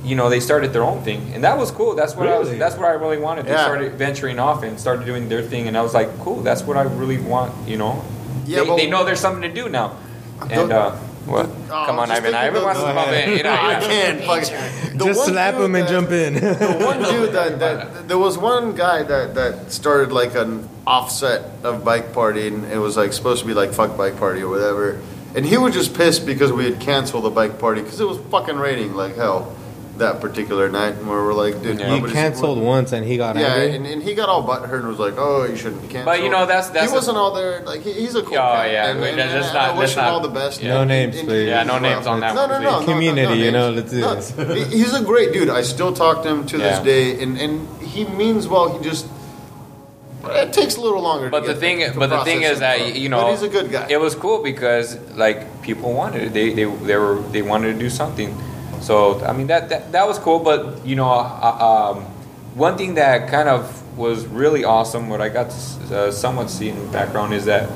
you 0.03 0.15
know, 0.15 0.29
they 0.29 0.39
started 0.39 0.71
their 0.73 0.83
own 0.83 1.03
thing, 1.03 1.31
and 1.33 1.43
that 1.43 1.57
was 1.57 1.71
cool. 1.71 1.93
That's 1.95 2.15
what 2.15 2.27
I 2.27 2.37
was. 2.39 2.47
Really? 2.47 2.59
That's 2.59 2.75
what 2.75 2.85
I 2.85 2.91
really 2.93 3.17
wanted. 3.17 3.45
They 3.45 3.51
Yeah. 3.51 3.63
started 3.65 3.93
venturing 3.95 4.39
off 4.39 4.63
and 4.63 4.79
started 4.79 5.05
doing 5.05 5.27
their 5.29 5.41
thing, 5.41 5.67
and 5.67 5.77
I 5.77 5.81
was 5.81 5.93
like, 5.93 6.09
cool. 6.19 6.41
That's 6.41 6.61
what 6.63 6.77
I 6.77 6.83
really 6.83 7.17
want. 7.17 7.53
You 7.67 7.77
know, 7.77 8.03
Yeah, 8.45 8.63
they, 8.63 8.75
they 8.85 8.89
know 8.89 9.03
there's 9.03 9.19
something 9.19 9.41
to 9.41 9.53
do 9.53 9.67
now. 9.69 9.97
And 10.49 10.71
uh, 10.71 10.91
what? 11.25 11.47
Oh, 11.69 11.83
Come 11.85 11.99
on, 11.99 12.07
just 12.07 12.21
Ivan. 12.21 12.31
thinking 12.31 12.35
Ivan 12.35 12.55
about- 12.61 12.65
wants 12.65 12.79
to 12.79 12.85
Go 12.87 12.93
pop 12.93 13.07
in. 13.09 13.37
You 13.37 13.43
know, 13.43 13.51
I 13.59 13.79
can't. 13.81 14.21
Fuck. 14.23 14.97
The 14.97 15.05
Just 15.05 15.25
slap 15.25 15.55
dude 15.55 15.63
him 15.65 15.75
and 15.75 15.83
that- 15.83 15.89
jump 15.91 16.11
in. 16.11 16.33
The 16.35 16.85
one 16.85 16.99
dude 17.11 17.33
that, 17.33 17.59
that 17.59 18.07
there 18.07 18.17
was 18.17 18.37
one 18.37 18.75
guy 18.75 19.03
that, 19.03 19.35
that 19.35 19.71
started 19.71 20.11
like 20.13 20.33
an 20.35 20.67
offset 20.87 21.43
of 21.63 21.83
bike 21.85 22.13
party 22.13 22.47
and 22.47 22.65
it 22.65 22.77
was 22.79 22.95
like 22.97 23.13
supposed 23.13 23.41
to 23.41 23.47
be 23.47 23.53
like 23.53 23.71
fuck 23.73 23.95
bike 23.95 24.17
party 24.17 24.41
or 24.41 24.49
whatever 24.49 24.99
and 25.35 25.45
he 25.45 25.55
was 25.55 25.73
just 25.75 25.93
pissed 25.93 26.25
because 26.25 26.51
we 26.51 26.65
had 26.65 26.79
canceled 26.81 27.23
the 27.23 27.29
bike 27.29 27.59
party 27.59 27.81
because 27.83 27.99
it 28.01 28.07
was 28.07 28.17
fucking 28.31 28.57
raining 28.57 28.95
like 28.95 29.15
hell 29.15 29.55
that 29.99 30.19
particular 30.21 30.69
night 30.69 30.95
where 31.03 31.23
we're 31.23 31.33
like 31.33 31.61
dude 31.61 31.77
Yeah. 31.79 31.85
He 31.87 31.91
nobody's- 31.95 32.13
canceled 32.13 32.59
once 32.61 32.91
and 32.93 33.05
he 33.05 33.17
got 33.17 33.35
yeah 33.35 33.47
angry. 33.53 33.75
and, 33.75 33.85
and 33.85 34.03
he 34.03 34.15
got 34.15 34.27
all 34.29 34.45
butthurt 34.47 34.79
and 34.79 34.87
was 34.87 34.99
like 34.99 35.15
oh 35.17 35.45
you 35.45 35.55
shouldn't 35.55 35.83
cancel 35.89 36.05
But, 36.05 36.23
you 36.23 36.29
know, 36.29 36.45
that's- 36.45 36.69
that's 36.69 36.87
he 36.87 36.91
a- 36.91 36.95
wasn't 36.95 37.17
all 37.17 37.33
there 37.33 37.61
like 37.65 37.81
he, 37.81 37.93
he's 37.93 38.15
a 38.15 38.21
cool 38.23 38.33
Oh, 38.37 38.53
guy 38.59 38.71
yeah, 38.71 38.87
and, 38.91 38.99
wait, 39.01 39.09
and, 39.11 39.19
that's 39.19 39.33
just 39.33 39.49
and 39.49 39.55
not- 39.55 39.75
I 39.75 39.79
wish 39.79 39.89
that's 39.95 39.99
him 39.99 40.03
not- 40.05 40.13
all 40.13 40.19
the 40.21 40.29
best 40.29 40.63
No 40.63 40.83
names, 40.83 41.21
please. 41.21 41.47
Yeah, 41.47 41.63
no 41.63 41.79
names 41.79 42.07
on 42.07 42.19
that 42.21 42.33
no, 42.35 42.41
one, 42.47 42.49
no, 42.49 42.55
please. 42.57 42.63
no, 42.65 42.71
no, 42.71 42.79
no, 42.79 42.85
Community, 42.93 43.27
no 43.27 43.33
you 43.45 43.51
know, 43.51 43.71
names. 43.71 43.75
let's 43.77 43.91
do 43.91 43.99
No, 44.01 44.15
this. 44.55 44.69
he- 44.71 44.77
He's 44.79 44.93
a 44.93 45.03
great 45.03 45.33
dude. 45.33 45.49
I 45.49 45.61
still 45.61 45.93
talk 45.93 46.23
to 46.23 46.29
him 46.29 46.45
to 46.47 46.57
Yeah. 46.57 46.69
this 46.69 46.79
day, 46.79 47.21
and, 47.21 47.37
and 47.37 47.67
he 47.83 48.05
means 48.05 48.47
well. 48.47 48.77
He 48.77 48.83
just 48.83 49.05
it 50.25 50.51
takes 50.53 50.75
a 50.75 50.81
little 50.81 51.01
longer. 51.01 51.29
But 51.29 51.41
to 51.41 51.47
the 51.47 51.53
get 51.53 51.59
thing, 51.59 51.93
to 51.93 51.97
but 51.97 52.09
the 52.09 52.23
thing 52.23 52.39
process 52.39 52.53
is 52.55 52.59
that 52.59 52.79
him. 52.79 52.95
you 52.95 53.09
know, 53.09 53.21
but 53.23 53.31
he's 53.31 53.41
a 53.41 53.47
good 53.47 53.71
guy. 53.71 53.87
It 53.89 53.99
was 53.99 54.15
cool 54.15 54.43
because 54.43 54.97
like 55.15 55.61
people 55.61 55.93
wanted 55.93 56.23
it. 56.23 56.33
They 56.33 56.49
they 56.53 56.65
they 56.65 56.97
were 56.97 57.21
they 57.31 57.41
wanted 57.41 57.73
to 57.73 57.79
do 57.79 57.89
something. 57.89 58.35
So 58.81 59.23
I 59.25 59.33
mean 59.33 59.47
that 59.47 59.69
that, 59.69 59.91
that 59.91 60.07
was 60.07 60.19
cool. 60.19 60.39
But 60.39 60.85
you 60.85 60.95
know, 60.95 61.09
uh, 61.09 61.93
um, 61.95 62.03
one 62.55 62.77
thing 62.77 62.95
that 62.95 63.29
kind 63.29 63.49
of 63.49 63.97
was 63.97 64.25
really 64.27 64.63
awesome, 64.63 65.09
what 65.09 65.21
I 65.21 65.29
got 65.29 65.51
to 65.51 65.95
uh, 65.95 66.11
somewhat 66.11 66.49
see 66.49 66.69
in 66.69 66.79
the 66.79 66.91
background 66.91 67.33
is 67.33 67.45
that. 67.45 67.69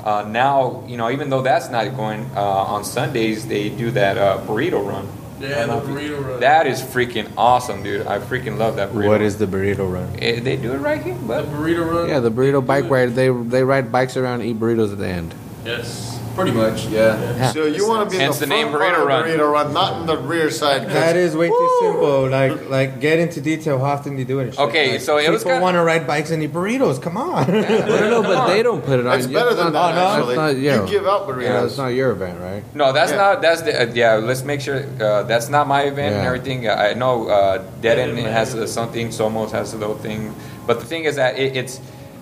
Uh, 0.00 0.26
now 0.26 0.82
you 0.86 0.96
know, 0.96 1.10
even 1.10 1.28
though 1.28 1.42
that's 1.42 1.68
not 1.68 1.84
going 1.94 2.24
uh, 2.34 2.40
on 2.40 2.84
Sundays, 2.84 3.46
they 3.46 3.68
do 3.68 3.90
that 3.90 4.16
uh, 4.16 4.38
burrito 4.46 4.82
run. 4.82 5.06
Yeah, 5.40 5.66
the 5.66 5.80
burrito 5.80 6.24
run. 6.24 6.40
That 6.40 6.66
is 6.66 6.82
freaking 6.82 7.30
awesome, 7.36 7.82
dude. 7.82 8.06
I 8.06 8.18
freaking 8.18 8.58
love 8.58 8.76
that 8.76 8.90
burrito. 8.90 9.08
What 9.08 9.22
is 9.22 9.38
the 9.38 9.46
burrito 9.46 9.90
run? 9.90 10.08
Eh, 10.18 10.40
they 10.40 10.56
do 10.56 10.72
it 10.72 10.78
right 10.78 11.02
here, 11.02 11.14
the 11.14 11.42
burrito 11.42 11.90
run. 11.90 12.08
Yeah, 12.08 12.20
the 12.20 12.30
burrito 12.30 12.64
bike 12.64 12.90
ride. 12.90 13.14
They 13.14 13.28
they 13.28 13.64
ride 13.64 13.90
bikes 13.90 14.16
around 14.16 14.40
and 14.40 14.50
eat 14.50 14.58
burritos 14.58 14.92
at 14.92 14.98
the 14.98 15.08
end. 15.08 15.34
Yes. 15.64 16.19
Pretty 16.34 16.52
much, 16.52 16.86
yeah. 16.86 17.50
so 17.52 17.64
you 17.66 17.86
want 17.86 18.08
to 18.08 18.10
be 18.10 18.16
in 18.16 18.22
Hence 18.22 18.38
the, 18.38 18.46
the 18.46 18.50
name 18.54 18.70
front 18.70 18.94
part 18.94 19.06
burrito 19.06 19.06
run. 19.06 19.24
burrito 19.24 19.52
run, 19.52 19.72
not 19.74 20.00
in 20.00 20.06
the 20.06 20.16
rear 20.16 20.50
side. 20.50 20.82
'cause- 20.84 20.92
That 20.94 21.16
is 21.16 21.36
way 21.36 21.48
too 21.48 21.78
simple. 21.82 22.28
Like, 22.28 22.68
like 22.70 23.00
get 23.00 23.18
into 23.18 23.40
detail. 23.40 23.78
How 23.78 23.86
often 23.96 24.14
do 24.14 24.20
you 24.20 24.24
do 24.24 24.38
it? 24.38 24.42
and 24.44 24.54
shit. 24.54 24.60
Okay, 24.68 24.92
Like, 24.92 25.00
so 25.00 25.18
it 25.18 25.28
was 25.30 25.40
people 25.42 25.52
kinda- 25.52 25.62
want 25.62 25.74
to 25.76 25.82
ride 25.82 26.06
bikes 26.06 26.30
and 26.30 26.42
eat 26.42 26.52
burritos. 26.52 27.02
Come 27.02 27.16
on. 27.16 27.50
no, 27.50 28.22
but 28.22 28.46
they 28.48 28.62
don't 28.62 28.84
put 28.84 29.00
it 29.00 29.06
on. 29.06 29.18
It's 29.18 29.26
better 29.26 29.54
than 29.54 29.72
that. 29.72 29.92
Oh, 29.92 29.94
no? 29.94 30.06
Actually, 30.06 30.36
That's 30.36 30.54
not- 30.54 30.62
yeah. 30.62 30.82
you 30.84 30.88
give 30.88 31.06
out 31.06 31.26
Yeah, 31.28 31.34
burritos. 31.34 31.66
it's 31.66 31.78
not 31.78 31.88
your 31.88 32.10
event, 32.12 32.40
right? 32.40 32.62
No, 32.74 32.92
that's 32.92 33.10
Yeah. 33.10 33.16
not. 33.18 33.42
That's 33.42 33.62
the 33.62 33.82
uh, 33.82 33.86
yeah. 33.92 34.14
Let's 34.14 34.44
make 34.44 34.60
sure 34.60 34.84
uh, 35.00 35.24
that's 35.24 35.48
not 35.48 35.66
my 35.66 35.82
event 35.82 36.14
and 36.14 36.22
Yeah. 36.22 36.28
everything. 36.28 36.68
I 36.68 36.94
know 36.94 37.28
uh, 37.28 37.62
Dead 37.82 37.98
End 37.98 38.16
has 38.18 38.54
uh, 38.54 38.66
something. 38.66 39.08
Somos 39.08 39.50
has 39.50 39.74
a 39.74 39.76
little 39.76 39.96
thing, 39.98 40.34
but 40.66 40.80
the 40.80 40.86
thing 40.86 41.04
is 41.04 41.16
that 41.16 41.38
it, 41.38 41.56
it's 41.56 41.80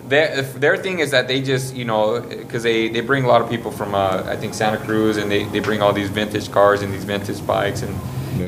their 0.09 0.43
their 0.43 0.77
thing 0.77 0.99
is 1.01 1.11
that 1.11 1.29
they 1.29 1.41
just 1.43 1.75
you 1.75 1.85
know 1.85 2.21
because 2.21 2.63
they, 2.63 2.89
they 2.89 3.01
bring 3.01 3.25
a 3.25 3.29
lot 3.29 3.41
of 3.41 3.49
people 3.49 3.71
from 3.71 3.95
uh, 3.95 4.23
I 4.27 4.37
think 4.37 4.55
Santa 4.55 4.79
Cruz 4.79 5.17
and 5.17 5.31
they, 5.31 5.45
they 5.45 5.61
bring 5.61 5.83
all 5.83 5.93
these 5.93 6.11
vintage 6.11 6.51
cars 6.51 6.83
and 6.83 6.93
these 6.93 7.05
vintage 7.05 7.47
bikes 7.47 7.83
and 7.83 7.95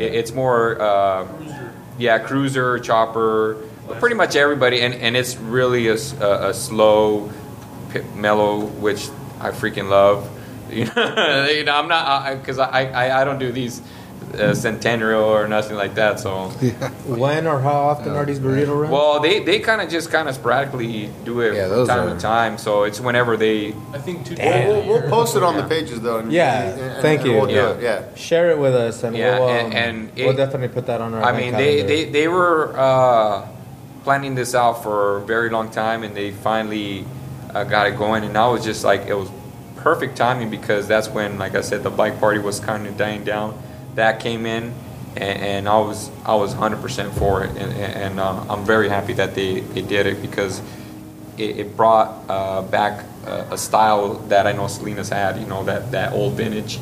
it, 0.01 0.15
it's 0.15 0.33
more 0.33 0.81
uh, 0.81 1.27
yeah 1.99 2.19
cruiser 2.19 2.79
chopper 2.79 3.57
pretty 3.99 4.15
much 4.17 4.37
everybody 4.37 4.81
and, 4.81 4.95
and 4.95 5.17
it's 5.17 5.37
really 5.37 5.89
a 5.89 5.99
slow 5.99 7.31
p- 7.93 8.03
mellow 8.15 8.61
which 8.61 9.09
I 9.41 9.51
freaking 9.51 9.89
love. 9.89 10.29
You 10.71 10.85
know, 10.97 11.47
you 11.47 11.65
know 11.65 11.75
I'm 11.75 11.89
not 11.89 12.41
because 12.41 12.59
I, 12.59 12.85
I 12.85 13.21
I 13.23 13.25
don't 13.25 13.39
do 13.39 13.51
these 13.51 13.83
uh, 14.35 14.55
centennial 14.55 15.23
or 15.25 15.49
nothing 15.49 15.77
like 15.77 15.95
that 15.95 16.21
so 16.21 16.49
when 17.07 17.47
or 17.47 17.61
how 17.61 17.73
often 17.91 18.13
are 18.13 18.25
these 18.25 18.39
burrito 18.39 18.79
runs? 18.81 18.93
well 18.93 19.21
they 19.21 19.41
they 19.41 19.59
kind 19.59 19.81
of 19.81 19.89
just 19.91 20.11
kind 20.11 20.29
of 20.29 20.35
sporadically 20.35 21.11
do 21.25 21.41
it 21.41 21.55
Yeah, 21.55 21.69
those 21.69 21.89
time 21.89 22.09
are- 22.09 22.15
to 22.15 22.21
time 22.21 22.57
so 22.59 22.85
it's 22.85 23.01
whenever 23.01 23.37
they 23.37 23.69
I 23.93 23.99
think 23.99 24.25
two. 24.27 24.37
We'll, 24.39 24.67
we'll, 24.85 24.87
we'll 25.01 25.11
post 25.11 25.37
it 25.37 25.43
on 25.43 25.57
the 25.57 25.65
pages 25.65 26.01
though. 26.01 26.19
And, 26.19 26.33
Yeah, 26.33 26.63
and- 26.63 26.81
and- 26.81 27.03
thank 27.03 27.21
and 27.23 27.31
you. 27.31 27.37
We'll 27.37 27.47
do 27.47 27.55
Yeah. 27.55 27.71
it, 27.71 27.83
yeah. 27.83 28.15
Share 28.15 28.51
it 28.51 28.59
with 28.59 28.75
us, 28.75 29.03
and 29.03 29.17
Yeah, 29.17 29.39
we'll, 29.39 29.49
um, 29.49 29.57
and- 29.73 29.75
and 29.75 30.13
we'll 30.17 30.37
definitely 30.37 30.69
put 30.69 30.87
that 30.87 31.01
on 31.01 31.13
our. 31.15 31.23
I 31.23 31.37
mean, 31.37 31.53
they, 31.53 31.83
they, 31.83 32.05
they 32.05 32.29
were 32.29 32.73
uh, 32.79 33.47
planning 34.05 34.35
this 34.35 34.55
out 34.55 34.83
for 34.83 35.19
a 35.19 35.21
very 35.27 35.51
long 35.51 35.71
time, 35.71 36.03
and 36.05 36.17
they 36.17 36.31
finally 36.31 37.05
uh, 37.55 37.65
got 37.65 37.87
it 37.89 37.97
going. 37.99 38.23
And 38.25 38.33
now 38.33 38.53
was 38.53 38.65
just 38.65 38.85
like 38.85 39.03
it 39.07 39.15
was 39.15 39.29
perfect 39.77 40.17
timing 40.17 40.51
because 40.51 40.87
that's 40.87 41.09
when, 41.09 41.39
like 41.39 41.55
I 41.55 41.63
said, 41.63 41.83
the 41.83 41.91
bike 41.91 42.21
party 42.21 42.39
was 42.39 42.61
kind 42.61 42.87
of 42.87 42.97
dying 42.97 43.25
down. 43.25 43.61
That 43.97 44.21
came 44.21 44.47
in, 44.47 44.73
and, 45.17 45.43
and 45.43 45.69
I 45.69 45.79
was 45.81 46.11
I 46.25 46.35
was 46.35 46.55
100% 46.55 47.13
for 47.13 47.45
it, 47.45 47.51
and, 47.57 47.73
and 47.73 48.21
uh, 48.21 48.45
I'm 48.49 48.65
very 48.65 48.89
happy 48.89 49.15
that 49.15 49.35
they, 49.35 49.61
they 49.61 49.83
did 49.83 50.07
it 50.07 50.23
because 50.23 50.61
it, 51.37 51.59
it 51.59 51.77
brought 51.77 52.25
uh, 52.29 52.63
back 52.63 53.05
a, 53.27 53.49
a 53.53 53.59
style 53.59 54.15
that 54.29 54.47
I 54.47 54.53
know 54.53 54.67
Salinas 54.69 55.09
had. 55.09 55.39
You 55.39 55.47
know 55.47 55.65
that 55.65 55.91
that 55.93 56.13
old 56.13 56.35
vintage. 56.35 56.79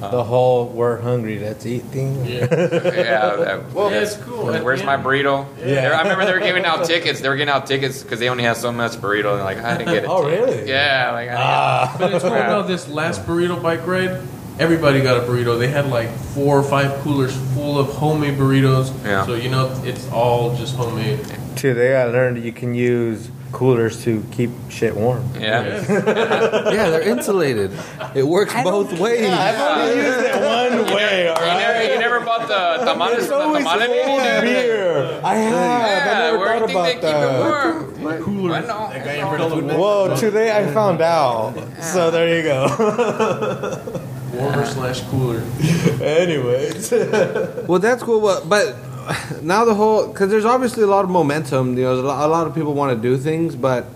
the 0.00 0.24
whole 0.24 0.66
"we're 0.68 0.98
hungry, 1.00 1.38
let's 1.38 1.64
eat" 1.66 1.82
thing. 1.92 2.24
yeah, 2.24 2.46
that- 2.46 3.72
Well, 3.74 3.90
Yeah, 3.90 4.00
it's 4.00 4.16
cool. 4.16 4.50
At 4.52 4.64
Where's 4.64 4.82
my 4.82 4.96
burrito? 4.96 5.46
Yeah. 5.58 5.64
They- 5.64 5.86
I 5.88 6.02
remember 6.02 6.24
they 6.24 6.32
were 6.32 6.40
giving 6.40 6.64
out 6.64 6.84
tickets. 6.86 7.20
They 7.20 7.28
were 7.28 7.36
giving 7.36 7.52
out 7.52 7.66
tickets 7.66 8.02
because 8.02 8.18
they 8.18 8.28
only 8.30 8.44
had 8.44 8.56
so 8.56 8.72
much 8.72 8.92
burrito. 8.92 9.34
And 9.34 9.44
like, 9.44 9.58
I 9.58 9.76
didn't 9.76 9.92
get 9.92 10.04
it. 10.04 10.08
Oh, 10.10 10.24
really? 10.26 10.66
Yeah. 10.68 11.10
Like, 11.12 11.28
I 11.30 11.34
Ah. 11.36 11.96
But 11.98 12.14
it's 12.14 12.24
cool 12.24 12.32
Yeah. 12.32 12.46
now. 12.48 12.62
This 12.62 12.88
last 12.88 13.26
burrito 13.26 13.60
bike 13.62 13.86
ride, 13.86 14.20
everybody 14.60 15.00
got 15.00 15.16
a 15.16 15.20
burrito. 15.26 15.58
They 15.58 15.68
had 15.68 15.86
like 15.88 16.10
four 16.34 16.58
or 16.58 16.62
five 16.62 17.00
coolers 17.02 17.34
full 17.54 17.78
of 17.78 17.88
homemade 17.88 18.38
burritos. 18.38 18.92
Yeah. 19.04 19.26
So 19.26 19.34
you 19.34 19.48
know 19.50 19.72
it's 19.84 20.06
all 20.12 20.54
just 20.54 20.76
homemade. 20.76 21.18
Today 21.56 21.96
I 21.96 22.04
learned 22.04 22.44
you 22.44 22.52
can 22.52 22.74
use 22.74 23.30
coolers 23.52 24.04
to 24.04 24.22
keep 24.30 24.50
shit 24.68 24.94
warm. 24.94 25.28
Yeah. 25.34 25.64
Yeah, 25.90 26.90
they're 26.90 27.02
insulated. 27.02 27.72
It 28.14 28.22
works 28.22 28.54
both 28.62 28.92
ways. 29.00 29.22
One 29.26 30.94
way, 30.94 31.26
all 31.28 31.40
You 31.40 31.46
never, 31.58 31.82
you 31.92 31.98
never 31.98 32.20
bought 32.20 32.46
the 32.46 32.84
tamales 32.84 33.26
from 33.26 33.52
the 33.52 33.58
tamale 33.58 33.88
lady? 33.88 34.46
beer. 34.46 35.20
I 35.24 35.34
have. 35.34 35.52
Yeah, 35.52 36.12
I 36.12 36.30
never 36.30 36.38
where 36.38 36.58
do 36.60 36.72
thought 36.72 36.86
you 36.86 36.92
think 36.92 37.00
they 37.02 37.08
about 37.08 37.90
keep 37.96 38.02
that. 38.04 38.14
it 38.46 38.46
warm? 38.46 39.66
Bueno. 39.66 39.76
Whoa, 39.78 40.16
today 40.16 40.56
I 40.56 40.72
found 40.72 41.00
out. 41.00 41.54
So 41.82 42.10
there 42.12 42.36
you 42.36 42.42
go. 42.44 44.06
Warmer 44.32 44.64
slash 44.66 45.02
cooler. 45.08 45.40
Anyways. 46.02 46.92
Well, 47.68 47.78
that's 47.78 48.02
cool, 48.02 48.20
but, 48.20 48.48
but 48.48 49.42
now 49.42 49.64
the 49.64 49.74
whole 49.74 50.08
because 50.08 50.30
there's 50.30 50.44
obviously 50.44 50.82
a 50.82 50.86
lot 50.88 51.04
of 51.04 51.10
momentum. 51.10 51.76
You 51.78 51.84
know, 51.84 51.94
a 51.94 52.02
lot, 52.02 52.24
a 52.24 52.28
lot 52.28 52.46
of 52.46 52.54
people 52.54 52.74
want 52.74 52.96
to 52.96 53.00
do 53.08 53.16
things, 53.16 53.54
but 53.54 53.86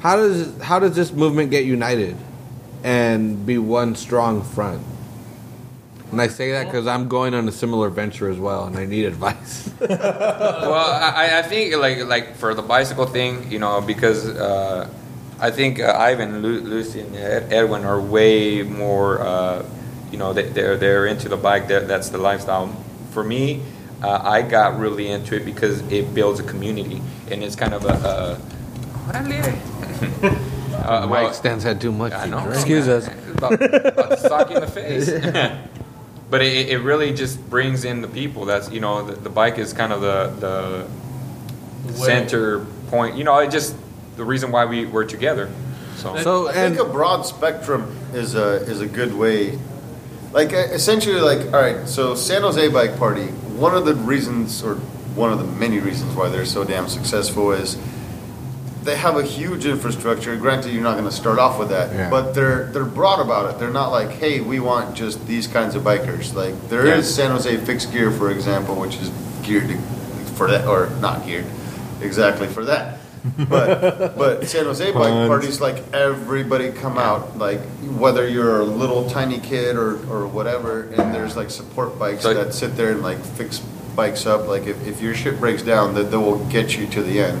how 0.00 0.16
does 0.16 0.60
how 0.60 0.78
does 0.78 0.94
this 0.94 1.12
movement 1.12 1.50
get 1.50 1.64
united 1.64 2.16
and 2.84 3.44
be 3.46 3.56
one 3.58 3.94
strong 3.94 4.42
front? 4.42 4.82
And 6.10 6.20
I 6.20 6.26
say 6.26 6.52
that 6.52 6.66
because 6.66 6.86
I'm 6.86 7.08
going 7.08 7.32
on 7.32 7.48
a 7.48 7.52
similar 7.52 7.88
venture 7.88 8.28
as 8.28 8.38
well, 8.38 8.64
and 8.66 8.76
I 8.76 8.84
need 8.84 9.04
advice. 9.06 9.70
Well, 9.80 10.74
I, 10.74 11.38
I 11.38 11.42
think 11.42 11.74
like 11.76 12.04
like 12.04 12.36
for 12.36 12.54
the 12.54 12.62
bicycle 12.62 13.06
thing, 13.06 13.50
you 13.50 13.58
know, 13.58 13.80
because 13.80 14.28
uh, 14.28 14.88
I 15.40 15.50
think 15.50 15.80
uh, 15.80 15.94
Ivan, 15.98 16.42
Lu- 16.42 16.60
Lucy, 16.60 17.00
and 17.00 17.16
Ed- 17.16 17.52
Edwin 17.52 17.84
are 17.84 18.00
way 18.00 18.62
more, 18.62 19.20
uh, 19.20 19.64
you 20.12 20.18
know, 20.18 20.32
they, 20.32 20.44
they're 20.44 20.76
they're 20.76 21.06
into 21.06 21.28
the 21.28 21.36
bike. 21.36 21.66
They're, 21.66 21.80
that's 21.80 22.10
the 22.10 22.18
lifestyle. 22.18 22.68
For 23.10 23.24
me, 23.24 23.62
uh, 24.02 24.20
I 24.22 24.42
got 24.42 24.78
really 24.78 25.08
into 25.08 25.34
it 25.34 25.44
because 25.44 25.80
it 25.90 26.14
builds 26.14 26.38
a 26.38 26.44
community, 26.44 27.02
and 27.30 27.42
it's 27.42 27.56
kind 27.56 27.74
of 27.74 27.84
a. 27.84 27.88
a 27.88 28.40
uh, 30.72 31.06
Mike 31.06 31.10
well, 31.10 31.32
stands 31.32 31.64
had 31.64 31.80
too 31.80 31.92
much. 31.92 32.12
I 32.12 32.26
know. 32.26 32.40
drink. 32.40 32.54
Excuse 32.54 32.88
us. 32.88 33.08
About, 33.34 33.54
about 33.54 34.10
to 34.10 34.16
sock 34.18 34.50
you 34.50 34.56
in 34.56 34.62
the 34.62 34.70
face. 34.70 35.10
but 36.30 36.40
it, 36.42 36.70
it 36.70 36.78
really 36.78 37.12
just 37.12 37.38
brings 37.50 37.84
in 37.84 38.00
the 38.00 38.08
people. 38.08 38.44
That's 38.44 38.70
you 38.70 38.80
know 38.80 39.04
the, 39.04 39.14
the 39.14 39.30
bike 39.30 39.58
is 39.58 39.72
kind 39.72 39.92
of 39.92 40.00
the 40.00 40.28
the 40.40 40.86
Way. 41.92 42.06
center 42.06 42.64
point. 42.88 43.16
You 43.16 43.24
know, 43.24 43.38
it 43.38 43.50
just 43.50 43.76
the 44.16 44.24
reason 44.24 44.52
why 44.52 44.64
we 44.64 44.86
were 44.86 45.04
together. 45.04 45.50
So, 45.96 46.16
So 46.18 46.48
I 46.48 46.52
and 46.54 46.74
think 46.74 46.88
a 46.88 46.90
broad 46.90 47.22
spectrum 47.22 47.96
is 48.12 48.34
a 48.34 48.56
is 48.62 48.80
a 48.80 48.86
good 48.86 49.14
way. 49.14 49.58
Like 50.32 50.52
essentially, 50.52 51.20
like 51.20 51.46
all 51.52 51.60
right. 51.60 51.86
So 51.88 52.14
San 52.14 52.42
Jose 52.42 52.68
Bike 52.68 52.96
Party. 52.98 53.26
One 53.26 53.74
of 53.74 53.84
the 53.84 53.94
reasons, 53.94 54.62
or 54.62 54.76
one 55.14 55.32
of 55.32 55.38
the 55.38 55.44
many 55.44 55.78
reasons 55.78 56.14
why 56.16 56.28
they're 56.30 56.46
so 56.46 56.64
damn 56.64 56.88
successful 56.88 57.52
is 57.52 57.76
they 58.82 58.96
have 58.96 59.16
a 59.16 59.22
huge 59.22 59.66
infrastructure. 59.66 60.34
Granted, 60.36 60.72
you're 60.72 60.82
not 60.82 60.94
going 60.94 61.04
to 61.04 61.14
start 61.14 61.38
off 61.38 61.58
with 61.58 61.68
that, 61.68 61.94
Yeah. 61.94 62.10
but 62.10 62.32
they're 62.32 62.64
they're 62.72 62.84
broad 62.86 63.20
about 63.20 63.50
it. 63.54 63.58
They're 63.60 63.70
not 63.70 63.90
like, 63.92 64.10
hey, 64.10 64.40
we 64.40 64.58
want 64.58 64.96
just 64.96 65.24
these 65.26 65.46
kinds 65.46 65.74
of 65.74 65.82
bikers. 65.82 66.34
Like 66.34 66.54
there 66.68 66.86
is 66.86 67.06
Yeah. 67.16 67.24
San 67.24 67.30
Jose 67.32 67.56
Fixed 67.58 67.92
Gear, 67.92 68.10
for 68.10 68.30
example, 68.30 68.74
which 68.76 68.96
is 68.96 69.10
geared 69.42 69.68
to, 69.68 69.76
for 70.34 70.50
that, 70.50 70.66
or 70.66 70.88
not 71.00 71.26
geared 71.26 71.44
exactly 72.00 72.48
for 72.48 72.64
that. 72.64 72.98
But 73.48 74.16
but 74.16 74.46
San 74.48 74.64
Jose 74.64 74.84
bike 74.92 74.94
Puns. 74.94 75.28
parties 75.28 75.60
like 75.60 75.82
everybody 75.94 76.72
come 76.72 76.98
out 76.98 77.38
like 77.38 77.60
whether 77.96 78.26
you're 78.28 78.60
a 78.60 78.64
little 78.64 79.08
tiny 79.08 79.38
kid 79.38 79.76
or, 79.76 79.92
or 80.10 80.26
whatever 80.26 80.82
and 80.84 81.14
there's 81.14 81.36
like 81.36 81.50
support 81.50 81.98
bikes 81.98 82.22
So- 82.22 82.34
that 82.34 82.52
sit 82.52 82.76
there 82.76 82.90
and 82.90 83.02
like 83.02 83.18
fix 83.18 83.60
bikes 83.94 84.26
up 84.26 84.48
like 84.48 84.66
if, 84.66 84.86
if 84.86 85.00
your 85.02 85.14
shit 85.14 85.38
breaks 85.38 85.62
down 85.62 85.94
that 85.94 86.10
they 86.10 86.16
will 86.16 86.44
get 86.46 86.76
you 86.76 86.86
to 86.88 87.02
the 87.02 87.20
end 87.20 87.40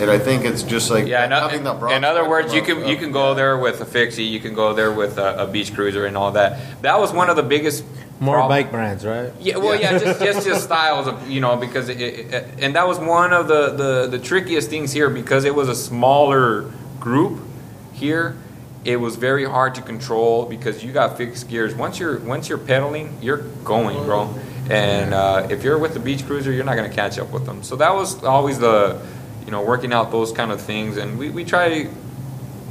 and 0.00 0.10
I 0.10 0.18
think 0.18 0.44
it's 0.44 0.62
just 0.62 0.90
like 0.90 1.06
yeah. 1.06 1.24
In, 1.26 1.30
having 1.32 1.64
that 1.64 1.78
broad 1.78 1.92
in 1.92 2.02
other 2.02 2.26
words, 2.28 2.52
you 2.52 2.60
spectrum 2.60 2.78
can 2.78 2.84
of- 2.86 2.90
you 2.90 2.96
can 2.96 3.12
go 3.12 3.34
there 3.34 3.58
with 3.58 3.80
a 3.82 3.84
fixie. 3.84 4.24
You 4.24 4.40
can 4.40 4.54
go 4.54 4.72
there 4.72 4.90
with 4.90 5.18
a, 5.18 5.44
a 5.44 5.46
beach 5.46 5.74
cruiser 5.74 6.06
and 6.06 6.16
all 6.16 6.32
that. 6.32 6.80
That 6.82 6.98
was 6.98 7.12
one 7.12 7.28
of 7.28 7.36
the 7.36 7.42
biggest 7.42 7.84
More 8.22 8.36
prob- 8.36 8.50
bike 8.50 8.70
brands, 8.70 9.04
right? 9.04 9.32
Yeah, 9.40 9.56
well, 9.56 9.74
yeah, 9.78 9.98
just 9.98 10.20
just 10.22 10.46
just 10.46 10.64
styles 10.70 11.08
of 11.08 11.28
you 11.28 11.40
know 11.40 11.56
because 11.56 11.88
it, 11.88 12.00
it, 12.00 12.44
and 12.60 12.76
that 12.76 12.86
was 12.86 13.00
one 13.00 13.32
of 13.32 13.48
the, 13.48 13.70
the 13.70 14.06
the 14.16 14.18
trickiest 14.20 14.70
things 14.70 14.92
here 14.92 15.10
because 15.10 15.44
it 15.44 15.52
was 15.52 15.68
a 15.68 15.74
smaller 15.74 16.70
group 17.00 17.40
here. 17.92 18.36
It 18.84 18.98
was 18.98 19.16
very 19.16 19.44
hard 19.44 19.74
to 19.74 19.82
control 19.82 20.46
because 20.46 20.84
you 20.84 20.92
got 20.92 21.16
fixed 21.16 21.48
gears. 21.48 21.74
Once 21.74 21.98
you're 21.98 22.20
once 22.20 22.48
you're 22.48 22.58
pedaling, 22.58 23.18
you're 23.20 23.38
going, 23.64 23.96
bro. 24.04 24.32
And 24.70 25.12
uh, 25.12 25.48
if 25.50 25.64
you're 25.64 25.78
with 25.78 25.92
the 25.92 26.00
beach 26.00 26.24
cruiser, 26.24 26.52
you're 26.52 26.64
not 26.64 26.76
gonna 26.76 26.88
catch 26.88 27.18
up 27.18 27.32
with 27.32 27.44
them. 27.44 27.64
So 27.64 27.74
that 27.74 27.92
was 27.92 28.22
always 28.22 28.60
the 28.60 29.04
you 29.46 29.50
know 29.50 29.64
working 29.64 29.92
out 29.92 30.12
those 30.12 30.30
kind 30.30 30.52
of 30.52 30.60
things, 30.60 30.96
and 30.96 31.18
we 31.18 31.30
we 31.30 31.44
try 31.44 31.88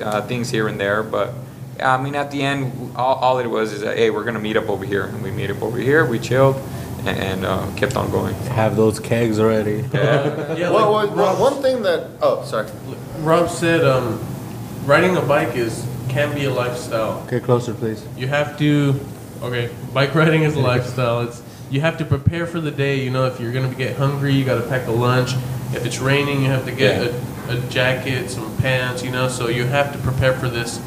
uh, 0.02 0.22
things 0.22 0.50
here 0.50 0.70
and 0.70 0.80
there, 0.80 1.04
but. 1.04 1.34
Yeah, 1.82 1.96
I 1.96 2.00
mean, 2.00 2.14
at 2.14 2.30
the 2.30 2.44
end, 2.44 2.92
all, 2.96 3.16
all 3.16 3.40
it 3.40 3.48
was 3.48 3.74
is 3.74 3.82
that, 3.82 3.98
hey, 3.98 4.12
we're 4.12 4.24
gonna 4.24 4.40
meet 4.40 4.56
up 4.56 4.70
over 4.70 4.86
here, 4.86 5.06
and 5.06 5.24
we 5.24 5.32
meet 5.32 5.50
up 5.50 5.64
over 5.64 5.80
here. 5.80 6.06
We 6.06 6.20
chilled, 6.20 6.56
and, 7.08 7.18
and 7.18 7.44
uh, 7.44 7.68
kept 7.76 7.96
on 7.96 8.12
going. 8.12 8.36
Have 8.54 8.76
those 8.76 9.00
kegs 9.00 9.40
ready. 9.42 9.84
Yeah. 9.92 10.54
Yeah, 10.56 10.70
well, 10.70 10.92
like 10.92 11.10
well, 11.16 11.34
Rob, 11.34 11.40
one 11.40 11.62
thing 11.64 11.82
that 11.82 12.08
oh 12.22 12.44
sorry 12.46 12.70
Rob 13.20 13.50
said, 13.50 13.84
um, 13.84 14.24
riding 14.86 15.18
a 15.18 15.22
bike 15.22 15.56
is 15.56 15.84
can 16.08 16.36
be 16.36 16.46
a 16.46 16.54
lifestyle. 16.54 17.26
Get 17.26 17.42
closer, 17.44 17.74
please. 17.74 18.06
You 18.16 18.28
have 18.28 18.60
to, 18.60 19.00
okay, 19.42 19.72
bike 19.92 20.14
riding 20.14 20.44
is 20.44 20.54
a 20.56 20.60
lifestyle. 20.74 21.22
It's 21.22 21.42
you 21.72 21.82
have 21.82 21.98
to 21.98 22.06
prepare 22.06 22.46
for 22.46 22.62
the 22.62 22.70
day. 22.70 23.02
You 23.04 23.10
know, 23.10 23.26
if 23.26 23.40
you're 23.40 23.54
gonna 23.54 23.74
get 23.74 23.96
hungry, 23.98 24.36
you 24.36 24.46
got 24.46 24.62
to 24.62 24.70
pack 24.70 24.86
a 24.88 24.92
lunch. 24.92 25.32
If 25.74 25.84
it's 25.84 25.98
raining, 25.98 26.44
you 26.44 26.50
have 26.50 26.66
to 26.66 26.72
get 26.72 27.08
a, 27.08 27.54
a 27.58 27.60
jacket, 27.70 28.30
some 28.30 28.56
pants. 28.58 29.04
You 29.04 29.10
know, 29.10 29.30
so 29.30 29.48
you 29.48 29.66
have 29.66 29.92
to 29.94 29.98
prepare 29.98 30.34
for 30.34 30.48
this. 30.48 30.80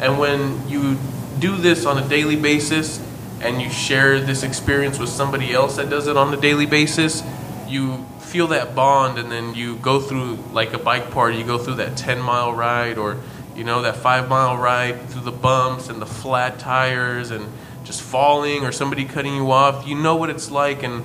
And 0.00 0.18
when 0.18 0.68
you 0.68 0.98
do 1.38 1.56
this 1.56 1.86
on 1.86 1.98
a 1.98 2.08
daily 2.08 2.36
basis, 2.36 3.00
and 3.40 3.60
you 3.60 3.70
share 3.70 4.20
this 4.20 4.42
experience 4.42 4.98
with 4.98 5.08
somebody 5.08 5.52
else 5.52 5.76
that 5.76 5.88
does 5.88 6.06
it 6.06 6.16
on 6.16 6.32
a 6.32 6.36
daily 6.40 6.66
basis, 6.66 7.22
you 7.66 8.04
feel 8.20 8.48
that 8.48 8.74
bond, 8.74 9.18
and 9.18 9.30
then 9.30 9.54
you 9.54 9.76
go 9.76 10.00
through 10.00 10.36
like 10.52 10.72
a 10.72 10.78
bike 10.78 11.10
party. 11.10 11.38
You 11.38 11.44
go 11.44 11.58
through 11.58 11.76
that 11.76 11.96
ten 11.96 12.20
mile 12.20 12.52
ride, 12.52 12.98
or 12.98 13.16
you 13.56 13.64
know 13.64 13.82
that 13.82 13.96
five 13.96 14.28
mile 14.28 14.56
ride 14.56 15.08
through 15.08 15.22
the 15.22 15.32
bumps 15.32 15.88
and 15.88 16.00
the 16.00 16.06
flat 16.06 16.58
tires, 16.58 17.30
and 17.30 17.50
just 17.84 18.02
falling 18.02 18.64
or 18.64 18.72
somebody 18.72 19.04
cutting 19.04 19.34
you 19.34 19.50
off. 19.50 19.86
You 19.86 19.96
know 19.96 20.16
what 20.16 20.30
it's 20.30 20.50
like, 20.50 20.82
and 20.82 21.02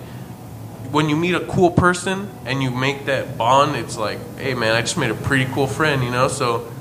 when 0.91 1.09
you 1.09 1.15
meet 1.15 1.35
a 1.35 1.41
cool 1.41 1.71
person 1.71 2.29
and 2.45 2.61
you 2.61 2.69
make 2.69 3.05
that 3.05 3.37
bond, 3.37 3.75
it's 3.75 3.97
like, 3.97 4.19
hey 4.37 4.53
man, 4.53 4.75
I 4.75 4.81
just 4.81 4.97
made 4.97 5.11
a 5.11 5.15
pretty 5.15 5.45
cool 5.51 5.67
friend, 5.67 6.03
you 6.03 6.11
know. 6.11 6.27
So 6.27 6.71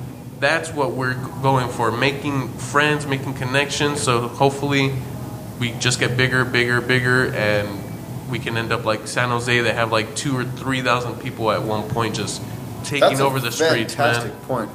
that's 0.40 0.72
what 0.72 0.92
we're 0.92 1.14
going 1.42 1.68
for: 1.68 1.90
making 1.90 2.48
friends, 2.48 3.06
making 3.06 3.34
connections. 3.34 4.02
So 4.02 4.28
hopefully, 4.28 4.92
we 5.60 5.72
just 5.72 6.00
get 6.00 6.16
bigger, 6.16 6.44
bigger, 6.44 6.80
bigger, 6.80 7.32
and 7.34 7.68
we 8.30 8.38
can 8.38 8.56
end 8.56 8.72
up 8.72 8.84
like 8.84 9.06
San 9.06 9.28
Jose 9.30 9.60
that 9.60 9.74
have 9.74 9.92
like 9.92 10.14
two 10.16 10.36
or 10.36 10.44
three 10.44 10.82
thousand 10.82 11.20
people 11.20 11.50
at 11.50 11.62
one 11.62 11.88
point 11.90 12.14
just 12.16 12.42
taking 12.84 13.08
that's 13.08 13.20
over 13.20 13.40
the 13.40 13.52
streets, 13.52 13.94
fantastic 13.94 14.32
man. 14.32 14.40
point 14.42 14.70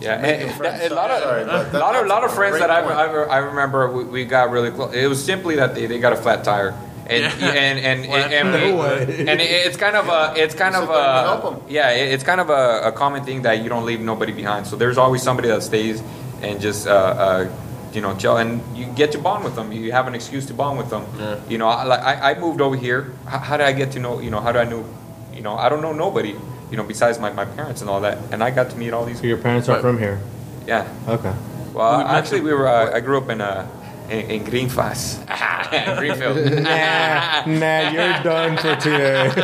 Yeah, 0.00 0.20
Making 0.20 0.48
and- 0.50 0.66
and 0.66 0.92
a 0.92 0.94
lot 0.94 1.10
of 1.10 1.22
Sorry, 1.22 1.44
but 1.44 1.72
that- 1.72 1.80
lot 1.80 1.94
of 1.94 2.00
that's 2.02 2.08
lot 2.08 2.24
of 2.24 2.34
friends 2.34 2.58
that 2.58 2.70
I. 2.70 2.80
I, 2.82 3.04
I 3.06 3.38
remember 3.38 3.90
we, 3.90 4.04
we 4.04 4.24
got 4.24 4.50
really 4.50 4.70
close. 4.70 4.94
It 4.94 5.06
was 5.08 5.22
simply 5.24 5.56
that 5.56 5.74
they, 5.74 5.86
they 5.86 5.98
got 5.98 6.12
a 6.12 6.16
flat 6.16 6.44
tire. 6.44 6.74
And, 7.08 7.40
Yeah. 7.40 7.48
and 7.48 7.78
and 7.78 8.04
Flat 8.10 8.32
and, 8.32 8.52
tire. 8.52 9.06
we- 9.06 9.28
and 9.30 9.40
it, 9.40 9.50
it's 9.66 9.76
kind 9.76 9.96
of 9.96 10.08
a 10.08 10.34
it's 10.36 10.54
kind 10.54 10.74
Sit 10.74 10.84
of 10.84 10.90
a 10.90 11.60
yeah 11.72 11.90
it, 11.90 12.12
it's 12.12 12.24
kind 12.24 12.40
of 12.40 12.50
a, 12.50 12.88
a 12.88 12.92
common 12.92 13.24
thing 13.24 13.42
that 13.42 13.62
you 13.62 13.68
don't 13.68 13.86
leave 13.86 14.00
nobody 14.00 14.32
behind. 14.32 14.66
So 14.66 14.76
there's 14.76 14.98
always 14.98 15.22
somebody 15.22 15.48
that 15.48 15.62
stays 15.62 16.02
and 16.42 16.60
just 16.60 16.86
uh, 16.86 16.92
uh, 16.92 17.48
you 17.94 18.00
know 18.02 18.14
chill 18.16 18.36
and 18.36 18.60
you 18.76 18.84
get 18.94 19.12
to 19.12 19.18
bond 19.18 19.44
with 19.44 19.54
them. 19.56 19.72
You 19.72 19.90
have 19.92 20.06
an 20.06 20.14
excuse 20.14 20.44
to 20.46 20.54
bond 20.54 20.76
with 20.78 20.90
them. 20.90 21.04
Yeah. 21.18 21.40
You 21.48 21.58
know, 21.58 21.68
I, 21.68 21.84
like 21.84 22.00
I, 22.00 22.32
I 22.32 22.38
moved 22.38 22.60
over 22.60 22.76
here. 22.76 23.12
How, 23.26 23.38
how 23.38 23.56
did 23.56 23.66
I 23.66 23.72
get 23.72 23.92
to 23.92 23.98
know? 24.00 24.20
You 24.20 24.30
know, 24.30 24.40
how 24.40 24.52
do 24.52 24.58
I 24.58 24.64
know? 24.64 24.84
You 25.32 25.42
know, 25.42 25.56
I 25.56 25.68
don't 25.70 25.80
know 25.82 25.92
nobody. 25.94 26.34
You 26.70 26.76
know, 26.76 26.82
besides 26.84 27.18
my, 27.18 27.32
my 27.32 27.46
parents 27.46 27.80
and 27.80 27.88
all 27.88 28.02
that, 28.02 28.18
and 28.32 28.44
I 28.44 28.50
got 28.50 28.68
to 28.70 28.76
meet 28.76 28.92
all 28.92 29.06
these. 29.06 29.18
So 29.20 29.26
your 29.26 29.38
parents 29.38 29.68
are 29.70 29.76
Right. 29.76 29.80
from 29.80 29.98
here. 29.98 30.20
Yeah. 30.66 30.84
Okay. 31.08 31.32
Well, 31.72 31.98
We 31.98 32.04
actually, 32.04 32.42
we 32.42 32.52
were. 32.52 32.68
Uh, 32.68 32.92
I 32.94 33.00
grew 33.00 33.16
up 33.16 33.30
in 33.30 33.40
uh, 33.40 33.66
in, 34.10 34.30
in 34.30 34.44
Greenfass, 34.44 35.18
Greenfield. 35.98 36.62
Nah, 36.62 37.44
nah, 37.46 37.90
you're 37.90 38.22
done 38.22 38.56
for 38.56 38.74
today. 38.76 39.30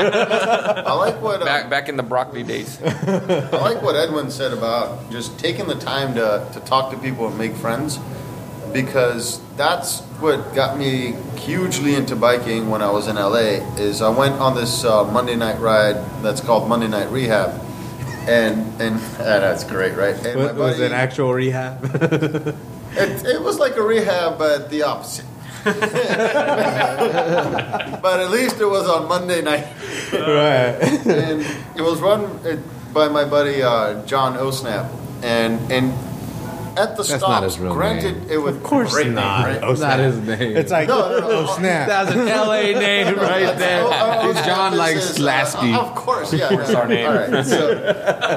I 0.86 0.92
like 0.94 1.20
what 1.20 1.42
uh, 1.42 1.44
back 1.44 1.68
back 1.70 1.88
in 1.88 1.96
the 1.96 2.02
broccoli 2.02 2.42
days. 2.42 2.80
I 2.82 3.48
like 3.60 3.82
what 3.82 3.94
Edwin 3.96 4.30
said 4.30 4.52
about 4.52 5.10
just 5.10 5.38
taking 5.38 5.66
the 5.66 5.74
time 5.74 6.14
to, 6.14 6.48
to 6.52 6.60
talk 6.60 6.90
to 6.92 6.98
people 6.98 7.26
and 7.28 7.36
make 7.38 7.54
friends 7.54 7.98
because 8.72 9.40
that's 9.56 10.00
what 10.20 10.54
got 10.54 10.76
me 10.78 11.12
hugely 11.36 11.94
into 11.94 12.16
biking 12.16 12.70
when 12.70 12.82
I 12.82 12.90
was 12.90 13.06
in 13.06 13.16
LA 13.16 13.62
is 13.78 14.02
I 14.02 14.08
went 14.08 14.34
on 14.40 14.54
this 14.56 14.84
uh, 14.84 15.04
Monday 15.04 15.36
night 15.36 15.60
ride 15.60 15.96
that's 16.22 16.40
called 16.40 16.68
Monday 16.68 16.88
Night 16.88 17.08
Rehab 17.10 17.60
and 18.26 18.58
and, 18.80 18.94
and 18.96 19.00
that's 19.18 19.62
great 19.64 19.94
right 19.96 20.16
and 20.26 20.34
my 20.40 20.46
Was, 20.46 20.54
was 20.56 20.72
buddy- 20.78 20.84
it 20.86 20.92
actual 20.92 21.32
rehab? 21.34 22.56
It, 22.96 23.24
it 23.26 23.42
was 23.42 23.58
like 23.58 23.76
a 23.76 23.82
rehab 23.82 24.38
but 24.38 24.70
the 24.70 24.82
opposite 24.82 25.26
but 25.64 25.80
at 28.20 28.30
least 28.30 28.60
it 28.60 28.66
was 28.66 28.86
on 28.86 29.08
Monday 29.08 29.40
night. 29.40 29.66
Right. 30.12 30.76
and 31.06 31.40
it 31.74 31.80
was 31.80 32.02
run 32.02 32.24
uh, 32.24 32.60
by 32.92 33.08
my 33.08 33.24
buddy 33.24 33.62
uh, 33.62 34.04
John 34.04 34.36
Osnap, 34.36 34.90
and 35.22 35.58
and 35.72 35.94
at 36.76 36.90
the 36.96 37.02
That's 37.02 37.08
stops, 37.08 37.22
not 37.28 37.42
his 37.42 37.58
real 37.58 37.72
granted, 37.74 38.16
name. 38.22 38.30
it 38.30 38.36
was 38.38 38.56
Of 38.56 38.62
course 38.62 38.92
great 38.92 39.08
not. 39.12 39.46
Name, 39.48 39.60
right? 39.62 39.62
Oh, 39.64 39.72
Not 39.74 39.98
his 39.98 40.16
name. 40.18 40.56
It's 40.56 40.70
like, 40.72 40.88
No, 40.88 41.08
no, 41.08 41.20
no. 41.20 41.28
oh, 41.48 41.56
snap. 41.56 41.88
That's 41.88 42.10
an 42.12 42.26
LA 42.26 42.78
name 42.78 43.14
right 43.16 43.56
there. 43.58 43.82
Oh, 43.84 43.90
oh, 44.22 44.30
It's 44.30 44.40
John 44.46 44.72
this 44.72 44.78
like 44.78 44.96
is, 44.96 45.10
uh, 45.10 45.14
Slasky. 45.14 45.72
of 45.74 45.94
course, 45.94 46.32
yeah. 46.32 46.48
That's 46.54 46.74
our 46.74 46.86
name. 46.86 47.06
All 47.08 47.14
right. 47.14 47.44
So, 47.46 47.74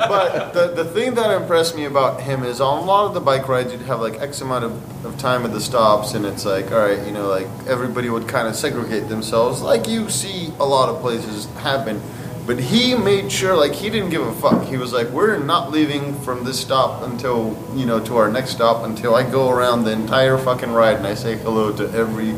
but 0.09 0.53
the, 0.53 0.83
the 0.83 0.85
thing 0.85 1.15
that 1.15 1.31
impressed 1.31 1.75
me 1.75 1.85
about 1.85 2.21
him 2.21 2.43
is 2.43 2.61
on 2.61 2.79
a 2.83 2.85
lot 2.85 3.05
of 3.05 3.13
the 3.13 3.21
bike 3.21 3.47
rides, 3.47 3.71
you'd 3.71 3.81
have 3.83 4.01
like 4.01 4.19
X 4.21 4.41
amount 4.41 4.65
of, 4.65 5.05
of 5.05 5.17
time 5.17 5.43
at 5.45 5.51
the 5.51 5.61
stops, 5.61 6.13
and 6.13 6.25
it's 6.25 6.45
like, 6.45 6.71
all 6.71 6.79
right, 6.79 7.05
you 7.05 7.11
know, 7.11 7.27
like 7.27 7.47
everybody 7.67 8.09
would 8.09 8.27
kind 8.27 8.47
of 8.47 8.55
segregate 8.55 9.07
themselves, 9.09 9.61
like 9.61 9.87
you 9.87 10.09
see 10.09 10.51
a 10.59 10.65
lot 10.65 10.89
of 10.89 11.01
places 11.01 11.45
happen. 11.57 12.01
But 12.47 12.59
he 12.59 12.95
made 12.95 13.29
sure, 13.29 13.57
like, 13.57 13.73
he 13.73 13.89
didn't 13.89 14.09
give 14.09 14.25
a 14.25 14.33
fuck. 14.35 14.63
He 14.63 14.77
was 14.77 14.93
like, 14.93 15.09
we're 15.09 15.37
not 15.37 15.69
leaving 15.69 16.17
from 16.21 16.45
this 16.45 16.57
stop 16.57 17.03
until, 17.03 17.61
you 17.75 17.85
know, 17.85 17.99
to 18.05 18.15
our 18.15 18.31
next 18.31 18.51
stop 18.51 18.85
until 18.85 19.15
I 19.15 19.29
go 19.29 19.49
around 19.49 19.83
the 19.83 19.91
entire 19.91 20.37
fucking 20.37 20.71
ride 20.71 20.95
and 20.95 21.05
I 21.05 21.13
say 21.13 21.35
hello 21.35 21.75
to 21.75 21.91
every 21.91 22.33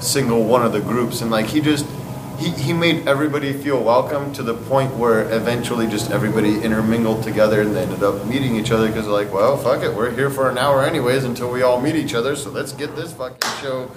single 0.00 0.44
one 0.44 0.66
of 0.66 0.72
the 0.72 0.80
groups. 0.80 1.20
And, 1.20 1.30
like, 1.30 1.46
he 1.46 1.60
just, 1.60 1.86
he, 2.36 2.50
he 2.50 2.72
made 2.72 3.06
everybody 3.06 3.52
feel 3.52 3.80
welcome 3.80 4.32
to 4.32 4.42
the 4.42 4.54
point 4.54 4.92
where 4.96 5.32
eventually 5.32 5.86
just 5.86 6.10
everybody 6.10 6.60
intermingled 6.60 7.22
together 7.22 7.60
and 7.60 7.76
they 7.76 7.82
ended 7.82 8.02
up 8.02 8.26
meeting 8.26 8.56
each 8.56 8.72
other 8.72 8.88
because 8.88 9.06
like, 9.06 9.32
well, 9.32 9.56
fuck 9.56 9.84
it, 9.84 9.94
we're 9.94 10.10
here 10.10 10.30
for 10.30 10.50
an 10.50 10.58
hour 10.58 10.82
anyways 10.82 11.22
until 11.22 11.48
we 11.50 11.62
all 11.62 11.80
meet 11.80 11.94
each 11.94 12.12
other, 12.12 12.34
so 12.34 12.50
let's 12.50 12.72
get 12.72 12.96
this 12.96 13.12
fucking 13.12 13.50
show 13.62 13.88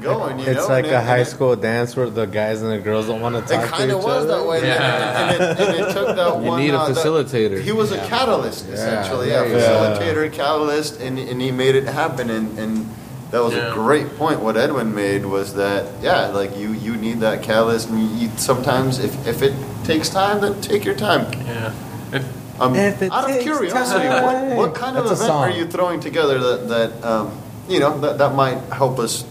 going, 0.00 0.38
you 0.38 0.46
know? 0.46 0.52
It's 0.52 0.68
like 0.68 0.84
And 0.86 0.94
a 0.94 0.98
it- 0.98 1.04
high 1.04 1.18
and 1.18 1.26
it- 1.26 1.30
school 1.30 1.56
dance 1.56 1.96
where 1.96 2.08
the 2.10 2.26
guys 2.26 2.62
and 2.62 2.70
the 2.70 2.78
girls 2.78 3.06
don't 3.06 3.20
want 3.20 3.34
to 3.34 3.40
talk 3.40 3.48
to 3.48 3.66
each 3.66 3.72
other. 3.72 3.74
It 3.74 3.78
kind 3.78 3.90
of 3.92 4.04
was 4.04 4.24
other. 4.24 4.26
that 4.38 4.46
way, 4.46 4.56
and, 4.58 4.66
it, 4.66 5.40
and, 5.40 5.60
it, 5.60 5.68
and 5.68 5.76
it 5.88 5.92
took 5.92 6.16
that 6.16 6.36
You 6.36 6.42
one. 6.48 6.60
You 6.62 6.68
need 6.68 6.74
a 6.74 6.78
uh, 6.80 6.88
that- 6.88 6.96
facilitator. 6.96 7.60
he 7.62 7.72
was 7.72 7.92
a 7.92 7.98
catalyst, 8.06 8.68
essentially. 8.68 9.28
Yeah, 9.28 9.40
there 9.42 9.48
you 9.48 9.54
go. 9.54 9.60
facilitator, 9.60 10.32
catalyst, 10.32 11.00
and, 11.00 11.18
and 11.18 11.40
he 11.40 11.50
made 11.50 11.74
it 11.74 11.84
happen. 11.86 12.30
And, 12.30 12.58
and 12.58 12.88
that 13.30 13.42
was 13.42 13.54
Yeah. 13.54 13.70
a 13.70 13.74
great 13.74 14.16
point. 14.16 14.40
What 14.40 14.56
Edwin 14.56 14.94
made 14.94 15.26
was 15.26 15.54
that, 15.54 15.86
yeah, 16.02 16.28
like 16.28 16.56
you, 16.56 16.72
you 16.72 16.96
need 16.96 17.20
that 17.20 17.42
catalyst, 17.42 17.88
and 17.90 18.00
you, 18.00 18.28
you 18.28 18.30
sometimes, 18.36 18.98
if, 18.98 19.26
if 19.26 19.42
it 19.42 19.52
takes 19.84 20.08
time, 20.08 20.40
then 20.40 20.60
take 20.60 20.84
your 20.84 20.94
time. 20.94 21.30
Yeah. 21.46 21.72
If, 22.12 22.24
Um, 22.60 22.74
out 22.74 23.30
of 23.30 23.38
curiosity, 23.40 24.08
what, 24.08 24.56
what 24.56 24.74
kind 24.74 24.96
of 24.96 25.08
That's 25.08 25.20
a 25.20 25.24
event 25.26 25.38
are 25.38 25.50
you 25.50 25.64
throwing 25.66 26.00
together 26.00 26.38
that, 26.40 26.68
that 26.68 27.04
um, 27.06 27.30
you 27.68 27.78
know, 27.78 27.96
that, 28.00 28.18
that 28.18 28.34
might 28.34 28.58
help 28.72 28.98
us 28.98 29.22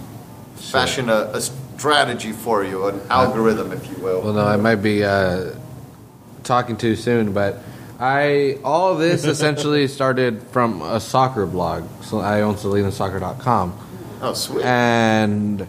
fashion 0.58 1.10
a, 1.10 1.32
a 1.34 1.42
strategy 1.42 2.32
for 2.32 2.64
you, 2.64 2.88
an 2.88 3.02
algorithm, 3.10 3.72
if 3.72 3.90
you 3.90 4.04
will? 4.04 4.22
Well, 4.22 4.34
no, 4.34 4.46
I 4.46 4.58
might 4.58 4.78
be 4.78 5.04
uh, 5.04 5.54
talking 6.44 6.78
too 6.78 6.96
soon, 6.96 7.34
but 7.34 7.62
I 8.00 8.60
all 8.64 8.94
of 8.94 9.00
this 9.00 9.26
essentially 9.26 9.88
started 10.00 10.42
from 10.44 10.82
a 10.82 11.00
soccer 11.00 11.46
blog. 11.46 11.88
So 12.04 12.20
I 12.20 12.42
own 12.42 12.56
SalinasSoccer.com, 12.56 14.20
oh, 14.22 14.34
sweet. 14.34 14.66
and 14.66 15.68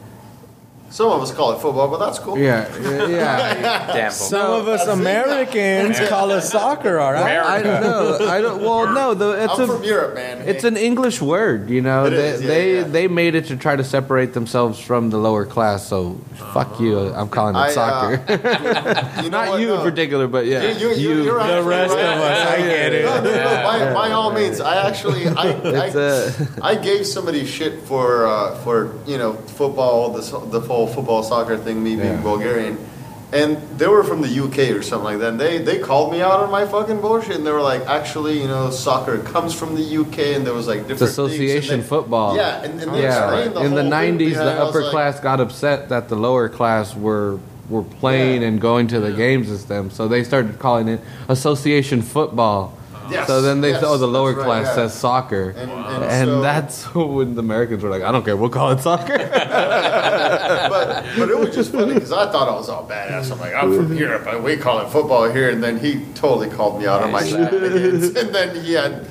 Some 0.90 1.12
of 1.12 1.20
us 1.20 1.32
call 1.32 1.52
it 1.52 1.60
football, 1.60 1.88
but 1.88 1.98
that's 1.98 2.18
cool. 2.18 2.38
yeah, 2.38 2.66
yeah, 2.80 3.06
yeah. 3.06 3.86
Damn. 3.92 4.10
Some 4.10 4.52
of 4.52 4.68
us 4.68 4.86
Americans 4.86 6.00
call 6.08 6.30
it 6.30 6.40
soccer, 6.42 6.98
all 6.98 7.12
right? 7.12 7.38
I 7.38 7.62
don't 7.62 7.82
know. 7.82 8.26
I 8.26 8.40
don't. 8.40 8.62
Well, 8.62 8.92
no, 8.94 9.14
the, 9.14 9.44
it's 9.44 9.52
I'm 9.52 9.68
a 9.68 9.74
from 9.74 9.84
Europe, 9.84 10.14
man. 10.14 10.48
It's 10.48 10.64
an 10.64 10.76
English 10.76 11.20
word, 11.20 11.68
you 11.68 11.82
know. 11.82 12.06
It 12.06 12.10
they 12.10 12.28
is, 12.28 12.40
yeah, 12.40 12.48
they, 12.48 12.76
yeah. 12.76 12.82
they 12.84 13.08
made 13.08 13.34
it 13.34 13.46
to 13.46 13.56
try 13.56 13.76
to 13.76 13.84
separate 13.84 14.32
themselves 14.32 14.78
from 14.78 15.10
the 15.10 15.18
lower 15.18 15.44
class. 15.44 15.86
So 15.86 16.14
fuck 16.52 16.80
you. 16.80 16.98
I'm 16.98 17.28
calling 17.28 17.54
it 17.54 17.58
I, 17.58 17.68
uh, 17.68 17.70
soccer. 17.70 19.22
you 19.22 19.30
know 19.30 19.38
Not 19.38 19.48
what, 19.50 19.60
you 19.60 19.68
no. 19.68 19.74
in 19.76 19.90
particular, 19.90 20.26
but 20.26 20.46
yeah, 20.46 20.70
You, 20.70 20.88
you, 20.88 20.94
you, 20.94 21.24
you're 21.24 21.46
The 21.46 21.62
rest 21.62 21.94
right. 21.94 22.04
of 22.04 22.20
us, 22.20 22.48
I 22.48 22.56
get 22.58 22.94
it. 22.94 23.04
No, 23.04 23.22
no, 23.22 23.30
no, 23.30 23.62
by, 23.64 23.92
by 23.92 24.10
all 24.10 24.32
means, 24.32 24.60
I 24.60 24.88
actually, 24.88 25.28
I, 25.28 25.48
It's, 25.88 25.96
I, 25.96 26.00
uh, 26.00 26.46
I 26.62 26.74
gave 26.76 27.06
somebody 27.06 27.44
shit 27.44 27.82
for, 27.82 28.26
uh, 28.26 28.56
for 28.62 28.94
you 29.06 29.18
know, 29.18 29.34
football, 29.34 30.10
the, 30.10 30.22
the 30.46 30.60
whole 30.60 30.77
football 30.86 31.22
soccer 31.22 31.56
thing, 31.58 31.82
me 31.82 31.96
being 31.96 32.06
Yeah. 32.14 32.20
Bulgarian. 32.22 32.78
And 33.30 33.58
they 33.76 33.86
were 33.86 34.04
from 34.04 34.22
the 34.22 34.28
UK 34.44 34.70
or 34.74 34.80
something 34.82 35.04
like 35.04 35.18
that. 35.18 35.32
And 35.32 35.40
they, 35.40 35.58
they 35.58 35.78
called 35.78 36.10
me 36.12 36.22
out 36.22 36.40
on 36.40 36.50
my 36.50 36.64
fucking 36.66 37.02
bullshit. 37.02 37.36
And 37.36 37.46
they 37.46 37.50
were 37.52 37.60
like, 37.60 37.82
actually, 37.86 38.40
you 38.40 38.48
know, 38.48 38.70
soccer 38.70 39.18
comes 39.18 39.52
from 39.52 39.74
the 39.74 39.96
UK. 39.98 40.18
And 40.36 40.46
there 40.46 40.54
was 40.54 40.66
like 40.66 40.78
different 40.88 41.02
It's 41.02 41.10
association 41.12 41.80
they- 41.80 41.86
football. 41.86 42.34
Yeah, 42.36 42.62
and, 42.62 42.80
and 42.80 42.96
yeah. 42.96 43.28
the 43.28 43.42
In 43.42 43.74
the 43.74 43.82
whole 43.82 43.90
thing 43.90 44.18
'90s, 44.18 44.34
the 44.34 44.52
upper 44.64 44.80
like, 44.82 44.90
class 44.90 45.20
got 45.20 45.40
upset 45.40 45.90
that 45.90 46.08
the 46.08 46.16
lower 46.16 46.48
class 46.48 46.96
were 46.96 47.38
were 47.68 47.82
playing 47.82 48.40
Yeah. 48.40 48.48
and 48.48 48.60
going 48.62 48.86
to 48.88 48.98
the 48.98 49.12
games 49.12 49.50
with 49.50 49.68
them, 49.68 49.90
so 49.90 50.08
they 50.08 50.24
started 50.24 50.58
calling 50.58 50.88
it 50.88 51.00
association 51.28 52.00
football. 52.00 52.72
Yes, 53.10 53.26
so 53.26 53.40
then 53.42 53.60
they 53.60 53.70
yes, 53.70 53.80
said, 53.80 53.88
"Oh, 53.88 53.96
the 53.96 54.06
lower 54.06 54.34
right, 54.34 54.44
class 54.44 54.66
yeah. 54.66 54.74
says 54.74 54.94
soccer," 54.94 55.50
And- 55.56 55.70
and, 55.70 56.04
and 56.04 56.28
so- 56.28 56.40
that's 56.40 56.94
when 56.94 57.34
the 57.34 57.40
Americans 57.40 57.82
were 57.82 57.90
like, 57.90 58.02
"I 58.02 58.12
don't 58.12 58.24
care, 58.24 58.36
we'll 58.36 58.50
call 58.50 58.70
it 58.70 58.80
soccer." 58.80 59.18
but 59.18 61.04
but 61.16 61.28
it 61.28 61.38
was 61.38 61.54
just 61.54 61.72
funny 61.72 61.94
because 61.94 62.12
I 62.12 62.30
thought 62.30 62.48
I 62.48 62.54
was 62.54 62.68
all 62.68 62.86
badass. 62.88 63.30
I'm 63.32 63.38
like, 63.40 63.54
I'm 63.54 63.74
from 63.74 63.94
Europe, 63.96 64.26
and 64.26 64.42
we 64.44 64.56
call 64.56 64.80
it 64.80 64.88
football 64.90 65.30
here. 65.30 65.50
And 65.50 65.62
then 65.62 65.78
he 65.78 66.04
totally 66.14 66.48
called 66.48 66.80
me 66.80 66.86
out 66.86 67.02
on 67.02 67.12
my 67.12 67.24
shenanigans. 67.24 68.14
And 68.18 68.34
then 68.34 68.64
he 68.64 68.72
had 68.72 69.06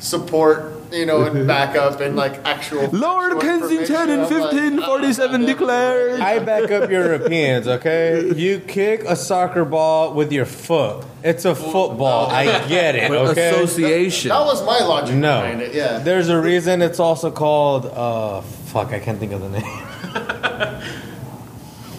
support, 0.00 0.79
you 0.92 1.06
know, 1.06 1.22
and 1.24 1.46
backup 1.46 2.00
and 2.00 2.16
like 2.16 2.44
actual 2.44 2.88
Lord 2.92 3.40
Kensington 3.40 4.10
in 4.10 4.20
like, 4.22 4.30
1547 4.30 5.42
"Ah, 5.42 5.46
declared. 5.46 6.20
I 6.20 6.38
back 6.40 6.70
up 6.70 6.90
Europeans, 6.90 7.66
okay? 7.68 8.32
You 8.34 8.60
kick 8.60 9.04
a 9.04 9.16
soccer 9.16 9.64
ball 9.64 10.14
with 10.14 10.32
your 10.32 10.44
foot. 10.46 11.04
It's 11.22 11.44
a 11.44 11.54
football. 11.54 12.30
I 12.30 12.66
get 12.68 12.94
it, 12.96 13.10
okay? 13.10 13.50
Association. 13.50 14.30
That 14.30 14.44
was 14.44 14.64
my 14.64 14.78
logic 14.80 15.14
No. 15.16 15.40
behind 15.42 15.60
it. 15.62 15.74
Yeah. 15.74 15.98
There's 15.98 16.28
a 16.28 16.40
reason 16.40 16.82
it's 16.82 16.98
also 17.00 17.30
called, 17.30 17.86
uh, 17.86 18.40
fuck, 18.40 18.92
I 18.92 18.98
can't 18.98 19.18
think 19.18 19.32
of 19.32 19.40
the 19.42 19.48
name. 19.50 20.82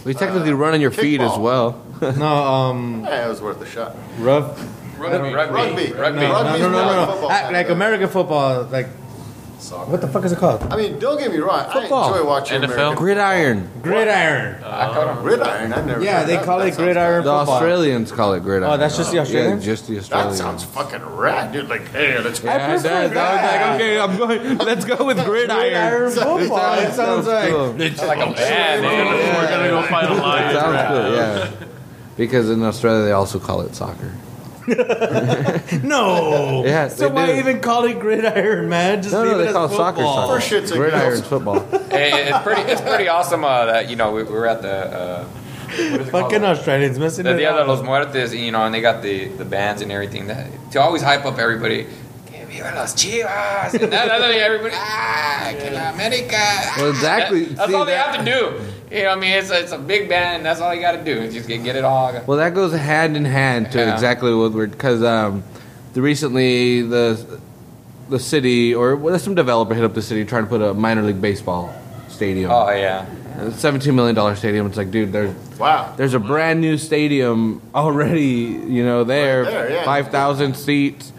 We 0.03 0.15
technically 0.15 0.53
run 0.53 0.73
on 0.73 0.81
your 0.81 0.89
feet 0.91 1.21
as 1.21 1.37
well. 1.37 1.79
No, 2.01 2.25
um, 2.25 3.03
Yeah, 3.05 3.25
it 3.27 3.29
was 3.29 3.41
worth 3.41 3.61
a 3.61 3.65
shot. 3.67 3.95
rough. 4.17 4.59
Rugby. 5.01 5.33
Rugby. 5.33 5.93
Rugby. 5.93 6.19
No, 6.19 6.43
no, 6.43 6.57
no, 6.57 6.57
no, 6.57 6.69
not 6.69 6.85
no. 6.85 7.05
no. 7.05 7.11
football, 7.11 7.51
Like. 7.51 7.69
American 7.69 8.09
football, 8.09 8.63
like, 8.65 8.87
what 9.69 10.01
the 10.01 10.07
fuck 10.07 10.25
is 10.25 10.31
it 10.31 10.39
called? 10.39 10.63
I 10.63 10.75
mean, 10.75 10.97
don't 10.97 11.19
get 11.19 11.31
me 11.31 11.37
wrong. 11.37 11.69
Football. 11.71 12.13
I 12.13 12.17
enjoy 12.17 12.27
watching 12.27 12.61
NFL? 12.61 12.73
American 12.73 12.95
Gridiron. 12.97 13.69
Gridiron. 13.83 14.63
I 14.63 14.93
caught 14.93 15.17
him. 15.17 15.23
gridiron. 15.23 15.73
I've 15.73 15.85
never. 15.85 16.03
Yeah, 16.03 16.19
heard 16.19 16.27
they 16.27 16.35
that. 16.35 16.45
call 16.45 16.59
That 16.59 16.67
it 16.67 16.73
sounds 16.73 16.83
gridiron 16.83 17.23
The. 17.23 17.31
Australians 17.31 18.11
call 18.11 18.33
it 18.33 18.41
gridiron. 18.41 18.73
Oh, 18.73 18.77
that's 18.77 18.97
just 18.97 19.11
the 19.11 19.19
Australians? 19.19 19.65
Yeah, 19.65 19.71
just 19.71 19.87
the 19.87 19.99
Australians. 19.99 20.37
That 20.37 20.43
sounds 20.43 20.63
fucking 20.63 21.05
rad, 21.15 21.53
dude. 21.53 21.69
Like, 21.69 21.87
hey, 21.89 22.19
let's 22.19 22.39
go. 22.39 22.47
Yeah, 22.47 22.75
that, 22.75 23.13
that 23.13 23.13
was 23.13 23.17
like, 23.41 23.75
okay, 23.75 23.99
I'm 23.99 24.17
going. 24.17 24.57
Let's 24.57 24.85
go 24.85 25.05
with 25.05 25.23
gridiron. 25.23 25.59
Gridiron 25.59 26.11
football. 26.11 26.79
It 26.79 26.93
sounds 26.93 27.27
like. 27.27 27.51
cool. 27.51 27.79
It's 27.79 28.01
like 28.01 28.19
a 28.19 28.33
bad 28.33 28.81
name. 28.81 29.35
we're 29.35 29.49
gonna 29.49 29.69
go 29.69 29.83
fight 29.87 30.09
a 30.09 30.13
lion. 30.15 30.55
Sounds 30.55 30.91
good, 30.91 31.13
yeah. 31.15 31.67
Because 32.17 32.49
in 32.49 32.61
Australia 32.63 33.05
they 33.05 33.11
also 33.11 33.39
call 33.39 33.61
it 33.61 33.75
soccer. 33.75 34.11
No. 35.83 36.63
Yeah, 36.65 36.87
So 36.87 37.07
they 37.07 37.13
why 37.13 37.25
do. 37.27 37.33
even 37.39 37.59
call 37.61 37.85
it 37.85 37.99
gridiron, 37.99 38.69
man? 38.69 39.01
Just 39.01 39.13
No, 39.13 39.23
leave 39.23 39.31
no, 39.33 39.39
it 39.39 39.41
they 39.43 39.47
as 39.47 39.53
call 39.53 39.65
it 39.65 39.69
football. 39.69 39.93
soccer 39.93 40.03
soccer. 40.03 40.39
For 40.39 40.55
shits 40.55 40.71
and 40.71 40.79
Gridiron 40.79 41.21
football. 41.23 41.59
Hey, 41.91 42.29
it's 42.29 42.37
pretty. 42.39 42.61
It's 42.71 42.81
pretty 42.81 43.07
awesome 43.09 43.43
uh, 43.43 43.65
that 43.65 43.89
you 43.89 43.95
know 43.97 44.11
we, 44.11 44.23
we 44.23 44.31
were 44.31 44.47
at 44.47 44.61
the. 44.61 44.71
Uh, 44.71 45.23
what 45.25 45.79
is 46.01 46.07
it? 46.07 46.11
Fucking 46.11 46.43
Australians 46.43 46.97
missing 46.97 47.25
the 47.25 47.31
it. 47.33 47.37
Dia 47.37 47.53
de 47.53 47.65
los 47.65 47.83
Muertos, 47.83 48.33
you 48.33 48.51
know, 48.51 48.63
and 48.63 48.73
they 48.73 48.79
got 48.81 49.01
the, 49.03 49.25
the 49.27 49.43
bands 49.45 49.81
and 49.81 49.91
everything 49.91 50.27
that 50.27 50.47
to 50.71 50.79
always 50.81 51.01
hype 51.01 51.25
up 51.25 51.37
everybody. 51.37 51.85
Que 52.27 52.45
viva 52.45 52.71
las 52.75 52.93
Chivas! 52.95 53.73
And 53.73 53.91
that, 53.91 54.07
that, 54.07 54.21
everybody, 54.21 54.73
ah, 54.77 55.53
que 55.59 55.69
la 55.71 55.89
America! 55.91 56.37
ah." 56.39 56.73
Well, 56.77 56.89
exactly. 56.89 57.43
That- 57.45 57.55
that's 57.57 57.69
See, 57.69 57.75
all 57.75 57.85
they 57.85 57.91
that- 57.91 58.15
have 58.15 58.25
to 58.25 58.31
do. 58.31 58.61
You 58.91 59.03
know, 59.03 59.09
what 59.09 59.17
I 59.19 59.21
mean, 59.21 59.31
it's 59.31 59.49
a, 59.49 59.59
it's 59.63 59.71
a 59.71 59.77
big 59.77 60.09
band, 60.09 60.37
and 60.37 60.45
that's 60.45 60.59
all 60.59 60.73
you 60.75 60.81
got 60.81 60.91
to 60.93 61.03
do. 61.03 61.13
is 61.21 61.33
Just 61.33 61.47
get, 61.47 61.63
get 61.63 61.75
it 61.77 61.85
all. 61.85 62.11
Well, 62.27 62.37
that 62.39 62.53
goes 62.53 62.73
hand 62.73 63.15
in 63.15 63.23
hand 63.23 63.71
to 63.71 63.77
Yeah. 63.79 63.93
exactly 63.93 64.33
what 64.35 64.51
we're 64.51 64.67
because 64.67 65.01
um, 65.01 65.43
the 65.93 66.01
recently 66.01 66.81
the 66.81 67.39
the 68.09 68.19
city 68.19 68.75
or 68.75 68.97
well, 68.97 69.17
some 69.17 69.33
developer 69.35 69.73
hit 69.73 69.85
up 69.85 69.93
the 69.93 70.01
city 70.01 70.25
trying 70.25 70.43
to 70.43 70.49
put 70.49 70.61
a 70.61 70.73
minor 70.73 71.03
league 71.03 71.21
baseball 71.21 71.73
stadium. 72.09 72.51
Oh 72.51 72.69
yeah, 72.71 73.05
Seventeen 73.51 73.95
million 73.95 74.13
dollar 74.13 74.35
stadium. 74.35 74.67
It's 74.67 74.75
like, 74.75 74.91
dude, 74.91 75.13
there's 75.13 75.33
Wow. 75.57 75.93
there's 75.95 76.13
a 76.13 76.19
brand 76.19 76.59
new 76.59 76.77
stadium 76.77 77.61
already. 77.73 78.25
You 78.67 78.83
know, 78.83 79.05
there, 79.05 79.43
Right 79.43 79.51
there, 79.51 79.69
yeah. 79.71 79.85
five 79.85 80.09
thousand 80.09 80.55
seats, 80.57 81.13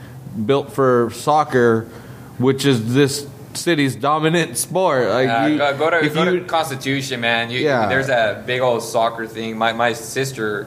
built 0.44 0.70
for 0.72 1.10
soccer, 1.14 1.88
which 2.36 2.66
is 2.66 2.92
this 2.92 3.26
city's 3.54 3.94
dominant 3.96 4.56
sport. 4.58 5.08
Like, 5.08 5.28
Uh, 5.28 5.46
you- 5.46 5.58
go, 5.58 5.76
go 5.76 5.90
to 5.90 6.04
if 6.04 6.14
go 6.14 6.22
you- 6.24 6.40
to 6.40 6.44
Constitution, 6.46 7.20
man. 7.20 7.50
You, 7.50 7.60
Yeah. 7.60 7.88
There's 7.88 8.06
that 8.08 8.46
big 8.46 8.60
old 8.60 8.82
soccer 8.82 9.26
thing. 9.26 9.56
My 9.58 9.72
my 9.72 9.92
sister, 9.92 10.66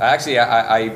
actually, 0.00 0.38
I, 0.38 0.78
I 0.78 0.92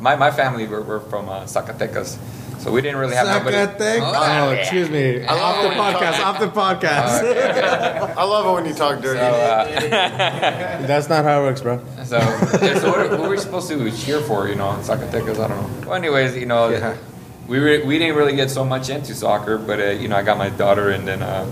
my 0.00 0.16
my 0.16 0.30
family 0.30 0.66
were, 0.66 0.82
were 0.82 1.00
from 1.00 1.28
uh, 1.28 1.44
Zacatecas, 1.44 2.18
So 2.58 2.72
we 2.72 2.80
didn't 2.82 2.98
really 2.98 3.14
have 3.14 3.28
nobody. 3.28 3.56
Oh, 4.02 4.50
excuse 4.50 4.90
me. 4.90 5.24
I 5.24 5.32
Off 5.38 5.62
the 5.62 5.70
podcast. 5.70 6.18
Off 6.24 6.38
the 6.40 6.48
podcast. 6.48 8.16
I 8.16 8.24
love 8.24 8.46
it 8.46 8.52
when 8.56 8.66
you 8.66 8.74
talk 8.74 9.00
dirty. 9.00 9.18
So, 9.20 9.24
uh, 9.24 10.86
That's 10.86 11.08
not 11.08 11.24
how 11.24 11.40
it 11.40 11.44
works, 11.44 11.60
bro. 11.62 11.80
So, 12.04 12.18
yeah, 12.18 12.78
so 12.78 12.90
what, 12.90 13.10
what 13.10 13.20
were 13.20 13.28
we 13.30 13.38
supposed 13.38 13.68
to 13.68 13.90
cheer 13.92 14.20
for, 14.20 14.48
you 14.48 14.54
know, 14.56 14.70
in 14.72 14.80
Zacatecas? 14.80 15.38
I 15.38 15.48
don't 15.48 15.60
know. 15.62 15.86
Well, 15.86 15.94
anyways, 15.94 16.34
you 16.36 16.46
know, 16.46 16.68
Yeah. 16.70 16.96
We, 17.48 17.58
re- 17.58 17.82
we 17.84 17.98
didn't 17.98 18.16
really 18.16 18.34
get 18.36 18.50
so 18.50 18.64
much 18.64 18.88
into 18.90 19.14
soccer, 19.14 19.58
but, 19.58 19.80
uh, 19.80 19.84
you 19.90 20.08
know, 20.08 20.16
I 20.16 20.22
got 20.22 20.38
my 20.38 20.48
daughter 20.50 20.90
and 20.90 21.06
then 21.06 21.22
uh, 21.22 21.46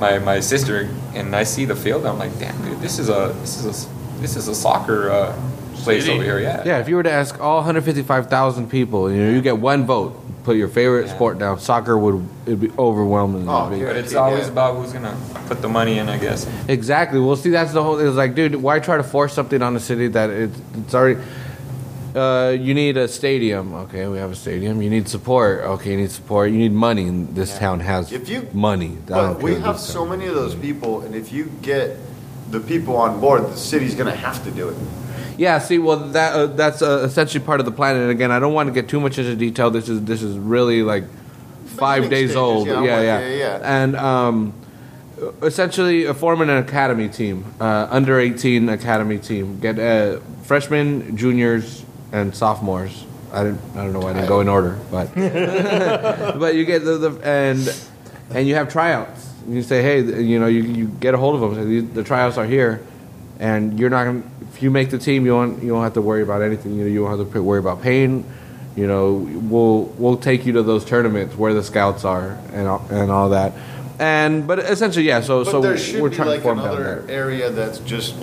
my, 0.00 0.18
my 0.18 0.40
sister, 0.40 0.88
and 1.14 1.34
I 1.34 1.42
see 1.44 1.64
the 1.64 1.76
field, 1.76 2.04
I'm 2.06 2.18
like, 2.18 2.38
damn, 2.38 2.56
dude, 2.64 2.80
this 2.80 2.98
is 2.98 3.08
a, 3.08 3.34
this 3.40 3.62
is 3.64 3.86
a, 3.86 4.20
this 4.20 4.36
is 4.36 4.48
a 4.48 4.54
soccer 4.54 5.10
uh, 5.10 5.36
place 5.76 6.04
City. 6.04 6.14
over 6.16 6.22
here, 6.24 6.40
yeah. 6.40 6.62
Yeah, 6.64 6.78
if 6.78 6.88
you 6.88 6.96
were 6.96 7.02
to 7.02 7.10
ask 7.10 7.38
all 7.40 7.56
155,000 7.56 8.68
people, 8.70 9.10
you 9.10 9.18
know, 9.24 9.30
you 9.30 9.40
get 9.42 9.58
one 9.58 9.84
vote. 9.86 10.22
Put 10.44 10.56
your 10.56 10.68
favorite 10.68 11.06
Yeah. 11.06 11.14
sport 11.16 11.38
down. 11.40 11.58
Soccer 11.58 11.98
would 11.98 12.24
it'd 12.46 12.60
be 12.60 12.70
overwhelmingly 12.78 13.48
Oh, 13.52 13.68
big. 13.68 13.82
But 13.84 13.96
it's 13.96 14.12
Yeah. 14.12 14.20
always 14.20 14.46
about 14.46 14.76
who's 14.76 14.92
gonna 14.92 15.16
put 15.48 15.60
the 15.60 15.68
money 15.68 15.98
in, 15.98 16.08
I 16.08 16.18
guess. 16.18 16.46
Exactly. 16.68 17.18
Well, 17.18 17.34
see, 17.34 17.50
that's 17.50 17.72
the 17.72 17.82
whole. 17.82 17.98
It's 17.98 18.14
like, 18.16 18.36
dude, 18.36 18.54
why 18.54 18.78
try 18.78 18.96
to 18.96 19.02
force 19.02 19.32
something 19.32 19.60
on 19.60 19.74
the 19.74 19.80
city 19.80 20.06
that 20.06 20.30
it's, 20.30 20.56
it's 20.78 20.94
already. 20.94 21.18
Uh, 22.16 22.56
you 22.58 22.72
need 22.72 22.96
a 22.96 23.06
stadium. 23.08 23.74
Okay, 23.74 24.08
we 24.08 24.16
have 24.16 24.30
a 24.32 24.34
stadium. 24.34 24.80
You 24.80 24.88
need 24.88 25.06
support. 25.06 25.60
Okay, 25.64 25.90
you 25.92 25.96
need 25.98 26.10
support. 26.10 26.50
You 26.50 26.56
need 26.56 26.72
money. 26.72 27.06
And 27.08 27.34
this 27.34 27.50
Yeah. 27.52 27.58
town 27.58 27.80
has 27.80 28.10
If 28.10 28.28
you- 28.28 28.48
money. 28.54 28.92
I 29.08 29.10
don't 29.10 29.34
But 29.34 29.42
we 29.42 29.54
have 29.56 29.78
so 29.78 30.00
town. 30.00 30.10
many 30.18 30.26
of 30.26 30.34
those 30.34 30.54
people, 30.54 31.02
and 31.02 31.14
if 31.14 31.30
you 31.32 31.50
get 31.60 31.98
the 32.50 32.60
people 32.60 32.96
on 32.96 33.20
board, 33.20 33.52
the 33.52 33.56
city's 33.56 33.94
going 33.94 34.10
to 34.10 34.16
have 34.16 34.42
to 34.44 34.50
do 34.50 34.68
it. 34.68 34.76
Yeah. 35.36 35.58
See, 35.58 35.78
well, 35.78 35.98
that 36.12 36.32
uh, 36.34 36.46
that's 36.46 36.80
uh, 36.80 37.02
essentially 37.04 37.44
part 37.44 37.60
of 37.60 37.66
the 37.66 37.72
plan. 37.72 37.96
And 37.96 38.10
again, 38.10 38.30
I 38.30 38.38
don't 38.38 38.54
want 38.54 38.68
to 38.68 38.72
get 38.72 38.88
too 38.88 39.00
much 39.00 39.18
into 39.18 39.34
detail. 39.36 39.70
This 39.70 39.88
is 39.88 40.00
this 40.02 40.22
is 40.22 40.38
really 40.38 40.82
like 40.82 41.04
five 41.66 42.04
days 42.08 42.30
stages, 42.30 42.36
old. 42.36 42.66
yeah, 42.66 42.78
I'm 42.78 42.84
yeah, 42.84 43.02
yeah, 43.02 43.28
yeah. 43.36 43.58
And 43.82 43.94
um, 43.96 44.52
essentially, 45.42 46.06
uh, 46.06 46.14
forming 46.14 46.48
an 46.48 46.56
academy 46.56 47.08
team, 47.08 47.44
uh, 47.60 47.88
under 47.90 48.18
eighteen 48.18 48.70
academy 48.70 49.18
team. 49.18 49.58
Get 49.60 49.78
uh, 49.78 50.20
freshmen, 50.44 51.16
juniors, 51.16 51.82
and 52.12 52.34
sophomores. 52.34 53.04
I 53.32 53.42
didn't. 53.44 53.60
I 53.74 53.84
don't 53.84 53.92
know 53.92 54.00
why 54.00 54.10
I 54.10 54.12
didn't 54.14 54.28
go 54.28 54.40
in 54.40 54.48
order, 54.48 54.78
but 54.90 55.12
but 56.38 56.54
you 56.54 56.64
get 56.64 56.84
the, 56.84 56.96
the 56.98 57.20
and 57.26 57.76
and 58.30 58.46
you 58.48 58.54
have 58.54 58.68
tryouts. 58.70 59.28
You 59.48 59.62
say, 59.62 59.82
hey, 59.82 60.00
you 60.22 60.38
know, 60.40 60.46
you, 60.46 60.62
you 60.62 60.86
get 60.86 61.14
a 61.14 61.18
hold 61.18 61.34
of 61.36 61.40
them. 61.40 61.54
Say, 61.54 61.64
"These- 61.64 61.90
the 61.90 62.02
tryouts 62.02 62.36
are 62.38 62.46
here, 62.46 62.80
and 63.38 63.78
you're 63.78 63.90
not 63.90 64.04
gonna. 64.04 64.22
If 64.52 64.62
you 64.62 64.70
make 64.70 64.90
the 64.90 64.98
team, 64.98 65.26
you 65.26 65.34
won't 65.34 65.62
you 65.62 65.68
don't 65.68 65.82
have 65.82 65.94
to 65.94 66.00
worry 66.00 66.22
about 66.22 66.42
anything. 66.42 66.74
You 66.76 66.82
know, 66.84 66.88
you 66.90 67.04
don't 67.04 67.18
have 67.18 67.32
to 67.32 67.42
worry 67.42 67.58
about 67.60 67.82
pain. 67.82 68.24
You 68.74 68.86
know, 68.86 69.14
we'll 69.14 69.82
we'll 69.98 70.16
take 70.16 70.46
you 70.46 70.52
to 70.54 70.62
those 70.62 70.84
tournaments 70.84 71.36
where 71.36 71.52
the 71.54 71.62
scouts 71.62 72.04
are 72.04 72.38
and 72.52 72.66
all, 72.68 72.86
and 72.90 73.10
all 73.10 73.30
that. 73.30 73.52
And 73.98 74.46
but 74.46 74.58
essentially, 74.60 75.06
yeah. 75.06 75.20
So 75.20 75.44
But 75.44 75.50
so 75.50 75.60
there 75.60 76.02
we're 76.02 76.10
be 76.10 76.16
trying 76.16 76.28
like 76.28 76.38
to 76.38 76.42
form 76.42 76.58
down 76.58 76.66
another 76.68 77.02
there. 77.06 77.16
area 77.16 77.50
that's 77.50 77.78
just 77.80 78.14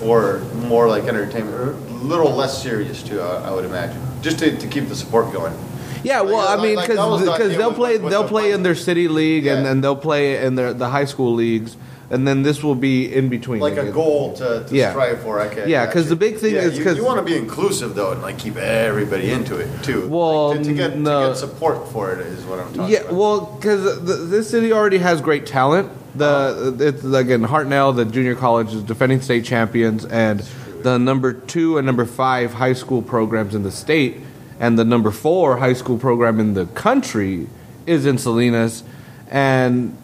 for 0.00 0.40
more 0.66 0.88
like 0.88 1.04
entertainment, 1.04 1.54
or 1.54 1.70
a 1.72 1.74
little 2.02 2.32
less 2.34 2.60
serious 2.62 3.02
too. 3.02 3.20
I, 3.20 3.48
I 3.48 3.50
would 3.52 3.64
imagine, 3.64 4.00
just 4.22 4.38
to, 4.40 4.56
to 4.56 4.66
keep 4.66 4.88
the 4.88 4.96
support 4.96 5.32
going. 5.32 5.54
Yeah, 6.02 6.22
well, 6.22 6.36
Like, 6.38 6.58
I 6.58 6.62
mean, 6.62 6.76
like, 6.76 6.88
because 6.88 7.56
they'll 7.56 7.68
with- 7.68 7.76
play 7.76 7.98
they'll 7.98 8.26
play 8.26 8.52
in 8.52 8.62
their 8.62 8.74
city 8.74 9.06
league 9.08 9.46
and 9.46 9.64
then 9.66 9.82
they'll 9.82 9.94
play 9.96 10.42
in 10.42 10.54
their 10.54 10.72
the 10.72 10.88
high 10.88 11.04
school 11.04 11.34
leagues, 11.34 11.76
and 12.08 12.26
then 12.26 12.42
this 12.42 12.62
will 12.62 12.74
be 12.74 13.14
in 13.14 13.28
between. 13.28 13.60
Like 13.60 13.76
a 13.76 13.92
goal 13.92 14.32
to, 14.36 14.64
to 14.66 14.74
Yeah. 14.74 14.92
strive 14.92 15.20
for. 15.20 15.38
I 15.38 15.48
Okay. 15.48 15.68
Yeah, 15.68 15.84
because 15.84 16.08
the 16.08 16.16
big 16.16 16.38
thing 16.38 16.54
Yeah, 16.54 16.62
is 16.62 16.78
you, 16.78 16.84
'cause- 16.84 16.96
you 16.96 17.04
want 17.04 17.18
to 17.18 17.22
be 17.24 17.36
inclusive 17.36 17.94
though, 17.94 18.12
and 18.12 18.22
like 18.22 18.38
keep 18.38 18.56
everybody 18.56 19.30
into 19.30 19.58
it 19.58 19.68
too. 19.82 20.08
Well, 20.08 20.48
like, 20.52 20.58
to, 20.60 20.64
to 20.64 20.72
get 20.72 20.96
no. 20.98 21.20
to 21.20 21.28
get 21.28 21.36
support 21.36 21.86
for 21.92 22.10
it 22.14 22.20
is 22.26 22.44
what 22.46 22.60
I'm 22.60 22.72
talking 22.72 22.90
Yeah, 22.90 23.00
about. 23.00 23.12
Yeah, 23.12 23.18
well, 23.18 23.40
because 23.60 24.30
this 24.30 24.48
city 24.48 24.72
already 24.72 24.98
has 24.98 25.20
great 25.20 25.44
talent. 25.44 25.90
The 26.14 26.76
it's 26.80 27.04
again 27.04 27.42
Hartnell, 27.42 27.94
the 27.94 28.04
junior 28.04 28.34
college, 28.34 28.74
is 28.74 28.82
defending 28.82 29.20
state 29.20 29.44
champions, 29.44 30.04
and 30.04 30.40
the 30.82 30.98
number 30.98 31.32
two 31.32 31.78
and 31.78 31.86
number 31.86 32.04
five 32.04 32.54
high 32.54 32.72
school 32.72 33.02
programs 33.02 33.54
in 33.54 33.62
the 33.62 33.70
state, 33.70 34.18
and 34.58 34.78
the 34.78 34.84
number 34.84 35.10
four 35.10 35.58
high 35.58 35.72
school 35.72 35.98
program 35.98 36.40
in 36.40 36.54
the 36.54 36.66
country 36.66 37.46
is 37.86 38.06
in 38.06 38.18
Salinas, 38.18 38.82
and 39.28 39.96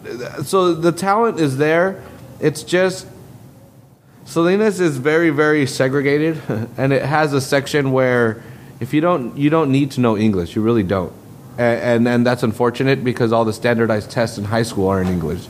so 0.43 0.73
the 0.73 0.91
talent 0.91 1.39
is 1.39 1.57
there. 1.57 2.01
It's 2.39 2.63
just 2.63 3.07
Salinas 4.23 4.79
is 4.79 4.97
very 4.97 5.29
very 5.29 5.67
segregated, 5.67 6.41
and 6.77 6.93
it 6.93 7.03
has 7.03 7.33
a 7.33 7.41
section 7.41 7.91
where 7.91 8.41
if 8.79 8.93
you 8.93 9.01
don't 9.01 9.37
you 9.37 9.49
don't 9.49 9.71
need 9.71 9.91
to 9.91 10.01
know 10.01 10.17
English, 10.17 10.55
you 10.55 10.61
really 10.61 10.83
don't, 10.83 11.11
and 11.57 11.81
and, 11.81 12.07
and 12.07 12.25
that's 12.25 12.43
unfortunate 12.43 13.03
because 13.03 13.33
all 13.33 13.43
the 13.43 13.53
standardized 13.53 14.09
tests 14.09 14.37
in 14.37 14.45
high 14.45 14.63
school 14.63 14.87
are 14.87 15.01
in 15.01 15.09
English. 15.09 15.47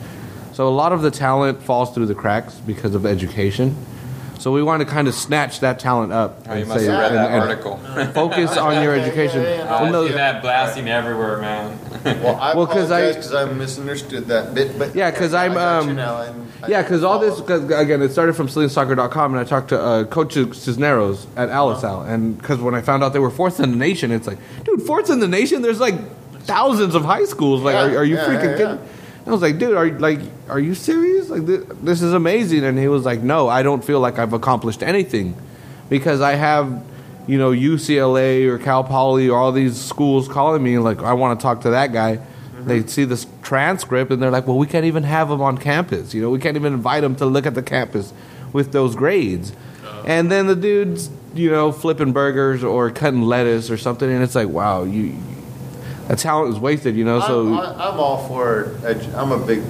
So 0.58 0.68
a 0.68 0.70
lot 0.74 0.92
of 0.92 1.04
the 1.04 1.12
talent 1.12 1.62
falls 1.62 1.94
through 1.94 2.08
the 2.08 2.16
cracks 2.16 2.56
because 2.56 2.96
of 2.96 3.06
education. 3.06 3.76
So 4.40 4.52
we 4.52 4.64
want 4.64 4.80
to 4.82 4.88
kind 4.88 5.08
of 5.08 5.14
snatch 5.14 5.60
that 5.60 5.78
talent 5.78 6.12
up 6.12 6.40
Oh, 6.50 6.54
you 6.56 6.62
and 6.62 6.68
must 6.70 6.80
say 6.84 6.88
have 6.92 7.00
read 7.00 7.12
and- 7.12 7.16
that 7.18 7.32
and 7.32 7.44
article. 7.44 7.78
focus 8.16 8.58
on 8.58 8.82
your 8.82 8.96
Yeah, 8.96 9.02
yeah, 9.04 9.06
education. 9.08 9.42
yeah, 9.44 9.56
yeah. 9.66 9.76
I 9.76 9.84
Well, 9.84 9.92
no, 9.92 10.08
see 10.08 10.14
that 10.16 10.42
blasting 10.42 10.90
everywhere, 10.90 11.38
man. 11.38 11.78
Well, 12.24 12.38
I 12.42 12.56
Well, 12.56 12.66
'cause 12.66 12.90
I- 12.90 13.10
because 13.10 13.36
I, 13.36 13.46
misunderstood 13.46 14.26
that 14.30 14.56
bit, 14.56 14.80
but 14.80 14.96
Yeah, 14.96 15.12
'cause 15.12 15.36
I 15.36 15.46
I'm, 15.46 15.54
got 15.54 15.84
you 15.84 15.90
um, 15.92 15.96
now, 15.96 16.22
and 16.22 16.48
Yeah, 16.68 16.82
because 16.82 17.04
all 17.04 17.20
this, 17.20 17.40
cause, 17.42 17.64
again, 17.70 18.02
it 18.02 18.12
started 18.12 18.34
from 18.36 18.48
SalinasSoccer.com, 18.48 19.34
and 19.36 19.40
I 19.40 19.44
talked 19.44 19.70
to 19.70 19.80
uh, 19.80 20.04
Coach 20.06 20.34
Cisneros 20.34 21.28
at 21.36 21.50
Alisal, 21.50 22.10
and 22.10 22.36
because 22.36 22.58
when 22.62 22.74
I 22.74 22.82
found 22.82 23.04
out 23.04 23.14
they 23.14 23.20
were 23.20 23.30
fourth 23.30 23.60
in 23.60 23.70
the 23.70 23.78
nation, 23.78 24.12
it's 24.12 24.26
like, 24.26 24.40
dude, 24.64 24.82
fourth 24.82 25.12
in 25.12 25.20
the 25.20 25.28
nation? 25.28 25.62
There's 25.62 25.80
like 25.80 25.94
thousands 26.46 26.96
of 26.96 27.06
high 27.06 27.26
schools. 27.26 27.62
Like, 27.62 27.76
Yeah, 27.76 27.84
are, 27.94 27.98
are 28.00 28.04
you 28.04 28.16
yeah, 28.16 28.26
freaking 28.26 28.52
yeah, 28.52 28.58
kidding? 28.58 28.80
I 29.28 29.32
was 29.32 29.42
like, 29.42 29.58
dude, 29.58 29.76
are 29.76 29.86
you 29.86 29.98
like, 29.98 30.22
are 30.48 30.60
you 30.60 30.74
serious? 30.74 31.30
Like, 31.30 31.46
this, 31.46 31.66
this 31.82 32.02
is 32.02 32.14
amazing. 32.14 32.64
And 32.64 32.80
he 32.80 32.88
was 32.88 33.04
like, 33.04 33.22
no, 33.22 33.50
I 33.50 33.62
don't 33.62 33.84
feel 33.84 34.00
like 34.00 34.20
I've 34.20 34.32
accomplished 34.32 34.82
anything 34.82 35.36
because 35.90 36.22
I 36.22 36.36
have, 36.36 36.84
you 37.28 37.38
know, 37.38 37.52
UCLA 37.52 38.48
or 38.48 38.58
Cal 38.58 38.86
Poly 38.86 39.28
or 39.28 39.38
all 39.38 39.52
these 39.52 39.80
schools 39.80 40.30
calling 40.30 40.64
me 40.64 40.78
like, 40.78 41.00
I 41.00 41.12
want 41.12 41.38
to 41.38 41.44
talk 41.44 41.62
to 41.62 41.72
that 41.72 41.92
guy. 41.92 42.18
Mm-hmm. 42.18 42.68
They 42.70 42.88
see 42.88 43.04
this 43.04 43.28
transcript 43.44 44.12
and 44.12 44.24
they're 44.24 44.32
like, 44.32 44.48
well, 44.48 44.58
we 44.58 44.66
can't 44.66 44.86
even 44.86 45.04
have 45.04 45.30
him 45.30 45.42
on 45.42 45.58
campus. 45.58 46.14
You 46.14 46.22
know, 46.22 46.30
we 46.30 46.40
can't 46.40 46.56
even 46.56 46.74
invite 46.74 47.04
him 47.04 47.16
to 47.18 47.26
look 47.26 47.46
at 47.46 47.54
the 47.54 47.64
campus 47.64 48.14
with 48.54 48.72
those 48.72 48.96
grades. 48.96 49.52
Uh. 49.84 50.04
And 50.06 50.32
then 50.32 50.48
the 50.48 50.56
dude's, 50.56 51.10
you 51.34 51.52
know, 51.52 51.74
flipping 51.74 52.14
burgers 52.14 52.64
or 52.64 52.90
cutting 52.92 53.24
lettuce 53.24 53.70
or 53.70 53.78
something, 53.78 54.10
and 54.10 54.24
it's 54.24 54.36
like, 54.36 54.48
wow, 54.48 54.84
you, 54.84 55.18
that 56.08 56.20
talent 56.20 56.54
is 56.54 56.60
wasted. 56.60 56.96
You 56.96 57.06
know, 57.06 57.20
so 57.22 57.48
I'm, 57.48 57.54
I- 57.60 57.90
I'm 57.92 58.00
all 58.00 58.28
for. 58.28 58.66
Edu- 58.82 59.14
I'm 59.16 59.32
a 59.32 59.46
big 59.46 59.62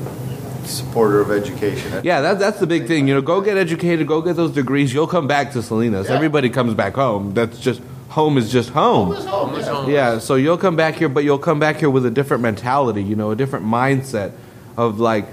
supporter 0.65 1.21
of 1.21 1.31
education. 1.31 2.01
Yeah, 2.03 2.21
that, 2.21 2.39
that's 2.39 2.59
the 2.59 2.67
big 2.67 2.88
thing. 2.88 3.07
You 3.07 3.15
know, 3.15 3.21
go 3.21 3.41
get 3.41 3.57
educated, 3.57 4.07
go 4.07 4.21
get 4.21 4.35
those 4.35 4.51
degrees. 4.51 4.93
You'll 4.93 5.07
come 5.07 5.27
back 5.27 5.53
to 5.53 5.61
Salinas. 5.63 6.07
Yeah. 6.09 6.15
Everybody 6.15 6.49
comes 6.49 6.73
back 6.73 6.95
home. 6.95 7.33
That's 7.33 7.59
just 7.59 7.81
home 8.09 8.38
is 8.38 8.51
just 8.51 8.69
home. 8.69 9.07
Home 9.07 9.15
is 9.17 9.25
home, 9.25 9.49
Home 9.49 9.59
yeah. 9.59 9.65
home. 9.73 9.89
Yeah, 9.91 10.19
so 10.19 10.35
you'll 10.35 10.57
come 10.57 10.75
back 10.75 10.95
here, 10.95 11.07
but 11.09 11.23
you'll 11.23 11.38
come 11.39 11.59
back 11.59 11.77
here 11.77 11.89
with 11.89 12.05
a 12.05 12.11
different 12.11 12.43
mentality. 12.43 13.01
You 13.03 13.15
know, 13.15 13.31
a 13.31 13.35
different 13.35 13.65
mindset 13.65 14.33
of 14.75 14.99
like, 14.99 15.25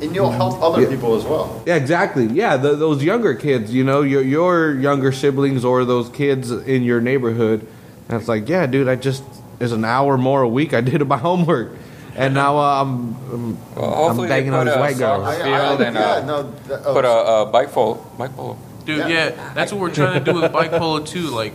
and 0.00 0.14
you'll 0.14 0.30
help 0.30 0.62
other 0.62 0.82
Yeah. 0.82 0.88
people 0.90 1.16
as 1.16 1.24
well. 1.24 1.60
yeah, 1.66 1.74
exactly. 1.74 2.26
Yeah, 2.26 2.56
the, 2.56 2.76
those 2.76 3.02
younger 3.02 3.34
kids. 3.34 3.74
You 3.74 3.82
know, 3.82 4.02
your 4.02 4.22
your 4.22 4.74
younger 4.78 5.10
siblings 5.10 5.64
or 5.64 5.84
those 5.84 6.08
kids 6.10 6.52
in 6.52 6.84
your 6.84 7.00
neighborhood. 7.00 7.66
And 8.08 8.18
it's 8.20 8.28
like, 8.28 8.48
yeah, 8.48 8.66
dude, 8.66 8.86
I 8.88 8.94
just 8.94 9.24
there's 9.58 9.72
an 9.72 9.84
hour 9.84 10.16
more 10.18 10.42
a 10.42 10.48
week 10.48 10.74
I 10.74 10.80
did 10.80 11.00
of 11.02 11.08
my 11.08 11.16
homework, 11.18 11.72
and 12.16 12.34
now 12.34 12.58
uh, 12.58 12.82
I'm, 12.82 13.16
I'm 13.32 13.74
Well, 13.74 13.94
hopefully 13.94 14.28
banging 14.28 14.54
on 14.54 14.66
put 14.66 14.72
this 14.72 14.78
white 14.80 14.98
girl. 14.98 15.24
soccer 15.24 15.42
I- 15.44 15.50
I- 15.64 15.66
field 15.68 15.80
and 15.82 15.96
yeah, 15.96 16.02
uh, 16.12 16.24
no, 16.24 16.42
th- 16.66 16.80
oh, 16.84 16.92
put 16.94 17.04
a, 17.04 17.10
a 17.10 17.46
bike 17.46 17.72
pole, 17.72 18.06
bike 18.18 18.34
pole. 18.36 18.58
Dude, 18.84 18.98
Yeah. 18.98 19.08
yeah. 19.08 19.52
that's 19.54 19.72
what 19.72 19.80
we're 19.80 19.94
trying 19.94 20.22
to 20.24 20.32
do 20.32 20.40
with 20.40 20.52
bike 20.52 20.70
polo 20.70 21.00
too. 21.04 21.28
Like, 21.28 21.52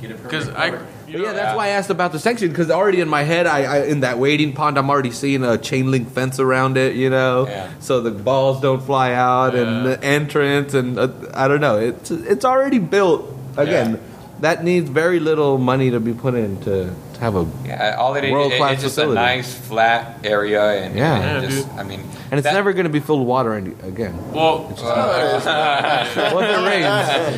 because 0.00 0.48
I, 0.50 0.66
you 1.06 1.18
know, 1.18 1.24
yeah, 1.24 1.32
that's 1.32 1.56
why 1.56 1.66
I 1.66 1.68
asked 1.70 1.90
about 1.90 2.12
the 2.12 2.18
section 2.18 2.48
because 2.48 2.70
already 2.70 3.00
in 3.00 3.08
my 3.08 3.22
head, 3.22 3.46
I, 3.46 3.62
I 3.64 3.84
in 3.84 4.00
that 4.00 4.18
wading 4.18 4.52
pond, 4.54 4.76
I'm 4.78 4.90
already 4.90 5.10
seeing 5.10 5.44
a 5.44 5.56
chain 5.58 5.90
link 5.90 6.10
fence 6.10 6.38
around 6.40 6.76
it. 6.76 6.94
You 6.96 7.08
know, 7.10 7.46
Yeah. 7.48 7.70
so 7.80 8.00
the 8.00 8.10
balls 8.10 8.60
don't 8.60 8.82
fly 8.82 9.12
out 9.12 9.54
and 9.54 9.86
the 9.86 10.02
entrance 10.04 10.74
and 10.74 10.98
uh, 10.98 11.08
I 11.34 11.48
don't 11.48 11.60
know. 11.60 11.78
It's 11.78 12.10
it's 12.10 12.44
already 12.44 12.78
built. 12.78 13.30
Again, 13.56 13.92
Yeah. 13.92 14.00
that 14.40 14.64
needs 14.64 14.88
very 14.90 15.20
little 15.20 15.58
money 15.58 15.90
to 15.90 16.00
be 16.00 16.12
put 16.12 16.34
in 16.34 16.60
to, 16.62 16.92
to 17.13 17.13
have 17.24 17.36
a. 17.36 17.46
Yeah, 17.66 17.96
all 17.98 18.14
it 18.16 18.24
is, 18.24 18.30
it, 18.30 18.32
World-class 18.32 18.72
it's 18.74 18.82
just 18.82 18.94
facility. 18.96 19.18
a 19.20 19.24
nice 19.36 19.52
flat 19.54 20.20
area, 20.24 20.62
and, 20.84 20.94
Yeah. 20.96 21.16
and 21.16 21.42
Yeah, 21.42 21.48
just. 21.50 21.68
I 21.74 21.82
mean, 21.82 22.00
And 22.30 22.38
it's 22.38 22.44
that- 22.44 22.54
never 22.54 22.72
going 22.72 22.84
to 22.84 22.90
be 22.92 23.00
filled 23.00 23.20
with 23.20 23.28
water 23.28 23.54
any, 23.54 23.70
again. 23.82 24.14
well, 24.32 24.66
it's 24.70 24.80
just, 24.80 24.92
uh, 24.92 26.10
Well, 26.16 26.40
if 26.40 26.50
it 26.50 26.62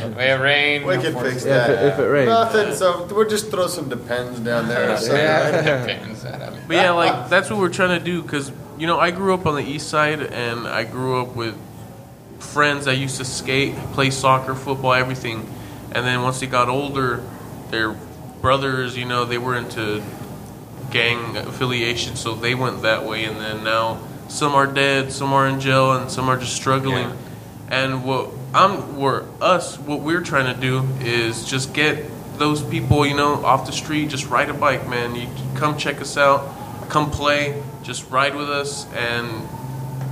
rains, 0.05 0.17
We 0.17 0.23
have 0.25 0.41
rain. 0.41 0.87
we 0.87 0.95
can 0.99 1.15
fix 1.19 1.45
Yeah, 1.45 1.53
if 1.63 1.67
that. 1.67 1.71
it- 1.71 1.93
if 1.93 1.99
it 1.99 2.03
rains. 2.03 2.29
Nothing. 2.29 2.75
So 2.75 3.07
we'll 3.11 3.29
just 3.29 3.51
throw 3.51 3.67
some 3.69 3.89
depends 3.89 4.41
down 4.41 4.69
there. 4.69 4.93
or 4.93 4.97
something. 4.97 5.17
Depends. 5.17 6.25
I 6.25 6.51
mean, 6.51 6.61
But 6.69 6.77
yeah, 6.77 6.91
like 6.93 7.29
that's 7.29 7.49
what 7.51 7.59
we're 7.59 7.69
trying 7.81 7.99
to 7.99 8.05
do 8.05 8.23
because 8.23 8.51
you 8.79 8.87
know 8.87 8.99
I 8.99 9.11
grew 9.13 9.33
up 9.35 9.47
on 9.47 9.55
the 9.55 9.63
east 9.65 9.89
side 9.89 10.21
and 10.21 10.67
I 10.67 10.85
grew 10.85 11.21
up 11.23 11.37
with 11.37 11.55
friends 12.39 12.85
that 12.87 12.97
used 12.97 13.17
to 13.19 13.25
skate, 13.25 13.75
play 13.93 14.11
soccer, 14.11 14.55
football, 14.55 14.93
everything. 14.95 15.47
And 15.93 16.05
then 16.07 16.23
once 16.23 16.41
they 16.41 16.47
got 16.47 16.69
older, 16.69 17.21
their 17.71 17.95
brothers, 18.47 18.97
you 18.97 19.05
know, 19.05 19.25
they 19.25 19.39
were 19.39 19.57
into 19.57 20.01
gang 20.93 21.37
affiliation, 21.37 22.15
so 22.15 22.33
they 22.33 22.55
went 22.55 22.83
that 22.83 23.05
way, 23.05 23.25
and 23.25 23.39
then 23.39 23.65
now 23.65 23.99
some 24.29 24.55
are 24.55 24.69
dead, 24.69 25.11
some 25.11 25.33
are 25.33 25.49
in 25.49 25.59
jail, 25.59 25.95
and 25.95 26.09
some 26.09 26.29
are 26.29 26.39
just 26.39 26.55
struggling. 26.55 27.11
And 27.69 28.05
what 28.05 28.31
I'm, 28.55 28.99
we're 28.99 29.25
us, 29.41 29.77
what 29.81 29.99
we're 29.99 30.21
trying 30.21 30.55
to 30.55 30.61
do 30.61 30.87
is 31.01 31.45
just 31.45 31.75
get 31.75 32.05
those 32.39 32.63
people, 32.63 33.05
you 33.05 33.17
know, 33.17 33.45
off 33.45 33.67
the 33.67 33.73
street. 33.73 34.11
Just 34.11 34.29
ride 34.31 34.49
a 34.49 34.55
bike, 34.55 34.89
man. 34.89 35.17
You 35.17 35.27
come 35.57 35.77
check 35.77 36.01
us 36.01 36.17
out, 36.17 36.89
come 36.89 37.11
play, 37.11 37.61
just 37.83 38.09
ride 38.13 38.37
with 38.37 38.49
us, 38.49 38.87
and 38.95 39.29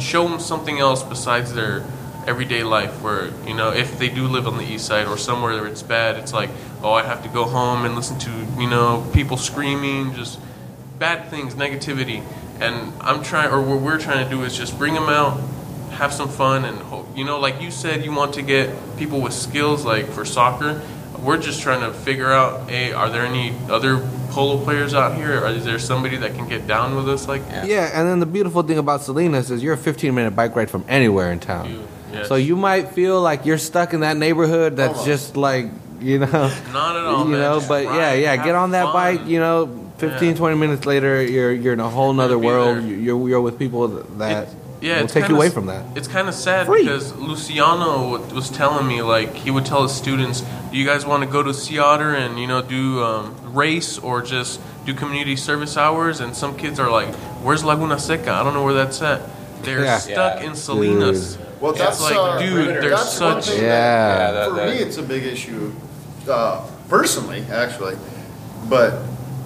show 0.03 0.27
them 0.27 0.41
something 0.41 0.81
else 0.81 1.05
besides 1.05 1.55
their 1.55 1.85
everyday 2.27 2.65
life. 2.65 3.01
Where 3.01 3.31
you 3.47 3.55
know, 3.55 3.71
if 3.71 3.97
they 3.97 4.09
do 4.09 4.27
live 4.27 4.49
on 4.49 4.57
the 4.57 4.65
east 4.65 4.87
side 4.87 5.07
or 5.07 5.17
somewhere 5.17 5.53
where 5.55 5.69
it's 5.69 5.85
bad, 5.85 6.17
it's 6.17 6.33
like, 6.33 6.51
oh, 6.85 6.93
I 6.93 7.03
have 7.03 7.23
to 7.23 7.29
go 7.29 7.45
home 7.45 7.85
and 7.85 7.97
listen 7.97 8.19
to 8.21 8.31
you 8.61 8.69
know 8.69 9.05
people 9.13 9.37
screaming, 9.37 10.15
just 10.15 10.39
bad 10.99 11.29
things, 11.29 11.55
negativity. 11.55 12.23
And 12.61 12.93
I'm 13.01 13.23
trying, 13.25 13.51
or 13.51 13.61
what 13.61 13.81
we're 13.81 13.99
trying 13.99 14.23
to 14.25 14.31
do 14.31 14.45
is 14.45 14.57
just 14.57 14.79
bring 14.79 14.95
them 14.95 15.09
out, 15.09 15.41
have 15.93 16.13
some 16.13 16.29
fun, 16.29 16.65
and 16.65 16.79
hope, 16.79 17.09
you 17.17 17.25
know, 17.25 17.41
like 17.41 17.61
you 17.61 17.71
said, 17.71 18.05
you 18.05 18.13
want 18.13 18.35
to 18.35 18.43
get 18.43 18.71
people 18.97 19.21
with 19.21 19.33
skills, 19.33 19.85
like 19.85 20.07
for 20.07 20.25
soccer. 20.25 20.81
We're 21.19 21.39
just 21.39 21.63
trying 21.63 21.81
to 21.81 21.93
figure 21.93 22.31
out, 22.31 22.69
hey, 22.69 22.93
are 22.93 23.09
there 23.09 23.23
any 23.23 23.55
other 23.71 23.99
polo 24.31 24.63
players 24.63 24.93
out 24.93 25.17
here? 25.17 25.43
Or 25.43 25.49
is 25.49 25.65
there 25.65 25.79
somebody 25.79 26.17
that 26.19 26.35
can 26.35 26.49
get 26.49 26.67
down 26.67 26.97
with 26.97 27.09
us? 27.09 27.27
Like, 27.27 27.43
Yeah, 27.51 27.91
and 27.95 28.07
then 28.07 28.21
the 28.21 28.27
beautiful 28.27 28.63
thing 28.63 28.79
about 28.79 29.01
Salinas 29.01 29.51
is 29.51 29.63
you're 29.63 29.75
a 29.75 29.79
15 29.79 30.15
minute 30.15 30.37
bike 30.37 30.55
ride 30.55 30.71
from 30.71 30.85
anywhere 30.87 31.33
in 31.33 31.41
town. 31.41 31.89
Yes. 32.13 32.29
So 32.29 32.35
you 32.35 32.57
might 32.57 32.89
feel 32.89 33.21
like 33.21 33.47
you're 33.47 33.59
stuck 33.59 33.95
in 33.95 34.01
that 34.01 34.17
neighborhood 34.17 34.77
that's 34.77 34.99
Almost. 34.99 35.07
just 35.07 35.37
like, 35.37 35.67
you 36.05 36.19
know, 36.21 36.27
Not 36.73 36.97
at 36.97 37.05
all, 37.05 37.25
you 37.25 37.31
man. 37.33 37.41
know, 37.41 37.55
Just 37.57 37.69
but 37.69 37.85
yeah, 37.85 37.91
ride, 37.91 38.15
yeah, 38.23 38.35
have 38.37 38.45
get 38.45 38.55
on 38.55 38.71
that 38.73 38.85
fun. 38.85 38.93
bike, 38.93 39.27
you 39.27 39.41
know, 39.41 39.69
15 39.99 40.31
Yeah. 40.31 40.35
20 40.37 40.57
minutes 40.57 40.87
later 40.87 41.23
you're 41.23 41.53
you're 41.53 41.73
in 41.73 41.81
a 41.81 41.89
whole 41.89 42.13
nother 42.13 42.39
world. 42.39 42.79
there. 42.79 42.83
You're 42.87 43.29
you're 43.29 43.41
with 43.41 43.59
people 43.59 43.89
that 43.89 44.45
It- 44.45 44.49
yeah, 44.81 44.97
will 44.99 45.05
it's 45.05 45.13
take 45.15 45.23
you 45.23 45.27
kinda 45.29 45.37
away 45.37 45.49
from 45.51 45.67
that. 45.67 45.83
It's 45.95 46.09
kind 46.09 46.29
of 46.29 46.35
sad 46.35 46.67
Free. 46.67 46.83
because 46.83 47.15
Luciano 47.17 48.13
w- 48.13 48.35
was 48.35 48.51
telling 48.51 48.87
me 48.87 49.01
like 49.03 49.35
he 49.35 49.51
would 49.51 49.65
tell 49.65 49.83
his 49.83 49.93
students, 49.93 50.43
"Do 50.71 50.77
you 50.77 50.85
guys 50.85 51.07
want 51.07 51.23
to 51.23 51.29
go 51.29 51.43
to 51.43 51.55
Sea 51.55 51.79
Otter 51.79 52.13
and 52.15 52.39
you 52.39 52.47
know 52.47 52.61
do 52.61 53.03
um, 53.03 53.35
race 53.55 53.99
or 53.99 54.21
just 54.21 54.61
do 54.85 54.93
community 54.93 55.37
service 55.37 55.77
hours?" 55.79 56.21
And 56.21 56.37
some 56.37 56.55
kids 56.57 56.79
are 56.79 56.91
like, 56.91 57.09
"Where's 57.43 57.65
Laguna 57.65 57.99
Seca? 57.99 58.31
I 58.33 58.43
don't 58.45 58.53
know 58.55 58.65
where 58.65 58.75
that's 58.75 59.01
at." 59.01 59.23
They're 59.63 59.85
Yeah. 59.85 59.99
stuck 59.99 60.41
Yeah. 60.41 60.47
in 60.49 60.55
Salinas. 60.55 61.39
Well, 61.61 61.71
It's 61.73 61.81
that's 61.81 62.01
like, 62.03 62.15
uh, 62.17 62.39
dude, 62.41 62.69
there's 62.83 62.91
that's 62.91 63.19
one 63.21 63.41
such 63.43 63.57
Yeah. 63.57 63.63
that- 63.63 64.19
Yeah, 64.19 64.31
that- 64.33 64.49
for 64.51 64.57
that- 64.57 64.69
me, 64.69 64.79
it's 64.85 64.99
a 64.99 65.03
big 65.03 65.25
issue, 65.25 65.73
uh, 66.29 66.67
personally, 66.89 67.45
actually. 67.51 67.97
But 68.69 68.93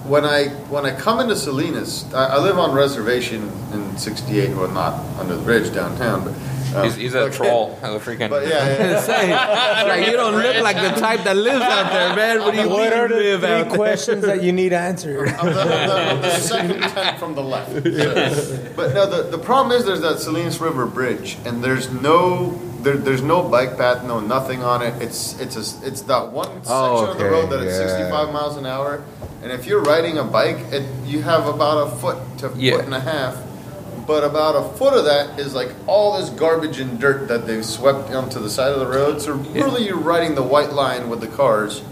when 0.05 0.25
I 0.25 0.47
when 0.69 0.85
I 0.85 0.95
come 0.95 1.19
into 1.19 1.35
Salinas, 1.35 2.11
I, 2.13 2.35
I 2.35 2.37
live 2.39 2.57
on 2.57 2.73
reservation 2.73 3.49
in 3.73 3.97
'68, 3.97 4.55
well, 4.55 4.67
not 4.69 4.93
under 5.19 5.35
the 5.35 5.43
bridge 5.43 5.73
downtown, 5.73 6.23
but 6.23 6.33
um, 6.75 6.83
He's, 6.83 6.95
he's 6.95 7.13
a 7.15 7.21
okay. 7.21 7.35
troll. 7.35 7.79
A 7.81 7.97
freaking. 7.99 8.29
But 8.29 8.47
yeah, 8.47 8.67
yeah, 8.67 8.77
yeah. 8.91 9.01
Say, 9.01 9.31
like 9.87 10.05
you 10.07 10.13
don't 10.13 10.35
look 10.35 10.61
like 10.61 10.75
the 10.77 10.99
type 11.01 11.23
that 11.23 11.35
lives 11.35 11.61
out 11.63 11.91
there, 11.91 12.15
man. 12.15 12.39
What 12.41 12.53
do 12.53 12.61
you 12.61 12.69
What 12.69 12.83
mean 12.91 12.93
are 12.93 13.07
the 13.07 13.15
live 13.15 13.43
out 13.43 13.61
three 13.63 13.69
there? 13.69 13.75
questions 13.75 14.23
that 14.25 14.43
you 14.43 14.51
need 14.51 14.71
answered? 14.71 15.29
I'm 15.29 15.45
the, 15.53 15.61
I'm 15.61 15.67
the- 15.67 15.93
I'm 15.95 16.21
the 16.21 16.35
second 16.37 16.79
tent 16.81 17.17
from 17.19 17.33
the 17.35 17.41
left. 17.43 17.71
So- 17.71 18.71
but 18.75 18.93
no, 18.93 19.09
the, 19.09 19.35
the 19.35 19.43
problem 19.43 19.75
is 19.77 19.85
there's 19.85 20.01
that 20.01 20.19
Salinas 20.19 20.61
River 20.61 20.85
Bridge, 20.85 21.37
and 21.43 21.63
there's 21.63 21.91
no 21.91 22.51
there, 22.83 22.97
there's 22.97 23.21
no 23.21 23.43
bike 23.47 23.77
path, 23.77 24.03
no 24.05 24.19
nothing 24.19 24.63
on 24.63 24.81
it. 24.81 25.01
It's 25.01 25.39
it's 25.39 25.55
a, 25.55 25.87
it's 25.87 26.01
that 26.03 26.31
one 26.31 26.47
section 26.63 26.71
Oh, 26.71 27.05
of 27.11 27.17
the 27.17 27.25
road 27.25 27.49
that 27.51 27.61
it's 27.61 27.77
yeah. 27.79 27.87
65 27.97 28.33
miles 28.33 28.57
an 28.57 28.65
hour, 28.65 29.03
and 29.43 29.51
if 29.51 29.65
you're 29.65 29.81
riding 29.81 30.17
a 30.17 30.23
bike, 30.23 30.57
it, 30.71 30.83
you 31.05 31.21
have 31.21 31.47
about 31.47 31.87
a 31.87 31.91
foot 31.97 32.17
to 32.39 32.51
Yeah. 32.55 32.77
foot 32.77 32.85
and 32.85 32.93
a 32.93 32.99
half. 32.99 33.37
But 34.07 34.23
about 34.23 34.55
a 34.55 34.75
foot 34.77 34.93
of 34.95 35.05
that 35.05 35.39
is 35.39 35.53
like 35.53 35.69
all 35.85 36.17
this 36.19 36.29
garbage 36.31 36.79
and 36.79 36.99
dirt 36.99 37.27
that 37.27 37.45
they've 37.45 37.63
swept 37.65 38.09
onto 38.09 38.39
the 38.39 38.49
side 38.49 38.71
of 38.73 38.79
the 38.79 38.87
road. 38.87 39.21
So 39.21 39.33
really, 39.33 39.85
you're 39.85 39.97
riding 39.99 40.33
the 40.33 40.41
white 40.41 40.73
line 40.73 41.09
with 41.09 41.21
the 41.21 41.27
cars, 41.27 41.83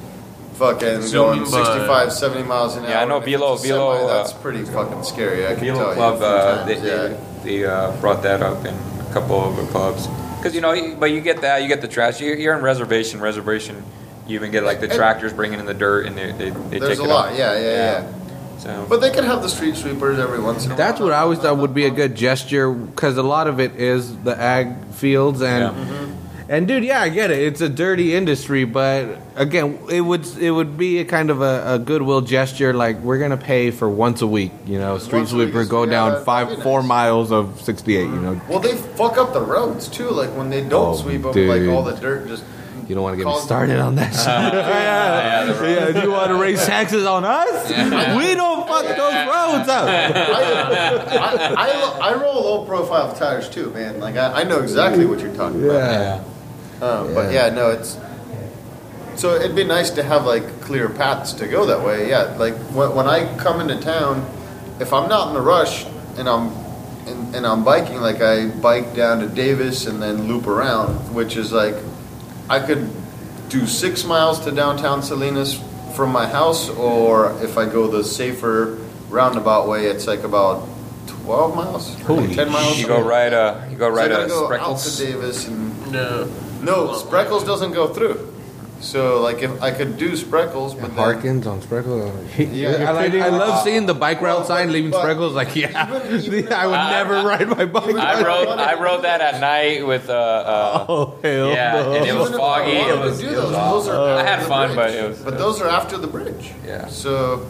fucking 0.55 1.03
Zooming 1.03 1.43
going 1.43 1.45
65, 1.45 2.11
70 2.11 2.43
miles 2.43 2.75
an 2.75 2.85
hour. 2.85 2.89
Yeah, 2.89 3.01
I 3.01 3.05
know 3.05 3.17
And 3.17 3.27
if 3.27 3.29
Velo- 3.39 3.57
semi, 3.57 3.69
Velo, 3.73 4.07
uh, 4.07 4.13
that's 4.17 4.33
pretty 4.33 4.63
fucking 4.63 5.03
scary. 5.03 5.45
I 5.45 5.53
can 5.53 5.65
Velo 5.65 5.93
tell 5.93 5.93
Club, 5.93 6.19
you. 6.19 6.25
a 6.25 6.27
uh, 6.27 6.65
few 6.65 6.75
they, 6.81 6.87
yeah. 6.87 7.17
they, 7.43 7.59
they 7.59 7.65
uh, 7.65 7.91
brought 8.01 8.23
that 8.23 8.41
up 8.41 8.65
in 8.65 8.73
a 8.73 9.09
couple 9.13 9.39
of 9.39 9.55
the 9.55 9.65
clubs. 9.71 10.07
Because, 10.51 10.55
you 10.55 10.61
know, 10.61 10.95
but 10.99 11.11
you 11.11 11.21
get 11.21 11.41
that, 11.41 11.61
you 11.61 11.67
get 11.67 11.81
the 11.81 11.87
trash. 11.87 12.21
You're, 12.21 12.35
you're 12.35 12.55
in 12.55 12.63
reservation, 12.63 13.19
reservation. 13.19 13.83
You 14.27 14.35
even 14.35 14.51
get 14.51 14.63
like 14.63 14.79
the 14.79 14.85
And- 14.87 14.95
tractors 14.95 15.33
bringing 15.33 15.59
in 15.59 15.65
the 15.65 15.73
dirt 15.73 16.05
and 16.05 16.17
they, 16.17 16.31
they, 16.31 16.49
they 16.49 16.79
There's 16.79 16.97
take 16.97 16.99
a 16.99 17.09
it 17.09 17.13
lot. 17.13 17.31
out. 17.33 17.37
Yeah, 17.37 17.53
yeah, 17.59 17.71
yeah. 18.03 18.13
So, 18.59 18.85
But 18.89 19.01
they 19.01 19.11
could 19.11 19.23
have 19.23 19.41
the 19.41 19.49
street 19.49 19.75
sweepers 19.75 20.19
every 20.19 20.39
once 20.39 20.65
in 20.65 20.71
a 20.71 20.73
while. 20.73 20.77
That's 20.77 20.99
what 20.99 21.11
I 21.13 21.19
always 21.19 21.39
thought 21.39 21.57
would 21.57 21.73
be 21.73 21.85
a 21.85 21.91
good 21.91 22.15
gesture 22.15 22.71
because 22.71 23.15
a 23.17 23.23
lot 23.23 23.47
of 23.47 23.59
it 23.59 23.75
is 23.75 24.17
the 24.23 24.35
ag 24.39 24.85
fields 24.93 25.41
and 25.41 25.63
Yeah. 25.77 25.83
Mm-hmm. 25.85 26.13
And 26.49 26.67
dude, 26.67 26.83
yeah, 26.83 27.01
I 27.01 27.09
get 27.09 27.29
it. 27.31 27.39
It's 27.39 27.61
a 27.61 27.69
dirty 27.69 28.15
industry, 28.15 28.63
but 28.63 29.19
again, 29.35 29.79
it 29.89 30.01
would 30.01 30.25
it 30.37 30.51
would 30.51 30.77
be 30.77 30.99
a 30.99 31.05
kind 31.05 31.29
of 31.29 31.41
a, 31.41 31.75
a 31.75 31.79
goodwill 31.79 32.21
gesture. 32.21 32.73
Like 32.73 32.99
we're 32.99 33.19
gonna 33.19 33.37
pay 33.37 33.71
for 33.71 33.89
once 33.89 34.21
a 34.21 34.27
week, 34.27 34.51
you 34.65 34.79
know, 34.79 34.97
street 34.97 35.19
Once 35.19 35.31
a 35.33 35.35
week 35.35 35.45
sweeper 35.47 35.61
is- 35.61 35.67
go 35.69 35.83
yeah, 35.83 35.91
down 35.91 36.09
that'd 36.11 36.25
five 36.25 36.49
be 36.55 36.61
four 36.63 36.81
miles 36.83 37.31
of 37.31 37.59
sixty 37.61 37.97
eight. 37.97 38.07
You 38.09 38.15
know, 38.21 38.41
Well, 38.49 38.59
they 38.59 38.75
fuck 38.75 39.17
up 39.17 39.33
the 39.33 39.41
roads 39.41 39.87
too. 39.87 40.09
Like 40.09 40.29
when 40.37 40.49
they 40.49 40.61
don't 40.61 40.93
Oh, 40.93 40.95
sweep 40.95 41.21
them, 41.23 41.33
dude. 41.33 41.49
like 41.49 41.75
all 41.75 41.83
the 41.83 41.95
dirt 41.99 42.27
just. 42.27 42.43
you 42.87 42.95
don't 42.95 43.03
want 43.03 43.13
to 43.13 43.17
get 43.17 43.25
me 43.27 43.33
Cause- 43.33 43.43
started 43.43 43.79
on 43.79 43.95
that. 43.95 44.11
shit. 44.15 44.25
yeah, 44.27 45.61
yeah, 45.61 45.89
yeah, 45.91 46.03
you 46.03 46.09
want 46.11 46.29
to 46.29 46.35
raise 46.41 46.65
taxes 46.65 47.05
on 47.05 47.25
us? 47.25 47.67
We 48.17 48.33
don't 48.35 48.65
fuck 48.65 48.85
those 48.85 48.95
roads 49.27 49.67
up. 49.69 49.89
I, 49.89 51.53
I, 51.57 52.11
I 52.11 52.13
roll 52.21 52.41
low 52.43 52.65
profile 52.65 53.13
tires 53.13 53.49
too, 53.49 53.69
man. 53.71 53.99
Like 53.99 54.15
I, 54.15 54.41
I 54.41 54.43
know 54.45 54.59
exactly 54.59 55.05
what 55.05 55.19
you're 55.19 55.35
talking 55.35 55.63
about. 55.65 55.73
Yeah. 55.91 56.23
Um, 56.81 57.13
But 57.13 57.33
yeah, 57.33 57.49
no, 57.49 57.71
it's 57.71 57.97
so 59.15 59.33
it'd 59.35 59.55
be 59.55 59.63
nice 59.63 59.89
to 59.91 60.03
have 60.03 60.25
like 60.25 60.61
clear 60.61 60.89
paths 60.89 61.33
to 61.33 61.47
go 61.47 61.65
that 61.65 61.83
way. 61.83 62.09
Yeah, 62.09 62.35
like 62.37 62.53
when, 62.73 62.93
when 62.95 63.07
I 63.07 63.35
come 63.37 63.59
into 63.61 63.79
town, 63.81 64.25
if 64.79 64.93
I'm 64.93 65.09
not 65.09 65.31
in 65.31 65.35
a 65.35 65.41
rush 65.41 65.85
and 66.17 66.29
I'm 66.29 66.51
and, 67.07 67.35
and 67.35 67.47
I'm 67.47 67.63
biking, 67.63 67.97
like 68.01 68.21
I 68.21 68.47
bike 68.47 68.93
down 68.93 69.19
to 69.21 69.27
Davis 69.27 69.87
and 69.87 70.01
then 70.01 70.27
loop 70.27 70.45
around, 70.45 71.13
which 71.15 71.35
is 71.35 71.51
like 71.51 71.75
I 72.49 72.59
could 72.59 72.89
do 73.49 73.65
six 73.65 74.03
miles 74.03 74.39
to 74.41 74.51
downtown 74.51 75.01
Salinas 75.01 75.59
from 75.95 76.11
my 76.11 76.27
house, 76.27 76.69
or 76.69 77.31
if 77.41 77.57
I 77.57 77.65
go 77.65 77.87
the 77.87 78.03
safer 78.03 78.77
roundabout 79.09 79.67
way, 79.67 79.85
it's 79.87 80.05
like 80.05 80.23
about 80.23 80.67
twelve 81.07 81.55
miles, 81.55 81.99
Holy 82.01 82.35
ten 82.35 82.51
miles. 82.51 82.77
you 82.79 82.85
go 82.85 83.01
right, 83.01 83.33
uh, 83.33 83.65
you 83.71 83.77
go 83.77 83.89
right 83.89 84.09
gotta 84.11 84.23
at 84.23 84.29
go 84.29 84.53
out 84.53 84.77
to 84.77 84.97
Davis 84.97 85.47
and 85.47 85.91
No. 85.91 86.29
No, 86.61 86.89
Spreckels 86.89 87.45
doesn't 87.45 87.71
go 87.73 87.87
through. 87.93 88.33
So 88.79 89.21
like 89.21 89.41
if 89.41 89.59
I 89.59 89.71
could 89.71 89.97
do 89.97 90.11
Spreckels, 90.11 90.73
but 90.79 90.89
then, 90.89 90.97
Harkins 90.97 91.47
on 91.47 91.61
Spreckels. 91.61 92.13
Yeah, 92.53 92.87
I, 92.87 92.91
like, 92.91 93.13
I 93.15 93.29
love 93.29 93.63
seeing 93.63 93.87
the 93.87 93.95
bike 93.95 94.21
route 94.21 94.37
Well, 94.37 94.45
sign 94.45 94.71
leaving 94.71 94.91
but- 94.91 95.03
Spreckles. 95.03 95.33
Like, 95.33 95.55
yeah, 95.55 95.97
Even- 96.13 96.23
even- 96.35 96.53
I 96.53 96.67
would 96.67 96.73
never 96.73 97.13
ride 97.27 97.47
my 97.49 97.65
bike. 97.65 97.95
I 97.95 98.23
rode, 98.23 98.47
I 98.49 98.79
rode 98.79 99.03
that 99.03 99.19
at 99.19 99.41
night 99.41 99.85
with, 99.87 100.09
uh, 100.11 100.13
uh, 100.13 100.85
Oh 100.87 101.17
hell 101.23 101.47
yeah, 101.49 101.71
no. 101.73 101.93
and 101.95 102.05
it 102.05 102.13
was 102.13 102.29
Even 102.29 102.33
if 102.35 102.39
I 102.39 102.59
foggy. 102.59 102.71
It 102.77 102.93
to 102.93 102.99
was, 103.01 103.19
do 103.19 103.27
it 103.27 103.31
was 103.31 103.41
those, 103.41 103.51
those 103.51 103.87
are 103.87 104.17
I 104.19 104.23
had 104.23 104.27
after 104.27 104.43
the 104.43 104.47
fun, 104.49 104.75
but 104.75 104.91
bridge. 104.91 104.95
it 105.03 105.07
was. 105.09 105.19
But 105.23 105.37
those 105.39 105.59
are 105.61 105.67
after 105.69 105.97
the 105.97 106.07
bridge. 106.07 106.51
Yeah. 106.63 106.87
So, 106.89 107.47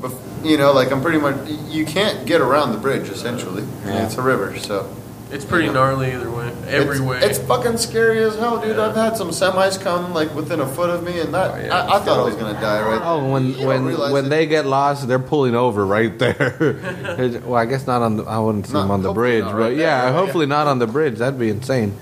bef- 0.00 0.44
you 0.44 0.58
know, 0.58 0.72
like 0.72 0.90
I'm 0.90 1.00
pretty 1.00 1.18
much 1.18 1.48
you 1.68 1.86
can't 1.86 2.26
get 2.26 2.40
around 2.40 2.72
the 2.72 2.78
bridge 2.78 3.08
essentially. 3.08 3.62
Yeah. 3.84 4.04
It's 4.06 4.16
a 4.18 4.22
river, 4.22 4.58
so 4.58 4.92
It's 5.28 5.44
pretty 5.44 5.68
gnarly 5.68 6.12
either 6.12 6.30
way. 6.30 6.52
Every 6.68 6.96
it's, 6.98 7.00
way. 7.00 7.18
It's 7.20 7.38
fucking 7.38 7.78
scary 7.78 8.22
as 8.22 8.36
hell, 8.38 8.60
dude. 8.60 8.78
I've 8.78 8.94
had 8.94 9.16
some 9.16 9.30
semis 9.30 9.80
come 9.80 10.14
like 10.14 10.32
within 10.34 10.60
a 10.60 10.66
foot 10.66 10.88
of 10.88 11.02
me, 11.02 11.18
and 11.18 11.34
that 11.34 11.50
Oh, 11.52 11.56
yeah. 11.56 11.74
I, 11.76 11.96
I 11.96 12.00
thought 12.00 12.20
I 12.20 12.22
was 12.24 12.36
gonna 12.36 12.60
die 12.60 12.80
right. 12.80 13.00
Oh, 13.02 13.32
when 13.32 13.54
You 13.58 13.66
when 13.66 13.84
when 14.12 14.26
it. 14.26 14.28
they 14.28 14.46
get 14.46 14.66
lost, 14.66 15.08
they're 15.08 15.18
pulling 15.18 15.56
over 15.56 15.84
right 15.84 16.16
there. 16.16 17.40
well, 17.44 17.56
I 17.56 17.66
guess 17.66 17.86
not 17.88 18.02
on. 18.02 18.18
The, 18.18 18.22
I 18.24 18.38
wouldn't 18.38 18.66
see 18.68 18.72
Not- 18.74 18.82
them 18.82 18.90
on 18.92 19.02
the 19.02 19.12
bridge, 19.12 19.42
not 19.42 19.52
but 19.52 19.58
right 19.58 19.68
there, 19.76 19.78
yeah, 19.86 20.04
right? 20.04 20.12
hopefully 20.12 20.46
not 20.46 20.68
on 20.68 20.78
the 20.78 20.86
bridge. 20.86 21.16
That'd 21.18 21.40
be 21.40 21.50
insane. 21.50 21.96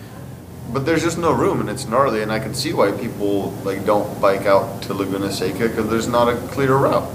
But 0.73 0.85
there's 0.87 1.03
just 1.03 1.17
no 1.19 1.33
room, 1.33 1.61
and 1.61 1.71
it's 1.71 1.87
gnarly, 1.87 2.21
and 2.23 2.31
I 2.33 2.41
can 2.41 2.53
see 2.53 2.73
why 2.75 2.93
people 2.93 3.53
like 3.65 3.87
don't 3.87 4.21
bike 4.21 4.45
out 4.45 4.83
to 4.83 4.93
Laguna 4.95 5.33
Seca 5.33 5.69
because 5.69 5.89
there's 5.89 6.09
not 6.09 6.29
a 6.29 6.37
clear 6.49 6.75
route. 6.77 7.09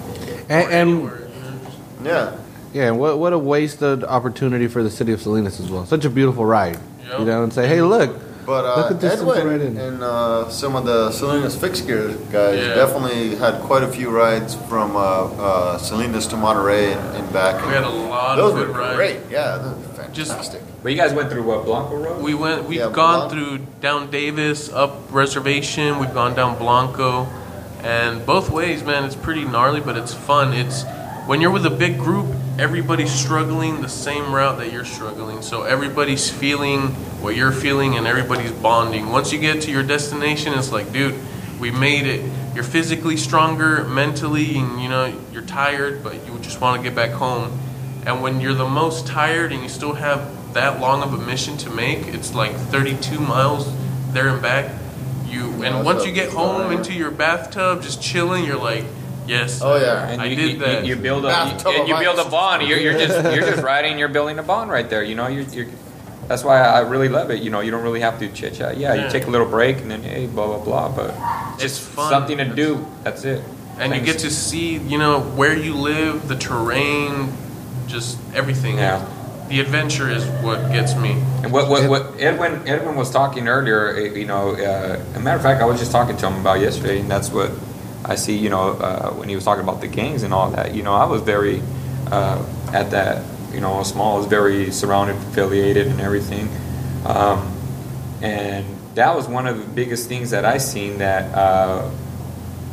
And, 0.50 0.72
and 0.72 0.74
Anywhere, 0.74 1.20
you 1.28 1.42
know, 1.44 1.60
just- 1.64 2.40
Yeah. 2.74 2.86
yeah, 2.86 2.92
what 2.92 3.20
what 3.20 3.34
a 3.34 3.38
wasted 3.40 4.04
opportunity 4.04 4.68
for 4.68 4.84
the 4.84 4.90
city 4.92 5.12
of 5.12 5.22
Salinas 5.22 5.60
as 5.60 5.70
well. 5.70 5.86
Such 5.86 6.06
a 6.06 6.10
beautiful 6.10 6.46
ride, 6.46 6.78
Yeah. 7.08 7.20
you 7.20 7.26
know, 7.26 7.44
and 7.44 7.52
say, 7.54 7.68
hey, 7.68 7.82
look, 7.82 8.12
But 8.46 8.66
uh, 8.66 8.76
Look 8.82 8.92
at 8.92 9.02
this 9.02 9.14
Edwin 9.22 9.48
right 9.48 9.62
in. 9.62 9.78
and 9.78 10.02
uh, 10.02 10.50
some 10.50 10.76
of 10.76 10.84
the 10.84 11.12
Salinas 11.12 11.56
fixed 11.56 11.86
gear 11.86 12.08
guys 12.32 12.58
Yeah. 12.58 12.74
definitely 12.74 13.36
had 13.36 13.62
quite 13.62 13.84
a 13.84 13.88
few 13.88 14.10
rides 14.10 14.56
from 14.68 14.96
uh, 14.96 15.00
uh, 15.00 15.78
Salinas 15.78 16.26
to 16.28 16.36
Monterey 16.38 16.94
and, 16.94 17.02
and 17.18 17.32
back. 17.34 17.64
We 17.64 17.74
had 17.74 17.84
a 17.84 17.90
lot 17.90 18.38
Those 18.38 18.54
of 18.54 18.60
were 18.60 18.66
good 18.74 18.76
rides. 18.78 18.96
great. 18.96 19.20
Yeah, 19.30 19.58
those 19.58 19.76
were 19.98 20.14
Just- 20.14 20.32
fantastic. 20.32 20.62
But 20.82 20.92
you 20.94 20.98
guys 20.98 21.14
went 21.14 21.30
through 21.30 21.44
what 21.44 21.66
Blanco 21.66 21.96
Road? 21.98 22.24
We 22.24 22.34
went. 22.34 22.64
We've 22.68 22.80
Yeah, 22.80 22.90
gone 22.90 23.28
Blanc- 23.28 23.32
through 23.34 23.58
down 23.82 24.10
Davis, 24.10 24.72
up 24.74 24.96
Reservation. 25.12 26.00
We've 26.00 26.14
gone 26.14 26.34
down 26.34 26.58
Blanco, 26.58 27.28
and 27.84 28.26
both 28.26 28.50
ways, 28.50 28.82
man. 28.84 29.04
It's 29.04 29.14
pretty 29.16 29.44
gnarly, 29.46 29.82
but 29.82 29.96
it's 29.98 30.14
fun. 30.14 30.54
It's 30.54 30.86
when 31.28 31.42
you're 31.42 31.52
with 31.52 31.66
a 31.66 31.70
big 31.86 32.00
group, 32.00 32.26
everybody's 32.60 33.12
struggling 33.12 33.82
the 33.82 33.88
same 33.88 34.34
route 34.34 34.58
that 34.58 34.74
you're 34.74 34.84
struggling. 34.84 35.42
So 35.42 35.64
everybody's 35.64 36.30
feeling 36.30 36.90
what 37.22 37.36
you're 37.38 37.54
feeling 37.54 37.96
and 37.96 38.06
everybody's 38.06 38.52
bonding. 38.52 39.10
Once 39.10 39.32
you 39.32 39.40
get 39.40 39.62
to 39.64 39.72
your 39.72 39.84
destination, 39.84 40.54
it's 40.54 40.72
like, 40.72 40.92
dude, 40.92 41.18
we 41.60 41.72
made 41.72 42.06
it. 42.06 42.30
You're 42.54 42.66
physically 42.66 43.16
stronger, 43.16 43.86
mentally, 43.86 44.58
and 44.58 44.82
you 44.82 44.90
know, 44.90 45.18
you're 45.32 45.44
tired, 45.44 46.04
but 46.04 46.16
you 46.28 46.38
just 46.40 46.60
want 46.60 46.82
to 46.82 46.84
get 46.84 46.96
back 46.96 47.12
home. 47.12 47.58
And 48.06 48.22
when 48.22 48.42
you're 48.42 48.54
the 48.54 48.68
most 48.68 49.08
tired 49.08 49.54
and 49.54 49.64
you 49.64 49.70
still 49.70 49.94
have 49.94 50.54
that 50.54 50.82
long 50.82 51.02
of 51.02 51.14
a 51.14 51.18
mission 51.18 51.56
to 51.60 51.70
make, 51.70 52.08
it's 52.08 52.34
like 52.34 52.54
32 52.56 53.20
miles 53.20 53.74
there 54.12 54.28
and 54.28 54.42
back. 54.42 54.74
You 55.28 55.64
and 55.64 55.86
once 55.86 56.06
you 56.06 56.12
get 56.12 56.32
home 56.34 56.72
into 56.72 56.94
your 56.94 57.12
bathtub, 57.12 57.84
just 57.84 58.02
chilling, 58.02 58.44
you're 58.44 58.58
like, 58.58 58.84
yes. 59.30 59.62
Oh, 59.62 59.76
yeah. 59.78 60.10
And 60.10 60.22
I 60.22 60.26
you, 60.26 60.36
did 60.36 60.52
you, 60.54 60.58
that. 60.60 60.86
You, 60.86 60.96
build 60.96 61.24
a 61.26 61.30
Bathtub 61.30 61.74
you, 61.74 61.80
and 61.80 61.88
you 61.90 61.98
build 62.00 62.18
a 62.20 62.24
ice. 62.24 62.32
bond. 62.32 62.68
You're, 62.68 62.80
you're 62.80 62.94
just 62.98 63.24
you're 63.36 63.46
just 63.52 63.64
riding. 63.74 63.98
You're 64.00 64.10
building 64.18 64.38
a 64.40 64.44
bond 64.44 64.70
right 64.72 64.90
there. 64.90 65.04
You 65.04 65.16
know, 65.16 65.28
you're, 65.28 65.44
you're 65.56 65.68
that's 66.28 66.44
why 66.44 66.60
I 66.62 66.82
really 66.82 67.10
love 67.10 67.32
it. 67.32 67.42
You 67.42 67.50
know, 67.50 67.60
you 67.62 67.72
don't 67.72 67.82
really 67.84 68.02
have 68.02 68.20
to 68.20 68.28
chit 68.30 68.54
chat. 68.56 68.78
Yeah, 68.78 68.94
Yeah. 68.94 69.06
you 69.06 69.12
take 69.12 69.26
a 69.26 69.30
little 69.32 69.48
break 69.48 69.78
and 69.82 69.90
then 69.92 70.04
hey, 70.04 70.28
blah 70.28 70.46
blah 70.48 70.64
blah. 70.64 70.90
But 70.96 71.16
It's 71.54 71.64
just 71.64 71.82
fun. 71.82 72.10
something 72.12 72.38
to 72.38 72.46
do. 72.46 72.86
That's 73.04 73.24
it. 73.26 73.42
and 73.80 73.96
you 73.96 74.02
get 74.02 74.20
to 74.20 74.30
see 74.30 74.78
you 74.78 74.98
know 74.98 75.22
where 75.40 75.56
you 75.56 75.74
live 75.74 76.28
the 76.28 76.36
terrain 76.36 77.32
just 77.88 78.18
everything 78.36 78.76
Yeah. 78.78 79.00
the 79.48 79.60
adventure 79.62 80.10
is 80.12 80.24
what 80.44 80.60
gets 80.72 80.94
me 80.96 81.12
And 81.44 81.52
what, 81.54 81.70
what, 81.72 81.90
what 81.90 82.04
Edwin 82.20 82.68
Edwin 82.68 82.96
was 82.96 83.10
talking 83.10 83.48
earlier, 83.48 83.96
eh, 83.96 84.20
you 84.20 84.26
know, 84.26 84.52
uh, 84.54 85.00
a 85.16 85.20
matter 85.20 85.38
of 85.38 85.44
fact, 85.44 85.62
I 85.62 85.66
was 85.66 85.80
just 85.80 85.92
talking 85.94 86.18
to 86.18 86.28
him 86.28 86.42
about 86.42 86.60
yesterday, 86.60 87.00
and 87.00 87.10
that's 87.10 87.30
what 87.32 87.50
I 88.06 88.16
see, 88.16 88.38
you 88.38 88.50
know, 88.50 88.72
uh, 88.72 89.12
when 89.12 89.30
he 89.30 89.36
was 89.36 89.44
talking 89.44 89.64
about 89.64 89.82
the 89.82 89.88
gangs 89.88 90.24
and 90.24 90.34
all 90.34 90.52
that. 90.52 90.74
You 90.74 90.84
know, 90.84 90.94
I 90.94 91.06
was 91.06 91.22
very 91.22 91.62
uh, 92.12 92.44
at 92.74 92.92
that, 92.92 93.24
you 93.54 93.62
know, 93.62 93.84
small, 93.84 94.16
I 94.16 94.20
was 94.20 94.28
very 94.28 94.72
surrounded, 94.72 95.18
affiliated, 95.18 95.88
and 95.88 96.00
everything, 96.00 96.50
um, 97.06 97.52
and 98.22 98.66
that 98.96 99.16
was 99.16 99.28
one 99.28 99.48
of 99.48 99.58
the 99.58 99.66
biggest 99.74 100.08
things 100.08 100.32
that 100.32 100.46
I 100.46 100.58
seen 100.58 101.00
that. 101.00 101.34
Uh, 101.36 101.90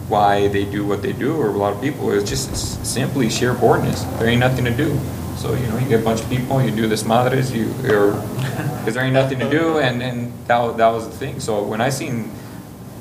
why 0.08 0.46
they 0.48 0.64
do 0.64 0.86
what 0.86 1.02
they 1.02 1.12
do, 1.12 1.36
or 1.36 1.48
a 1.48 1.52
lot 1.52 1.72
of 1.72 1.80
people, 1.82 2.12
is 2.12 2.28
just 2.28 2.86
simply 2.86 3.28
sheer 3.28 3.52
boredness. 3.54 4.02
There 4.18 4.28
ain't 4.28 4.40
nothing 4.40 4.64
to 4.64 4.70
do. 4.70 4.98
So 5.36 5.52
you 5.54 5.66
know, 5.66 5.78
you 5.78 5.88
get 5.88 6.00
a 6.00 6.04
bunch 6.04 6.20
of 6.20 6.28
people, 6.28 6.62
you 6.62 6.70
do 6.70 6.88
this 6.88 7.04
madres, 7.04 7.52
you 7.52 7.68
or 7.84 8.12
because 8.78 8.94
there 8.94 9.04
ain't 9.04 9.14
nothing 9.14 9.38
to 9.40 9.50
do, 9.50 9.78
and 9.78 10.02
and 10.02 10.32
that 10.46 10.76
that 10.76 10.88
was 10.88 11.08
the 11.08 11.16
thing. 11.16 11.40
So 11.40 11.62
when 11.62 11.80
I 11.80 11.88
seen 11.88 12.30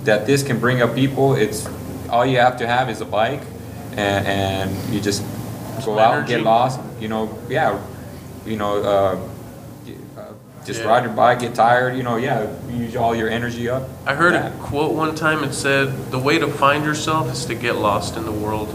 that 0.03 0.25
this 0.25 0.43
can 0.43 0.59
bring 0.59 0.81
up 0.81 0.95
people, 0.95 1.35
it's 1.35 1.67
all 2.15 2.25
you 2.25 2.37
have 2.37 2.57
to 2.57 2.67
have 2.67 2.89
is 2.89 3.01
a 3.01 3.05
bike, 3.05 3.41
and, 3.91 4.25
and 4.25 4.93
you 4.93 5.01
just 5.01 5.21
go 5.85 5.99
out 5.99 6.17
and 6.19 6.27
get 6.27 6.41
lost. 6.41 6.79
You 6.99 7.09
know, 7.09 7.37
yeah, 7.49 7.79
you 8.45 8.55
know. 8.55 8.81
Uh, 8.81 9.19
uh, 10.17 10.21
just 10.65 10.81
Yeah. 10.81 10.87
ride 10.87 11.03
your 11.03 11.13
bike, 11.13 11.39
get 11.41 11.53
tired, 11.53 11.95
you 11.95 12.03
know, 12.03 12.15
yeah, 12.15 12.47
use 12.71 12.95
all 12.95 13.13
your 13.13 13.29
energy 13.29 13.69
up. 13.69 13.83
i 14.07 14.15
heard 14.15 14.33
Yeah. 14.33 14.47
a 14.47 14.51
quote 14.51 14.93
one 14.93 15.13
time 15.13 15.43
it 15.43 15.53
said 15.53 16.11
the 16.11 16.17
way 16.17 16.39
to 16.39 16.47
find 16.47 16.83
yourself 16.85 17.31
is 17.31 17.45
to 17.45 17.53
get 17.55 17.75
lost 17.75 18.15
in 18.17 18.23
the 18.25 18.31
world 18.31 18.69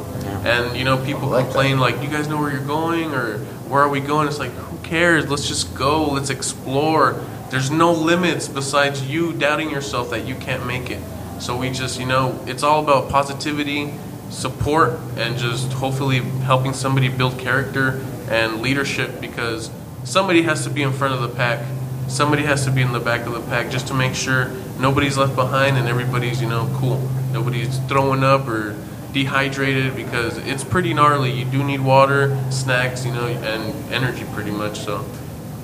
and 0.44 0.76
you 0.76 0.84
know 0.84 0.96
people 0.98 1.28
like 1.28 1.44
complain 1.46 1.78
like 1.80 2.00
you 2.02 2.08
guys 2.08 2.26
know 2.28 2.38
where 2.40 2.50
you're 2.50 2.60
going 2.80 3.12
or 3.12 3.38
where 3.68 3.82
are 3.82 3.88
we 3.90 4.00
going 4.00 4.26
it's 4.28 4.38
like 4.38 4.52
who 4.52 4.76
cares 4.78 5.28
let's 5.28 5.46
just 5.48 5.74
go 5.74 5.92
let's 6.16 6.30
explore 6.30 7.16
there's 7.50 7.70
no 7.70 7.92
limits 7.92 8.48
besides 8.48 8.96
you 9.12 9.32
doubting 9.32 9.68
yourself 9.70 10.10
that 10.10 10.22
you 10.28 10.34
can't 10.36 10.64
make 10.66 10.88
it 10.90 11.00
so 11.40 11.56
we 11.56 11.70
just 11.70 11.98
you 11.98 12.06
know 12.06 12.38
it's 12.46 12.62
all 12.62 12.82
about 12.82 13.10
positivity 13.10 13.92
support 14.30 14.98
and 15.16 15.36
just 15.36 15.72
hopefully 15.72 16.18
helping 16.44 16.72
somebody 16.72 17.08
build 17.08 17.38
character 17.38 18.00
and 18.30 18.62
leadership 18.62 19.20
because 19.20 19.70
somebody 20.04 20.42
has 20.42 20.64
to 20.64 20.70
be 20.70 20.82
in 20.82 20.92
front 20.92 21.14
of 21.14 21.20
the 21.20 21.28
pack. 21.28 21.66
Somebody 22.08 22.42
has 22.42 22.64
to 22.64 22.70
be 22.70 22.82
in 22.82 22.92
the 22.92 23.00
back 23.00 23.26
of 23.26 23.32
the 23.32 23.40
pack 23.40 23.70
just 23.70 23.88
to 23.88 23.94
make 23.94 24.14
sure 24.14 24.48
nobody's 24.78 25.18
left 25.18 25.34
behind 25.34 25.76
and 25.76 25.88
everybody's 25.88 26.40
you 26.40 26.48
know 26.48 26.70
cool. 26.76 26.98
Nobody's 27.32 27.78
throwing 27.80 28.24
up 28.24 28.48
or 28.48 28.76
dehydrated 29.12 29.96
because 29.96 30.38
it's 30.38 30.64
pretty 30.64 30.94
gnarly. 30.94 31.32
You 31.32 31.44
do 31.44 31.64
need 31.64 31.80
water 31.80 32.36
snacks 32.50 33.04
you 33.04 33.12
know 33.12 33.26
and 33.26 33.92
energy 33.92 34.24
pretty 34.32 34.50
much. 34.50 34.78
So 34.80 35.04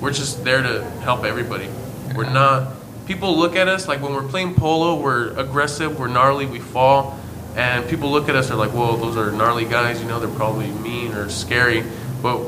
we're 0.01 0.13
just 0.13 0.43
there 0.43 0.61
to 0.61 0.83
help 1.01 1.23
everybody. 1.23 1.69
We're 2.15 2.29
not 2.29 2.76
people 3.07 3.37
look 3.37 3.55
at 3.55 3.69
us 3.69 3.87
like 3.87 4.01
when 4.01 4.13
we're 4.13 4.27
playing 4.27 4.53
polo 4.53 4.99
we're 4.99 5.29
aggressive 5.39 5.97
we're 5.97 6.07
gnarly 6.07 6.45
we 6.45 6.59
fall. 6.59 7.17
And 7.55 7.89
people 7.89 8.11
look 8.11 8.29
at 8.29 8.35
us 8.35 8.49
they're 8.49 8.57
like 8.57 8.71
whoa 8.71 8.97
those 8.97 9.17
are 9.17 9.31
gnarly 9.31 9.65
guys 9.65 10.01
you 10.01 10.07
know 10.07 10.19
they're 10.19 10.29
probably 10.35 10.67
mean 10.67 11.13
or 11.13 11.29
scary. 11.29 11.83
But 12.21 12.41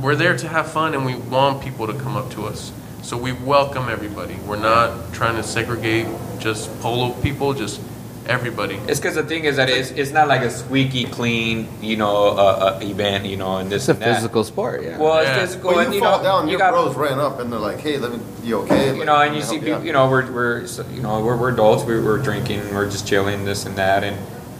we're 0.00 0.14
there 0.14 0.36
to 0.38 0.48
have 0.48 0.70
fun 0.70 0.94
and 0.94 1.04
we 1.04 1.16
want 1.16 1.62
people 1.62 1.88
to 1.88 1.94
come 1.94 2.16
up 2.16 2.30
to 2.32 2.46
us. 2.46 2.72
So 3.02 3.16
we 3.16 3.32
welcome 3.32 3.88
everybody. 3.88 4.34
We're 4.46 4.56
not 4.60 5.12
trying 5.12 5.36
to 5.36 5.42
segregate 5.42 6.06
just 6.38 6.70
polo 6.80 7.12
people 7.20 7.54
just 7.54 7.80
everybody 8.28 8.74
It's 8.88 9.00
because 9.00 9.14
the 9.14 9.22
thing 9.22 9.44
is 9.44 9.56
that 9.56 9.68
it's, 9.70 9.90
it's 9.92 10.10
not 10.12 10.28
like 10.28 10.42
a 10.42 10.50
squeaky 10.50 11.04
clean, 11.04 11.68
you 11.80 11.96
know, 11.96 12.28
uh, 12.36 12.78
uh, 12.78 12.80
event, 12.82 13.24
you 13.26 13.36
know, 13.36 13.56
and 13.58 13.70
this 13.70 13.82
It's 13.82 13.88
a 13.88 13.92
and 13.92 14.00
that. 14.02 14.14
physical 14.16 14.44
sport, 14.44 14.82
yeah. 14.82 14.98
Well, 14.98 15.22
Yeah. 15.22 15.30
it's 15.36 15.40
physical, 15.54 15.70
Well, 15.70 15.78
and 15.80 15.88
you 15.94 16.00
you 16.00 16.04
fall 16.04 16.18
know, 16.18 16.24
down, 16.24 16.44
you 16.46 16.52
your 16.52 16.58
got, 16.58 16.72
bros 16.72 16.94
ran 16.96 17.18
up 17.18 17.40
and 17.40 17.52
they're 17.52 17.58
like, 17.60 17.80
"Hey, 17.80 17.98
let 17.98 18.12
me, 18.12 18.18
you 18.44 18.58
okay?" 18.62 18.96
you 18.96 19.04
know, 19.04 19.16
and 19.20 19.34
you 19.36 19.42
see, 19.42 19.58
people, 19.58 19.74
out." 19.76 19.84
you 19.84 19.92
know, 19.92 20.08
we're, 20.10 20.30
we're, 20.30 20.60
you 20.92 21.02
know, 21.02 21.20
we're, 21.24 21.36
we're 21.36 21.52
adults, 21.52 21.84
we, 21.84 22.00
we're 22.00 22.18
drinking, 22.18 22.60
we're 22.74 22.90
just 22.90 23.06
chilling, 23.06 23.44
this 23.44 23.66
and 23.66 23.76
that, 23.76 24.02
and 24.04 24.16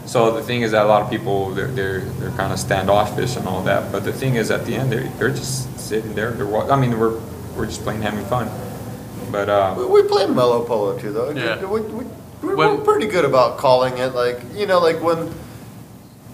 so 0.06 0.30
the 0.32 0.42
thing 0.42 0.62
is 0.62 0.70
that 0.70 0.84
a 0.84 0.88
lot 0.88 1.02
of 1.02 1.10
people 1.10 1.50
they're 1.50 1.66
they're, 1.66 2.00
they're 2.20 2.30
kind 2.38 2.52
of 2.52 2.58
standoffish 2.60 3.36
and 3.36 3.48
all 3.48 3.62
that, 3.64 3.90
but 3.90 4.04
the 4.04 4.12
thing 4.12 4.36
is 4.36 4.50
at 4.52 4.64
the 4.64 4.74
end 4.76 4.92
they're 4.92 5.08
they're 5.18 5.30
just 5.30 5.80
sitting 5.80 6.14
there, 6.14 6.30
they're, 6.32 6.70
I 6.70 6.76
mean, 6.78 6.98
we're 6.98 7.18
we're 7.56 7.66
just 7.66 7.82
playing, 7.82 8.02
having 8.02 8.24
fun, 8.26 8.48
but 9.32 9.48
uh, 9.48 9.74
We, 9.78 9.86
we 9.86 10.02
play 10.08 10.26
mellow 10.26 10.62
polo 10.64 10.98
too, 10.98 11.10
though. 11.12 11.30
Yeah. 11.30 11.64
We, 11.64 11.80
we, 11.80 12.04
we're, 12.46 12.56
When- 12.56 12.78
we're 12.78 12.84
pretty 12.84 13.06
good 13.06 13.24
about 13.24 13.58
calling 13.58 13.98
it. 13.98 14.14
Like 14.14 14.40
you 14.54 14.66
know, 14.66 14.78
like 14.80 15.02
when 15.02 15.32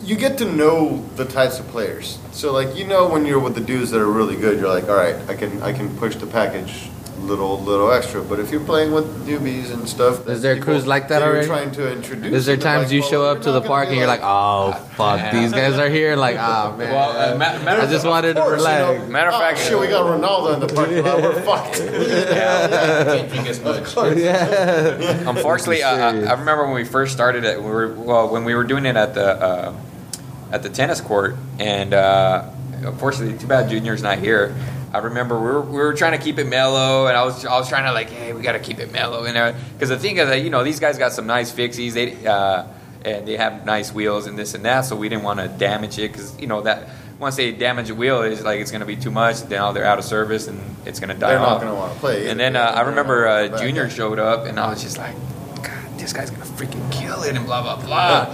you 0.03 0.17
get 0.17 0.39
to 0.39 0.45
know 0.45 1.05
the 1.17 1.25
types 1.25 1.59
of 1.61 1.67
players. 1.69 2.19
So 2.33 2.53
like 2.53 2.77
you 2.77 2.85
know 2.87 3.09
when 3.09 3.25
you're 3.27 3.41
with 3.41 3.55
the 3.55 3.61
dudes 3.61 3.91
that 3.91 4.01
are 4.01 4.11
really 4.11 4.37
good, 4.37 4.59
you're 4.59 4.69
like, 4.69 4.89
all 4.89 4.97
right, 4.97 5.17
I 5.29 5.35
can 5.35 5.63
I 5.63 5.73
can 5.73 5.97
push 5.97 6.17
the 6.17 6.27
package 6.27 6.89
little 7.23 7.61
little 7.61 7.91
extra. 7.93 8.23
But 8.23 8.39
if 8.41 8.51
you're 8.51 8.61
playing 8.65 8.93
with 8.93 9.07
newbies 9.27 9.73
and 9.73 9.89
stuff, 9.89 10.27
Is 10.29 10.43
there 10.43 10.59
crews 10.61 10.87
like 10.87 11.09
that 11.09 11.21
you're 11.21 11.29
already? 11.31 11.47
Trying 11.47 11.71
to 11.73 11.93
introduce. 11.93 12.33
Is 12.35 12.47
there 12.47 12.57
times 12.57 12.85
bike 12.87 12.93
you 12.93 13.01
polo, 13.01 13.11
show 13.11 13.25
up 13.25 13.43
to 13.43 13.53
the 13.53 13.61
park 13.63 13.89
and 13.89 13.97
you're 13.97 14.07
like, 14.07 14.21
oh 14.23 14.73
fuck, 14.97 15.19
Yeah. 15.19 15.33
these 15.33 15.53
guys 15.53 15.79
are 15.79 15.89
here? 15.89 16.17
Like, 16.17 16.37
ah 16.39 16.75
man, 16.77 16.93
Well, 16.93 17.11
uh, 17.11 17.31
ma- 17.33 17.39
matter 17.65 17.81
I 17.83 17.85
of- 17.85 17.91
just 17.91 18.07
wanted 18.07 18.35
to 18.35 18.41
Of 18.41 18.47
course, 18.47 18.61
you 18.61 18.67
relax. 18.69 19.01
know, 19.03 19.07
Matter 19.09 19.29
of 19.29 19.35
oh, 19.35 19.39
fact- 19.39 19.59
shit, 19.61 19.79
we 19.79 19.87
got 19.89 20.05
Ronaldo 20.07 20.55
in 20.55 20.61
the 20.61 20.69
parking 20.75 21.05
lot. 21.05 21.23
We're 21.23 21.43
fucked. 21.43 21.75
Can't 21.79 23.29
drink 23.31 23.47
as 23.49 23.61
much. 23.61 24.17
yeah, 24.19 25.29
Unfortunately, 25.29 25.83
uh, 25.83 25.97
I. 25.97 26.09
I 26.27 26.33
remember 26.33 26.65
when 26.67 26.75
we 26.75 26.85
first 26.85 27.13
started 27.13 27.45
it. 27.45 27.63
We 27.63 27.71
were 27.71 27.89
well 27.95 28.29
when 28.29 28.45
we 28.45 28.55
were 28.55 28.65
doing 28.65 28.87
it 28.87 28.97
at 28.97 29.15
the 29.15 29.27
uh, 29.27 29.75
at 30.51 30.63
the 30.63 30.69
tennis 30.69 31.01
court, 31.01 31.37
and 31.59 31.95
uh, 31.95 32.45
unfortunately, 32.85 33.39
too 33.39 33.47
bad 33.47 33.69
Junior's 33.71 34.03
not 34.03 34.19
here. 34.19 34.55
I 34.93 34.99
remember 34.99 35.39
we 35.39 35.47
were, 35.47 35.61
we 35.63 35.77
were 35.79 35.95
trying 35.95 36.13
to 36.13 36.23
keep 36.23 36.39
it 36.39 36.47
mellow, 36.47 37.07
and 37.07 37.17
I 37.17 37.25
was 37.25 37.45
I 37.45 37.57
was 37.59 37.69
trying 37.69 37.85
to 37.85 37.93
like, 37.93 38.11
hey, 38.11 38.33
we 38.33 38.43
got 38.43 38.53
to 38.53 38.59
keep 38.59 38.79
it 38.79 38.93
mellow, 38.93 39.25
and 39.25 39.57
because 39.73 39.89
the 39.89 39.99
thing 39.99 40.19
is 40.19 40.29
that 40.29 40.43
you 40.43 40.51
know 40.51 40.63
these 40.65 40.81
guys 40.81 40.99
got 40.99 41.13
some 41.13 41.27
nice 41.27 41.51
fixies, 41.51 41.93
they 41.93 42.27
uh, 42.27 42.67
and 43.05 43.27
they 43.27 43.37
have 43.37 43.65
nice 43.65 43.93
wheels 43.93 44.27
and 44.27 44.39
this 44.39 44.55
and 44.55 44.65
that, 44.65 44.83
so 44.83 44.95
we 44.97 45.09
didn't 45.09 45.25
want 45.25 45.41
to 45.41 45.49
damage 45.49 45.99
it 45.99 46.13
because 46.13 46.39
you 46.39 46.47
know 46.47 46.61
that 46.63 46.89
once 47.19 47.37
they 47.37 47.53
damage 47.53 47.89
a 47.89 47.95
wheel, 47.95 48.23
it's 48.23 48.43
like 48.43 48.61
it's 48.61 48.71
going 48.71 48.81
to 48.81 48.87
be 48.87 48.97
too 48.97 49.11
much. 49.11 49.49
Now 49.49 49.73
they're 49.73 49.85
out 49.85 49.99
of 49.99 50.05
service 50.05 50.49
and 50.49 50.61
it's 50.85 50.99
going 50.99 51.15
to 51.15 51.19
die 51.19 51.31
They're 51.31 51.39
not 51.39 51.61
gonna 51.61 51.75
wanna 51.75 51.95
play 51.95 52.29
And 52.29 52.39
then 52.39 52.57
uh, 52.57 52.61
I 52.61 52.81
remember 52.83 53.29
uh, 53.29 53.59
Junior 53.61 53.89
showed 53.89 54.19
up, 54.19 54.45
and 54.47 54.59
I 54.59 54.69
was 54.69 54.83
just 54.83 54.99
like, 54.99 55.15
God, 55.63 55.99
this 55.99 56.13
guy's 56.13 56.31
gonna 56.31 56.45
freaking 56.45 56.91
kill 56.93 57.23
it, 57.23 57.37
and 57.37 57.47
blah 57.47 57.63
blah 57.63 57.85
blah. 57.85 58.27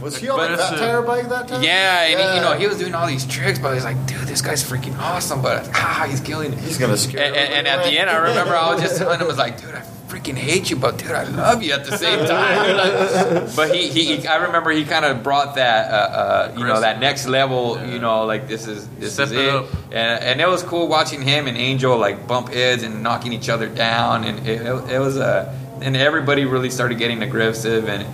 Was 0.00 0.16
he 0.18 0.28
on 0.28 0.38
But 0.38 0.50
a 0.50 0.54
it's 0.54 0.68
tire 0.70 1.02
bike 1.02 1.28
that 1.28 1.48
time? 1.48 1.62
Yeah, 1.62 2.02
and 2.04 2.18
He, 2.20 2.36
you 2.36 2.42
know 2.42 2.52
he 2.58 2.66
was 2.66 2.78
doing 2.78 2.94
all 2.94 3.06
these 3.06 3.26
tricks, 3.26 3.58
but 3.58 3.74
he's 3.74 3.84
like, 3.84 4.04
dude, 4.06 4.18
this 4.20 4.42
guy's 4.42 4.62
freaking 4.62 4.96
awesome. 4.98 5.42
But 5.42 5.68
ah, 5.74 6.06
he's 6.08 6.20
killing 6.20 6.52
it. 6.52 6.58
He's 6.58 6.78
gonna 6.78 6.96
scare. 6.96 7.24
And, 7.24 7.36
and, 7.36 7.52
and 7.54 7.66
at 7.68 7.84
the 7.84 7.98
end, 7.98 8.10
I 8.10 8.16
remember 8.16 8.54
I 8.54 8.72
was 8.74 8.82
just 8.82 8.98
telling 8.98 9.18
him, 9.18 9.24
I 9.24 9.28
was 9.28 9.38
like, 9.38 9.60
dude, 9.60 9.74
I 9.74 9.82
freaking 10.08 10.36
hate 10.36 10.70
you, 10.70 10.76
but 10.76 10.98
dude, 10.98 11.10
I 11.10 11.24
love 11.24 11.62
you 11.62 11.72
at 11.72 11.84
the 11.84 11.96
same 11.96 12.24
time. 12.26 12.76
Like, 12.76 13.56
but 13.56 13.74
he, 13.74 13.88
he, 13.88 14.16
he, 14.16 14.26
I 14.26 14.36
remember 14.46 14.70
he 14.70 14.84
kind 14.84 15.04
of 15.04 15.22
brought 15.22 15.56
that, 15.56 15.90
uh, 15.90 15.96
uh, 15.96 16.54
you 16.56 16.64
know, 16.64 16.80
that 16.80 17.00
next 17.00 17.26
level. 17.26 17.78
You 17.86 17.98
know, 17.98 18.24
like 18.24 18.48
this 18.48 18.66
is 18.66 18.86
this 18.98 19.14
Step 19.14 19.26
is 19.26 19.32
it 19.32 19.38
it. 19.38 19.66
And, 19.92 20.22
and 20.22 20.40
it 20.40 20.48
was 20.48 20.62
cool 20.62 20.88
watching 20.88 21.22
him 21.22 21.46
and 21.46 21.56
Angel 21.56 21.96
like 21.98 22.26
bump 22.28 22.52
heads 22.52 22.82
and 22.82 23.02
knocking 23.02 23.32
each 23.32 23.48
other 23.48 23.68
down, 23.68 24.24
and 24.24 24.46
it, 24.46 24.60
it, 24.62 24.90
it 24.94 24.98
was 24.98 25.16
a, 25.16 25.58
and 25.80 25.96
everybody 25.96 26.44
really 26.44 26.70
started 26.70 26.98
getting 26.98 27.22
aggressive 27.22 27.88
and. 27.88 28.06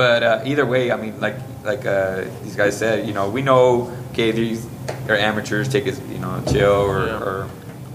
But 0.00 0.22
uh, 0.22 0.40
either 0.50 0.64
way, 0.64 0.90
I 0.90 0.96
mean, 0.96 1.20
like 1.20 1.36
like 1.62 1.84
uh, 1.84 2.24
these 2.42 2.56
guys 2.56 2.74
said, 2.78 3.06
you 3.06 3.12
know, 3.12 3.28
we 3.28 3.42
know, 3.42 3.92
okay, 4.12 4.30
these 4.32 4.66
they're 5.04 5.18
amateurs, 5.18 5.68
take 5.68 5.86
it, 5.86 6.00
you 6.08 6.18
know, 6.18 6.42
chill 6.50 6.72
or, 6.92 7.06
Yeah. 7.06 7.28
or 7.28 7.48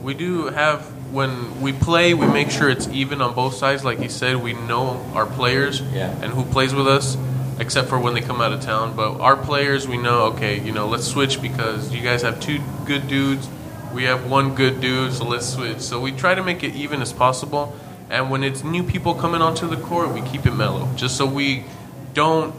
We 0.04 0.14
do 0.14 0.48
have 0.62 0.80
when 1.12 1.32
we 1.66 1.72
play, 1.74 2.14
we 2.14 2.28
make 2.28 2.52
sure 2.52 2.70
it's 2.70 2.88
even 2.90 3.22
on 3.26 3.34
both 3.34 3.56
sides. 3.56 3.84
Like 3.84 4.00
you 4.06 4.10
said, 4.10 4.34
we 4.50 4.54
know 4.54 5.02
our 5.18 5.26
players 5.26 5.82
Yeah. 5.82 6.12
and 6.22 6.30
who 6.36 6.44
plays 6.56 6.74
with 6.80 6.88
us. 6.88 7.18
except 7.58 7.88
for 7.88 7.98
when 7.98 8.14
they 8.14 8.22
come 8.22 8.42
out 8.46 8.52
of 8.52 8.60
town. 8.60 8.88
But 9.00 9.10
our 9.28 9.38
players, 9.38 9.88
we 9.88 9.98
know, 9.98 10.18
okay, 10.34 10.60
you 10.68 10.74
know, 10.78 10.88
let's 10.94 11.08
switch 11.08 11.42
because 11.42 11.80
you 11.96 12.02
guys 12.10 12.22
have 12.28 12.36
two 12.48 12.60
good 12.86 13.08
dudes. 13.08 13.48
We 13.98 14.04
have 14.12 14.30
one 14.38 14.48
good 14.62 14.76
dude, 14.82 15.14
so 15.14 15.24
let's 15.34 15.48
switch. 15.56 15.80
So 15.80 15.94
we 16.06 16.12
try 16.12 16.34
to 16.36 16.44
make 16.44 16.62
it 16.68 16.74
even 16.76 17.02
as 17.02 17.14
possible. 17.14 17.66
And 18.10 18.30
when 18.30 18.44
it's 18.44 18.62
new 18.76 18.84
people 18.84 19.14
coming 19.24 19.42
onto 19.42 19.66
the 19.74 19.78
court, 19.90 20.08
we 20.18 20.22
keep 20.32 20.46
it 20.46 20.54
mellow, 20.64 20.86
just 20.98 21.16
so 21.16 21.26
we 21.26 21.64
don't 22.16 22.54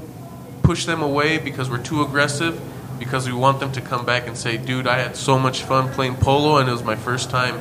push 0.63 0.85
them 0.85 1.03
away 1.03 1.39
because 1.39 1.69
we're 1.69 1.83
too 1.83 2.03
aggressive. 2.03 2.61
Because 2.99 3.27
we 3.27 3.35
want 3.35 3.61
them 3.61 3.73
to 3.73 3.83
come 3.83 4.07
back 4.07 4.27
and 4.27 4.39
say, 4.39 4.57
"Dude, 4.57 4.87
I 4.87 4.97
had 4.99 5.17
so 5.17 5.39
much 5.39 5.65
fun 5.65 5.91
playing 5.93 6.15
polo, 6.17 6.57
and 6.57 6.67
it 6.69 6.73
was 6.73 6.83
my 6.83 6.97
first 6.97 7.29
time." 7.29 7.57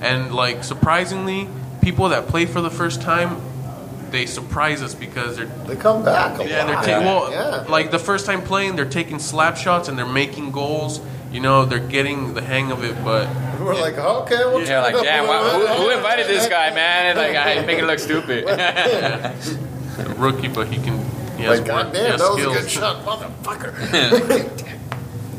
And 0.00 0.34
like 0.34 0.64
surprisingly, 0.64 1.48
people 1.80 2.08
that 2.08 2.26
play 2.26 2.44
for 2.44 2.60
the 2.60 2.70
first 2.70 3.00
time, 3.00 3.36
they 4.10 4.26
surprise 4.26 4.82
us 4.82 4.96
because 4.96 5.36
they're 5.36 5.46
They 5.68 5.76
come 5.76 6.04
back 6.04 6.40
a 6.40 6.48
yeah, 6.48 6.64
they're 6.66 6.74
lot. 6.74 6.84
taking 6.84 7.04
well, 7.04 7.30
yeah. 7.30 7.64
like 7.68 7.92
the 7.92 8.00
first 8.00 8.26
time 8.26 8.42
playing, 8.42 8.74
they're 8.74 8.84
taking 8.84 9.20
slap 9.20 9.56
shots 9.56 9.88
and 9.88 9.96
they're 9.96 10.04
making 10.06 10.50
goals. 10.50 11.00
You 11.30 11.38
know, 11.38 11.64
they're 11.64 11.78
getting 11.78 12.34
the 12.34 12.42
hang 12.42 12.72
of 12.72 12.82
it. 12.82 12.96
But 13.04 13.28
We're 13.60 13.80
like, 13.80 13.96
okay, 13.96 14.38
we'll 14.46 14.66
Yeah, 14.66 14.80
like, 14.82 14.94
try 14.94 15.02
to- 15.02 15.06
damn, 15.06 15.28
why, 15.28 15.38
who, 15.50 15.66
who 15.84 15.90
invited 15.90 16.26
this 16.26 16.48
guy, 16.48 16.74
man? 16.74 17.16
And 17.16 17.16
like, 17.16 17.36
I 17.36 17.64
make 17.70 17.78
it 17.78 17.84
look 17.86 18.00
stupid. 18.00 18.44
a 18.48 19.34
rookie, 20.18 20.48
but 20.48 20.66
he 20.66 20.82
can. 20.82 20.98
He 21.40 21.46
has 21.46 21.60
Like, 21.60 21.68
work, 21.68 21.92
God 21.92 21.96
he 21.96 22.02
has 22.02 22.20
that 22.20 22.30
was 22.30 22.38
a 22.38 22.42
skills. 22.42 22.56
good 22.58 22.70
shot, 22.70 23.04
motherfucker. 23.06 24.66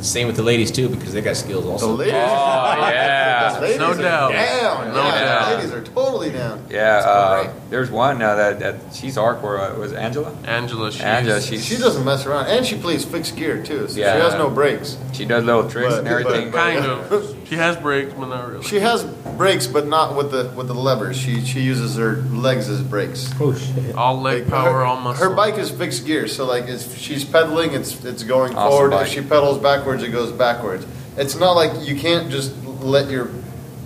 Same 0.01 0.27
with 0.27 0.35
the 0.35 0.43
ladies 0.43 0.71
too, 0.71 0.89
because 0.89 1.13
they 1.13 1.21
got 1.21 1.35
skills 1.37 1.65
also. 1.65 1.87
The 1.87 1.93
ladies, 1.93 2.13
Oh, 2.13 2.17
yeah. 2.91 3.57
ladies 3.61 3.77
No 3.79 3.91
are 3.91 3.97
doubt. 3.97 4.31
down. 4.31 4.87
No 4.93 5.03
yeah, 5.05 5.23
doubt. 5.23 5.49
The 5.49 5.55
ladies 5.57 5.71
are 5.73 5.83
totally 5.83 6.31
down. 6.31 6.65
Yeah, 6.69 6.97
uh, 7.05 7.53
there's 7.69 7.91
one 7.91 8.21
uh, 8.21 8.35
that, 8.35 8.59
that 8.59 8.75
she's 8.95 9.15
hardcore. 9.17 9.75
Uh, 9.75 9.79
was 9.79 9.93
Angela? 9.93 10.33
Angela, 10.45 10.91
she's, 10.91 11.01
Angela, 11.01 11.41
she's, 11.41 11.65
She 11.65 11.77
doesn't 11.77 12.03
mess 12.05 12.25
around, 12.25 12.47
and 12.47 12.65
she 12.65 12.77
plays 12.77 13.05
fixed 13.05 13.35
gear 13.35 13.61
too, 13.63 13.87
so 13.87 13.99
Yeah. 13.99 14.15
she 14.15 14.21
has 14.21 14.33
no 14.33 14.49
brakes. 14.49 14.97
she 15.13 15.25
does 15.25 15.43
little 15.43 15.69
tricks 15.69 15.89
But- 15.93 15.99
and 15.99 16.07
everything. 16.07 16.51
but- 16.51 16.57
kind 16.57 16.85
of. 16.85 17.37
She 17.51 17.57
has 17.57 17.75
brakes, 17.75 18.13
but 18.17 18.27
not 18.29 18.49
really. 18.49 18.63
She 18.63 18.79
has 18.79 19.03
brakes, 19.03 19.67
but 19.67 19.85
not 19.85 20.15
with 20.15 20.31
the 20.31 20.49
with 20.55 20.67
the 20.67 20.73
levers. 20.73 21.17
She 21.17 21.43
she 21.43 21.59
uses 21.59 21.97
her 21.97 22.15
legs 22.31 22.69
as 22.69 22.81
brakes. 22.81 23.29
Oh 23.41 23.53
shit. 23.53 23.93
all 23.93 24.21
leg 24.21 24.43
Like, 24.43 24.49
power, 24.51 24.71
her, 24.71 24.85
all 24.85 24.95
muscle. 25.01 25.27
Her 25.29 25.35
bike 25.35 25.57
is 25.57 25.69
fixed 25.69 26.05
gear, 26.05 26.29
so 26.29 26.45
like 26.45 26.69
if 26.69 26.97
she's 26.97 27.25
pedaling, 27.25 27.73
it's 27.73 28.05
it's 28.05 28.23
going 28.23 28.55
Awesome 28.55 28.71
forward. 28.71 28.91
bike. 28.91 29.07
If 29.07 29.13
she 29.15 29.19
pedals 29.19 29.57
backwards, 29.57 29.90
it 29.99 30.09
goes 30.11 30.31
backwards. 30.31 30.85
It's 31.17 31.35
not 31.35 31.53
like 31.53 31.85
you 31.87 31.95
can't 31.95 32.31
just 32.31 32.55
let 32.81 33.09
your 33.09 33.25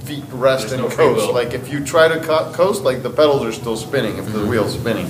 feet 0.05 0.23
rest 0.31 0.69
There's 0.69 0.73
and 0.73 0.83
no 0.83 0.95
coast. 0.95 1.31
Like 1.33 1.53
if 1.53 1.69
you 1.71 1.83
try 1.83 2.07
to 2.07 2.19
co- 2.21 2.51
coast, 2.53 2.83
like 2.83 3.01
the 3.01 3.09
pedals 3.09 3.43
are 3.43 3.51
still 3.51 3.75
spinning 3.77 4.17
if 4.17 4.31
the 4.31 4.45
wheel's 4.45 4.73
spinning. 4.79 5.07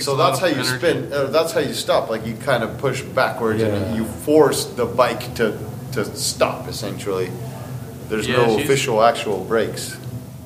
So 0.00 0.16
that's 0.16 0.40
how 0.40 0.46
you 0.46 0.56
energy. 0.56 0.78
spin. 0.78 1.12
Uh, 1.12 1.24
that's 1.26 1.52
how 1.52 1.60
you 1.60 1.72
stop. 1.72 2.10
Like 2.10 2.26
you 2.26 2.34
kind 2.34 2.62
of 2.64 2.76
push 2.78 3.02
backwards 3.02 3.62
Yeah. 3.62 3.68
and 3.68 3.96
you 3.96 4.04
force 4.04 4.64
the 4.66 4.84
bike 4.84 5.34
to 5.36 5.56
to 5.92 6.04
stop. 6.16 6.68
Essentially, 6.68 7.30
there's 8.08 8.26
Yeah, 8.28 8.38
no 8.38 8.46
she's- 8.56 8.64
official 8.64 9.02
actual 9.02 9.44
brakes. 9.44 9.96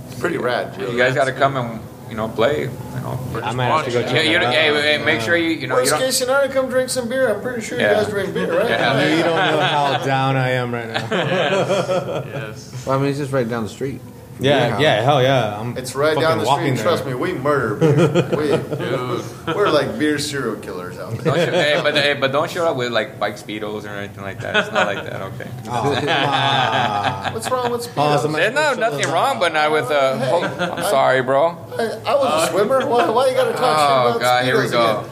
It's 0.09 0.21
pretty 0.21 0.37
rad. 0.39 0.79
You 0.79 0.97
guys 0.97 1.15
got 1.15 1.25
to 1.25 1.33
come 1.33 1.57
and 1.57 1.81
you 2.11 2.17
know 2.17 2.29
play. 2.29 2.63
You 2.63 3.01
know. 3.01 3.19
Or 3.33 3.39
I 3.43 3.47
just 3.47 3.57
might 3.57 3.65
have 3.67 3.85
to 3.87 3.91
go 3.93 4.01
You, 4.01 4.05
check 4.07 4.25
you, 4.27 4.37
it 4.37 4.43
out. 4.43 4.53
hey, 4.53 4.99
hey, 4.99 5.05
make 5.05 5.21
sure 5.21 5.37
you 5.37 5.51
you 5.51 5.67
know 5.67 5.77
you 5.77 5.83
Worst 5.83 5.91
don't. 5.93 6.01
case 6.01 6.17
scenario, 6.19 6.53
come 6.53 6.69
drink 6.69 6.91
some 6.91 7.09
beer. 7.09 7.33
I'm 7.35 7.41
pretty 7.41 7.63
sure 7.63 7.79
Yeah. 7.81 7.91
you 7.99 8.03
guys 8.05 8.11
drink 8.13 8.35
beer, 8.35 8.59
right? 8.59 8.69
Yeah. 8.69 9.17
You 9.17 9.23
don't 9.23 9.37
know 9.37 9.61
how 9.61 10.05
down 10.05 10.37
I 10.37 10.51
am 10.51 10.75
right 10.75 10.89
now. 10.89 12.25
Yes. 12.27 12.85
Well, 12.87 12.99
I 12.99 13.01
mean, 13.01 13.11
it's 13.11 13.19
just 13.19 13.33
right 13.33 13.49
down 13.49 13.63
the 13.63 13.69
street. 13.71 14.01
Yeah, 14.41 14.79
yeah, 14.79 15.03
hell 15.03 15.23
yeah. 15.23 15.59
I'm 15.61 15.77
It's 15.77 15.95
right 15.95 16.19
down 16.19 16.39
the 16.39 16.47
street. 16.47 16.75
there. 16.75 16.83
Trust 16.83 17.05
me, 17.07 17.15
we 17.15 17.33
murder 17.35 17.75
beer. 17.77 18.29
we, 19.47 19.55
we're 19.55 19.69
like 19.71 19.99
beer 19.99 20.19
serial 20.19 20.57
killers 20.57 20.99
out 20.99 21.13
there. 21.13 21.23
Don't 21.25 21.37
show, 21.37 21.51
hey, 21.53 21.81
but 21.83 21.95
hey, 21.95 22.15
but 22.15 22.33
don't 22.33 22.51
show 22.51 22.67
up 22.67 22.77
with 22.77 22.91
like 22.93 23.19
bike 23.21 23.37
speedos 23.37 23.85
or 23.85 23.89
anything 23.91 24.23
like 24.25 24.41
that. 24.41 24.57
It's 24.57 24.73
not 24.73 24.87
like 24.87 25.05
that. 25.05 25.21
Okay. 25.23 25.51
Oh. 25.73 27.31
What's 27.35 27.51
wrong 27.51 27.71
with 27.73 27.87
Oh, 27.97 28.01
speedos? 28.01 28.23
somebody- 28.23 28.45
There's 28.55 28.55
no 28.79 28.91
nothing 28.91 29.11
wrong, 29.13 29.39
but 29.39 29.53
not 29.53 29.71
with 29.73 29.91
uh. 29.91 30.19
oh, 30.21 30.43
I'm 30.77 30.83
sorry, 30.85 31.23
bro. 31.23 31.49
I, 31.79 31.83
I 32.07 32.15
was 32.15 32.49
a 32.49 32.53
swimmer. 32.53 32.87
Why, 32.87 33.09
why 33.11 33.29
you 33.29 33.35
gotta 33.35 33.53
talk 33.53 33.61
shit 33.61 33.65
Oh 33.91 34.09
about 34.11 34.21
god, 34.21 34.45
here 34.45 34.57
we 34.59 34.65
speedos 34.67 34.71
go. 34.73 35.01
again? 35.01 35.11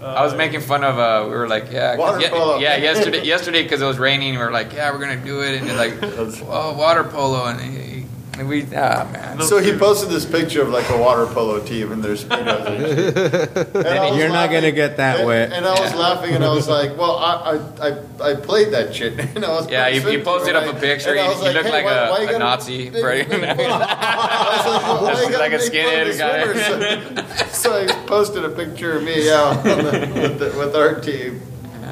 I 0.00 0.24
was 0.24 0.34
making 0.34 0.60
fun 0.60 0.84
of. 0.84 0.98
Uh, 0.98 1.24
we 1.28 1.34
were 1.36 1.48
like, 1.48 1.72
yeah, 1.72 1.90
'cause 1.96 1.98
Water 1.98 2.20
ye- 2.20 2.28
polo. 2.28 2.58
yeah. 2.58 2.76
Yesterday, 2.76 3.24
yesterday, 3.24 3.62
because 3.64 3.82
it 3.82 3.86
was 3.86 3.98
raining, 3.98 4.32
we 4.34 4.38
were 4.38 4.52
like, 4.52 4.72
yeah, 4.72 4.92
we're 4.92 5.00
gonna 5.00 5.16
do 5.16 5.40
it, 5.42 5.60
and 5.60 5.68
then 5.68 5.76
like, 5.76 5.94
oh, 6.48 6.74
water 6.78 7.02
polo, 7.04 7.46
and, 7.46 7.60
he, 7.60 7.97
and 8.38 8.48
we, 8.48 8.64
ah, 8.76 9.08
man. 9.12 9.40
So 9.42 9.58
he 9.58 9.76
posted 9.76 10.10
this 10.10 10.24
picture 10.24 10.62
of 10.62 10.68
like 10.68 10.88
a 10.90 10.96
water 10.98 11.26
polo 11.26 11.60
team 11.64 11.92
and 11.92 12.02
there's 12.02 12.24
speedos. 12.24 12.66
and 12.66 12.78
shit. 12.78 13.74
And 13.74 13.86
I 13.86 14.16
You're 14.16 14.28
not 14.28 14.50
gonna 14.50 14.70
get 14.72 14.96
that 14.98 15.18
and, 15.20 15.26
wet. 15.26 15.52
And 15.52 15.66
I 15.66 15.78
was 15.80 15.94
laughing 15.94 16.34
and 16.34 16.44
I 16.44 16.48
was 16.50 16.68
like, 16.68 16.96
well, 16.96 17.16
I 17.16 17.58
I, 17.80 17.88
I, 17.88 18.30
I 18.32 18.34
played 18.36 18.72
that 18.72 18.94
shit. 18.94 19.18
And 19.36 19.44
I 19.44 19.48
was 19.50 19.70
Yeah, 19.70 19.88
you- 19.88 20.00
you 20.00 20.00
sick, 20.18 20.24
posted 20.24 20.56
up 20.56 20.74
a 20.74 20.78
picture, 20.78 21.10
And 21.10 21.20
I 21.20 21.22
you- 21.24 21.28
was 21.30 21.42
you 21.44 21.50
look 21.52 21.66
hey, 21.66 21.72
like 21.72 21.84
why- 21.84 21.94
a- 21.94 22.10
why 22.26 22.32
a 22.32 22.38
Nazi, 22.38 22.88
they- 22.90 23.02
right? 23.02 23.28
they- 23.28 23.36
I 23.46 24.56
was 24.56 24.66
like, 24.66 24.82
well, 24.82 25.02
why 25.02 25.12
Like 25.12 25.24
a 25.26 25.30
make 25.30 25.40
fun 25.40 25.54
of 25.54 25.60
skinhead 25.60 26.12
the 26.12 26.18
guy. 26.18 27.46
So, 27.46 27.46
so 27.48 27.82
I 27.84 28.06
posted 28.06 28.44
a 28.44 28.50
picture 28.50 28.96
of 28.98 29.02
me 29.04 29.30
out 29.30 29.56
on 29.58 29.64
the, 29.64 30.10
with, 30.14 30.38
the, 30.38 30.58
with 30.58 30.74
our 30.76 31.00
team 31.00 31.40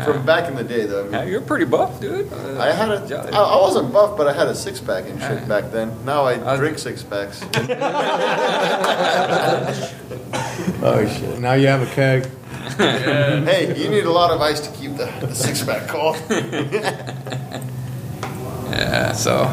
from 0.05 0.25
back 0.27 0.49
in 0.49 0.55
the 0.57 0.65
day, 0.65 0.85
though. 0.87 1.01
I 1.01 1.05
mean, 1.05 1.13
Yeah, 1.13 1.25
you're 1.25 1.41
pretty 1.41 1.65
buff, 1.65 2.01
dude. 2.01 2.33
Uh, 2.33 2.61
I 2.61 2.71
had 2.73 2.91
a, 2.91 3.07
Jolly. 3.09 3.33
I, 3.33 3.43
I 3.43 3.61
wasn't 3.61 3.93
buff, 3.93 4.17
but 4.17 4.27
I 4.29 4.33
had 4.33 4.47
a 4.49 4.55
six 4.55 4.81
pack 4.81 5.05
and 5.09 5.21
shit 5.21 5.41
Yeah. 5.41 5.45
back 5.47 5.71
then. 5.73 6.05
Now 6.05 6.25
I 6.25 6.37
was- 6.39 6.59
drink 6.59 6.79
six 6.79 7.03
packs. 7.03 7.43
Oh 10.83 11.07
shit. 11.07 11.39
Now 11.41 11.55
you 11.55 11.67
have 11.69 11.83
a 11.83 11.87
keg. 11.95 12.27
hey, 12.77 13.75
you 13.83 13.89
need 13.89 14.05
a 14.05 14.11
lot 14.11 14.31
of 14.31 14.41
ice 14.41 14.61
to 14.61 14.71
keep 14.77 14.97
the, 14.97 15.07
the 15.21 15.35
six 15.35 15.63
pack 15.65 15.89
cold. 15.89 16.17
yeah, 18.71 19.13
so. 19.13 19.45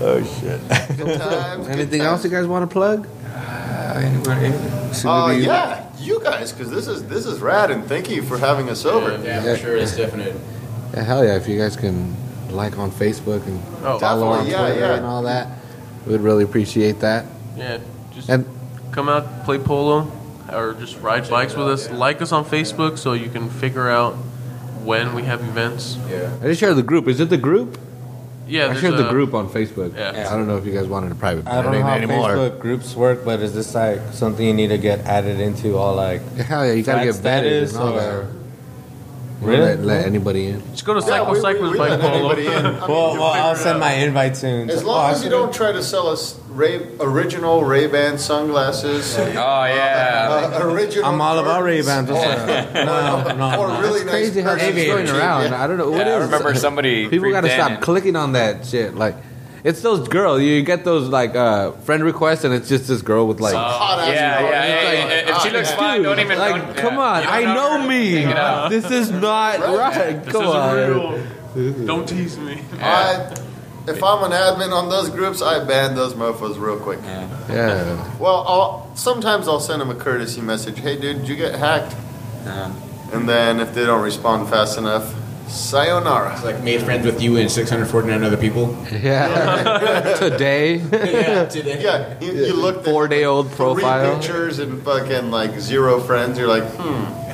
Oh 0.00 0.22
shit. 0.40 0.60
Sometimes, 0.98 1.68
Anything 1.68 2.02
else 2.02 2.24
you 2.24 2.30
guys 2.30 2.46
want 2.46 2.68
to 2.68 2.72
plug? 2.72 3.08
Uh, 3.34 4.02
anywhere, 4.04 4.34
anywhere. 4.36 4.94
Soon 4.94 5.10
Oh 5.10 5.28
to 5.28 5.34
be- 5.36 5.42
yeah, 5.44 5.85
you 6.06 6.20
guys, 6.22 6.52
because 6.52 6.70
this 6.70 6.86
is 6.86 7.04
this 7.04 7.26
is 7.26 7.40
rad, 7.40 7.70
and 7.70 7.84
thank 7.86 8.08
you 8.10 8.22
for 8.22 8.38
having 8.38 8.68
us 8.70 8.84
over. 8.84 9.12
Yeah, 9.22 9.44
Yeah. 9.44 9.54
for 9.54 9.60
sure, 9.60 9.76
it's 9.76 9.96
definite. 9.96 10.34
Yeah, 10.94 11.02
hell 11.02 11.24
yeah! 11.24 11.36
If 11.36 11.48
you 11.48 11.58
guys 11.58 11.76
can 11.76 12.14
like 12.50 12.78
on 12.78 12.90
Facebook 12.90 13.44
and 13.46 13.60
Oh, 13.84 13.98
follow 13.98 14.28
on 14.28 14.46
yeah, 14.46 14.58
Twitter 14.66 14.80
yeah. 14.80 14.94
and 14.96 15.04
all 15.06 15.22
that, 15.24 15.48
we'd 16.06 16.20
really 16.20 16.44
appreciate 16.44 17.00
that. 17.00 17.26
Yeah, 17.56 17.78
just 18.14 18.28
And 18.28 18.44
come 18.92 19.08
out, 19.08 19.44
play 19.44 19.58
polo, 19.58 20.10
or 20.52 20.74
just 20.74 21.00
ride 21.00 21.28
bikes 21.28 21.54
with 21.56 21.68
us. 21.68 21.90
Like 21.90 22.22
us 22.22 22.32
on 22.32 22.44
Facebook 22.44 22.98
so 22.98 23.12
you 23.12 23.28
can 23.28 23.50
figure 23.50 23.90
out 23.90 24.14
when 24.84 25.14
we 25.14 25.22
have 25.24 25.40
events. 25.40 25.98
Yeah. 26.08 26.30
I 26.40 26.44
just 26.46 26.60
shared 26.60 26.76
the 26.76 26.82
group. 26.82 27.08
Is 27.08 27.18
it 27.20 27.28
the 27.28 27.36
group? 27.36 27.76
Yeah, 28.46 28.64
I 28.64 28.68
there's 28.68 28.80
shared 28.80 28.94
the 28.94 29.08
a- 29.08 29.10
group 29.10 29.34
on 29.34 29.48
Facebook. 29.48 29.94
Yeah. 29.96 30.28
I 30.30 30.36
don't 30.36 30.46
know 30.46 30.56
if 30.56 30.64
you 30.64 30.72
guys 30.72 30.86
wanted 30.86 31.10
a 31.12 31.14
private 31.16 31.46
I 31.48 31.62
don't 31.62 31.72
know 31.72 31.82
how 31.82 31.94
anymore. 31.94 32.28
Facebook 32.30 32.60
groups 32.60 32.94
work, 32.94 33.24
but 33.24 33.40
is 33.40 33.54
this 33.54 33.74
like 33.74 34.00
something 34.12 34.46
you 34.46 34.54
need 34.54 34.68
to 34.68 34.78
get 34.78 35.00
added 35.00 35.40
into 35.40 35.76
all 35.76 35.94
like 35.96 36.22
Hell 36.36 36.64
yeah, 36.66 36.72
you 36.72 36.82
gotta 36.82 37.04
get 37.04 37.14
vetted 37.16 37.68
status 37.68 37.74
and 37.74 37.82
all 37.82 37.98
or 37.98 38.20
Really? 38.22 38.26
Really? 39.40 39.60
Let, 39.60 39.80
let 39.84 40.06
anybody 40.06 40.46
in. 40.46 40.62
Just 40.72 40.84
go 40.86 40.94
to 40.94 41.00
Yeah, 41.00 41.06
Cycle 41.06 41.26
we, 41.26 41.32
we, 41.32 41.40
Cyclers 41.42 41.70
we 41.72 41.78
Bike 41.78 42.00
Polo. 42.00 42.30
in. 42.32 42.48
I 42.48 42.62
mean, 42.62 42.80
well, 42.80 43.12
well 43.14 43.22
I'll 43.24 43.54
send 43.56 43.78
my 43.80 43.92
invite 43.92 44.36
soon. 44.36 44.70
As 44.70 44.82
long 44.82 45.10
oh, 45.10 45.12
as 45.12 45.22
you 45.22 45.28
don't 45.30 45.52
try 45.52 45.72
to 45.72 45.82
sell 45.82 46.08
us 46.08 46.40
Ray, 46.48 46.88
original 47.00 47.62
Ray 47.62 47.86
Ban 47.86 48.16
sunglasses. 48.18 49.16
Oh 49.18 49.26
yeah. 49.26 50.50
Uh, 50.54 50.66
original. 50.66 51.04
I'm 51.04 51.20
all 51.20 51.38
about 51.38 51.62
Ray 51.64 51.80
Jordans. 51.80 52.06
Bans. 52.08 52.74
No, 52.74 53.34
no, 53.34 53.60
Or 53.60 53.68
no. 53.68 53.80
really 53.80 54.00
It's 54.00 54.06
nice 54.06 54.12
crazy 54.14 54.40
how 54.40 54.54
purses 54.54 54.74
that's 54.74 54.88
for 54.88 54.94
going 54.96 55.08
around. 55.10 55.50
yeah. 55.50 55.62
I 55.62 55.66
don't 55.66 55.76
know 55.76 55.90
what 55.90 56.06
Yeah, 56.06 56.14
I 56.14 56.18
remember 56.18 56.54
somebody 56.54 57.08
People 57.08 57.30
gotta 57.30 57.50
stop 57.50 57.80
clicking 57.82 58.16
on 58.16 58.32
that 58.32 58.64
shit. 58.66 58.94
Like, 58.94 59.16
it's 59.66 59.80
those 59.80 60.06
girls. 60.06 60.42
You 60.42 60.62
get 60.62 60.84
those 60.84 61.08
like 61.08 61.34
uh, 61.34 61.72
friend 61.72 62.04
requests, 62.04 62.44
and 62.44 62.54
it's 62.54 62.68
just 62.68 62.86
this 62.86 63.02
girl 63.02 63.26
with 63.26 63.40
like. 63.40 63.54
Hot 63.54 63.98
ass 63.98 64.08
Yeah, 64.08 64.40
yeah, 64.40 64.48
yeah, 64.48 65.04
like, 65.04 65.26
yeah. 65.26 65.36
If 65.36 65.42
she 65.42 65.50
looks 65.50 65.70
yeah. 65.70 65.76
fine, 65.76 66.02
don't 66.02 66.20
even. 66.20 66.38
like, 66.38 66.62
don't- 66.62 66.76
come 66.76 66.94
yeah. 66.94 67.00
on! 67.00 67.22
I 67.24 67.40
don't 67.42 67.54
know 67.56 67.88
me. 67.88 68.14
take 68.14 68.26
it. 68.28 68.70
This 68.70 68.90
is 68.92 69.10
not 69.10 69.58
right. 69.58 70.22
This 70.22 70.32
Come 70.32 70.44
isn't 70.44 70.56
on. 70.56 70.76
real. 70.76 71.26
Don't 71.86 72.06
tease 72.06 72.38
me. 72.38 72.62
I, 72.80 73.34
if 73.88 74.04
I'm 74.04 74.30
an 74.30 74.32
admin 74.32 74.72
on 74.72 74.90
those 74.90 75.08
groups, 75.08 75.40
I 75.40 75.64
ban 75.64 75.94
those 75.96 76.12
mofos 76.12 76.60
real 76.60 76.78
quick. 76.78 76.98
Yeah. 77.02 78.18
Well, 78.18 78.44
I'll, 78.46 78.90
sometimes 78.94 79.48
I'll 79.48 79.58
send 79.58 79.80
them 79.80 79.88
a 79.88 79.94
courtesy 79.94 80.42
message. 80.42 80.78
Hey, 80.78 81.00
dude, 81.00 81.20
did 81.20 81.28
you 81.28 81.34
get 81.34 81.54
hacked? 81.54 81.96
Yeah. 82.44 82.74
And 83.14 83.26
then 83.26 83.58
if 83.60 83.72
they 83.72 83.86
don't 83.86 84.02
respond 84.02 84.50
fast 84.50 84.76
enough, 84.76 85.14
sayonara. 85.48 86.32
It's 86.34 86.44
like 86.44 86.62
made 86.62 86.82
friends 86.82 87.06
with 87.06 87.22
you 87.22 87.36
and 87.36 87.50
649 87.50 88.22
other 88.24 88.36
people. 88.36 88.76
Yeah. 88.90 90.16
Today. 90.18 90.76
yeah, 90.76 91.44
today. 91.46 91.82
Yeah, 91.82 92.20
you, 92.20 92.32
you 92.32 92.54
look 92.54 92.84
Four 92.84 93.08
day 93.08 93.24
old 93.24 93.48
three 93.48 93.56
profile. 93.56 94.16
pictures 94.16 94.58
and 94.58 94.82
fucking 94.82 95.30
like 95.30 95.58
zero 95.60 96.00
friends. 96.00 96.38
You're 96.38 96.48
like, 96.48 96.64
hmm. 96.64 97.26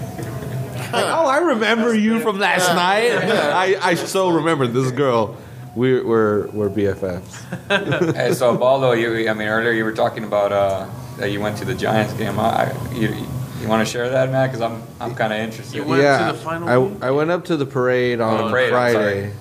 Like, 0.92 1.06
oh, 1.06 1.26
I 1.26 1.38
remember 1.38 1.94
you 1.94 2.20
from 2.20 2.38
last 2.38 2.68
night. 2.74 3.10
I, 3.12 3.76
I 3.80 3.94
so 3.94 4.28
remember 4.30 4.66
this 4.66 4.90
girl. 4.92 5.36
We're 5.74 6.06
we're, 6.06 6.48
we're 6.48 6.68
BFFs. 6.68 8.12
Hey, 8.14 8.34
so 8.34 8.56
Baldo, 8.58 8.92
you, 8.92 9.28
I 9.28 9.32
mean, 9.32 9.48
earlier 9.48 9.72
you 9.72 9.84
were 9.84 9.94
talking 9.94 10.24
about 10.24 10.52
uh, 10.52 10.86
that 11.16 11.30
you 11.30 11.40
went 11.40 11.56
to 11.58 11.64
the 11.64 11.74
Giants 11.74 12.12
game. 12.14 12.38
I, 12.38 12.72
you, 12.92 13.08
You 13.62 13.68
want 13.68 13.86
to 13.86 13.90
share 13.92 14.08
that, 14.08 14.30
Matt? 14.30 14.50
Because 14.50 14.60
I'm 14.60 14.82
I'm 15.00 15.14
kind 15.14 15.32
of 15.32 15.38
interested. 15.38 15.76
You 15.76 15.84
went 15.84 16.02
yeah, 16.02 16.26
to 16.26 16.32
the 16.36 16.38
final 16.42 16.86
one? 16.88 17.02
I, 17.02 17.08
I 17.08 17.10
went 17.12 17.30
up 17.30 17.44
to 17.46 17.56
the 17.56 17.64
parade 17.66 18.20
oh, 18.20 18.24
on 18.28 18.40
Oh, 18.44 18.50
parade, 18.50 18.70
Friday, 18.70 19.32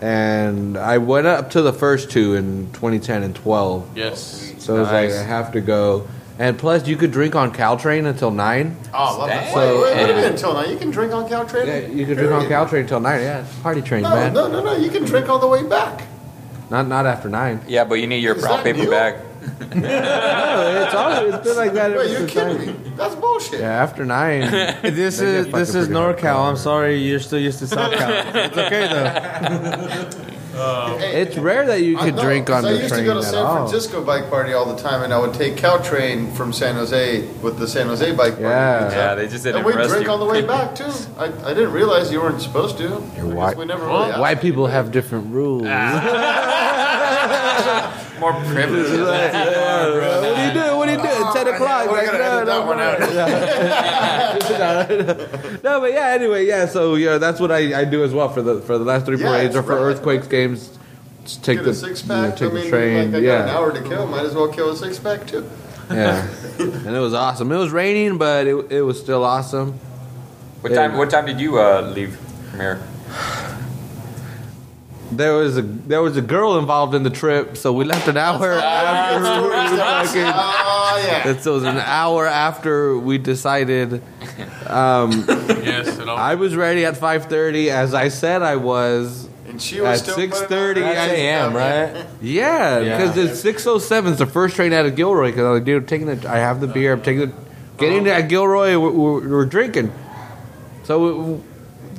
and 0.00 0.76
I 0.76 0.98
went 0.98 1.26
up 1.26 1.50
to 1.52 1.62
the 1.62 1.72
first 1.72 2.10
two 2.10 2.34
in 2.34 2.70
2010 2.72 3.22
and 3.22 3.34
12. 3.34 3.96
Yes. 3.96 4.54
So 4.58 4.76
it 4.76 4.80
was 4.80 4.88
like 4.88 5.10
I 5.10 5.22
have 5.22 5.52
to 5.52 5.60
go, 5.62 6.06
and 6.38 6.58
plus 6.58 6.86
you 6.86 6.96
could 6.96 7.12
drink 7.12 7.34
on 7.34 7.52
Caltrain 7.52 8.06
until 8.06 8.30
nine. 8.30 8.76
Oh, 8.92 8.98
I 8.98 9.16
love 9.16 9.28
that. 9.28 9.54
Dang. 9.54 9.56
Wait, 9.56 9.74
wait, 9.74 9.82
wait 9.82 9.92
a 9.92 10.06
So- 10.08 10.14
minute 10.14 10.30
until 10.32 10.52
now. 10.54 10.64
You 10.66 10.76
can 10.78 10.90
drink 10.90 11.12
on 11.14 11.28
Caltrain? 11.28 11.66
Yeah, 11.66 11.86
you 11.86 12.04
can 12.06 12.16
drink 12.16 12.32
on 12.32 12.44
Caltrain 12.44 12.80
until 12.80 13.00
nine. 13.00 13.22
Yeah, 13.22 13.40
it's 13.40 13.56
party 13.60 13.80
train, 13.80 14.02
No, 14.02 14.10
man. 14.10 14.34
no, 14.34 14.48
no, 14.48 14.62
no. 14.62 14.76
You 14.76 14.90
can 14.90 15.04
drink 15.04 15.28
all 15.30 15.38
the 15.38 15.48
way 15.48 15.62
back. 15.66 16.02
Not 16.68 16.86
not 16.88 17.06
after 17.06 17.28
nine. 17.30 17.62
Yeah, 17.66 17.84
but 17.84 17.94
you 17.96 18.06
need 18.06 18.22
your 18.22 18.36
Is 18.36 18.42
brown 18.42 18.62
paper 18.62 18.80
new? 18.80 18.90
bag. 18.90 19.16
No, 19.40 20.82
it's 20.84 20.94
always 20.94 21.34
it's 21.34 21.44
been 21.46 21.56
like 21.56 21.72
that 21.74 21.96
Wait, 21.96 22.10
you're 22.10 22.26
kidding 22.28 22.66
me? 22.66 22.90
That's 22.96 23.14
bullshit. 23.14 23.60
Yeah, 23.60 23.82
after 23.82 24.04
nine. 24.04 24.42
This 24.82 25.20
is 25.20 25.46
this 25.48 25.74
is 25.74 25.88
NorCal. 25.88 26.18
hardcore. 26.18 26.48
I'm 26.50 26.56
sorry, 26.56 26.96
you're 26.96 27.20
still 27.20 27.38
used 27.38 27.58
to 27.60 27.64
SoCal. 27.66 28.34
it's 28.46 28.56
okay 28.58 28.88
though. 28.88 30.26
Hey, 30.98 31.22
It's 31.22 31.38
rare 31.38 31.64
that 31.66 31.80
you 31.80 31.96
could 31.96 32.16
know, 32.16 32.22
drink 32.22 32.50
on 32.50 32.62
the 32.62 32.68
train. 32.70 32.80
I 32.80 32.82
used 32.82 32.94
to 32.96 33.04
go 33.04 33.12
to 33.14 33.18
at 33.20 33.24
San 33.32 33.44
all. 33.46 33.56
Francisco 33.68 34.04
bike 34.04 34.28
party 34.28 34.52
all 34.52 34.66
the 34.74 34.80
time, 34.82 35.02
and 35.02 35.14
I 35.14 35.18
would 35.18 35.32
take 35.32 35.54
Caltrain 35.56 36.30
from 36.36 36.52
San 36.52 36.74
Jose 36.74 37.22
with 37.40 37.58
the 37.58 37.66
San 37.66 37.86
Jose 37.86 38.04
bike 38.14 38.32
party. 38.34 38.42
Yeah. 38.42 38.90
Yeah, 38.90 39.14
they 39.14 39.26
just 39.28 39.44
didn't 39.44 39.58
And 39.58 39.64
we 39.66 39.72
drink 39.72 40.04
you. 40.04 40.10
on 40.10 40.20
the 40.20 40.26
way 40.26 40.42
back 40.44 40.74
too. 40.74 40.90
I, 41.16 41.32
I 41.48 41.54
didn't 41.54 41.72
realize 41.72 42.12
you 42.12 42.20
weren't 42.20 42.42
supposed 42.42 42.76
to. 42.78 43.02
You're 43.16 43.26
white- 43.34 43.56
We 43.56 43.64
never 43.64 43.86
really 43.86 44.10
asked 44.10 44.20
White 44.20 44.40
people 44.42 44.66
have 44.66 44.90
different 44.90 45.32
rules. 45.32 45.62
More 48.20 48.32
privileges. 48.34 49.00
what 49.00 50.36
do 50.36 50.42
you 50.42 50.52
do? 50.52 50.76
What 50.76 50.86
do 50.86 50.92
you 50.92 50.98
do? 50.98 51.04
At 51.04 51.32
ten 51.34 51.48
o'clock. 51.48 51.86
We're 51.90 51.96
Like, 51.96 52.06
gonna 52.12 52.44
no, 52.44 52.46
no, 52.60 52.66
one 52.66 52.80
out. 52.80 53.00
no, 55.64 55.80
but 55.80 55.92
yeah. 55.92 56.08
Anyway, 56.08 56.46
yeah. 56.46 56.66
So 56.66 56.94
yeah, 56.96 57.18
that's 57.18 57.40
what 57.40 57.50
I, 57.50 57.80
I 57.80 57.84
do 57.84 58.04
as 58.04 58.12
well 58.12 58.28
for 58.28 58.42
the 58.42 58.60
for 58.60 58.78
the 58.78 58.84
last 58.84 59.06
three 59.06 59.18
Yeah, 59.18 59.28
parades 59.30 59.56
or 59.56 59.62
for 59.62 59.74
rad. 59.76 59.82
earthquakes 59.82 60.26
games. 60.26 60.78
Just 61.24 61.44
take 61.44 61.58
Get 61.58 61.64
the 61.64 61.70
a 61.70 61.74
six 61.74 62.02
you 62.02 62.08
know, 62.08 62.28
pack. 62.30 62.36
take 62.36 62.50
I 62.50 62.54
mean, 62.54 62.64
the 62.64 62.70
train. 62.70 63.12
like 63.12 63.22
I 63.22 63.26
got 63.26 63.40
an 63.42 63.48
hour 63.54 63.72
to 63.72 63.82
kill. 63.82 64.06
Might 64.06 64.24
as 64.26 64.34
well 64.34 64.48
kill 64.48 64.70
a 64.70 64.76
six 64.76 64.98
pack 64.98 65.26
too. 65.26 65.48
yeah. 65.90 66.26
and 66.58 66.94
it 66.94 67.00
was 67.00 67.14
awesome. 67.14 67.50
It 67.52 67.56
was 67.56 67.70
raining, 67.72 68.18
but 68.18 68.46
it 68.46 68.70
it 68.72 68.82
was 68.82 69.00
still 69.00 69.24
awesome. 69.24 69.78
What 70.60 70.74
time? 70.74 70.96
What 70.98 71.08
time 71.10 71.24
did 71.26 71.40
you 71.40 71.58
uh, 71.58 71.90
leave 71.94 72.16
from 72.50 72.60
here? 72.60 72.82
There 75.12 75.34
was 75.34 75.58
a 75.58 75.62
there 75.62 76.00
was 76.02 76.16
a 76.16 76.22
girl 76.22 76.56
involved 76.58 76.94
in 76.94 77.02
the 77.02 77.10
trip, 77.10 77.56
so 77.56 77.72
we 77.72 77.84
left 77.84 78.06
an 78.08 78.16
hour 78.16 78.52
after. 78.52 79.50
fucking- 79.76 80.32
Oh 80.32 81.02
yeah. 81.04 81.28
It 81.28 81.44
was 81.44 81.64
an 81.64 81.78
hour 81.78 82.26
after 82.26 82.96
we 82.98 83.18
decided. 83.18 84.02
Um, 84.66 85.10
Yes. 85.28 85.98
It 85.98 86.08
all, 86.08 86.16
I 86.16 86.34
was 86.36 86.54
ready 86.54 86.84
at 86.84 86.94
5:30, 86.94 87.68
as 87.68 87.92
I 87.94 88.08
said 88.08 88.42
I 88.42 88.56
was. 88.56 89.28
And 89.48 89.60
she 89.60 89.80
was 89.80 90.00
At 90.00 90.12
still 90.12 90.16
6:30 90.16 90.48
putting 90.48 90.82
on- 90.84 90.94
That's 90.94 91.12
AM, 91.12 91.54
right? 91.54 92.06
Yeah, 92.22 92.78
Yeah. 92.80 92.96
because 92.98 93.16
it's 93.16 93.42
6:07 93.64 94.10
It's 94.10 94.18
the 94.18 94.26
first 94.26 94.54
train 94.54 94.72
out 94.72 94.86
of 94.86 94.94
Gilroy. 94.94 95.30
Because 95.30 95.44
I 95.44 95.50
was 95.50 95.58
like, 95.58 95.64
dude, 95.66 95.82
I'm 95.82 95.86
taking 95.88 96.06
the, 96.06 96.30
I 96.30 96.36
have 96.38 96.60
the 96.60 96.68
beer. 96.68 96.92
I'm 96.92 97.02
taking 97.02 97.30
the, 97.30 97.34
getting 97.78 98.04
to 98.04 98.22
Gilroy. 98.22 98.78
We're, 98.78 98.90
we're, 98.90 99.28
we're 99.28 99.44
drinking. 99.46 99.92
So 100.84 101.22
we, 101.22 101.40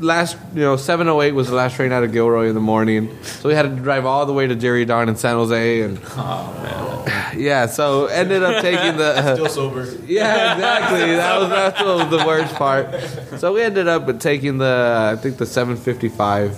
last, 0.02 0.38
you 0.54 0.62
know, 0.62 0.76
7:08 0.76 1.34
was 1.34 1.48
the 1.48 1.56
last 1.56 1.76
train 1.76 1.92
out 1.92 2.04
of 2.04 2.12
Gilroy 2.12 2.48
in 2.48 2.56
the 2.56 2.62
morning. 2.62 3.18
So 3.24 3.50
we 3.50 3.56
had 3.56 3.64
to 3.64 3.70
drive 3.70 4.06
all 4.06 4.26
the 4.26 4.34
way 4.34 4.48
to 4.48 4.56
Jerry 4.56 4.86
Don 4.86 5.08
in 5.10 5.16
San 5.16 5.36
Jose, 5.36 5.82
and 5.82 6.00
yeah, 7.36 7.66
so 7.68 8.08
ended 8.08 8.44
up 8.44 8.62
taking 8.62 8.98
the. 8.98 9.34
Still 9.36 9.50
sober. 9.50 9.82
Yeah, 10.12 10.56
exactly. 10.56 11.16
That 11.16 11.40
was 11.40 11.50
that's 11.50 11.82
was 11.82 12.10
the 12.10 12.26
worst 12.28 12.54
part. 12.56 13.40
So 13.40 13.54
we 13.54 13.62
ended 13.62 13.88
up 13.88 14.20
taking 14.20 14.58
the 14.58 15.14
I 15.14 15.22
think 15.22 15.38
the 15.38 15.46
755 15.46 16.58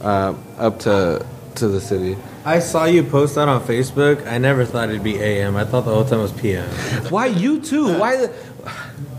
uh, 0.00 0.34
up 0.58 0.78
to 0.80 1.26
to 1.56 1.68
the 1.68 1.80
city. 1.80 2.16
I 2.44 2.60
saw 2.60 2.84
you 2.84 3.02
post 3.02 3.34
that 3.34 3.48
on 3.48 3.60
Facebook. 3.62 4.26
I 4.26 4.38
never 4.38 4.64
thought 4.64 4.90
it'd 4.90 5.02
be 5.02 5.18
AM. 5.18 5.56
I 5.56 5.64
thought 5.64 5.84
the 5.84 5.92
whole 5.92 6.04
time 6.04 6.20
it 6.20 6.22
was 6.22 6.32
PM. 6.32 6.68
Why 7.10 7.26
you 7.26 7.60
too? 7.60 7.98
Why? 7.98 8.16
The, 8.16 8.32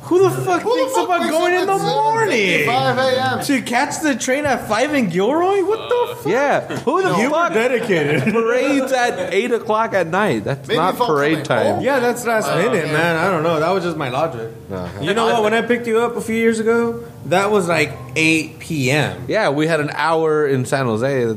who 0.09 0.23
the 0.23 0.31
fuck 0.41 0.61
Who 0.63 0.69
the 0.71 0.75
thinks 0.77 0.93
fuck 0.95 1.05
about 1.05 1.19
wakes 1.21 1.31
going 1.31 1.53
up 1.53 1.61
in 1.61 1.67
the 1.67 1.73
at 1.73 1.81
morning? 1.81 2.65
5 2.65 2.97
a.m. 2.97 3.43
To 3.45 3.61
catch 3.61 3.99
the 4.01 4.15
train 4.15 4.45
at 4.45 4.67
five 4.67 4.93
in 4.93 5.09
Gilroy? 5.09 5.63
What 5.63 5.87
the 5.89 5.95
uh, 6.11 6.15
fuck? 6.15 6.25
yeah, 6.27 6.67
who 6.79 7.01
the 7.01 7.09
You 7.17 7.25
were 7.29 7.37
fuck 7.37 7.53
dedicated. 7.53 8.33
parades 8.33 8.91
at 8.91 9.33
eight 9.33 9.51
o'clock 9.51 9.93
at 9.93 10.07
night? 10.07 10.43
That's 10.43 10.67
Maybe 10.67 10.77
not 10.77 10.95
if 10.95 11.01
I'm 11.01 11.07
parade 11.07 11.33
coming 11.33 11.45
time. 11.45 11.65
home. 11.75 11.83
yeah, 11.83 11.99
that's 11.99 12.25
last 12.25 12.47
minute, 12.55 12.87
man. 12.91 13.15
I 13.15 13.29
don't 13.31 13.43
know. 13.43 13.59
That 13.59 13.69
was 13.71 13.83
just 13.83 13.97
my 13.97 14.09
logic. 14.09 14.51
You 15.01 15.13
know 15.13 15.25
what? 15.27 15.43
When 15.43 15.53
I 15.53 15.61
picked 15.61 15.87
you 15.87 15.99
up 15.99 16.15
a 16.15 16.21
few 16.21 16.35
years 16.35 16.59
ago, 16.59 17.05
that 17.25 17.51
was 17.51 17.67
like 17.69 17.91
8 18.15 18.59
p.m. 18.59 19.25
Yeah, 19.27 19.49
we 19.49 19.67
had 19.67 19.79
an 19.79 19.91
hour 19.93 20.47
in 20.47 20.65
San 20.65 20.85
Jose. 20.87 21.35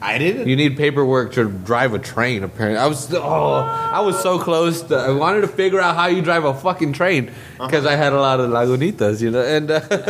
I 0.00 0.18
didn't. 0.18 0.46
You 0.46 0.56
need 0.56 0.76
paperwork 0.76 1.32
to 1.34 1.48
drive 1.48 1.94
a 1.94 1.98
train. 1.98 2.44
Apparently, 2.44 2.78
I 2.78 2.86
was 2.86 3.12
oh, 3.14 3.20
I 3.22 4.00
was 4.00 4.20
so 4.22 4.38
close. 4.38 4.82
To, 4.82 4.96
I 4.96 5.10
wanted 5.12 5.40
to 5.40 5.48
figure 5.48 5.80
out 5.80 5.96
how 5.96 6.06
you 6.06 6.20
drive 6.20 6.44
a 6.44 6.52
fucking 6.52 6.92
train 6.92 7.30
because 7.58 7.86
I 7.86 7.96
had 7.96 8.12
a 8.12 8.20
lot 8.20 8.38
of 8.38 8.50
Lagunitas, 8.50 9.22
you 9.22 9.30
know. 9.30 9.42
And 9.42 9.70
uh, 9.70 9.80
but 9.88 10.00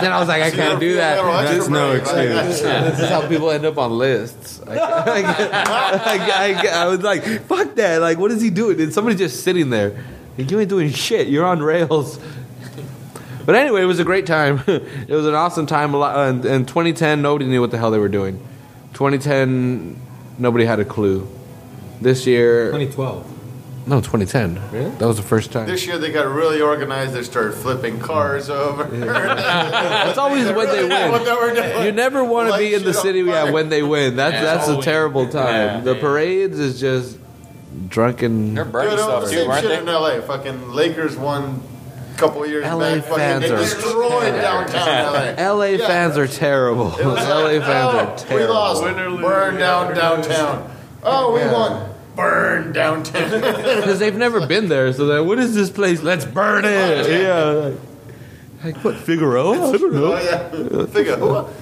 then 0.00 0.12
I 0.12 0.20
was 0.20 0.28
like, 0.28 0.42
I 0.42 0.50
can't 0.52 0.78
do 0.78 0.94
that. 0.94 1.22
That's 1.22 1.68
no 1.68 1.92
excuse. 1.92 2.60
this 2.62 3.00
is 3.00 3.08
how 3.08 3.26
people 3.28 3.50
end 3.50 3.64
up 3.66 3.78
on 3.78 3.98
lists. 3.98 4.62
I, 4.66 4.76
I, 4.76 6.54
I, 6.62 6.68
I 6.84 6.86
was 6.86 7.02
like, 7.02 7.24
fuck 7.42 7.74
that. 7.74 8.00
Like, 8.00 8.18
what 8.18 8.30
is 8.30 8.40
he 8.40 8.50
doing? 8.50 8.80
And 8.80 8.92
somebody's 8.92 9.18
just 9.18 9.42
sitting 9.42 9.70
there. 9.70 10.04
Like, 10.38 10.50
you 10.50 10.60
ain't 10.60 10.68
doing 10.68 10.90
shit. 10.90 11.26
You're 11.28 11.46
on 11.46 11.62
rails. 11.62 12.20
But 13.44 13.54
anyway, 13.54 13.82
it 13.82 13.86
was 13.86 14.00
a 14.00 14.04
great 14.04 14.26
time. 14.26 14.62
it 14.66 15.08
was 15.08 15.26
an 15.26 15.34
awesome 15.34 15.66
time. 15.66 15.94
A 15.94 15.96
lot- 15.96 16.16
uh, 16.16 16.30
In 16.30 16.46
in 16.46 16.66
2010, 16.66 17.22
nobody 17.22 17.46
knew 17.46 17.60
what 17.60 17.70
the 17.70 17.78
hell 17.78 17.90
they 17.90 17.98
were 17.98 18.08
doing. 18.08 18.40
2010, 18.96 20.00
nobody 20.38 20.64
had 20.64 20.80
a 20.80 20.84
clue. 20.84 21.28
This 22.00 22.26
year, 22.26 22.66
2012. 22.72 23.86
no, 23.88 24.00
2010. 24.00 24.58
Really? 24.72 24.90
That 24.96 25.06
was 25.06 25.18
the 25.18 25.22
first 25.22 25.52
time. 25.52 25.66
This 25.66 25.86
year 25.86 25.98
they 25.98 26.10
got 26.10 26.26
really 26.26 26.62
organized. 26.62 27.12
They 27.12 27.22
started 27.22 27.52
flipping 27.52 27.98
cars 28.00 28.48
over. 28.48 28.84
That's 28.84 30.16
always 30.16 30.46
when 30.46 30.54
they 30.68 30.84
what 30.88 31.12
win. 31.12 31.24
they 31.24 31.32
were 31.34 31.54
doing. 31.54 31.84
You 31.84 31.92
never 31.92 32.24
want 32.24 32.46
to 32.46 32.52
Light 32.52 32.58
be 32.60 32.74
in 32.74 32.84
the 32.84 32.92
shit 32.92 32.96
on 32.96 33.02
city 33.02 33.20
yeah, 33.20 33.44
fire. 33.44 33.52
when 33.52 33.68
they 33.68 33.82
win. 33.82 34.16
That's 34.16 34.40
that's 34.42 34.66
a 34.68 34.70
always. 34.72 34.84
terrible 34.86 35.28
time. 35.28 35.44
Yeah. 35.54 35.80
the 35.80 35.94
parades 35.96 36.58
is 36.58 36.80
just 36.80 37.18
drunken. 37.88 38.54
They're 38.54 38.64
burning 38.64 38.90
Dude, 38.92 38.98
it 39.00 39.02
stuff 39.02 39.20
was 39.22 39.30
the 39.30 39.36
too, 39.36 39.40
same 39.42 39.48
weren't 39.50 39.60
shit 39.60 39.70
they? 39.70 39.78
in 39.78 39.86
LA. 39.86 40.20
Fucking 40.22 40.70
Lakers 40.72 41.16
won 41.18 41.42
a 41.44 41.75
couple 42.16 42.44
of 42.44 42.50
years 42.50 42.64
LA 42.64 42.78
back. 42.96 43.04
Fucking, 43.04 43.16
fans 43.16 43.42
they 43.42 43.50
are- 43.50 43.58
destroyed 43.58 44.34
downtown 44.40 45.36
LA. 45.36 45.52
LA 45.52 45.64
Yeah. 45.76 45.86
fans 45.86 46.18
are 46.18 46.26
terrible. 46.26 46.88
LA 46.90 47.14
like, 47.14 47.62
fans 47.62 47.94
oh, 47.94 47.98
are 47.98 48.16
terrible. 48.16 48.36
We 48.36 48.52
lost. 48.52 48.82
Burn 48.82 49.56
down 49.56 49.94
downtown. 49.94 50.70
Oh, 51.02 51.32
we 51.34 51.40
won. 51.40 51.94
Burn 52.16 52.72
downtown. 52.72 53.30
because 53.30 53.98
they've 53.98 54.16
never 54.16 54.46
been 54.46 54.68
there. 54.68 54.92
So 54.92 55.06
they're, 55.06 55.22
what 55.22 55.38
is 55.38 55.54
this 55.54 55.70
place? 55.70 56.02
Let's 56.02 56.24
burn 56.24 56.64
it. 56.64 57.08
Yeah. 57.10 57.42
Like, 57.44 57.78
like 58.64 58.84
what? 58.84 58.96
Figaro? 58.96 59.52
I 59.52 59.76
don't 59.76 59.92
know. 59.92 60.14
oh 60.14 60.22
yeah. 60.22 60.86
Figure. 60.86 61.18
What? 61.18 61.52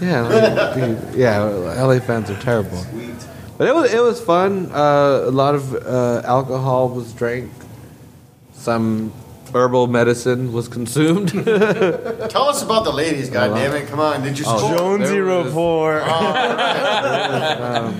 Yeah, 0.00 0.20
like, 0.22 1.14
yeah. 1.16 1.42
LA 1.42 1.98
fans 1.98 2.30
are 2.30 2.40
terrible. 2.40 2.78
Sweet. 2.78 3.14
But 3.56 3.68
it 3.68 3.74
was 3.74 3.92
it 3.92 4.00
was 4.00 4.20
fun. 4.20 4.70
Uh, 4.72 5.24
a 5.26 5.30
lot 5.30 5.54
of 5.54 5.74
uh, 5.74 6.22
alcohol 6.24 6.88
was 6.88 7.12
drank. 7.12 7.50
Some 8.52 9.12
herbal 9.54 9.86
medicine 9.86 10.52
was 10.52 10.68
consumed. 10.68 11.28
Tell 12.30 12.48
us 12.48 12.62
about 12.62 12.84
the 12.84 12.92
ladies, 12.92 13.30
God 13.30 13.50
Oh, 13.50 13.54
damn 13.54 13.74
it! 13.74 13.86
Come 13.88 14.00
on, 14.00 14.22
did 14.22 14.38
you 14.38 14.44
Oh, 14.48 14.58
score? 14.58 14.76
Jonesy 14.76 15.12
there 15.14 15.24
was- 15.24 15.46
report. 15.46 16.02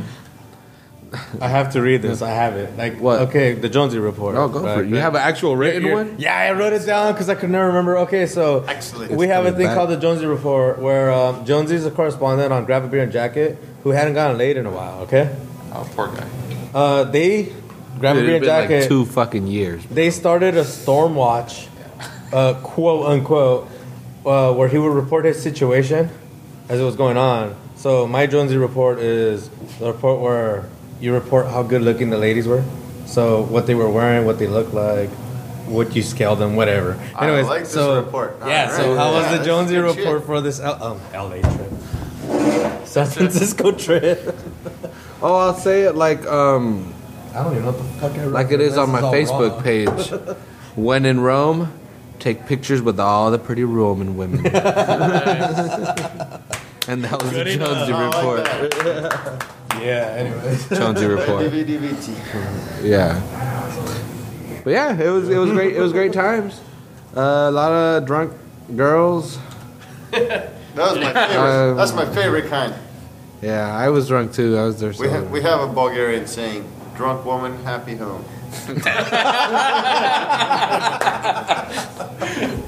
I 1.40 1.47
have 1.47 1.72
to 1.74 1.81
read 1.81 2.02
this. 2.02 2.22
I 2.22 2.31
have 2.31 2.56
it. 2.56 2.76
Like 2.76 2.98
What? 2.98 3.20
Okay, 3.28 3.52
the 3.55 3.68
Jonesy 3.68 3.98
report. 4.01 4.35
oh, 4.35 4.48
go 4.48 4.62
for 4.62 4.82
it. 4.82 4.89
You 4.89 4.97
have 4.97 5.14
an 5.14 5.20
actual 5.22 5.55
written 5.55 5.82
You're- 5.82 5.94
one? 5.94 6.16
Yeah, 6.18 6.36
I 6.36 6.51
wrote 6.52 6.72
it 6.72 6.85
down 6.86 7.12
because 7.12 7.28
I 7.28 7.36
could 7.36 7.51
never 7.51 7.68
remember. 7.68 7.98
Okay, 7.98 8.26
so 8.26 8.64
Excellent. 8.66 9.12
we 9.12 9.28
have 9.28 9.44
a 9.44 9.51
coming 9.51 9.59
thing 9.59 9.66
back. 9.68 9.76
called 9.76 9.90
the 9.90 9.97
Jonesy 9.97 10.26
Report, 10.26 10.81
where 10.81 11.12
um, 11.12 11.44
Jonesy's 11.44 11.86
a 11.86 11.90
correspondent 11.93 12.52
on 12.52 12.64
Grab 12.64 12.82
a 12.85 12.89
Beer 12.89 13.02
and 13.05 13.12
Jacket 13.12 13.59
who 13.85 13.90
hadn't 13.90 14.14
gotten 14.14 14.36
laid 14.39 14.56
in 14.56 14.66
a 14.66 14.70
while. 14.70 15.02
Okay, 15.02 15.31
Oh, 15.72 15.89
poor 15.94 16.09
guy. 16.09 16.26
uh, 16.74 17.05
they 17.05 17.52
Grab 18.01 18.16
a 18.16 18.21
Dude, 18.21 18.27
Beer 18.27 18.37
it's 18.37 18.47
and 18.47 18.47
been 18.47 18.61
like 18.61 18.69
Jacket. 18.69 18.89
two 18.89 19.05
fucking 19.07 19.47
years. 19.47 19.85
they 19.91 20.11
started 20.11 20.57
a 20.57 20.65
storm 20.65 21.15
watch, 21.15 21.69
uh, 22.33 22.55
quote 22.62 23.07
unquote, 23.07 23.69
uh, 24.27 24.53
where 24.53 24.69
he 24.69 24.79
would 24.79 24.93
report 24.95 25.25
his 25.25 25.41
situation 25.43 26.11
as 26.69 26.81
it 26.81 26.85
was 26.85 26.97
going 26.97 27.16
on. 27.16 27.55
So 27.77 28.07
my 28.07 28.27
Jonesy 28.27 28.57
report 28.57 28.99
is 28.99 29.49
the 29.79 29.87
report 29.93 30.21
where 30.21 30.65
you 31.01 31.12
report 31.12 31.47
how 31.47 31.62
good 31.62 31.83
looking 31.83 32.11
the 32.11 32.16
ladies 32.19 32.47
were. 32.47 32.65
So 33.07 33.43
what 33.43 33.66
they 33.66 33.75
were 33.75 33.91
wearing, 33.91 34.25
what 34.25 34.39
they 34.39 34.47
looked 34.47 34.73
like, 34.73 35.11
what 35.66 35.95
you 35.95 36.03
scaled 36.03 36.39
them, 36.39 36.57
whatever. 36.57 36.99
I 37.15 37.27
Anyways, 37.27 37.47
like 37.47 37.61
this 37.62 37.73
so 37.73 38.03
report. 38.03 38.37
yeah. 38.47 38.71
All 38.71 38.77
So 38.77 38.97
how 38.97 39.11
Yeah, 39.12 39.31
was 39.31 39.39
the 39.39 39.45
Jonesy 39.45 39.77
report 39.77 40.21
shit. 40.21 40.27
for 40.27 40.41
this 40.41 40.61
L- 40.61 40.83
um, 40.83 41.01
LA 41.12 41.41
trip? 41.43 42.87
San 42.87 43.07
Francisco 43.07 43.73
trip. 43.73 44.35
Oh, 45.23 45.35
I'll 45.37 45.55
say 45.55 45.83
it 45.83 45.95
like 45.97 46.25
um 46.27 46.94
I 47.35 47.43
don't 47.43 47.52
even 47.52 47.65
know 47.65 47.73
what 47.73 47.78
the 47.78 47.85
fuck 48.01 48.12
I 48.12 48.24
wrote. 48.24 48.32
like 48.32 48.51
it 48.52 48.61
is 48.61 48.77
on 48.78 48.90
my 48.90 49.01
This 49.11 49.31
Facebook 49.31 49.62
page. 49.62 50.36
when 50.77 51.05
in 51.05 51.20
Rome, 51.20 51.73
take 52.20 52.47
pictures 52.47 52.81
with 52.81 53.01
all 53.01 53.31
the 53.31 53.39
pretty 53.39 53.65
Roman 53.65 54.16
women. 54.16 54.47
and 54.47 54.55
that 57.05 57.23
was 57.23 57.31
the 57.32 57.44
Jonesy 57.44 57.93
I 57.93 58.06
report. 58.06 58.44
that. 58.44 59.47
Yeah. 59.81 60.15
Anyways. 60.16 60.69
Jonesy 60.69 61.06
report. 61.06 61.44
DVDVT. 61.52 62.85
Yeah. 62.85 63.20
But 64.62 64.70
yeah, 64.70 64.97
it 64.98 65.11
was 65.11 65.28
it 65.28 65.36
was 65.36 65.51
great. 65.51 65.74
It 65.77 65.81
was 65.81 65.93
great 65.93 66.12
times. 66.12 66.61
Uh, 67.16 67.20
a 67.20 67.51
lot 67.51 67.70
of 67.73 68.06
drunk 68.06 68.32
girls. 68.77 69.39
That 70.11 70.52
was 70.77 70.97
my 70.98 71.12
favorite. 71.12 71.70
Um, 71.70 71.77
That's 71.77 71.93
my 71.93 72.06
favorite 72.15 72.47
kind. 72.48 72.74
Yeah, 73.43 73.77
I 73.77 73.89
was 73.90 74.09
drunk 74.09 74.32
too. 74.32 74.56
I 74.56 74.65
was 74.65 74.81
there. 74.81 74.89
We 74.90 74.94
So. 74.97 75.09
have, 75.11 75.31
we 75.31 75.43
have 75.43 75.61
a 75.61 75.66
Bulgarian 75.73 76.27
saying, 76.27 76.65
drunk 76.97 77.25
woman, 77.25 77.62
happy 77.65 77.97
home. 77.97 78.25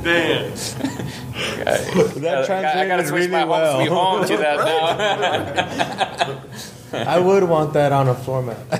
Damn. 0.03 0.55
That 2.21 2.51
I 2.51 2.87
gotta 2.89 3.07
switch 3.07 3.29
really 3.29 3.29
my 3.29 3.43
home 3.43 3.77
sweet 3.77 3.91
well. 3.91 4.17
home 4.19 4.27
to 4.27 4.37
that 4.37 4.59
now. 6.93 7.07
I 7.13 7.19
would 7.19 7.45
want 7.45 7.73
that 7.75 7.93
on 7.93 8.09
a 8.09 8.15
floor 8.15 8.43
mat. 8.43 8.57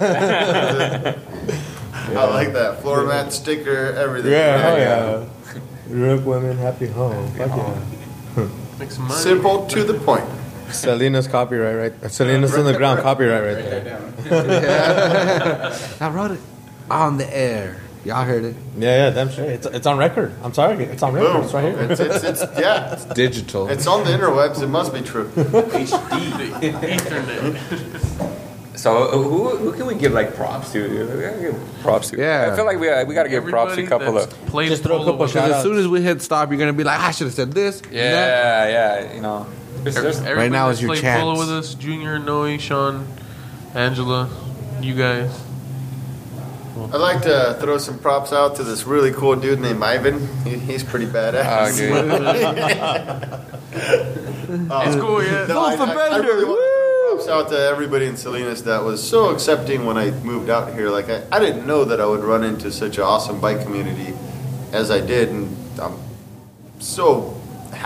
I 2.09 2.25
like 2.31 2.53
that. 2.53 2.81
Floor 2.81 3.05
mat, 3.05 3.33
sticker, 3.33 3.93
everything. 3.93 4.33
Yeah, 4.33 4.57
oh, 4.57 4.61
hell 4.61 4.79
yeah. 4.79 5.25
Drunk 5.89 6.27
women, 6.27 6.57
happy 6.57 6.87
home. 6.87 7.29
Fuck 7.33 7.49
yeah. 7.49 8.49
Make 8.79 8.91
some 8.91 9.09
money. 9.09 9.21
Simple 9.21 9.67
to 9.67 9.85
the 9.85 9.95
point. 9.95 10.25
Selena's 10.73 11.29
copyright 11.29 11.77
right. 11.77 12.05
uh, 12.05 12.09
Selena's 12.09 12.57
on 12.57 12.65
the 12.65 12.77
ground 12.77 13.01
copyright 13.01 13.43
right 13.43 13.65
there. 13.65 15.73
I 16.01 16.09
wrote 16.09 16.33
it 16.33 16.41
on 16.91 17.19
the 17.19 17.37
air. 17.37 17.81
Y'all 18.05 18.25
heard 18.25 18.45
it. 18.45 18.55
Yeah, 18.79 19.09
yeah, 19.09 19.11
damn 19.11 19.31
straight. 19.31 19.51
It's, 19.51 19.67
it's 19.67 19.87
on 19.87 19.99
record. 19.99 20.33
I'm 20.45 20.55
sorry, 20.55 20.85
it's 20.85 21.03
on 21.03 21.13
record. 21.13 21.33
Boom. 21.33 21.43
It's 21.43 21.53
right 21.53 21.75
here. 21.75 21.91
It's, 21.91 22.01
it's, 22.01 22.23
it's, 22.23 22.41
yeah, 22.57 22.93
it's, 22.93 23.05
Digital. 23.07 23.67
it's 23.69 23.87
on 23.89 24.05
the 24.05 24.11
interwebs. 24.11 24.63
It 24.63 24.69
must 24.69 24.95
be 24.95 25.01
true. 25.01 25.29
Ethernet. 26.63 28.33
So 28.77 29.05
uh, 29.05 29.11
who, 29.17 29.57
who 29.57 29.73
can 29.73 29.87
we 29.87 29.95
give 29.95 30.13
like 30.13 30.37
props 30.37 30.71
to? 30.73 30.89
We 30.89 30.99
gotta 31.23 31.41
give 31.41 31.57
props 31.81 32.11
to. 32.11 32.19
Yeah. 32.19 32.51
I 32.53 32.57
feel 32.57 32.67
like 32.67 32.79
we 32.79 32.89
uh, 32.89 33.05
we 33.07 33.15
gotta 33.15 33.29
give 33.31 33.45
props 33.47 33.75
to 33.75 33.83
a 33.83 33.87
couple 33.87 34.19
of. 34.19 34.31
played 34.47 34.69
Just 34.69 34.83
throw 34.85 34.97
a 35.03 35.05
couple 35.05 35.17
with 35.19 35.33
shout 35.33 35.49
Because 35.49 35.57
as 35.57 35.63
soon 35.65 35.79
as 35.79 35.89
we 35.89 36.03
hit 36.03 36.21
stop, 36.23 36.51
you're 36.51 36.59
gonna 36.59 36.73
be 36.75 36.85
like, 36.85 37.01
I 37.01 37.11
should 37.11 37.27
have 37.27 37.35
said 37.35 37.53
this. 37.53 37.81
and 37.81 37.91
that." 37.93 38.71
Yeah, 38.71 39.01
yeah, 39.03 39.15
you 39.15 39.23
know. 39.23 39.47
There's, 39.95 40.21
there's, 40.21 40.37
Right 40.37 40.51
now 40.51 40.67
that's 40.67 40.79
is 40.79 40.83
your 40.83 40.97
played 40.97 41.05
Polo 41.05 41.37
chance. 41.37 41.47
with 41.47 41.57
us, 41.57 41.75
Junior, 41.75 42.19
Noe, 42.19 42.57
Sean, 42.59 43.07
Angela, 43.75 44.29
you 44.81 44.95
guys. 44.95 45.43
I'd 46.93 46.97
like 46.97 47.23
to 47.23 47.57
throw 47.61 47.79
some 47.79 47.99
props 47.99 48.33
out 48.33 48.57
to 48.57 48.65
this 48.65 48.85
really 48.85 49.13
cool 49.13 49.35
dude 49.37 49.61
named 49.61 49.83
Ivan. 49.83 50.29
He, 50.45 50.59
he's 50.59 50.83
pretty 50.85 51.07
oh, 51.07 51.11
badass. 51.11 51.45
Ah, 52.77 53.31
dude. 53.37 54.23
Um, 54.47 54.71
it's 54.71 54.97
cool, 54.97 55.23
yeah. 55.23 55.47
No, 55.47 55.61
I, 55.61 55.75
I, 55.75 56.09
I 56.13 56.17
really 56.19 56.45
want 56.45 56.61
to 56.61 57.17
throw 57.17 57.17
props 57.17 57.29
out 57.29 57.49
to 57.51 57.59
everybody 57.59 58.07
in 58.07 58.17
Salinas 58.17 58.63
that 58.65 58.83
was 58.83 59.07
so 59.07 59.31
accepting 59.31 59.85
when 59.85 59.99
I 59.99 60.11
moved 60.11 60.51
out 60.51 60.73
here. 60.73 60.89
Like 60.89 61.09
I, 61.09 61.23
I 61.33 61.41
didn't 61.41 61.67
know 61.67 61.85
that 61.85 62.01
I 62.01 62.07
would 62.07 62.23
run 62.23 62.45
into 62.45 62.71
such 62.71 62.99
an 62.99 63.03
awesome 63.03 63.41
bike 63.41 63.63
community 63.63 64.15
as 64.73 64.91
I 64.91 65.01
did, 65.01 65.31
and 65.31 65.57
I'm 65.81 65.99
so 66.79 67.36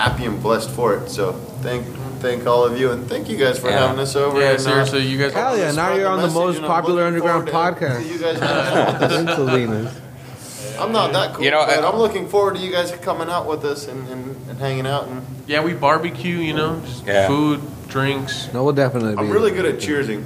happy 0.01 0.24
and 0.24 0.43
blessed 0.43 0.70
for 0.70 0.94
it. 0.94 1.09
So 1.10 1.32
thank 1.62 1.86
thank 2.20 2.47
all 2.47 2.64
of 2.64 2.78
you, 2.78 2.90
and 2.93 3.09
thank 3.09 3.28
you 3.28 3.36
guys 3.36 3.59
for 3.59 3.68
Yeah. 3.70 3.78
having 3.86 3.98
us 4.01 4.14
over. 4.16 4.39
Yeah, 4.40 4.51
and, 4.51 4.59
uh, 4.59 4.62
seriously, 4.62 5.01
you 5.06 5.18
guys. 5.18 5.32
Hell 5.32 5.56
yeah! 5.59 5.72
Now 5.72 5.94
you're 5.94 6.09
on 6.09 6.18
the 6.18 6.24
message, 6.28 6.35
most 6.60 6.62
popular 6.62 7.05
underground 7.05 7.48
podcast. 7.48 8.06
You 8.10 8.18
guys 8.18 8.39
hanging 8.39 8.78
out 8.78 9.01
with 9.01 9.10
us. 9.12 9.18
in 9.20 9.27
Salinas. 9.28 9.93
I'm 10.78 10.93
not 10.93 11.12
that 11.12 11.35
cool, 11.35 11.44
You 11.44 11.51
know, 11.51 11.64
but 11.66 11.85
I- 11.85 11.89
I'm 11.89 11.98
looking 11.98 12.27
forward 12.27 12.55
to 12.56 12.60
you 12.60 12.72
guys 12.72 12.90
coming 13.02 13.28
out 13.28 13.47
with 13.47 13.64
us 13.66 13.86
and, 13.86 14.09
and, 14.09 14.35
and 14.48 14.59
hanging 14.59 14.86
out. 14.86 15.09
And 15.09 15.20
Yeah, 15.47 15.60
we 15.62 15.74
barbecue, 15.74 16.36
you 16.39 16.55
know, 16.55 16.81
just 16.86 17.06
Yeah. 17.06 17.27
food, 17.27 17.60
drinks. 17.89 18.48
No, 18.55 18.64
we'll 18.64 18.72
definitely 18.72 19.12
be. 19.14 19.18
I'm 19.20 19.31
really 19.31 19.51
good 19.51 19.66
at 19.66 19.77
cheersing. 19.78 20.22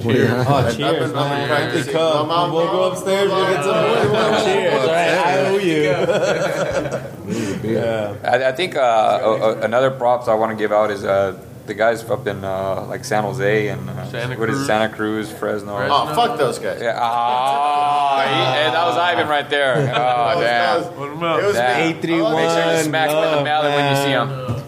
Cheers. 0.00 0.30
Oh, 0.48 0.54
I've 0.54 0.76
cheers, 0.76 0.78
been- 0.78 1.16
I've 1.16 1.48
been 1.48 1.82
man. 1.84 1.84
Come, 1.92 2.30
I'm 2.30 2.30
out- 2.30 2.52
we'll 2.54 2.66
go 2.70 2.82
upstairs. 2.84 3.30
We'll 3.30 3.46
get 3.52 3.64
some 3.64 4.44
Cheers. 4.44 4.80
All 4.80 4.86
right, 4.86 5.18
I 5.26 5.46
owe 5.48 5.58
you. 5.58 7.00
Yeah. 7.62 8.16
I, 8.24 8.48
I 8.48 8.52
think 8.52 8.76
uh, 8.76 9.56
another 9.62 9.90
props 9.90 10.28
I 10.28 10.34
want 10.34 10.50
to 10.52 10.56
give 10.56 10.72
out 10.72 10.90
is 10.90 11.04
uh, 11.04 11.38
the 11.66 11.74
guys 11.74 12.02
up 12.10 12.26
in 12.26 12.44
uh, 12.44 12.84
like 12.88 13.04
San 13.04 13.22
Jose 13.22 13.68
and 13.68 13.88
uh, 13.88 14.04
Santa 14.10 14.36
what 14.38 14.48
is 14.48 14.54
Cruz. 14.56 14.62
it, 14.62 14.66
Santa 14.66 14.88
Cruz, 14.94 15.30
Fresno. 15.30 15.76
Fresno. 15.76 15.94
Oh, 15.94 16.14
fuck 16.14 16.38
those 16.38 16.58
guys. 16.58 16.80
Yeah. 16.82 16.98
Ah, 17.00 18.22
he- 18.26 18.64
and 18.66 18.74
that 18.74 18.86
was 18.86 18.96
Ivan 18.96 19.28
right 19.28 19.48
there. 19.48 19.76
Oh 19.94 20.34
Those 20.34 20.44
damn. 20.44 20.98
What 20.98 21.12
about? 21.12 21.40
It 21.42 21.46
was 21.46 21.54
Damn. 21.56 21.78
me. 21.78 21.84
Eight 21.96 22.02
three 22.02 22.14
I 22.14 22.22
like- 22.22 22.34
one. 22.34 22.42
Make 22.44 22.50
sure 22.64 22.76
you 22.76 22.82
smack 22.84 23.10
him 23.10 23.16
in 23.16 23.22
the 23.22 23.36
love, 23.36 23.44
belly 23.44 23.68
when 23.74 23.90
you 23.90 23.96
see 24.02 24.14
man. 24.14 24.28
him. 24.28 24.59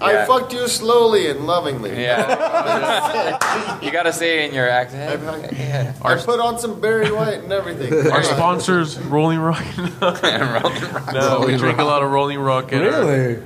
I 0.00 0.12
Yeah. 0.12 0.26
fucked 0.26 0.52
you 0.52 0.68
slowly 0.68 1.28
and 1.28 1.46
lovingly. 1.46 1.90
Yeah. 2.02 3.78
you 3.82 3.90
gotta 3.90 4.12
say 4.12 4.44
it 4.44 4.48
in 4.50 4.54
your 4.54 4.68
accent. 4.68 5.52
Yeah. 5.56 5.92
I 6.02 6.14
put 6.16 6.38
on 6.40 6.58
some 6.58 6.80
Barry 6.80 7.10
White 7.10 7.42
and 7.42 7.52
everything. 7.52 8.10
Our 8.12 8.22
sponsors, 8.22 8.98
Rolling 9.14 9.40
Rock. 9.40 9.64
no, 11.12 11.44
we 11.46 11.56
drink 11.56 11.78
a 11.78 11.84
lot 11.84 12.02
of 12.02 12.10
Rolling 12.10 12.38
Rock. 12.38 12.72
at 12.72 12.80
our- 12.82 13.04
Really? 13.04 13.42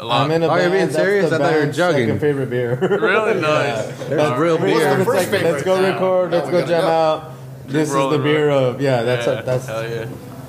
A 0.00 0.04
lot. 0.04 0.22
I'm 0.26 0.30
in 0.30 0.44
a 0.44 0.46
Oh, 0.46 0.54
you're 0.54 0.70
band. 0.70 0.72
being 0.74 0.90
serious? 0.90 1.28
the 1.30 1.36
I 1.36 1.38
thought 1.40 1.50
you 1.50 1.56
were 1.56 1.62
band's. 1.64 1.76
Second 1.76 2.20
favorite 2.20 2.50
beer. 2.50 2.76
really 3.00 3.40
nice. 3.40 3.84
There's 4.06 4.38
real 4.38 4.56
What's 4.58 4.72
the 4.72 4.78
beer. 4.78 5.04
First 5.04 5.32
like, 5.32 5.42
let's 5.42 5.62
go 5.64 5.82
record. 5.82 6.30
now 6.30 6.36
Let's 6.36 6.46
we 6.46 6.52
go 6.52 6.58
gotta 6.60 6.70
jam 6.72 6.82
go. 6.82 6.88
out. 6.88 7.32
This 7.66 7.88
is 7.88 7.92
the 7.92 7.98
Rolling 7.98 8.22
beer 8.22 8.48
of 8.50 8.80
yeah. 8.80 9.02
That's 9.02 9.26
yeah, 9.26 9.32
a, 9.32 9.42
that's. 9.42 9.66
hell 9.66 9.88
yeah. 9.88 10.06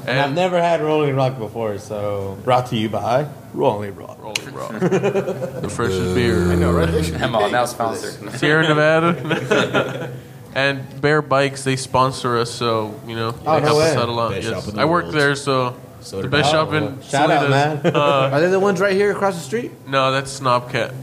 And 0.09 0.19
I've 0.19 0.33
never 0.33 0.61
had 0.61 0.81
Rolling 0.81 1.15
Rock 1.15 1.37
before, 1.37 1.77
so 1.77 2.37
brought 2.43 2.67
to 2.67 2.75
you 2.75 2.89
by 2.89 3.27
Rolling 3.53 3.95
Rock. 3.95 4.17
Rolling 4.21 4.53
Rock, 4.53 4.71
the 4.79 5.69
freshest 5.73 6.15
beer. 6.15 6.51
I 6.51 6.55
know, 6.55 6.71
right? 6.71 6.89
They 6.91 7.11
Come 7.11 7.35
on, 7.35 7.51
now 7.51 7.63
us 7.63 7.73
for 7.73 7.91
this. 7.91 8.15
sponsor. 8.15 8.37
Sierra 8.37 8.67
Nevada. 8.67 10.11
and 10.55 11.01
Bear 11.01 11.21
Bikes, 11.21 11.63
they 11.63 11.75
sponsor 11.75 12.37
us, 12.37 12.51
so 12.51 12.99
you 13.07 13.15
know 13.15 13.31
they 13.31 13.45
Oh, 13.47 13.59
no 13.59 13.65
help 13.65 13.79
us 13.79 13.95
out 13.95 14.09
a 14.09 14.11
lot. 14.11 14.33
Yes. 14.35 14.45
shop 14.45 14.67
in 14.67 14.75
the 14.75 14.81
I 14.81 14.85
work 14.85 15.03
world. 15.05 15.15
there, 15.15 15.35
so 15.35 15.75
So 16.01 16.21
the 16.21 16.27
best 16.27 16.49
I. 16.49 16.51
shop 16.53 16.73
in 16.73 17.01
Shout 17.01 17.29
out, 17.29 17.49
man. 17.49 17.81
Uh, 17.85 18.29
Are 18.33 18.39
they 18.41 18.47
the 18.47 18.59
ones 18.59 18.79
right 18.79 18.93
here 18.93 19.11
across 19.11 19.35
the 19.35 19.41
street? 19.41 19.71
no, 19.87 20.11
that's 20.11 20.31
Snobcat. 20.31 20.93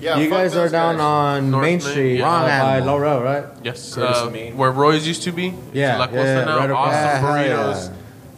Yeah, 0.00 0.18
you 0.18 0.30
guys 0.30 0.56
are 0.56 0.68
down 0.70 0.96
guys. 0.96 1.02
on 1.04 1.50
North 1.50 1.62
Main 1.62 1.72
Main, 1.72 1.80
Street 1.80 2.16
yeah. 2.18 2.24
Wrong 2.24 2.42
by 2.44 2.76
animal. 2.78 2.94
Laurel, 2.98 3.20
right? 3.20 3.44
Yes, 3.62 3.98
uh, 3.98 4.30
where 4.54 4.70
Roy's 4.72 5.06
used 5.06 5.24
to 5.24 5.32
be. 5.32 5.52
Yeah, 5.74 5.98
La 5.98 6.06
yeah, 6.08 6.24
yeah, 6.24 6.44
now. 6.46 6.56
right 6.56 6.70
across. 6.70 6.86
awesome 6.94 6.94
Yeah, 6.94 7.18
hell 7.18 7.74
burritos. 7.74 7.94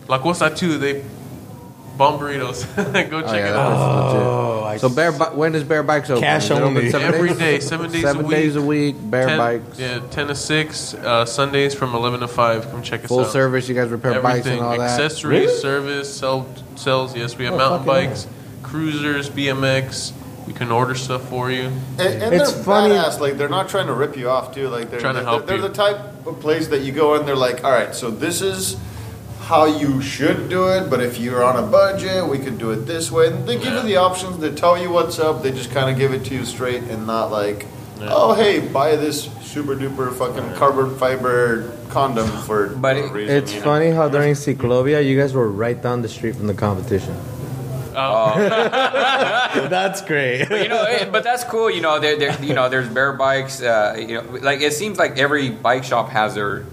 La 0.09 0.19
Costa 0.19 0.51
too. 0.55 0.79
They 0.79 1.05
bomb 1.97 2.19
burritos. 2.19 2.65
Go 3.11 3.21
check 3.21 3.31
Oh, 3.31 3.35
yeah, 3.35 3.49
it 3.51 3.55
out. 3.55 4.17
Oh, 4.17 4.65
I 4.65 4.77
So 4.79 4.89
Bear, 4.89 5.13
Bi- 5.13 5.31
when 5.35 5.55
is 5.55 5.63
Bear 5.65 5.83
Bikes 5.83 6.11
open? 6.11 6.23
Cash 6.23 6.45
Is 6.47 6.51
open 6.53 6.65
only. 6.65 6.91
seven 6.91 7.15
Every 7.15 7.29
days? 7.29 7.39
day, 7.39 7.61
seven 7.61 7.91
days 7.93 8.03
Seven 8.03 8.25
a 8.25 8.29
week. 8.29 8.37
days 8.37 8.57
a 8.57 8.63
week. 8.63 8.97
Bear 8.99 9.27
10, 9.27 9.39
Bikes. 9.39 9.79
Yeah, 9.79 10.01
ten 10.11 10.27
to 10.29 10.35
six. 10.35 10.95
Uh, 10.95 11.25
Sundays 11.25 11.75
from 11.75 11.95
eleven 11.95 12.21
to 12.21 12.29
five. 12.29 12.71
Come 12.71 12.83
check 12.83 13.03
us 13.05 13.09
Full 13.09 13.21
out. 13.21 13.25
Full 13.25 13.33
service. 13.33 13.69
You 13.69 13.75
guys 13.75 13.91
repair 13.91 14.21
bikes 14.23 14.47
and 14.47 14.61
all 14.61 14.77
that. 14.79 14.81
accessories, 14.99 15.47
Really? 15.49 15.61
service, 15.61 16.15
sell, 16.17 16.47
sells. 16.77 17.15
Yes, 17.17 17.37
we 17.37 17.45
have 17.45 17.55
Oh, 17.55 17.59
mountain 17.59 17.87
fucking 17.87 18.09
bikes, 18.11 18.27
cruisers, 18.63 19.29
BMX. 19.31 20.13
We 20.47 20.53
can 20.55 20.73
order 20.73 20.95
stuff 20.97 21.29
for 21.29 21.51
you. 21.53 21.71
And, 21.99 22.01
and 22.01 22.35
It's 22.35 22.53
they're 22.53 22.65
funny- 22.65 22.95
badass. 22.95 23.21
Like 23.21 23.37
they're 23.39 23.49
not 23.49 23.69
trying 23.69 23.87
to 23.87 23.93
rip 23.93 24.17
you 24.17 24.29
off 24.29 24.53
too. 24.55 24.69
Like 24.69 24.91
they're 24.91 24.99
Trying 24.99 25.15
to 25.15 25.21
they're, 25.21 25.29
help 25.29 25.47
they're 25.47 25.57
you. 25.57 25.63
the 25.63 25.69
type 25.69 26.27
of 26.27 26.41
place 26.41 26.67
that 26.69 26.81
you 26.81 26.91
go 26.91 27.15
in. 27.15 27.27
They're 27.27 27.37
like, 27.37 27.63
all 27.65 27.71
right, 27.71 27.95
so 27.95 28.11
this 28.11 28.43
is 28.43 28.77
how 29.53 29.67
you 29.67 30.01
should 30.01 30.49
do 30.49 30.69
it. 30.69 30.89
But 30.89 31.01
if 31.03 31.19
you're 31.19 31.45
on 31.45 31.57
a 31.63 31.67
budget, 31.67 32.27
we 32.27 32.39
could 32.39 32.59
do 32.59 32.71
it 32.71 32.81
this 32.93 33.13
way. 33.13 33.27
And 33.27 33.47
they 33.47 33.57
give 33.57 33.75
you 33.75 33.83
the 33.83 33.97
options. 33.97 34.39
They 34.39 34.51
tell 34.65 34.81
you 34.83 34.91
what's 34.91 35.19
up. 35.19 35.43
They 35.43 35.53
just 35.53 35.71
kind 35.71 35.91
of 35.91 35.99
give 35.99 36.13
it 36.17 36.25
to 36.29 36.35
you 36.35 36.45
straight 36.47 36.83
and 36.85 37.07
not 37.07 37.31
like, 37.31 37.67
oh 38.01 38.33
hey, 38.35 38.61
buy 38.61 38.97
this 38.97 39.19
super 39.43 39.77
duper 39.77 40.09
fucking 40.21 40.55
carbon 40.55 40.97
fiber 40.97 41.71
condom 41.91 42.29
for. 42.47 42.69
But 42.69 42.97
it- 42.97 43.13
reason, 43.13 43.37
It's 43.37 43.53
you 43.53 43.61
know? 43.61 43.65
funny 43.67 43.91
how 43.91 44.09
during 44.09 44.33
Ciclovia, 44.35 45.05
you 45.05 45.19
guys 45.21 45.35
were 45.35 45.49
right 45.65 45.81
down 45.81 46.01
the 46.03 46.09
street 46.09 46.35
from 46.37 46.47
the 46.47 46.55
competition. 46.55 47.15
Oh. 47.95 48.33
That's 49.69 50.01
great. 50.01 50.49
But, 50.49 50.63
you 50.63 50.69
know, 50.71 50.83
eh, 50.85 51.05
but 51.11 51.23
that's 51.25 51.45
cool. 51.45 51.69
You 51.71 51.83
know, 51.83 52.01
there, 52.01 52.17
there, 52.17 52.43
you 52.43 52.55
know, 52.55 52.71
there's 52.71 52.89
bear 52.89 53.13
bikes. 53.13 53.61
Uh, 53.61 53.95
you 53.99 54.15
know, 54.15 54.23
like 54.41 54.63
it 54.63 54.73
seems 54.73 54.97
like 54.97 55.19
every 55.19 55.51
bike 55.51 55.85
shop 55.85 56.09
has 56.09 56.35
their, 56.35 56.65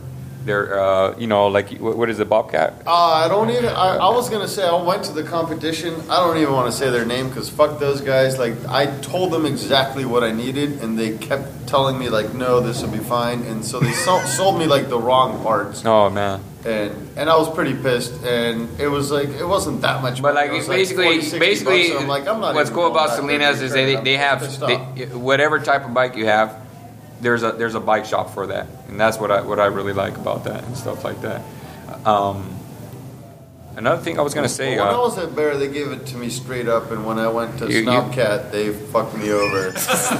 their, 0.49 0.79
uh, 0.79 1.15
you 1.17 1.27
know, 1.27 1.47
like 1.47 1.69
what 1.77 1.95
what 1.95 2.09
is 2.09 2.19
it, 2.19 2.27
Bobcat? 2.27 2.73
Uh, 2.85 2.91
I 3.23 3.27
don't 3.27 3.49
even. 3.51 3.65
I, 3.65 3.97
I 3.97 4.09
was 4.09 4.29
gonna 4.29 4.47
say 4.47 4.67
I 4.67 4.81
went 4.81 5.03
to 5.05 5.13
the 5.13 5.23
competition. 5.23 5.93
I 6.09 6.17
don't 6.23 6.37
even 6.37 6.53
want 6.53 6.71
to 6.71 6.77
say 6.77 6.89
their 6.89 7.05
name 7.05 7.29
because 7.29 7.49
fuck 7.49 7.79
those 7.79 8.01
guys. 8.01 8.39
Like 8.39 8.55
I 8.67 8.87
told 9.01 9.31
them 9.31 9.45
exactly 9.45 10.05
what 10.05 10.23
I 10.23 10.31
needed, 10.31 10.81
and 10.81 10.97
they 10.97 11.17
kept 11.17 11.67
telling 11.67 11.99
me 11.99 12.09
like, 12.09 12.33
no, 12.33 12.59
this 12.59 12.81
will 12.81 12.89
be 12.91 12.97
fine. 12.97 13.43
And 13.43 13.63
so 13.63 13.79
they 13.79 13.91
sold, 13.91 14.23
sold 14.39 14.57
me 14.57 14.65
like 14.65 14.89
the 14.89 14.99
wrong 14.99 15.41
parts, 15.43 15.85
Oh 15.85 16.09
man. 16.09 16.41
and 16.65 16.91
and 17.15 17.29
I 17.29 17.37
was 17.37 17.49
pretty 17.53 17.75
pissed. 17.75 18.13
And 18.23 18.67
it 18.79 18.87
was 18.87 19.11
like 19.11 19.29
it 19.29 19.45
wasn't 19.45 19.81
that 19.81 20.01
much. 20.01 20.21
But 20.21 20.33
like 20.33 20.49
It 20.49 20.53
was, 20.53 20.65
40, 20.65 20.79
basically, 20.81 21.21
60 21.21 21.39
basically, 21.39 21.81
bucks, 21.83 21.89
and 21.91 21.99
I'm 21.99 22.07
like, 22.07 22.27
I'm 22.27 22.41
not 22.41 22.55
what's 22.55 22.71
cool 22.71 22.87
about 22.87 23.09
back 23.09 23.17
there. 23.17 23.25
Salinas 23.27 23.61
is 23.61 23.71
they, 23.71 23.97
I'm 23.97 24.03
they 24.03 24.17
have 24.17 24.39
pissed 24.39 24.59
they, 24.65 24.77
whatever 25.29 25.59
type 25.59 25.85
of 25.85 25.93
bike 25.93 26.15
you 26.17 26.25
have, 26.25 26.49
there's 27.21 27.43
a 27.43 27.51
there's 27.53 27.75
a 27.75 27.79
bike 27.79 28.05
shop 28.05 28.33
for 28.33 28.47
that, 28.47 28.67
and 28.87 28.99
that's 28.99 29.17
what 29.19 29.31
I 29.31 29.41
what 29.41 29.59
I 29.59 29.65
really 29.65 29.93
like 29.93 30.15
about 30.17 30.43
that 30.45 30.63
and 30.63 30.75
stuff 30.77 31.03
like 31.03 31.21
that. 31.21 31.41
Um, 32.05 32.55
another 33.75 34.01
thing 34.01 34.17
I 34.19 34.21
was 34.21 34.33
gonna 34.33 34.47
say. 34.49 34.77
when 34.77 34.87
I 34.87 34.91
Uh, 34.93 34.99
was 34.99 35.17
at 35.17 35.35
Bear, 35.35 35.57
they 35.57 35.67
gave 35.67 35.91
it 35.91 36.05
to 36.07 36.17
me 36.17 36.29
straight 36.29 36.67
up, 36.67 36.91
and 36.91 37.05
when 37.05 37.19
I 37.19 37.27
went 37.27 37.57
to 37.59 37.65
You- 37.67 37.79
you- 37.79 37.83
Snobcat, 37.83 38.51
they 38.51 38.69
fucked 38.71 39.15
me 39.17 39.31
over. 39.31 39.71
so, 39.77 40.15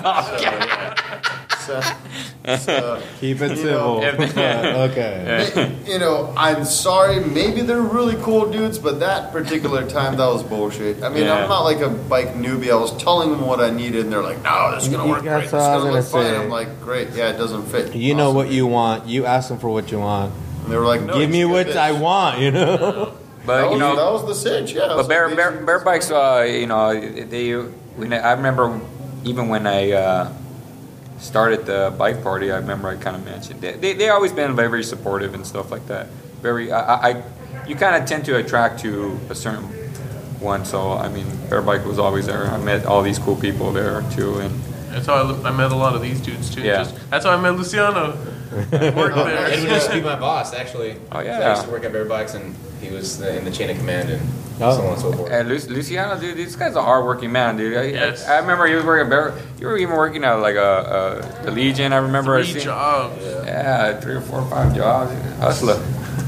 so, 2.58 3.02
Keep 3.20 3.41
it 3.41 3.58
You 3.58 3.64
know, 3.64 4.02
civil. 4.02 4.04
okay. 4.90 5.76
you 5.88 6.00
know, 6.00 6.34
I'm 6.36 6.66
sorry. 6.66 7.20
Maybe 7.20 7.62
they're 7.62 7.82
really 7.82 8.16
cool 8.24 8.50
dudes, 8.52 8.78
but 8.80 9.00
that 9.00 9.32
particular 9.32 9.88
time, 9.88 10.18
that 10.18 10.28
was 10.28 10.44
bullshit. 10.44 11.04
I 11.04 11.10
mean, 11.10 11.24
Yeah. 11.26 11.44
I'm 11.44 11.50
not 11.50 11.62
like 11.62 11.80
a 11.80 11.90
bike 11.90 12.34
newbie. 12.36 12.72
I 12.72 12.76
was 12.76 12.96
telling 13.02 13.32
them 13.32 13.46
what 13.46 13.60
I 13.60 13.70
needed, 13.70 14.06
and 14.06 14.12
they're 14.14 14.24
like, 14.24 14.41
"No, 14.44 14.74
this 14.76 14.84
is 14.86 14.90
gonna 14.90 15.08
work 15.08 15.22
great. 15.22 15.44
This 15.44 15.52
what 15.52 15.62
I 15.62 15.76
was 15.76 15.84
gonna 15.84 15.96
look 15.96 16.12
gonna 16.12 16.32
fine." 16.32 16.41
I'm 16.44 16.50
like, 16.50 16.82
"Great, 16.82 17.10
yeah, 17.16 17.30
it 17.30 17.38
doesn't 17.38 17.66
fit." 17.68 17.96
You 17.96 18.16
know 18.16 18.32
what 18.32 18.50
you 18.50 18.66
want. 18.68 19.08
You 19.08 19.26
ask 19.26 19.50
them 19.50 19.60
for 19.60 19.70
what 19.70 19.91
you 19.91 20.00
want. 20.00 20.34
And 20.64 20.72
they 20.74 20.78
were 20.78 20.86
like, 20.86 21.02
no, 21.02 21.18
Give 21.18 21.30
me 21.30 21.46
what 21.46 21.76
I 21.76 21.91
want. 21.94 22.40
You 22.40 22.52
know. 22.52 23.14
but 23.46 23.56
That 23.62 23.64
you 23.66 23.70
was, 23.72 23.80
know, 23.80 23.96
that 23.96 24.12
was 24.12 24.26
the 24.28 24.36
cinch, 24.36 24.74
yeah. 24.74 24.84
I 24.84 24.88
But 24.90 24.98
was 24.98 25.08
bear, 25.08 25.36
bear, 25.36 25.52
bear 25.66 25.80
bikes, 25.80 26.12
uh, 26.12 26.46
you 26.48 26.68
know, 26.68 26.94
they. 27.00 27.54
When 27.54 28.14
I, 28.14 28.18
I 28.20 28.32
remember, 28.34 28.80
even 29.24 29.50
when 29.50 29.68
I 29.68 29.91
uh, 29.91 30.32
started 31.20 31.66
the 31.66 31.94
bike 31.98 32.24
party, 32.24 32.52
I 32.52 32.58
remember 32.58 32.88
I 32.90 32.96
kind 32.96 33.16
of 33.16 33.26
mentioned 33.26 33.62
they, 33.62 33.74
they. 33.74 33.94
They 33.94 34.10
always 34.10 34.32
been 34.32 34.56
very 34.56 34.84
supportive 34.84 35.34
and 35.34 35.46
stuff 35.46 35.72
like 35.72 35.86
that. 35.88 36.08
Very, 36.41 36.72
I, 36.72 36.80
I 36.80 37.10
I- 37.10 37.24
you 37.68 37.76
kind 37.76 38.02
of 38.02 38.08
tend 38.10 38.26
to 38.26 38.38
attract 38.38 38.80
to 38.80 39.20
a 39.30 39.36
certain 39.36 39.66
one. 40.40 40.66
So 40.66 40.94
I 40.94 41.08
mean, 41.10 41.28
bear 41.50 41.62
bike 41.62 41.86
was 41.86 42.00
always 42.00 42.26
there. 42.26 42.46
I 42.48 42.58
met 42.58 42.86
all 42.86 43.02
these 43.04 43.20
cool 43.20 43.36
people 43.36 43.72
there 43.72 44.02
too, 44.16 44.40
and 44.40 44.60
That's 44.91 45.06
how 45.06 45.16
I, 45.44 45.50
I 45.50 45.52
met 45.52 45.72
a 45.72 45.76
lot 45.76 45.94
of 45.96 46.02
these 46.02 46.20
dudes 46.22 46.50
too. 46.54 46.62
Yeah. 46.62 46.84
Just, 46.84 46.96
that's 47.12 47.26
how 47.26 47.32
I 47.32 47.38
met 47.40 47.56
Luciano. 47.56 48.18
Worked 48.52 48.72
there. 48.72 49.48
Edwin 49.48 49.72
used 49.74 49.88
to 49.88 49.94
be 49.94 50.02
my 50.02 50.16
boss, 50.20 50.54
actually. 50.54 50.96
Oh, 51.12 51.20
yeah. 51.20 51.40
So 51.40 51.46
I 51.46 51.50
used 51.52 51.66
to 51.66 51.72
work 51.72 51.84
at 51.84 51.92
Bear 51.92 52.06
Bikes, 52.06 52.34
and 52.34 52.56
he 52.82 52.90
was 52.90 53.18
the, 53.20 53.38
in 53.38 53.46
the 53.46 53.52
chain 53.52 53.70
of 53.70 53.78
command 53.78 54.10
and 54.10 54.22
Oh. 54.62 54.76
so 54.76 54.82
on 54.84 54.92
and 54.94 55.02
so 55.02 55.14
forth. 55.14 55.32
And 55.32 55.48
Lu- 55.48 55.74
Luciano, 55.74 56.20
dude, 56.20 56.36
this 56.36 56.56
guy's 56.58 56.76
a 56.76 56.82
hardworking 56.82 57.32
man, 57.32 57.56
dude. 57.56 57.78
I, 57.78 57.84
Yes. 57.84 58.28
I, 58.28 58.36
I 58.36 58.40
remember 58.40 58.68
he 58.68 58.76
was 58.76 58.84
working 58.84 59.06
at 59.06 59.10
Bear. 59.10 59.34
You 59.58 59.68
were 59.68 59.78
even 59.78 59.96
working 59.96 60.26
at 60.26 60.34
like 60.34 60.56
a, 60.56 61.22
a 61.42 61.46
the 61.46 61.52
Legion. 61.52 61.94
I 61.94 61.98
remember. 61.98 62.36
I 62.36 62.44
Three 62.44 62.54
seen- 62.56 62.64
jobs. 62.64 63.24
Yeah, 63.24 64.00
three 64.02 64.16
or 64.16 64.22
four 64.22 64.42
or 64.42 64.50
five 64.50 64.76
jobs. 64.76 65.14
Hustler. 65.38 65.80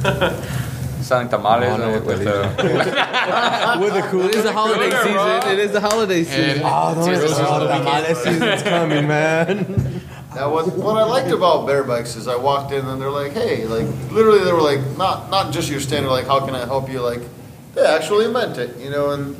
Selling 1.02 1.28
tamales 1.30 1.68
I 1.68 1.88
with, 1.92 2.06
what 2.06 2.20
with 2.20 2.24
the 2.24 2.44
uh, 2.44 3.78
With 3.82 3.94
the 3.96 4.02
cool. 4.04 4.26
It 4.28 4.36
is 4.36 4.44
the 4.44 4.54
holiday 4.54 4.92
season. 4.92 5.52
It 5.52 5.60
is 5.60 5.72
the 5.74 5.82
holiday 5.82 6.24
season. 6.24 6.62
Oh, 6.64 6.94
those 6.94 7.08
Roses 7.08 7.40
oh, 7.40 7.54
on 7.54 7.60
the 7.60 7.68
the 7.68 7.80
weekend. 7.84 8.18
season's 8.18 8.64
coming, 8.64 9.08
man. 9.08 9.98
Now, 10.36 10.50
what, 10.52 10.66
what 10.78 10.96
I 10.98 11.04
liked 11.04 11.30
about 11.32 11.68
Bear 11.68 11.84
Bikes 11.84 12.16
is 12.16 12.28
I 12.28 12.38
walked 12.38 12.72
in 12.72 12.86
and 12.86 13.02
they're 13.02 13.10
like, 13.12 13.34
hey, 13.34 13.66
like, 13.68 13.86
literally 14.12 14.44
they 14.44 14.54
were 14.54 14.62
like, 14.62 14.80
not, 14.98 15.30
not 15.30 15.52
just 15.52 15.70
your 15.70 15.82
standard, 15.82 16.10
like, 16.10 16.26
how 16.26 16.40
can 16.46 16.56
I 16.56 16.66
help 16.66 16.90
you? 16.90 17.02
Like, 17.02 17.20
they 17.76 17.86
actually 17.86 18.32
meant 18.32 18.58
it, 18.58 18.78
you 18.78 18.90
know, 18.90 19.12
and 19.12 19.36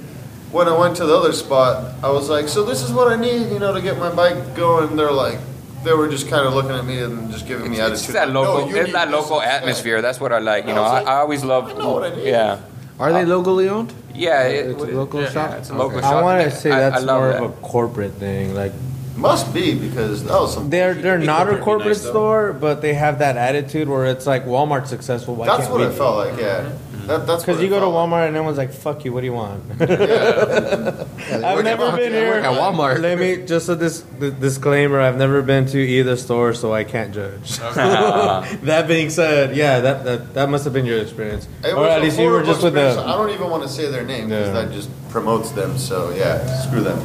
when 0.52 0.68
I 0.68 0.78
went 0.78 0.98
to 0.98 1.06
the 1.06 1.16
other 1.16 1.32
spot, 1.32 1.94
I 2.04 2.10
was 2.12 2.30
like, 2.30 2.50
so 2.50 2.66
this 2.66 2.82
is 2.84 2.92
what 2.92 3.08
I 3.12 3.16
need, 3.16 3.52
you 3.54 3.60
know, 3.60 3.74
to 3.74 3.82
get 3.82 3.98
my 4.00 4.14
bike 4.14 4.54
going. 4.54 4.98
They're 4.98 5.14
like, 5.14 5.40
they 5.86 5.94
were 5.94 6.10
just 6.10 6.28
kind 6.28 6.46
of 6.46 6.54
looking 6.54 6.72
at 6.72 6.86
me 6.86 7.00
and 7.00 7.32
just 7.32 7.48
giving 7.48 7.72
me 7.72 7.78
it's, 7.78 7.80
attitude. 7.80 8.04
it's 8.04 8.14
that 8.14 8.26
like, 8.28 8.34
"No, 8.34 8.42
local, 8.44 8.76
it's 8.76 8.92
that 8.92 9.10
local 9.10 9.40
instead." 9.40 9.64
atmosphere. 9.64 10.02
That's 10.02 10.20
what 10.20 10.32
I 10.34 10.40
like. 10.40 10.66
You 10.66 10.72
I 10.72 10.76
know, 10.76 10.82
was 10.84 10.92
I, 10.92 11.00
like, 11.00 11.08
I 11.08 11.16
always 11.20 11.44
love. 11.46 11.70
I 11.70 11.74
know 11.74 11.92
what 11.94 12.12
I 12.12 12.16
need. 12.16 12.28
Yeah, 12.28 12.60
Are 13.00 13.12
they 13.14 13.22
uh, 13.22 13.26
locally 13.26 13.68
owned? 13.70 13.92
yeah. 14.14 14.44
It, 14.44 14.68
It's 14.72 14.84
a 14.84 14.86
local 14.88 15.22
yeah, 15.22 15.30
shop. 15.32 15.50
yeah, 15.52 15.58
it's 15.58 15.70
a 15.70 15.74
local 15.74 15.98
Okay. 15.98 16.06
shop. 16.06 16.16
I 16.16 16.22
want 16.22 16.42
to 16.44 16.52
say 16.52 16.70
I- 16.72 16.76
I 16.76 16.90
that's 16.92 17.04
more 17.06 17.30
that. 17.30 17.42
of 17.42 17.50
a 17.50 17.54
corporate 17.62 18.14
thing. 18.14 18.54
Like 18.54 18.74
Must 19.16 19.54
be 19.54 19.78
because 19.78 20.24
that 20.24 20.32
was 20.34 20.54
some. 20.54 20.70
they're 20.70 20.94
they're 20.94 21.18
not 21.20 21.42
a 21.48 21.58
corporate, 21.58 21.60
be 21.60 21.64
corporate 21.66 21.88
nice, 21.90 22.02
though. 22.04 22.10
store, 22.12 22.54
but 22.54 22.82
they 22.82 22.94
have 22.94 23.20
that 23.20 23.36
attitude 23.38 23.88
where 23.90 24.06
it's 24.06 24.26
like 24.26 24.46
Walmart's 24.46 24.90
successful. 24.90 25.36
Why 25.36 25.46
That's 25.48 25.62
can't 25.64 25.72
what 25.72 25.82
we 25.82 25.88
it 25.88 25.94
felt 25.98 26.16
like, 26.18 26.40
yeah. 26.40 26.62
Mm-hmm. 26.62 26.68
Mm-hmm. 27.02 27.08
That, 27.08 27.26
that's 27.28 27.44
Because 27.44 27.62
you 27.62 27.68
go 27.70 27.76
to 27.80 27.82
felt 27.82 27.96
like. 27.96 28.10
Walmart 28.10 28.28
and 28.28 28.38
everyone's 28.38 28.58
like, 28.58 28.72
"Fuck 28.74 29.04
you, 29.06 29.12
what 29.12 29.22
do 29.22 29.26
you 29.26 29.34
want?" 29.34 29.64
Yeah. 29.80 31.06
I've 31.46 31.64
never 31.64 31.86
at- 31.88 31.96
been 31.98 32.14
I 32.14 32.16
here. 32.16 32.34
at 32.36 32.54
Walmart. 32.58 33.00
Let 33.02 33.18
me 33.20 33.44
just 33.46 33.68
a 33.70 33.76
dis- 33.76 34.06
th- 34.20 34.40
disclaimer: 34.40 35.00
I've 35.02 35.18
never 35.18 35.42
been 35.42 35.66
to 35.68 35.78
either 35.80 36.16
store, 36.16 36.54
so 36.54 36.74
I 36.74 36.84
can't 36.84 37.14
judge. 37.14 37.58
that 37.58 38.86
being 38.88 39.10
said, 39.10 39.56
yeah, 39.56 39.80
that, 39.82 40.04
that 40.06 40.34
that 40.36 40.50
must 40.50 40.64
have 40.64 40.74
been 40.74 40.86
your 40.86 41.00
experience, 41.00 41.48
It 41.64 41.74
or 41.74 41.82
was 41.82 41.90
at 41.92 42.02
least 42.02 42.18
you 42.20 42.26
were 42.26 42.32
horrible 42.44 42.54
just 42.54 42.64
with 42.64 42.76
experience. 42.78 42.96
the. 42.98 43.08
I 43.08 43.18
don't 43.18 43.30
even 43.32 43.50
want 43.50 43.64
to 43.64 43.70
say 43.70 43.90
their 43.90 44.06
name 44.06 44.30
because 44.30 44.48
Yeah. 44.48 44.54
that 44.66 44.72
just 44.72 44.90
promotes 45.10 45.52
them. 45.52 45.78
So 45.78 46.12
yeah, 46.12 46.46
screw 46.62 46.82
them. 46.82 47.00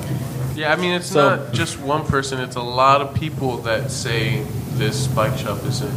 Yeah, 0.57 0.73
I 0.73 0.77
mean, 0.77 0.93
it's 0.93 1.09
So- 1.09 1.37
not 1.37 1.53
just 1.53 1.79
one 1.79 2.05
person. 2.07 2.41
It's 2.41 2.57
a 2.57 2.63
lot 2.63 3.03
of 3.03 3.15
people 3.15 3.59
that 3.59 3.91
say 3.91 4.43
this 4.77 5.07
bike 5.07 5.37
shop 5.39 5.59
isn't. 5.67 5.93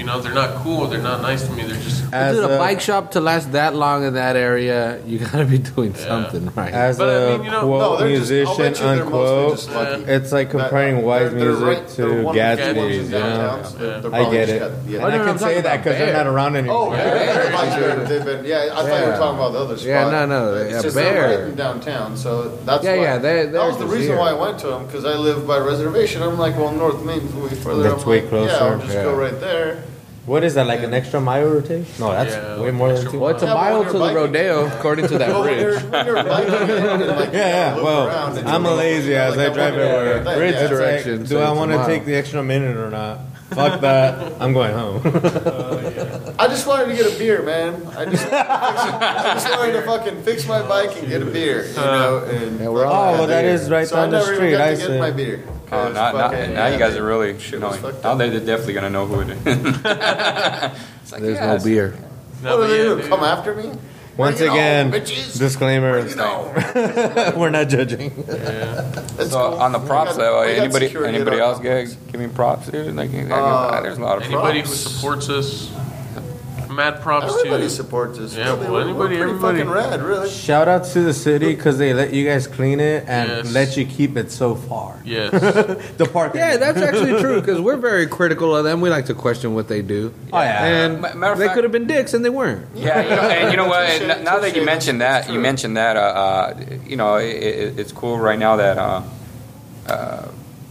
You 0.00 0.06
know, 0.06 0.18
they're 0.22 0.32
not 0.32 0.54
cool. 0.64 0.86
They're 0.86 1.02
not 1.02 1.20
nice 1.20 1.42
to 1.46 1.52
me. 1.52 1.62
They're 1.62 1.76
just. 1.76 2.00
As 2.10 2.34
Dude, 2.34 2.44
a 2.50 2.54
a- 2.56 2.58
bike 2.58 2.80
shop 2.80 3.10
to 3.12 3.20
last 3.20 3.52
that 3.52 3.74
long 3.74 4.02
in 4.08 4.14
that 4.14 4.34
area, 4.34 4.98
you 5.04 5.18
gotta 5.18 5.44
be 5.44 5.58
doing 5.58 5.94
something 5.94 6.50
right. 6.56 6.72
As 6.72 6.96
But 6.96 7.08
I 7.10 7.12
a 7.12 7.36
mean, 7.36 7.44
you 7.44 7.50
know- 7.50 7.60
quote 7.66 7.80
No, 7.82 7.96
they're 7.98 8.16
just- 8.16 8.30
musician, 8.32 8.56
bet 8.56 8.78
you 8.80 8.86
they're 8.86 9.04
mostly 9.04 9.04
unquote, 9.04 9.50
just 9.56 9.70
lucky. 9.70 10.02
it's 10.16 10.32
like 10.32 10.48
uh, 10.54 10.58
comparing 10.58 10.96
That- 10.96 11.04
Wise 11.04 11.20
they're- 11.20 11.38
they're 11.38 11.48
music 11.52 11.66
right- 11.68 11.88
to 11.96 12.22
one 12.24 12.34
of 12.34 12.42
Gatsby's. 12.42 12.76
ones 12.76 12.94
in 12.96 13.04
You 13.04 13.10
know, 13.10 13.20
downtown, 13.20 13.64
so 13.64 13.76
they're- 13.78 14.00
they're 14.00 14.14
I 14.14 14.30
get 14.30 14.48
it, 14.48 14.58
got- 14.60 14.70
yeah. 14.88 14.96
and 14.96 15.04
I 15.06 15.10
no, 15.10 15.16
no, 15.18 15.24
can 15.24 15.28
I'm 15.32 15.38
say 15.38 15.60
that 15.60 15.76
because 15.84 15.98
they're 15.98 16.12
not 16.14 16.26
around 16.26 16.56
anymore. 16.56 16.76
Oh, 16.90 16.94
yeah. 16.96 17.76
They're- 17.78 18.04
they've 18.08 18.24
been. 18.24 18.44
Yeah, 18.46 18.68
I 18.72 18.76
thought 18.88 19.00
you 19.00 19.06
were 19.06 19.16
talking 19.18 19.38
about 19.38 19.52
the 19.52 19.58
other 19.58 19.76
spot. 19.76 19.86
Yeah, 19.86 20.10
no, 20.10 20.26
no, 20.26 20.54
It's 20.54 20.72
yeah, 20.72 20.82
just 20.82 20.96
Bear. 20.96 21.12
they're 21.28 21.38
right 21.40 21.48
in 21.50 21.54
downtown, 21.56 22.16
so 22.16 22.50
that's 22.64 22.82
Yeah, 22.84 22.94
yeah, 22.94 23.18
that 23.18 23.52
was 23.52 23.76
the 23.76 23.86
reason 23.86 24.16
why 24.16 24.30
I 24.30 24.32
went 24.32 24.58
to 24.60 24.68
them 24.68 24.86
because 24.86 25.04
I 25.04 25.12
live 25.14 25.46
by 25.46 25.58
reservation. 25.58 26.22
I'm 26.22 26.38
like, 26.38 26.56
well, 26.58 26.72
North 26.72 27.04
Main's 27.04 27.32
way 27.34 27.50
further. 27.50 27.82
That's 27.82 28.06
way 28.06 28.22
closer. 28.22 28.50
Yeah, 28.50 28.64
I'll 28.64 28.78
just 28.78 28.94
go 28.94 29.12
right 29.14 29.38
there. 29.38 29.84
What 30.30 30.44
is 30.44 30.54
that 30.54 30.66
like 30.68 30.82
an 30.84 30.94
extra 30.94 31.20
mile 31.20 31.48
rotation? 31.48 31.92
No, 31.98 32.12
that's 32.12 32.34
Yeah, 32.34 32.54
way 32.60 32.66
like 32.70 32.74
more 32.74 32.88
than 32.88 32.96
extra 32.98 33.12
two. 33.12 33.18
well, 33.18 33.30
it's 33.34 33.42
a 33.42 33.46
Yeah, 33.46 33.54
but 33.54 33.60
mile 33.60 33.78
when 33.80 33.86
to 33.86 33.92
you're 33.92 33.92
the 33.92 33.98
biking- 33.98 34.16
rodeo, 34.16 34.66
according 34.78 35.06
to 35.08 35.18
that 35.18 35.28
But 35.32 35.40
when 35.40 35.58
you're, 35.58 35.70
bridge. 35.80 35.90
when 35.90 36.06
you're 36.06 36.22
biking 36.24 36.54
and 36.54 37.06
like, 37.18 37.32
Yeah, 37.40 37.48
yeah. 37.48 37.74
look 37.74 37.84
Well, 37.84 38.36
and 38.38 38.48
I'm 38.48 38.62
you 38.64 38.68
a 38.68 38.70
go, 38.70 38.76
lazy 38.76 39.12
like, 39.14 39.20
as 39.22 39.38
I 39.38 39.42
I 39.46 39.48
drive 39.48 39.56
wonder- 39.74 39.80
everywhere. 39.82 40.16
yeah, 40.24 40.34
Bridge 40.38 40.54
yeah. 40.54 40.66
direction, 40.68 41.10
direction. 41.18 41.26
so 41.26 41.34
Do 41.34 41.38
I 41.40 41.42
it's 41.42 41.50
a 41.50 41.54
want 41.58 41.70
to 41.72 41.76
mile. 41.78 41.86
take 41.88 42.04
the 42.04 42.14
extra 42.14 42.42
minute 42.44 42.76
or 42.76 42.90
not? 42.90 43.18
Fuck 43.50 43.80
that. 43.88 44.32
I'm 44.40 44.52
going 44.52 44.72
home. 44.72 45.02
Oh, 45.04 46.34
I 46.38 46.46
just 46.46 46.64
wanted 46.68 46.86
to 46.86 46.94
get 47.02 47.12
a 47.12 47.18
beer, 47.18 47.42
man. 47.42 47.74
I 47.96 48.04
just, 48.04 48.24
I 48.32 49.34
just 49.34 49.50
wanted 49.58 49.72
to 49.72 49.82
fucking 49.82 50.22
fix 50.22 50.46
my 50.46 50.62
bike 50.62 50.96
and 50.96 51.08
get 51.08 51.22
a 51.22 51.24
beer, 51.26 51.66
you 51.66 51.76
uh, 51.76 51.84
know. 51.84 52.18
And 52.30 52.60
Yeah, 52.60 52.68
we're 52.68 52.86
all 52.86 53.14
oh, 53.14 53.18
well, 53.18 53.26
that 53.26 53.44
is 53.44 53.68
right 53.68 53.88
so 53.88 53.96
down 53.96 54.10
the 54.10 54.18
never 54.20 54.34
street. 54.36 54.52
got 54.52 54.60
I 54.60 54.74
to 54.76 54.80
get 54.80 55.00
my 55.00 55.06
said. 55.08 55.16
beer. 55.16 55.42
Oh, 55.72 55.84
'cause 55.84 55.94
now, 55.94 56.12
now, 56.12 56.30
fucking- 56.30 56.54
now 56.54 56.66
you 56.66 56.78
guys 56.78 56.96
are 56.96 57.04
really, 57.04 57.38
shit 57.38 57.52
you 57.54 57.58
know, 57.60 57.68
was 57.68 57.76
fucked 57.78 58.02
now 58.02 58.14
they're 58.16 58.30
definitely 58.40 58.72
gonna 58.74 58.90
know 58.90 59.06
who 59.06 59.20
it 59.20 59.30
is. 59.30 59.36
It's 61.02 61.12
like, 61.12 61.22
There's 61.22 61.36
yeah, 61.38 61.56
no 61.56 61.64
beer. 61.64 61.94
No, 62.42 62.58
What 62.58 62.62
but 62.62 62.66
do 62.68 62.94
they 62.96 63.02
do? 63.02 63.08
Come 63.08 63.20
after 63.20 63.54
me? 63.54 63.70
Once 64.16 64.38
Bring 64.38 64.50
it 64.50 64.54
again, 64.54 64.86
on, 64.86 64.92
bitches. 64.92 65.38
disclaimer: 65.38 66.02
Bring 66.02 66.12
it 66.18 67.36
we're 67.36 67.50
not 67.50 67.68
judging. 67.68 68.12
That's 68.26 69.30
So 69.30 69.50
cool. 69.50 69.60
on 69.60 69.72
the 69.72 69.78
We 69.78 69.86
props 69.86 70.16
got- 70.16 70.18
level, 70.18 70.40
we 70.40 70.46
got 70.46 70.62
anybody 70.64 70.86
security 70.86 71.14
anybody 71.16 71.36
our 71.40 71.42
else 71.42 71.56
complex. 71.58 71.94
get 71.94 72.12
give 72.12 72.20
me 72.20 72.26
props, 72.28 72.68
dude? 72.68 72.94
Like, 72.96 73.10
Uh, 73.14 73.80
there's 73.80 73.98
a 73.98 74.00
lot 74.02 74.18
of 74.18 74.24
Anybody 74.24 74.60
who 74.60 74.66
props. 74.66 74.80
supports 74.80 75.28
us, 75.30 75.70
mad 76.80 77.00
props 77.02 77.32
Everybody 77.34 77.64
to. 77.64 77.70
supports 77.70 78.18
us. 78.18 78.34
Yeah, 78.36 78.54
well, 78.54 78.72
we're- 78.72 78.84
anybody- 78.84 78.94
we're 78.94 79.06
pretty 79.08 79.22
everybody. 79.22 79.58
fucking 79.58 79.70
rad, 79.70 80.02
really. 80.02 80.30
Shout 80.30 80.66
out 80.68 80.84
to 80.94 81.00
the 81.02 81.12
city 81.12 81.54
because 81.54 81.76
they 81.78 81.92
let 81.92 82.12
you 82.14 82.24
guys 82.30 82.46
clean 82.46 82.80
it 82.80 83.04
and 83.06 83.28
Yes. 83.28 83.52
let 83.52 83.76
you 83.76 83.84
keep 83.84 84.16
it 84.16 84.30
so 84.30 84.54
far. 84.54 84.94
Yes. 85.04 85.30
The 86.00 86.06
park. 86.06 86.34
Yeah, 86.34 86.56
that's 86.56 86.80
actually 86.80 87.20
true 87.20 87.40
because 87.42 87.60
we're 87.60 87.76
very 87.90 88.06
critical 88.06 88.56
of 88.56 88.64
them. 88.64 88.80
We 88.80 88.88
like 88.90 89.06
to 89.06 89.14
question 89.14 89.54
what 89.54 89.68
they 89.68 89.82
do. 89.82 90.12
Oh, 90.32 90.40
yeah. 90.40 90.64
and 90.64 91.00
Ma- 91.02 91.14
matter 91.14 91.32
of 91.32 91.38
they 91.38 91.44
fact- 91.46 91.54
could 91.56 91.64
have 91.64 91.72
been 91.72 91.86
dicks 91.86 92.14
and 92.14 92.24
they 92.24 92.30
weren't. 92.30 92.64
Yeah, 92.74 93.02
you 93.02 93.10
know, 93.10 93.22
and 93.38 93.50
you 93.52 93.56
know 93.56 93.68
what? 93.68 93.86
Touche, 93.90 94.00
n- 94.16 94.24
Now 94.24 94.38
that 94.40 94.48
you 94.54 94.60
touche, 94.62 94.66
mentioned 94.72 95.00
that, 95.02 95.30
you 95.30 95.38
mentioned 95.38 95.76
that, 95.76 95.96
uh, 95.96 96.00
uh, 96.00 96.54
you 96.86 96.96
know, 96.96 97.16
it, 97.16 97.26
it, 97.36 97.78
it's 97.80 97.92
cool 97.92 98.16
right 98.18 98.38
now 98.38 98.56
that 98.56 98.78
uh, 98.78 99.02
uh, 99.88 100.22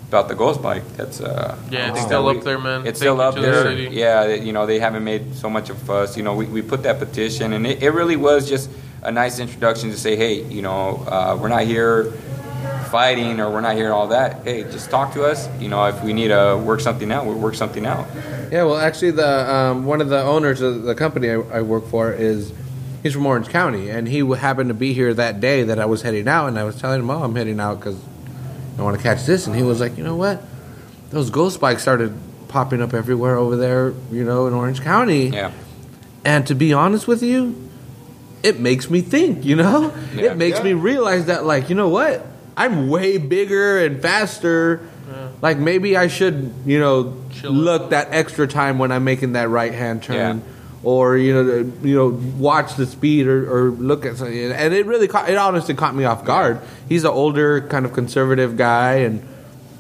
about 0.10 0.28
the 0.28 0.36
ghost 0.36 0.62
bike. 0.62 0.84
That's 0.98 1.22
uh, 1.22 1.56
Yeah, 1.70 1.92
it's 1.92 2.02
still 2.02 2.26
that 2.26 2.38
up 2.38 2.44
there, 2.44 2.60
man. 2.60 2.82
It's 2.82 3.00
Thank 3.00 3.08
still 3.10 3.22
up 3.22 3.36
to 3.36 3.42
the 3.42 3.48
there. 3.48 3.64
city. 3.64 3.96
Yeah, 3.96 4.26
you 4.34 4.52
know, 4.52 4.66
they 4.66 4.80
haven't 4.80 5.04
made 5.04 5.36
so 5.36 5.50
much 5.50 5.70
of 5.70 5.78
fuss. 5.78 6.18
You 6.18 6.24
know, 6.24 6.36
we, 6.36 6.46
we 6.46 6.62
put 6.62 6.84
that 6.84 7.00
petition, 7.00 7.54
and 7.54 7.66
it, 7.66 7.82
it 7.84 7.92
really 7.92 8.16
was 8.18 8.50
just 8.50 8.70
a 9.04 9.12
nice 9.12 9.40
introduction 9.40 9.92
to 9.92 9.98
say, 9.98 10.16
hey, 10.16 10.44
you 10.44 10.62
know, 10.62 11.06
uh, 11.08 11.38
we're 11.40 11.48
not 11.48 11.64
here 11.64 12.12
fighting 12.90 13.40
or 13.40 13.50
we're 13.52 13.62
not 13.62 13.76
here 13.76 13.94
all 13.94 14.08
that. 14.08 14.44
Hey, 14.44 14.64
just 14.64 14.90
talk 14.90 15.14
to 15.14 15.24
us. 15.24 15.48
You 15.62 15.70
know, 15.70 15.86
if 15.86 16.04
we 16.04 16.12
need 16.12 16.30
to 16.30 16.62
work 16.66 16.82
something 16.82 17.12
out, 17.12 17.26
we'll 17.26 17.38
work 17.38 17.56
something 17.56 17.86
out. 17.86 18.08
Yeah, 18.52 18.64
well, 18.64 18.78
actually, 18.78 19.12
the 19.12 19.54
um, 19.54 19.86
one 19.86 20.02
of 20.02 20.10
the 20.10 20.22
owners 20.22 20.62
of 20.62 20.84
the 20.84 20.96
company 20.96 21.30
I, 21.30 21.36
I 21.36 21.62
work 21.62 21.86
for 21.86 22.12
is 22.12 22.52
he's 23.04 23.14
from 23.14 23.26
Orange 23.28 23.50
County, 23.50 23.90
and 23.92 24.08
he 24.08 24.20
happened 24.36 24.70
to 24.70 24.74
be 24.74 24.94
here 24.94 25.14
that 25.14 25.40
day 25.40 25.62
that 25.64 25.80
I 25.80 25.86
was 25.86 26.02
heading 26.02 26.28
out, 26.28 26.48
and 26.48 26.58
I 26.58 26.64
was 26.64 26.80
telling 26.82 27.00
him, 27.02 27.10
"Oh, 27.12 27.22
I'm 27.24 27.36
heading 27.36 27.60
out 27.60 27.80
because 27.80 27.98
I 28.80 28.84
want 28.84 28.98
to 28.98 29.04
catch 29.04 29.26
this," 29.26 29.46
and 29.48 29.56
he 29.56 29.64
was 29.64 29.80
like, 29.80 29.98
"You 29.98 30.04
know 30.04 30.16
what? 30.16 30.42
Those 31.12 31.30
ghost 31.30 31.60
bikes 31.60 31.82
started 31.82 32.14
popping 32.48 32.82
up 32.82 32.94
everywhere 32.94 33.36
over 33.38 33.56
there, 33.56 33.94
you 34.12 34.24
know, 34.24 34.48
in 34.48 34.54
Orange 34.54 34.82
County." 34.82 35.28
Yeah. 35.28 35.52
And 36.26 36.46
to 36.48 36.56
be 36.56 36.74
honest 36.74 37.08
with 37.08 37.22
you, 37.24 37.56
it 38.44 38.60
makes 38.60 38.90
me 38.90 39.02
think, 39.02 39.44
you 39.46 39.56
know? 39.56 39.92
Yeah. 40.16 40.32
It 40.32 40.38
makes 40.38 40.60
Yeah. 40.60 40.64
me 40.66 40.74
realize 40.74 41.26
that, 41.26 41.46
like, 41.46 41.70
you 41.70 41.76
know 41.76 41.90
what? 41.90 42.26
I'm 42.56 42.90
way 42.90 43.18
bigger 43.18 43.78
and 43.78 44.02
faster. 44.02 44.82
Like, 45.42 45.58
maybe 45.58 45.96
I 45.96 46.08
should, 46.08 46.52
you 46.66 46.80
know, 46.80 47.14
Chill 47.32 47.52
look 47.52 47.92
that 47.92 48.10
extra 48.12 48.46
time 48.48 48.78
when 48.78 48.92
I'm 48.92 49.06
making 49.06 49.34
that 49.34 49.50
right 49.50 49.74
hand 49.74 50.04
turn. 50.04 50.42
Yeah. 50.84 50.90
or 50.90 51.18
you 51.18 51.34
know 51.34 51.72
you 51.84 51.96
know 51.96 52.10
watch 52.38 52.76
the 52.76 52.86
speed 52.86 53.28
or, 53.28 53.50
or 53.68 53.72
look 53.72 54.06
at 54.06 54.18
something. 54.18 54.38
And 54.52 54.74
it 54.74 54.86
really 54.86 55.08
caught, 55.08 55.30
it 55.30 55.38
honestly 55.38 55.76
caught 55.76 55.96
me 55.96 56.06
off 56.06 56.24
guard. 56.26 56.60
He's 56.88 57.04
an 57.04 57.12
older 57.12 57.62
kind 57.68 57.86
of 57.86 57.94
conservative 57.94 58.56
guy, 58.58 58.96
and 59.08 59.22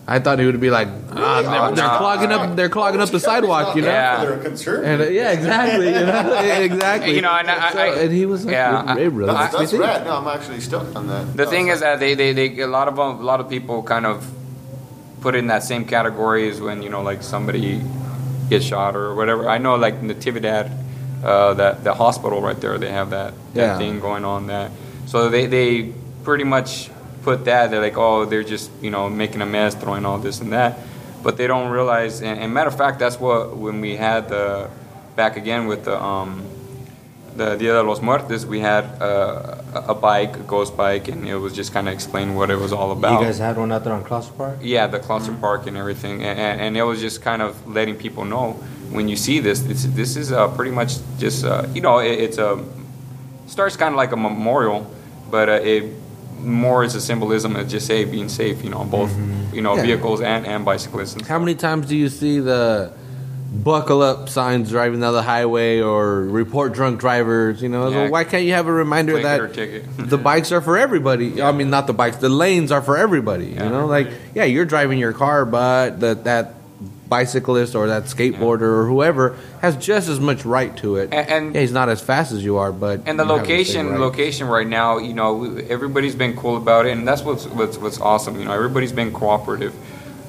I 0.07 0.17
thought 0.19 0.39
he 0.39 0.45
would 0.45 0.59
be 0.59 0.71
like, 0.71 0.87
ah, 1.11 1.41
they're, 1.43 1.61
Oh, 1.61 1.75
they're 1.75 1.85
no. 1.87 1.97
clogging 1.97 2.31
up, 2.31 2.55
they're 2.55 2.67
clogging 2.69 2.99
up 2.99 3.09
the 3.09 3.19
sidewalk, 3.19 3.75
you 3.75 3.83
know. 3.83 3.89
Yeah. 3.89 4.25
They're 4.25 4.39
concerned. 4.39 4.85
And 4.85 5.01
uh, 5.03 5.05
yeah, 5.05 5.31
exactly, 5.31 5.85
you 5.85 5.91
know, 6.05 6.39
exactly. 6.63 7.15
You 7.15 7.21
know, 7.21 7.31
and 7.31 7.49
I- 7.49 7.71
So- 7.73 7.79
I- 7.79 7.95
and 8.01 8.11
he 8.11 8.25
was 8.25 8.43
like, 8.43 8.53
yeah, 8.53 8.95
it, 8.97 9.03
it 9.03 9.09
really 9.09 9.31
that's 9.33 9.53
makes 9.57 9.71
that's 9.71 9.79
rad. 9.81 10.05
No, 10.05 10.15
I'm 10.17 10.27
actually 10.27 10.61
stoked 10.61 10.95
on 10.95 11.07
that. 11.07 11.37
The 11.37 11.45
No, 11.45 11.49
thing 11.51 11.67
is 11.67 11.81
that 11.81 11.99
they, 11.99 12.15
they, 12.15 12.33
they 12.33 12.59
a 12.61 12.67
lot 12.67 12.87
of 12.87 12.95
them, 12.95 13.19
a 13.19 13.23
lot 13.23 13.39
of 13.39 13.49
people 13.49 13.83
kind 13.83 14.05
of 14.07 14.27
put 15.21 15.35
in 15.35 15.45
that 15.47 15.61
same 15.63 15.85
category 15.85 16.49
as 16.49 16.59
when 16.59 16.81
you 16.81 16.89
know 16.89 17.03
like 17.03 17.21
somebody 17.21 17.79
gets 18.49 18.65
shot 18.65 18.95
or 18.95 19.13
whatever. 19.13 19.47
I 19.47 19.59
know 19.59 19.75
like 19.75 20.01
Natividad, 20.01 20.71
uh, 21.23 21.53
that 21.55 21.83
the 21.83 21.93
hospital 21.93 22.41
right 22.41 22.59
there, 22.59 22.77
they 22.77 22.91
have 22.91 23.09
that, 23.11 23.33
that 23.53 23.61
Yeah. 23.61 23.77
thing 23.77 23.99
going 23.99 24.25
on 24.25 24.47
that. 24.47 24.71
So 25.07 25.29
they 25.29 25.45
they 25.47 25.91
pretty 26.23 26.43
much 26.43 26.89
put 27.23 27.45
that. 27.45 27.71
They're 27.71 27.81
like, 27.81 27.97
oh, 27.97 28.25
they're 28.25 28.43
just 28.43 28.71
you 28.81 28.91
know 28.91 29.09
making 29.09 29.41
a 29.41 29.45
mess, 29.45 29.75
throwing 29.75 30.05
all 30.05 30.19
this 30.19 30.39
and 30.41 30.51
that, 30.53 30.77
but 31.23 31.35
they 31.37 31.47
don't 31.47 31.69
realize. 31.71 32.21
And, 32.21 32.39
and 32.39 32.53
matter 32.53 32.69
of 32.69 32.77
fact, 32.77 32.99
that's 32.99 33.19
what 33.19 33.57
when 33.57 33.81
we 33.81 33.95
had 33.97 34.29
the 34.29 34.69
back 35.15 35.35
again 35.37 35.67
with 35.67 35.85
the 35.85 36.01
um, 36.01 36.43
the 37.35 37.55
Dia 37.55 37.73
de 37.73 37.83
los 37.83 38.01
Muertos, 38.01 38.45
we 38.45 38.59
had 38.59 38.83
uh, 39.01 39.61
a 39.73 39.79
a 39.89 39.95
bike, 39.95 40.35
a 40.35 40.39
ghost 40.43 40.75
bike, 40.75 41.07
and 41.07 41.27
it 41.27 41.35
was 41.37 41.53
just 41.53 41.71
kind 41.73 41.87
of 41.87 41.93
explaining 41.93 42.35
what 42.35 42.49
it 42.49 42.57
was 42.59 42.71
all 42.73 42.91
about. 42.91 43.19
You 43.19 43.25
guys 43.27 43.39
had 43.39 43.57
one 43.57 43.71
out 43.71 43.83
there 43.83 43.93
on 43.93 44.03
Closter 44.03 44.33
Park? 44.37 44.57
yeah, 44.61 44.87
the 44.87 44.99
Closter 44.99 45.33
park 45.39 45.67
and 45.67 45.77
everything, 45.77 46.23
and, 46.23 46.39
and, 46.39 46.61
and 46.61 46.77
it 46.77 46.83
was 46.83 46.99
just 47.01 47.21
kind 47.21 47.41
of 47.41 47.55
letting 47.67 47.95
people 47.95 48.25
know 48.25 48.57
when 48.91 49.07
you 49.07 49.15
see 49.15 49.39
this, 49.39 49.59
this, 49.61 49.83
this 49.85 50.15
is 50.15 50.31
uh, 50.31 50.47
pretty 50.49 50.71
much 50.71 50.95
just 51.17 51.45
uh, 51.45 51.65
you 51.73 51.81
know 51.81 51.99
it, 51.99 52.19
it's 52.19 52.37
a 52.37 52.63
starts 53.47 53.75
kind 53.75 53.93
of 53.93 53.97
like 53.97 54.11
a 54.11 54.17
memorial, 54.17 54.89
but 55.31 55.49
uh, 55.49 55.53
it 55.53 55.91
more 56.39 56.83
is 56.83 56.95
a 56.95 57.01
symbolism 57.01 57.55
of 57.55 57.67
just 57.67 57.85
say 57.85 58.05
being 58.05 58.29
safe, 58.29 58.63
you 58.63 58.69
know, 58.69 58.77
on 58.77 58.89
both 58.89 59.11
you 59.53 59.61
know 59.61 59.75
Yeah. 59.75 59.83
vehicles 59.83 60.21
and 60.21 60.45
and 60.45 60.63
bicyclists. 60.65 61.15
And 61.15 61.25
How 61.25 61.39
many 61.39 61.55
times 61.55 61.87
do 61.87 61.95
you 61.95 62.09
see 62.09 62.39
the 62.39 62.93
buckle 63.51 64.03
up 64.03 64.29
signs 64.29 64.69
driving 64.69 64.99
down 64.99 65.11
the 65.13 65.23
highway 65.23 65.81
or 65.81 66.21
report 66.23 66.73
drunk 66.73 66.99
drivers? 66.99 67.61
You 67.61 67.69
know, 67.69 67.91
so 67.91 68.03
Yeah. 68.03 68.09
why 68.09 68.23
can't 68.23 68.43
you 68.45 68.53
have 68.53 68.67
a 68.67 68.71
reminder 68.71 69.21
that 69.21 69.53
ticket. 69.53 69.85
the 69.97 70.17
bikes 70.17 70.51
are 70.51 70.61
for 70.61 70.77
everybody? 70.77 71.41
I 71.41 71.51
mean, 71.51 71.69
not 71.69 71.87
the 71.87 71.93
bikes, 71.93 72.17
the 72.17 72.29
lanes 72.29 72.71
are 72.71 72.81
for 72.81 72.95
everybody. 72.97 73.47
Yeah. 73.47 73.63
You 73.65 73.69
know, 73.71 73.85
like 73.87 74.07
yeah, 74.35 74.45
you're 74.45 74.65
driving 74.65 74.99
your 74.99 75.13
car, 75.13 75.45
but 75.45 75.99
that 75.99 76.23
that 76.25 76.53
bicyclist 77.09 77.75
or 77.75 77.87
that 77.87 78.03
skateboarder 78.03 78.61
or 78.61 78.85
whoever 78.87 79.35
has 79.61 79.75
just 79.75 80.07
as 80.07 80.19
much 80.19 80.45
right 80.45 80.75
to 80.77 80.95
it. 80.97 81.09
And- 81.11 81.29
and- 81.29 81.55
yeah, 81.55 81.61
he's 81.61 81.71
not 81.71 81.89
as 81.89 81.99
fast 82.01 82.31
as 82.31 82.43
you 82.43 82.57
are, 82.57 82.71
but 82.71 83.01
and 83.05 83.19
the 83.19 83.25
you 83.25 83.29
have 83.29 83.37
same 83.45 83.51
location 83.51 83.89
right. 83.89 83.99
location 83.99 84.47
right 84.47 84.67
now 84.67 84.97
you 84.97 85.13
know 85.13 85.55
everybody's 85.69 86.15
been 86.15 86.35
cool 86.35 86.55
about 86.57 86.85
it 86.85 86.91
and 86.91 87.07
that's 87.07 87.21
what's 87.23 87.45
what's, 87.47 87.77
what's 87.77 87.99
awesome 87.99 88.39
you 88.39 88.45
know 88.45 88.51
everybody's 88.53 88.91
been 88.91 89.11
cooperative 89.11 89.73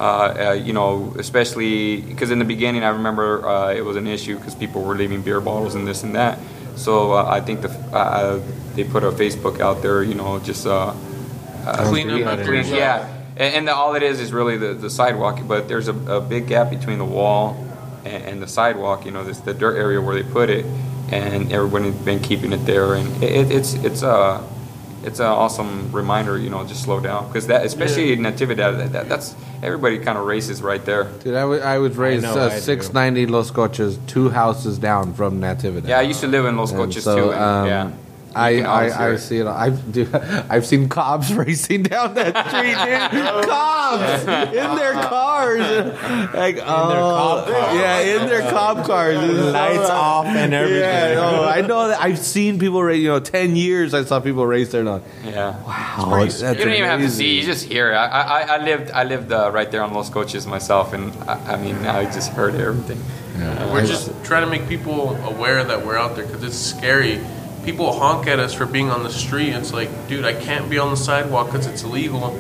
uh, 0.01 0.03
uh, 0.05 0.53
you 0.53 0.73
know 0.73 1.15
especially 1.19 2.01
because 2.01 2.31
in 2.31 2.39
the 2.39 2.45
beginning 2.45 2.83
i 2.83 2.89
remember 2.89 3.47
uh, 3.47 3.73
it 3.73 3.85
was 3.85 3.97
an 3.97 4.07
issue 4.07 4.37
because 4.39 4.55
people 4.55 4.83
were 4.83 4.95
leaving 4.97 5.21
beer 5.23 5.41
bottles 5.41 5.75
and 5.75 5.87
this 5.87 6.03
and 6.03 6.15
that 6.15 6.39
so 6.77 7.13
uh, 7.13 7.25
i 7.29 7.41
think 7.41 7.61
the 7.61 7.69
uh, 7.95 8.41
they 8.75 8.85
put 8.85 9.05
a 9.05 9.11
facebook 9.11 9.61
out 9.61 9.83
there 9.83 10.03
you 10.03 10.15
know 10.15 10.39
just 10.41 10.67
uh, 10.67 10.95
uh, 11.67 11.89
Clean 11.91 12.09
up 12.25 12.41
clean- 12.41 12.65
yeah 12.75 13.20
and, 13.41 13.55
and 13.57 13.69
the, 13.69 13.75
all 13.75 13.95
it 13.97 14.03
is 14.03 14.21
is 14.21 14.33
really 14.33 14.57
the, 14.57 14.75
the 14.75 14.91
sidewalk 14.91 15.41
but 15.49 15.67
there's 15.67 15.89
a, 15.89 15.95
a 16.19 16.21
big 16.21 16.47
gap 16.47 16.71
between 16.71 16.99
the 16.99 17.05
wall 17.05 17.57
and, 18.05 18.23
and 18.25 18.43
the 18.43 18.47
sidewalk 18.49 19.05
you 19.05 19.11
know 19.11 19.25
this 19.25 19.39
the 19.41 19.55
dirt 19.55 19.77
area 19.77 20.01
where 20.01 20.15
they 20.15 20.29
put 20.39 20.49
it 20.51 20.65
and 21.11 21.51
everybody's 21.53 21.95
been 22.05 22.21
keeping 22.21 22.53
it 22.53 22.65
there 22.67 22.95
and 22.95 23.09
it, 23.23 23.33
it, 23.33 23.51
it's 23.51 23.75
it's 23.75 24.03
a 24.03 24.47
it's 25.03 25.19
an 25.19 25.27
awesome 25.27 25.91
reminder 25.93 26.37
you 26.39 26.51
know 26.51 26.65
just 26.67 26.83
slow 26.83 27.01
down 27.01 27.27
because 27.29 27.47
that 27.47 27.65
especially 27.65 28.13
in 28.13 28.21
natividad 28.21 28.77
that, 28.77 28.93
that, 28.93 29.09
that's 29.09 29.35
everybody 29.63 29.99
kind 29.99 30.19
of 30.19 30.27
races 30.27 30.61
right 30.63 30.85
there 30.85 31.05
Dude, 31.25 31.35
I 31.35 31.45
wa- 31.47 31.57
I 31.57 31.79
was 31.79 31.97
raised 31.97 32.23
know, 32.25 32.35
uh, 32.39 32.49
I 32.49 32.55
do. 32.55 32.61
690 32.61 33.27
Los 33.27 33.51
Coches, 33.51 33.99
two 34.07 34.29
houses 34.29 34.79
down 34.79 35.15
from 35.15 35.41
Natividad. 35.41 35.89
yeah 35.89 35.99
i 35.99 36.03
used 36.03 36.21
to 36.21 36.29
live 36.29 36.45
in 36.45 36.57
los 36.57 36.71
And 36.73 36.81
coches 36.81 37.05
so, 37.05 37.17
too 37.17 37.33
and, 37.33 37.41
um, 37.43 37.67
yeah 37.67 37.91
I, 38.35 38.51
You 38.51 38.59
can 38.63 38.67
always 38.67 38.95
hear 38.97 39.03
I, 39.03 39.13
I 39.13 39.17
see 39.17 39.39
it. 39.39 39.47
I've 39.47 39.93
dude, 39.93 40.15
I've 40.15 40.67
seen 40.67 40.89
cops 40.89 41.31
racing 41.33 41.85
down 41.85 42.15
that 42.15 42.47
street, 42.49 42.77
dude. 43.13 43.45
cops 43.49 44.23
in 44.23 44.77
their 44.77 44.93
cars, 44.93 46.35
like 46.35 46.57
oh, 46.59 46.63
cop 46.63 47.47
cars. 47.49 47.77
yeah, 47.77 48.01
in 48.01 48.29
their 48.29 48.51
cop 48.51 48.87
cars, 48.87 49.17
Lights 49.17 49.87
so- 49.87 49.93
off 49.93 50.27
and 50.27 50.55
everything. 50.55 50.81
Yeah, 50.81 51.15
no, 51.15 51.45
I 51.45 51.61
know 51.63 51.89
that. 51.89 52.01
I've 52.01 52.19
seen 52.19 52.59
people 52.59 52.83
race. 52.83 53.01
You 53.01 53.09
know, 53.09 53.21
ten 53.21 53.57
years 53.57 53.95
I 53.95 54.05
saw 54.05 54.21
people 54.21 54.47
race 54.47 54.71
there. 54.73 54.85
Like, 54.85 55.03
yeah 55.25 55.51
wow, 55.65 56.21
that's 56.25 56.41
you 56.43 56.65
don't 56.65 56.75
even 56.75 56.85
have 56.85 57.01
to 57.01 57.11
see; 57.11 57.41
you 57.41 57.45
just 57.45 57.65
hear. 57.67 57.93
it. 57.93 57.95
I, 57.95 58.07
I, 58.07 58.41
I 58.57 58.65
lived, 58.65 58.91
I 58.91 59.05
lived 59.05 59.33
uh, 59.33 59.51
right 59.53 59.71
there 59.71 59.83
on 59.83 59.93
Los 59.93 60.11
Coches 60.11 60.47
myself, 60.47 60.93
and 60.93 61.13
I, 61.29 61.55
I 61.55 61.57
mean, 61.57 61.77
I 61.87 62.05
just 62.05 62.33
heard 62.33 62.55
everything. 62.55 63.01
We're 63.73 63.87
just 63.87 64.13
trying 64.25 64.45
to 64.45 64.51
make 64.51 64.69
people 64.69 65.17
aware 65.25 65.65
that 65.65 65.87
we're 65.87 65.97
out 65.97 66.15
there 66.17 66.27
because 66.27 66.43
it's 66.45 66.59
scary. 66.59 67.21
People 67.65 67.93
honk 67.93 68.27
at 68.27 68.39
us 68.39 68.55
for 68.55 68.67
being 68.67 68.91
on 68.91 69.03
the 69.03 69.11
street. 69.11 69.51
It's 69.55 69.73
like, 69.73 69.91
dude, 70.09 70.25
I 70.25 70.33
can't 70.35 70.69
be 70.71 70.79
on 70.79 70.91
the 70.91 70.97
sidewalk 70.97 71.47
because 71.53 71.67
it's 71.67 71.83
illegal, 71.83 72.39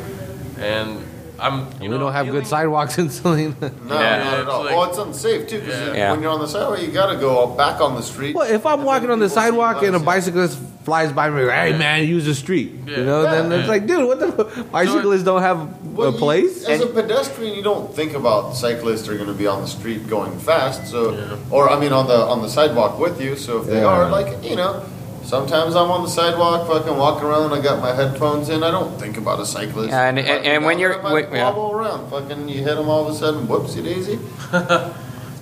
and 0.59 1.05
I'm. 1.39 1.67
You 1.75 1.83
we 1.83 1.89
know, 1.89 1.99
don't 1.99 2.13
have 2.13 2.27
good 2.31 2.47
sidewalks 2.47 2.97
in 2.99 3.11
Salina. 3.11 3.55
No, 3.61 3.95
Yeah. 4.01 4.25
not 4.25 4.39
at 4.41 4.49
all. 4.49 4.65
like- 4.65 4.75
well, 4.75 4.85
it's 4.89 4.99
unsafe 4.99 5.49
too 5.49 5.61
because 5.61 5.95
Yeah. 5.97 6.13
when 6.13 6.23
you're 6.23 6.31
on 6.33 6.41
the 6.41 6.49
sidewalk, 6.49 6.81
you 6.83 6.89
got 6.89 7.13
to 7.13 7.17
go 7.19 7.47
back 7.49 7.81
on 7.81 7.95
the 7.97 8.03
street. 8.03 8.35
Well, 8.35 8.51
if 8.51 8.65
I'm 8.67 8.83
walking 8.83 9.11
on 9.11 9.19
the 9.21 9.29
sidewalk 9.29 9.83
and 9.83 9.95
a 9.97 9.99
bicyclist 9.99 10.59
flies 10.85 11.13
by 11.13 11.29
me, 11.31 11.43
like, 11.45 11.55
hey 11.73 11.79
man, 11.79 12.07
use 12.09 12.25
the 12.25 12.35
street. 12.35 12.73
You 12.87 12.95
Yeah. 12.97 13.05
know, 13.05 13.23
then 13.23 13.51
Yeah. 13.51 13.59
it's 13.59 13.69
like, 13.69 13.87
dude, 13.87 14.07
what 14.07 14.21
the 14.21 14.65
bicyclists 14.73 15.23
don't 15.25 15.43
have 15.43 15.59
Well, 15.95 16.09
a 16.09 16.13
you- 16.13 16.19
place? 16.19 16.65
as 16.65 16.81
a 16.81 16.87
pedestrian, 16.87 17.55
you 17.55 17.63
don't 17.63 17.95
think 17.95 18.15
about 18.15 18.55
cyclists 18.57 19.07
are 19.09 19.15
going 19.17 19.29
to 19.29 19.35
be 19.35 19.47
on 19.47 19.61
the 19.63 19.69
street 19.69 20.09
going 20.09 20.33
fast. 20.39 20.89
So, 20.89 21.13
Yeah. 21.13 21.37
or 21.51 21.69
I 21.71 21.79
mean, 21.79 21.93
on 21.93 22.07
the 22.07 22.17
on 22.33 22.41
the 22.43 22.49
sidewalk 22.49 22.99
with 22.99 23.21
you. 23.21 23.37
So 23.37 23.59
if 23.61 23.67
they 23.67 23.83
are, 23.85 24.09
like 24.11 24.43
you 24.43 24.57
know, 24.57 24.83
sometimes 25.31 25.77
I'm 25.77 25.91
on 25.91 26.03
the 26.03 26.09
sidewalk, 26.09 26.67
fucking 26.67 26.97
walking 26.97 27.27
around. 27.29 27.53
I 27.53 27.61
got 27.63 27.81
my 27.81 27.95
headphones 27.95 28.49
in. 28.49 28.63
I 28.65 28.71
don't 28.73 28.99
think 28.99 29.17
about 29.17 29.39
a 29.41 29.47
cyclist. 29.47 29.91
Yeah, 29.91 30.09
and- 30.09 30.19
and- 30.19 30.29
Fucking 30.29 30.47
and 30.51 30.65
when 30.65 30.79
you're- 30.81 30.97
there, 30.97 31.07
I 31.07 31.35
yeah. 31.37 31.45
wobble 31.45 31.73
around, 31.73 32.11
fucking, 32.11 32.49
you 32.49 32.59
hit 32.63 32.75
them 32.77 32.89
all 32.89 33.07
of 33.07 33.15
a 33.15 33.17
sudden. 33.17 33.47
Whoopsie 33.47 33.85
daisy. 33.85 34.19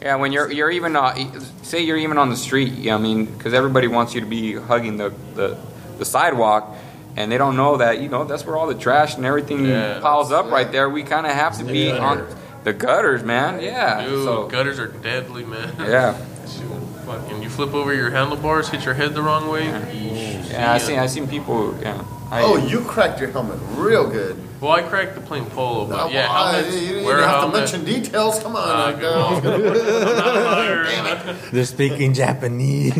Yeah, 0.00 0.14
when 0.14 0.30
you're 0.30 0.48
you're 0.52 0.70
even 0.70 0.94
uh, 0.94 1.12
say 1.62 1.80
you're 1.82 1.96
even 1.96 2.18
on 2.18 2.30
the 2.30 2.36
street. 2.36 2.72
Yeah, 2.74 2.94
I 2.94 2.98
mean, 2.98 3.24
because 3.26 3.52
everybody 3.52 3.88
wants 3.88 4.14
you 4.14 4.20
to 4.20 4.28
be 4.28 4.54
hugging 4.54 4.96
the, 4.96 5.12
the 5.34 5.58
the 5.98 6.04
sidewalk, 6.04 6.72
and 7.16 7.32
they 7.32 7.36
don't 7.36 7.56
know 7.56 7.78
that 7.78 8.00
you 8.00 8.08
know 8.08 8.22
that's 8.22 8.46
where 8.46 8.56
all 8.56 8.68
the 8.68 8.76
trash 8.76 9.16
and 9.16 9.26
everything 9.26 9.64
Yeah. 9.66 9.98
piles 10.00 10.30
up 10.30 10.46
Yeah. 10.46 10.52
right 10.52 10.70
there. 10.70 10.88
We 10.88 11.02
kind 11.02 11.26
of 11.26 11.32
have 11.32 11.58
to 11.58 11.64
be 11.64 11.88
gutter. 11.90 12.00
on 12.00 12.26
the 12.62 12.72
gutters, 12.72 13.24
man. 13.24 13.60
Yeah. 13.60 14.04
Dude, 14.06 14.24
so 14.24 14.46
gutters 14.46 14.78
are 14.78 14.86
deadly, 14.86 15.44
man. 15.44 15.72
yeah, 15.80 16.14
Shoot, 16.46 16.70
Fucking, 17.08 17.42
you 17.42 17.48
flip 17.48 17.72
over 17.72 17.94
your 17.94 18.10
handlebars, 18.10 18.68
hit 18.68 18.84
your 18.84 18.92
head 18.92 19.14
the 19.14 19.22
wrong 19.22 19.48
way. 19.48 19.62
yeesh, 19.62 20.50
yeah. 20.50 20.72
I 20.74 20.78
see 20.78 20.86
seen 20.88 20.96
ya. 20.96 21.02
I 21.02 21.06
seen 21.06 21.26
people. 21.26 21.74
Yeah. 21.80 22.04
I, 22.30 22.42
Oh, 22.42 22.56
you 22.58 22.82
cracked 22.82 23.18
your 23.18 23.30
helmet 23.30 23.58
real 23.76 24.08
good. 24.10 24.36
Well, 24.60 24.72
I 24.72 24.82
cracked 24.82 25.14
the 25.14 25.20
plain 25.20 25.44
polo, 25.46 25.86
but 25.86 26.06
Uh, 26.06 26.08
yeah, 26.08 26.28
well, 26.28 26.52
helmets, 26.52 26.74
you, 26.82 26.96
you 26.98 27.04
wear 27.04 27.16
didn't 27.18 27.30
a 27.30 27.32
have 27.32 27.52
to 27.52 27.56
mention 27.58 27.84
details. 27.84 28.40
Come 28.42 28.56
on. 28.56 28.68
Uh, 28.68 28.72
like, 28.86 28.98
good 29.00 29.14
uh, 29.14 29.24
one. 29.30 29.44
I'm 29.46 30.16
not 30.16 30.26
a 30.36 30.40
liar. 30.42 31.36
They're 31.52 31.64
speaking 31.64 32.12
Japanese. 32.12 32.94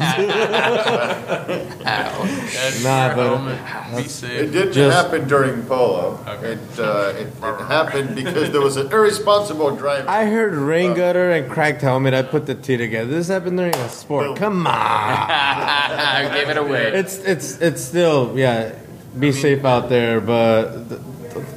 That's 1.82 2.82
Nah, 2.84 3.06
your 3.08 3.16
but- 3.16 3.26
helmet. 3.26 3.58
Be 3.96 4.02
It 4.02 4.10
safe. 4.10 4.52
didn't 4.52 4.72
Just- 4.72 4.96
happen 4.96 5.26
during 5.28 5.62
polo. 5.64 6.18
Okay. 6.28 6.52
It, 6.52 6.58
uh, 6.78 7.12
it, 7.16 7.26
it 7.26 7.60
happened 7.66 8.14
because 8.14 8.50
there 8.52 8.60
was 8.60 8.76
an 8.76 8.92
irresponsible 8.92 9.74
driver. 9.76 10.08
I 10.08 10.26
heard 10.26 10.54
rain 10.54 10.94
gutter 10.94 11.30
and 11.30 11.50
cracked 11.50 11.80
helmet. 11.82 12.14
I 12.14 12.22
put 12.22 12.46
the 12.46 12.54
two 12.54 12.76
together. 12.76 13.10
This 13.10 13.28
happened 13.28 13.56
during 13.58 13.74
a 13.74 13.88
sport. 13.88 14.36
Come 14.38 14.66
on. 14.66 14.72
I 14.74 16.30
gave 16.32 16.48
it 16.50 16.56
away. 16.56 16.92
It's 16.92 17.16
it's 17.18 17.58
it's 17.60 17.82
still 17.82 18.32
yeah. 18.38 18.72
Be 19.18 19.32
safe 19.32 19.64
out 19.64 19.88
there, 19.88 20.20
but 20.20 20.88
th- 20.88 21.00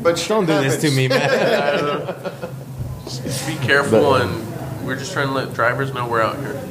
but 0.02 0.18
shit 0.18 0.30
don't 0.30 0.46
do 0.46 0.54
this 0.62 0.82
to 0.82 0.92
me, 0.92 1.08
man. 1.08 2.34
Just 3.04 3.48
be 3.48 3.56
careful, 3.66 4.16
and 4.16 4.86
we're 4.86 4.96
just 4.96 5.12
trying 5.12 5.28
to 5.28 5.34
let 5.34 5.54
drivers 5.54 5.94
know 5.94 6.08
we're 6.08 6.22
out 6.22 6.38
here. 6.40 6.62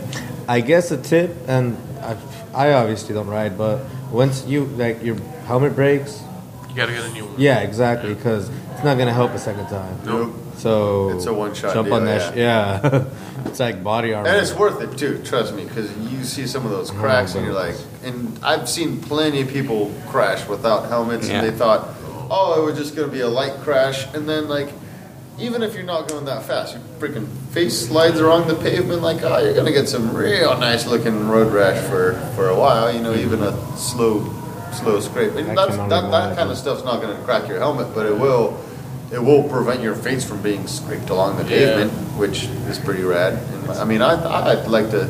I 0.48 0.60
guess 0.62 0.90
a 0.90 0.96
tip, 0.96 1.36
and 1.46 1.76
I, 2.00 2.16
I 2.54 2.72
obviously 2.72 3.14
don't 3.14 3.26
ride, 3.28 3.58
but 3.58 3.84
once 4.10 4.46
you 4.46 4.64
like 4.64 5.02
your 5.02 5.16
helmet 5.46 5.74
breaks, 5.74 6.22
You 6.68 6.74
gotta 6.74 6.92
get 6.92 7.04
a 7.04 7.12
new 7.12 7.26
one. 7.26 7.34
yeah, 7.38 7.60
exactly, 7.60 8.14
because 8.14 8.48
it's 8.48 8.84
not 8.84 8.96
gonna 8.96 9.12
help 9.12 9.32
a 9.32 9.38
second 9.38 9.66
time. 9.66 9.98
Nope. 10.04 10.34
So 10.56 11.10
It's 11.10 11.26
a 11.26 11.32
one-shot 11.32 11.72
Jump 11.74 11.88
deal, 11.88 11.96
on 11.96 12.04
that. 12.06 12.32
sh- 12.32 12.36
yeah, 12.36 13.04
it's 13.46 13.60
like 13.60 13.82
body 13.82 14.12
armor. 14.12 14.28
And 14.28 14.36
it's 14.38 14.54
worth 14.54 14.80
it 14.80 14.96
too, 14.98 15.22
trust 15.24 15.54
me, 15.54 15.64
because 15.64 15.94
you 16.10 16.24
see 16.24 16.46
some 16.46 16.64
of 16.64 16.70
those 16.70 16.90
cracks 16.90 17.34
and 17.34 17.44
you're 17.44 17.54
mm-hmm. 17.54 18.04
like, 18.04 18.14
and 18.14 18.44
I've 18.44 18.68
seen 18.68 19.00
plenty 19.00 19.40
of 19.42 19.48
people 19.48 19.92
crash 20.08 20.46
without 20.48 20.88
helmets 20.88 21.28
Yeah. 21.28 21.40
and 21.40 21.46
they 21.48 21.56
thought, 21.56 21.88
oh, 22.30 22.60
it 22.60 22.64
was 22.64 22.78
just 22.78 22.94
going 22.96 23.08
to 23.08 23.12
be 23.12 23.20
a 23.20 23.28
light 23.28 23.54
crash. 23.62 24.06
And 24.14 24.28
then, 24.28 24.48
like, 24.48 24.68
even 25.38 25.62
if 25.62 25.74
you're 25.74 25.82
not 25.84 26.08
going 26.08 26.24
that 26.26 26.42
fast, 26.44 26.74
your 26.74 26.82
freaking 26.98 27.26
face 27.52 27.86
slides 27.88 28.20
along 28.20 28.46
the 28.46 28.54
pavement 28.56 29.00
like, 29.02 29.22
oh, 29.22 29.38
you're 29.38 29.54
gonna 29.54 29.72
get 29.72 29.88
some 29.88 30.14
real 30.14 30.56
nice 30.58 30.86
looking 30.86 31.28
road 31.28 31.50
rash 31.52 31.82
for, 31.88 32.12
for 32.36 32.48
a 32.50 32.54
while. 32.58 32.92
You 32.94 33.00
know, 33.00 33.14
even 33.14 33.42
a 33.42 33.52
slow, 33.76 34.22
slow 34.72 35.00
scrape. 35.00 35.34
And 35.36 35.56
that's, 35.56 35.76
that, 35.78 35.88
that 36.10 36.36
kind 36.36 36.50
of 36.50 36.58
stuff's 36.58 36.84
not 36.84 37.00
gonna 37.00 37.18
crack 37.24 37.48
your 37.48 37.58
helmet, 37.58 37.94
but 37.94 38.04
it 38.04 38.16
will, 38.16 38.62
it 39.10 39.18
will 39.18 39.48
prevent 39.48 39.80
your 39.82 39.94
face 39.94 40.28
from 40.28 40.42
being 40.42 40.66
scraped 40.66 41.08
along 41.08 41.38
the 41.38 41.44
Yeah. 41.44 41.48
pavement, 41.76 41.92
which 42.18 42.44
is 42.68 42.78
pretty 42.78 43.02
rad. 43.02 43.32
And, 43.54 43.70
I 43.70 43.84
mean, 43.84 44.02
I, 44.02 44.12
I'd 44.52 44.68
like 44.68 44.90
to. 44.90 45.08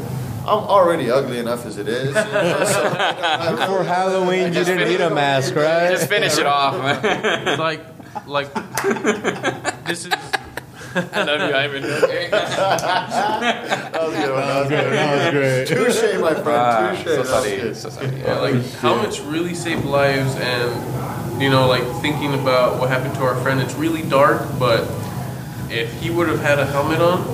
I'm 0.50 0.64
already 0.64 1.10
ugly 1.10 1.38
enough 1.38 1.64
as 1.64 1.78
it 1.78 1.86
is. 1.86 2.08
You 2.14 2.14
know, 2.14 2.64
so 2.64 2.92
I 2.96 3.66
For 3.66 3.84
Halloween, 3.84 4.52
you 4.52 4.64
didn't 4.64 4.88
need 4.88 5.00
a 5.00 5.10
mask, 5.10 5.54
right? 5.54 5.90
Just 5.90 6.08
finish 6.08 6.38
it 6.38 6.46
off. 6.46 6.74
like, 7.58 7.80
like 8.26 8.52
this 9.86 10.06
is. 10.06 10.12
I 10.92 11.22
love 11.22 11.48
you, 11.48 11.54
Ivan. 11.54 11.82
That 12.30 14.02
was 14.02 14.14
a 14.14 14.16
good 14.18 14.32
one. 14.32 14.46
That 14.46 14.60
was 14.60 14.68
good. 14.68 14.92
That 14.92 15.08
was 15.14 15.30
great. 15.32 15.68
Touche, 15.68 16.20
my 16.20 16.34
friend. 16.34 16.48
Ah, 16.48 16.94
Touche. 16.96 17.04
so 17.04 17.22
That 17.22 17.70
was 17.70 17.78
So 17.80 17.90
sorry. 17.90 18.20
Yeah, 18.20 18.40
like 18.40 18.54
helmets 18.80 19.20
really 19.20 19.54
save 19.54 19.84
lives, 19.84 20.34
and 20.36 21.40
you 21.40 21.48
know, 21.48 21.68
like 21.68 21.84
thinking 22.02 22.34
about 22.34 22.80
what 22.80 22.88
happened 22.88 23.14
to 23.14 23.22
our 23.22 23.36
friend, 23.42 23.60
it's 23.60 23.74
really 23.74 24.02
dark. 24.02 24.42
But 24.58 24.80
if 25.70 25.92
he 26.00 26.10
would 26.10 26.28
have 26.28 26.40
had 26.40 26.58
a 26.58 26.66
helmet 26.66 27.00
on, 27.00 27.24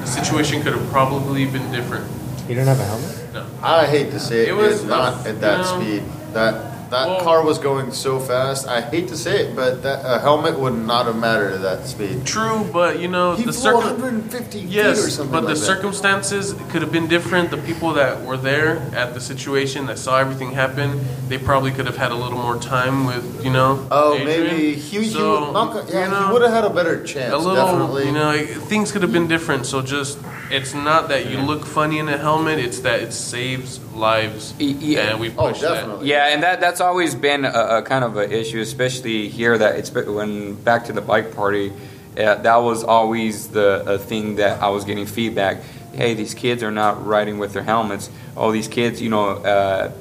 the 0.00 0.06
situation 0.06 0.62
could 0.62 0.74
have 0.74 0.88
probably 0.90 1.44
been 1.46 1.72
different. 1.72 2.06
You 2.48 2.54
didn't 2.54 2.68
have 2.68 2.80
a 2.80 2.84
helmet? 2.84 3.32
No. 3.34 3.46
I 3.62 3.86
hate 3.86 4.10
to 4.12 4.20
say 4.20 4.42
it, 4.42 4.48
It 4.48 4.52
was 4.52 4.80
it's 4.80 4.84
not 4.84 5.26
at 5.26 5.40
that 5.40 5.58
no. 5.58 5.80
speed. 5.80 6.02
That 6.32 6.75
that 6.96 7.08
Well- 7.08 7.20
car 7.20 7.42
was 7.44 7.58
going 7.58 7.92
so 7.92 8.18
fast. 8.18 8.66
I 8.66 8.80
hate 8.80 9.08
to 9.08 9.16
say 9.16 9.34
it, 9.42 9.54
but 9.54 9.82
that 9.82 10.00
a 10.04 10.18
helmet 10.18 10.58
would 10.58 10.74
not 10.74 11.04
have 11.06 11.16
mattered 11.16 11.52
at 11.52 11.62
that 11.62 11.86
speed. 11.86 12.24
True, 12.24 12.66
but 12.72 12.98
you 12.98 13.08
know 13.08 13.34
He 13.34 13.44
the 13.44 13.52
flew 13.52 13.70
circum- 13.70 14.00
150 14.00 14.60
feet 14.62 14.68
or 14.68 14.72
Yes, 14.72 15.12
something 15.14 15.32
but 15.32 15.42
the 15.42 15.54
that. 15.54 15.56
circumstances 15.72 16.54
could 16.70 16.80
have 16.80 16.92
been 16.92 17.06
different. 17.06 17.50
The 17.50 17.58
people 17.58 17.92
that 17.94 18.24
were 18.24 18.38
there 18.38 18.80
at 18.94 19.12
the 19.12 19.20
situation 19.20 19.86
that 19.88 19.98
saw 19.98 20.16
everything 20.18 20.52
happen, 20.52 20.88
they 21.28 21.38
probably 21.38 21.70
could 21.70 21.86
have 21.86 21.98
had 21.98 22.12
a 22.12 22.14
little 22.14 22.38
more 22.38 22.56
time 22.56 23.04
with 23.06 23.24
you 23.44 23.50
know. 23.50 23.86
Oh, 23.90 24.14
Adrian. 24.14 24.26
maybe 24.26 24.74
he, 24.74 25.04
he, 25.04 25.10
So, 25.10 25.44
would 25.44 25.52
not, 25.52 25.88
yeah, 25.88 26.04
you 26.04 26.10
know, 26.10 26.26
he 26.26 26.32
would 26.32 26.42
have 26.42 26.52
had 26.52 26.64
a 26.64 26.70
better 26.70 27.02
chance. 27.04 27.32
a 27.32 27.36
little, 27.38 27.66
definitely. 27.66 28.06
you 28.06 28.12
know, 28.12 28.32
things 28.72 28.90
could 28.92 29.02
have 29.02 29.12
been 29.12 29.28
different. 29.28 29.66
So 29.66 29.82
just, 29.82 30.18
it's 30.50 30.72
not 30.74 31.08
that 31.10 31.26
you 31.30 31.38
look 31.40 31.64
funny 31.66 31.98
in 31.98 32.08
a 32.08 32.16
helmet; 32.16 32.58
it's 32.58 32.80
that 32.80 33.00
it 33.00 33.12
saves 33.12 33.80
lives, 33.94 34.54
yeah. 34.58 35.10
and 35.10 35.20
we 35.20 35.28
oh, 35.36 35.48
push 35.48 35.60
that. 35.60 36.02
Yeah, 36.02 36.28
and 36.32 36.42
that 36.42 36.60
that's 36.60 36.80
always 36.86 37.14
been 37.14 37.44
a, 37.44 37.50
a 37.50 37.82
kind 37.82 38.04
of 38.04 38.16
an 38.16 38.30
issue, 38.32 38.60
especially 38.60 39.28
here. 39.28 39.58
That 39.58 39.76
it's 39.76 39.90
when 39.92 40.54
back 40.54 40.84
to 40.86 40.92
the 40.92 41.02
bike 41.02 41.34
party, 41.34 41.72
uh, 42.16 42.36
that 42.36 42.56
was 42.56 42.84
always 42.84 43.48
the 43.48 43.98
thing 44.06 44.36
that 44.36 44.62
I 44.62 44.68
was 44.70 44.84
getting 44.84 45.06
feedback. 45.06 45.58
Hey, 45.92 46.14
these 46.14 46.34
kids 46.34 46.62
are 46.62 46.70
not 46.70 47.04
riding 47.04 47.38
with 47.38 47.52
their 47.52 47.64
helmets. 47.64 48.08
Oh, 48.36 48.52
these 48.52 48.68
kids, 48.68 49.02
you 49.02 49.10
know, 49.10 49.28
uh, 49.30 49.92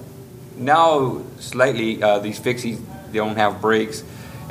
now 0.57 1.21
slightly 1.39 2.01
uh, 2.01 2.19
these 2.19 2.39
fixies 2.39 2.79
they 3.11 3.17
don't 3.17 3.37
have 3.37 3.61
brakes, 3.61 4.03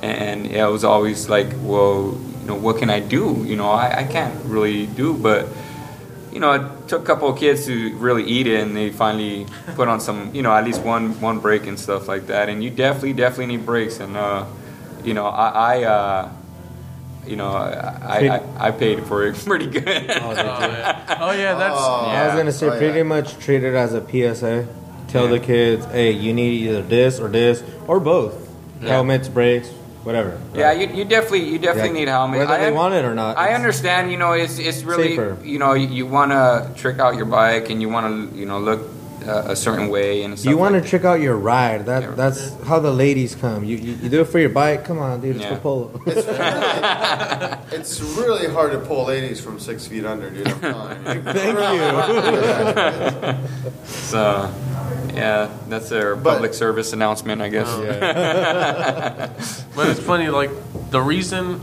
and 0.03 0.47
it 0.47 0.65
was 0.67 0.85
always 0.85 1.29
like, 1.29 1.49
well, 1.61 2.19
you 2.41 2.47
know, 2.47 2.57
what 2.57 2.79
can 2.79 2.91
I 2.91 3.01
do? 3.01 3.45
You 3.47 3.57
know, 3.57 3.71
I, 3.71 4.01
I 4.01 4.05
can't 4.05 4.35
really 4.45 4.87
do, 4.87 5.15
but 5.15 5.47
you 6.35 6.41
know, 6.41 6.53
it 6.53 6.89
took 6.89 7.03
a 7.03 7.07
couple 7.07 7.29
of 7.29 7.39
kids 7.39 7.65
to 7.67 7.97
really 7.97 8.25
eat 8.25 8.47
it, 8.49 8.61
and 8.61 8.77
they 8.77 8.91
finally 8.91 9.47
put 9.77 9.87
on 9.89 10.01
some, 10.01 10.35
you 10.35 10.43
know, 10.43 10.53
at 10.53 10.65
least 10.65 10.83
one 10.83 11.19
one 11.21 11.39
break 11.39 11.67
and 11.67 11.79
stuff 11.79 12.09
like 12.09 12.27
that. 12.27 12.49
And 12.51 12.63
you 12.63 12.71
definitely, 12.71 13.13
definitely 13.15 13.57
need 13.57 13.65
breaks. 13.65 14.01
And 14.01 14.17
uh, 14.17 14.45
you 15.05 15.15
know, 15.15 15.27
I, 15.27 15.49
I 15.79 15.85
uh, 15.85 16.33
you 17.27 17.37
know, 17.37 17.49
I, 17.49 18.29
I, 18.29 18.67
I 18.69 18.71
paid 18.73 19.07
for 19.07 19.25
it 19.27 19.37
pretty 19.47 19.67
good. 19.69 19.87
Oh 19.87 20.33
yeah, 20.33 21.19
oh, 21.21 21.31
yeah 21.33 21.55
that's 21.55 21.79
Oh. 21.79 22.05
I 22.07 22.27
was 22.27 22.35
gonna 22.37 22.53
say, 22.53 22.67
Oh, 22.69 22.73
yeah. 22.73 22.79
pretty 22.79 23.03
much 23.03 23.39
treat 23.39 23.63
it 23.65 23.75
as 23.75 23.95
a 23.95 24.01
PSA. 24.03 24.67
Tell 25.09 25.25
Yeah. 25.25 25.39
the 25.39 25.41
kids, 25.41 25.87
hey, 25.87 26.11
you 26.11 26.35
need 26.35 26.69
either 26.69 26.83
this 26.83 27.21
or 27.21 27.29
this 27.29 27.63
or 27.87 28.01
both. 28.01 28.35
Helmets, 28.83 29.29
brakes, 29.29 29.71
whatever. 30.05 30.39
yeah, 30.55 30.73
you, 30.73 30.87
you 30.95 31.05
definitely 31.05 31.45
you 31.51 31.59
definitely 31.59 31.91
Yeah, 31.99 32.05
need 32.05 32.09
helmets. 32.09 32.39
whether 32.41 32.53
I 32.53 32.59
they 32.61 32.67
un- 32.69 32.75
want 32.75 32.95
it 32.95 33.05
or 33.05 33.15
not, 33.15 33.37
I 33.39 33.55
understand. 33.55 34.11
You 34.13 34.19
know, 34.19 34.33
it's 34.33 34.59
it's 34.59 34.83
really 34.85 35.11
safer. 35.17 35.37
you 35.43 35.59
know 35.59 35.73
you, 35.75 35.89
you 35.89 36.07
want 36.07 36.31
to 36.33 36.71
trick 36.81 36.99
out 36.99 37.17
your 37.17 37.27
bike 37.27 37.71
and 37.71 37.81
you 37.83 37.89
want 37.89 38.07
to 38.33 38.37
you 38.39 38.47
know 38.47 38.59
look 38.61 38.81
uh, 39.27 39.45
a 39.55 39.57
certain 39.57 39.89
way 39.89 40.23
and 40.23 40.39
stuff 40.39 40.51
You 40.51 40.59
want 40.59 40.75
to 40.75 40.81
like 40.81 40.89
trick 40.91 41.05
out 41.07 41.19
your 41.21 41.37
ride. 41.37 41.87
That 41.87 42.03
Yeah. 42.03 42.11
that's 42.11 42.53
how 42.65 42.79
the 42.79 42.93
ladies 42.93 43.35
come. 43.35 43.65
You, 43.65 43.77
you 43.79 43.93
you 44.03 44.09
do 44.11 44.21
it 44.21 44.27
for 44.29 44.39
your 44.39 44.51
bike. 44.51 44.85
Come 44.85 44.99
on, 44.99 45.21
dude. 45.23 45.37
It's 45.37 45.45
Yeah. 45.45 45.55
for 45.57 45.61
polo. 45.63 46.01
It's 46.07 46.27
really, 46.27 47.81
it's 47.81 48.01
really 48.21 48.47
hard 48.53 48.73
to 48.73 48.79
pull 48.79 49.07
ladies 49.07 49.41
from 49.41 49.59
six 49.59 49.87
feet 49.87 50.05
under, 50.05 50.29
dude. 50.31 50.47
I'm 50.47 50.61
telling 50.61 50.99
you. 51.17 51.23
Thank 51.33 51.59
you. 53.33 53.49
So, 53.85 54.53
yeah, 55.15 55.51
that's 55.69 55.89
their 55.89 56.17
But- 56.17 56.35
public 56.35 56.55
service 56.55 56.93
announcement, 56.93 57.41
I 57.43 57.49
guess. 57.49 57.69
Oh. 57.69 59.31
But 59.77 59.89
it's 59.89 60.01
funny, 60.01 60.29
like 60.29 60.51
the 60.91 61.01
reason 61.01 61.61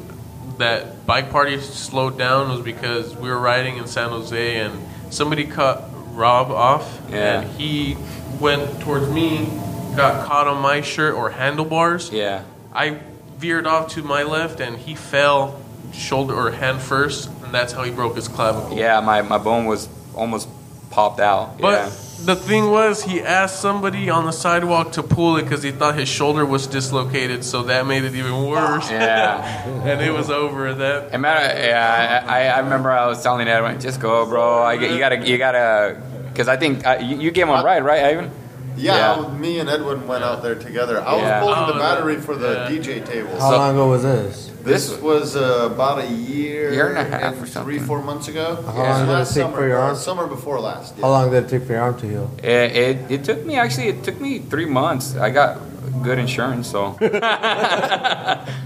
that 0.58 1.06
bike 1.06 1.32
parties 1.32 1.64
slowed 1.66 2.18
down 2.18 2.50
was 2.50 2.62
because 2.62 3.16
we 3.16 3.30
were 3.30 3.40
riding 3.40 3.78
in 3.78 3.88
San 3.88 4.10
Jose 4.10 4.58
and 4.60 4.74
somebody 5.10 5.46
cut 5.46 5.90
Rob 6.14 6.52
off, 6.52 7.00
Yeah. 7.10 7.42
and 7.42 7.50
he 7.60 7.96
went 8.40 8.82
towards 8.82 9.08
me, 9.10 9.48
got 9.96 10.28
caught 10.28 10.48
on 10.48 10.62
my 10.62 10.82
shirt 10.82 11.16
or 11.16 11.30
handlebars. 11.30 12.12
Yeah. 12.12 12.44
I 12.74 13.00
veered 13.38 13.66
off 13.66 13.94
to 13.94 14.04
my 14.04 14.24
left, 14.24 14.60
and 14.60 14.78
he 14.78 14.94
fell 14.96 15.60
shoulder 15.94 16.34
or 16.36 16.52
hand 16.52 16.82
first, 16.82 17.30
and 17.44 17.54
that's 17.54 17.72
how 17.74 17.84
he 17.84 17.92
broke 17.92 18.16
his 18.18 18.28
clavicle. 18.28 18.78
Yeah, 18.78 19.00
my, 19.00 19.22
my 19.22 19.38
bone 19.38 19.66
was 19.66 19.88
almost 20.14 20.50
popped 20.90 21.20
out. 21.22 21.60
But 21.60 21.74
yeah. 21.74 21.90
The 22.26 22.36
thing 22.36 22.70
was, 22.70 23.04
he 23.04 23.22
asked 23.22 23.60
somebody 23.62 24.10
on 24.10 24.26
the 24.26 24.32
sidewalk 24.32 24.92
to 24.94 25.04
pull 25.04 25.38
it 25.38 25.44
because 25.44 25.64
he 25.64 25.72
thought 25.72 25.96
his 25.96 26.08
shoulder 26.10 26.46
was 26.46 26.68
dislocated, 26.68 27.44
so 27.44 27.64
that 27.64 27.86
made 27.88 28.04
it 28.04 28.16
even 28.16 28.46
worse. 28.48 28.90
Yeah. 28.92 29.68
and 29.86 30.02
it 30.02 30.12
was 30.12 30.30
over. 30.30 30.74
That 30.74 31.10
And 31.14 31.22
matter, 31.22 31.60
yeah, 31.60 32.24
I, 32.28 32.48
I 32.48 32.60
remember 32.60 32.92
I 32.92 33.08
was 33.08 33.22
telling 33.24 33.48
Edwin, 33.48 33.80
just 33.80 34.00
go, 34.00 34.26
bro. 34.28 34.62
I, 34.62 34.74
you 34.74 35.00
gotta, 35.00 35.18
you 35.28 35.38
gotta, 35.38 36.02
because 36.30 36.48
I 36.48 36.58
think 36.58 36.86
uh, 36.86 37.00
you, 37.02 37.18
you 37.18 37.32
gave 37.32 37.48
one 37.48 37.64
right, 37.66 37.84
right, 37.84 38.04
Ivan? 38.04 38.32
Yeah, 38.78 39.22
Yeah. 39.22 39.28
me 39.38 39.60
and 39.60 39.70
Edwin 39.70 40.08
went 40.08 40.24
out 40.24 40.42
there 40.44 40.56
together. 40.56 41.02
I 41.02 41.14
was 41.14 41.22
Yeah. 41.24 41.40
pulling 41.42 41.56
Oh, 41.60 41.74
the 41.74 41.80
battery 41.80 42.16
for 42.18 42.36
the 42.36 42.68
yeah. 42.70 42.78
DJ 42.78 43.06
table. 43.06 43.32
How 43.32 43.50
So- 43.52 43.58
long 43.58 43.72
ago 43.72 43.90
was 43.90 44.04
this? 44.04 44.51
This 44.64 44.98
was 45.00 45.36
uh, 45.36 45.70
about 45.72 46.00
a 46.00 46.08
year, 46.08 46.72
Year 46.74 46.90
and 46.90 46.98
a 46.98 47.04
half 47.04 47.34
or 47.34 47.38
three, 47.38 47.48
something. 47.50 47.80
four 47.82 48.02
months 48.04 48.28
ago. 48.28 48.56
How 48.66 48.74
long 48.84 49.00
did 49.06 49.10
it 49.10 49.14
last 49.14 49.34
take 49.34 49.44
summer, 49.44 49.58
for 49.58 49.68
your 49.68 49.78
arm? 49.80 49.96
Summer 49.96 50.28
before 50.28 50.60
last. 50.60 50.96
Yeah. 50.96 51.02
How 51.06 51.10
long 51.12 51.32
did 51.32 51.44
it 51.46 51.50
take 51.50 51.64
for 51.68 51.74
your 51.74 51.82
arm 51.82 52.00
to 52.00 52.08
heal? 52.08 52.32
It, 52.44 52.72
it, 52.76 53.12
it 53.12 53.24
took 53.24 53.44
me 53.46 53.56
actually, 53.56 53.88
it 53.90 54.04
took 54.04 54.20
me 54.22 54.40
three 54.40 54.66
months. 54.66 55.16
I 55.16 55.30
got 55.32 55.60
good 56.04 56.20
insurance, 56.20 56.70
so. 56.70 56.98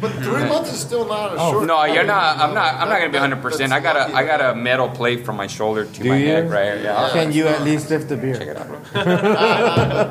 But 0.01 0.11
three 0.22 0.43
months 0.43 0.72
is 0.73 0.80
still 0.80 1.05
not 1.07 1.34
a 1.34 1.38
short. 1.38 1.55
Oh, 1.63 1.65
No, 1.65 1.84
you're 1.85 2.03
not. 2.03 2.38
I'm 2.38 2.53
not. 2.53 2.76
I'm 2.76 2.89
not 2.89 2.99
gonna 2.99 3.09
be 3.11 3.17
100. 3.17 3.41
percent 3.41 3.72
I 3.72 3.80
got 3.80 3.95
a. 3.95 3.99
That's 3.99 4.13
I 4.13 4.26
got 4.26 4.41
a 4.41 4.55
metal 4.55 4.89
plate 4.89 5.26
from 5.26 5.38
my 5.38 5.47
shoulder 5.47 5.85
to 5.85 6.03
Do 6.03 6.09
my 6.09 6.17
you? 6.17 6.27
neck 6.27 6.49
right 6.51 6.65
here. 6.76 6.81
Yeah. 6.84 7.09
Can 7.13 7.31
you 7.31 7.47
at 7.47 7.61
least 7.63 7.89
lift 7.89 8.09
the 8.09 8.17
beer? 8.17 8.38
Check 8.38 8.47
it 8.49 8.57
out, 8.57 8.69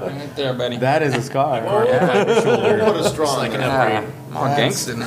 right 0.02 0.36
there, 0.36 0.54
buddy. 0.54 0.78
That 0.78 1.02
is 1.02 1.14
a 1.14 1.22
scar. 1.22 1.60
We'll 1.62 2.84
put 2.92 2.96
a 2.96 3.08
straw 3.10 3.42
in 3.42 3.52
there. 3.52 3.60
Yeah. 3.60 4.10
I'm 4.36 4.50
all 4.50 4.56
gangster 4.56 4.94
now. 4.96 5.06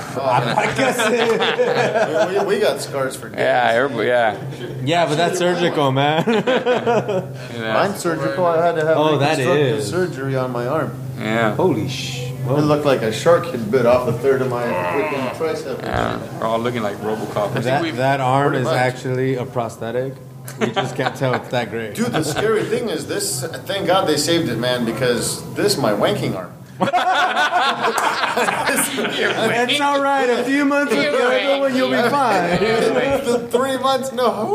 we, 2.30 2.56
we 2.56 2.60
got 2.60 2.80
scars 2.82 3.16
for 3.16 3.30
days. 3.30 3.40
Yeah, 3.40 3.72
everybody. 3.74 4.08
Yeah. 4.08 4.38
yeah, 4.84 5.06
but 5.06 5.16
that's 5.16 5.38
surgical, 5.38 5.92
man. 5.92 6.24
Yeah. 7.58 7.74
Mine's 7.74 8.00
surgical. 8.00 8.46
I 8.46 8.66
had 8.66 8.76
to 8.76 8.86
have 8.86 8.98
Oh, 8.98 9.18
that 9.18 9.38
reconstructive 9.38 9.78
is. 9.80 9.90
surgery 9.90 10.36
on 10.36 10.52
my 10.52 10.68
arm. 10.68 10.92
yeah. 11.20 11.56
Holy 11.56 11.90
sh! 11.90 12.30
It 12.32 12.46
looked 12.46 12.86
like 12.86 13.02
a 13.02 13.12
shark 13.12 13.46
had 13.48 13.70
bit 13.72 13.86
off 13.86 14.08
a 14.08 14.14
third 14.14 14.42
of 14.42 14.50
my 14.50 14.64
freaking 14.64 15.30
tricep. 15.32 15.82
Yeah. 15.82 16.40
We're 16.40 16.46
all 16.46 16.60
looking 16.60 16.82
like 16.84 16.96
RoboCop. 16.98 17.62
That, 17.64 17.96
that 17.96 18.20
arm 18.22 18.54
is 18.54 18.64
much. 18.66 18.78
actually 18.78 19.36
a 19.36 19.46
prosthetic. 19.46 20.14
We 20.60 20.72
just 20.72 20.96
can't 20.96 21.16
tell 21.16 21.34
it's 21.34 21.50
that 21.50 21.70
great. 21.70 21.96
Dude, 21.96 22.14
the 22.14 22.24
scary 22.24 22.64
thing 22.64 22.88
is 22.90 23.06
this. 23.08 23.44
Thank 23.66 23.88
God 23.88 24.08
they 24.08 24.16
saved 24.18 24.48
it, 24.50 24.58
man, 24.58 24.86
because 24.86 25.44
this 25.56 25.74
is 25.74 25.78
my 25.80 25.92
wanking 25.92 26.36
arm. 26.38 26.54
It's 29.60 29.82
all 29.82 30.02
right. 30.02 30.30
A 30.30 30.44
few 30.44 30.66
months 30.66 30.94
with 30.94 31.12
the 31.12 31.24
other 31.24 31.60
one, 31.60 31.76
you'll 31.76 31.90
be 31.90 32.10
fine. 32.10 32.58
three 33.50 33.78
months, 33.78 34.12
no, 34.14 34.46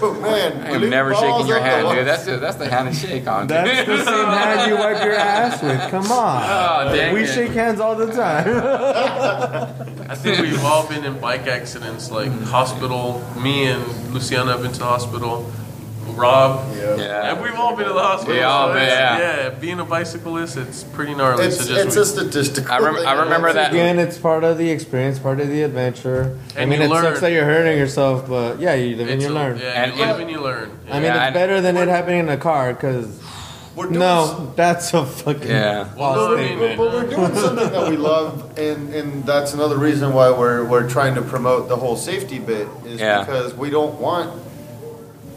woo, 0.00 0.20
man. 0.20 0.66
I'm 0.72 0.88
never 0.90 1.14
shaking 1.14 1.46
your 1.46 1.60
hand, 1.60 1.88
dude. 1.88 2.06
That's 2.06 2.24
the, 2.24 2.36
that's 2.38 2.56
the 2.56 2.68
hand 2.68 2.94
to 2.94 2.98
shake 3.06 3.26
on. 3.26 3.46
dude. 3.46 3.56
That's 3.56 3.86
the 3.86 4.04
same 4.04 4.26
hand 4.26 4.70
you 4.70 4.76
wipe 4.76 5.02
your 5.04 5.14
ass 5.14 5.62
with. 5.62 5.80
Come 5.90 6.10
on. 6.12 6.42
Oh, 6.44 6.94
dang 6.94 7.14
we 7.14 7.24
it. 7.24 7.34
shake 7.34 7.52
hands 7.52 7.80
all 7.80 7.94
the 7.96 8.12
time. 8.12 8.48
I 10.08 10.14
think 10.14 10.40
we've 10.40 10.64
all 10.64 10.86
been 10.88 11.04
in 11.04 11.18
bike 11.18 11.46
accidents, 11.46 12.10
like 12.10 12.30
hospital. 12.44 13.22
Me 13.40 13.66
and 13.66 13.86
Luciana 14.12 14.52
have 14.52 14.62
been 14.62 14.72
to 14.72 14.84
hospital. 14.84 15.50
Rob. 16.16 16.74
Yeah. 16.76 17.32
And 17.32 17.42
we've 17.42 17.54
all 17.54 17.74
been 17.76 17.86
in 17.88 17.94
the 17.94 18.00
hospital. 18.02 18.34
We 18.34 18.42
all 18.42 18.68
so 18.68 18.74
been, 18.74 18.82
it's- 18.82 18.98
yeah. 18.98 19.48
Being 19.50 19.80
a 19.80 19.84
bicyclist, 19.84 20.56
it's 20.56 20.84
pretty 20.84 21.14
gnarly. 21.14 21.44
It's, 21.46 21.56
so 21.58 21.64
just 21.66 21.86
it's 21.86 21.96
we- 21.96 22.02
a 22.02 22.04
statistical. 22.04 22.72
I 22.72 22.78
rem- 22.78 22.94
thing, 22.96 23.06
I 23.06 23.12
remember 23.22 23.48
it's- 23.48 23.66
that- 23.66 23.72
Again, 23.72 23.98
it's 23.98 24.18
part 24.18 24.44
of 24.44 24.58
the 24.58 24.70
experience, 24.70 25.18
part 25.18 25.40
of 25.40 25.48
the 25.48 25.62
adventure. 25.62 26.36
I 26.56 26.64
mean, 26.66 26.80
you 26.80 26.86
it 26.86 26.90
learn. 26.90 27.02
sucks 27.04 27.20
that 27.20 27.32
you're 27.32 27.44
hurting 27.44 27.76
yourself, 27.78 28.28
but 28.28 28.60
yeah, 28.60 28.74
you 28.74 28.96
live 28.96 29.08
and 29.08 29.22
you 29.22 29.28
a- 29.28 29.30
learn. 29.30 29.58
Yeah, 29.58 29.66
And- 29.84 29.92
you 29.94 29.98
live 30.00 30.10
and- 30.10 30.22
and 30.22 30.30
you 30.30 30.40
learn. 30.40 30.70
I 30.90 31.00
mean, 31.00 31.12
it's 31.12 31.34
better 31.34 31.60
than 31.60 31.76
it 31.76 31.88
happening 31.88 32.20
in 32.20 32.28
a 32.28 32.36
car, 32.36 32.72
because 32.72 33.06
We're 33.76 33.86
doing 33.86 33.98
no, 33.98 34.52
that's 34.54 34.94
a 34.94 35.04
fucking 35.04 35.48
Yeah. 35.50 35.86
Well, 35.98 36.14
no, 36.14 36.34
I 36.34 36.36
mean, 36.36 36.46
statement. 36.46 36.78
But 36.78 36.92
we're 36.92 37.10
doing 37.10 37.34
something 37.34 37.70
that 37.70 37.90
we 37.90 37.96
love, 37.96 38.56
and, 38.56 38.94
and 38.94 39.24
that's 39.26 39.52
another 39.52 39.76
reason 39.78 40.12
why 40.12 40.30
we're, 40.30 40.62
we're 40.64 40.88
trying 40.88 41.16
to 41.16 41.22
promote 41.22 41.68
the 41.68 41.74
whole 41.76 41.96
safety 41.96 42.38
bit, 42.38 42.68
is 42.86 43.00
Yeah. 43.00 43.20
because 43.24 43.52
we 43.54 43.70
don't 43.70 43.94
want 44.00 44.30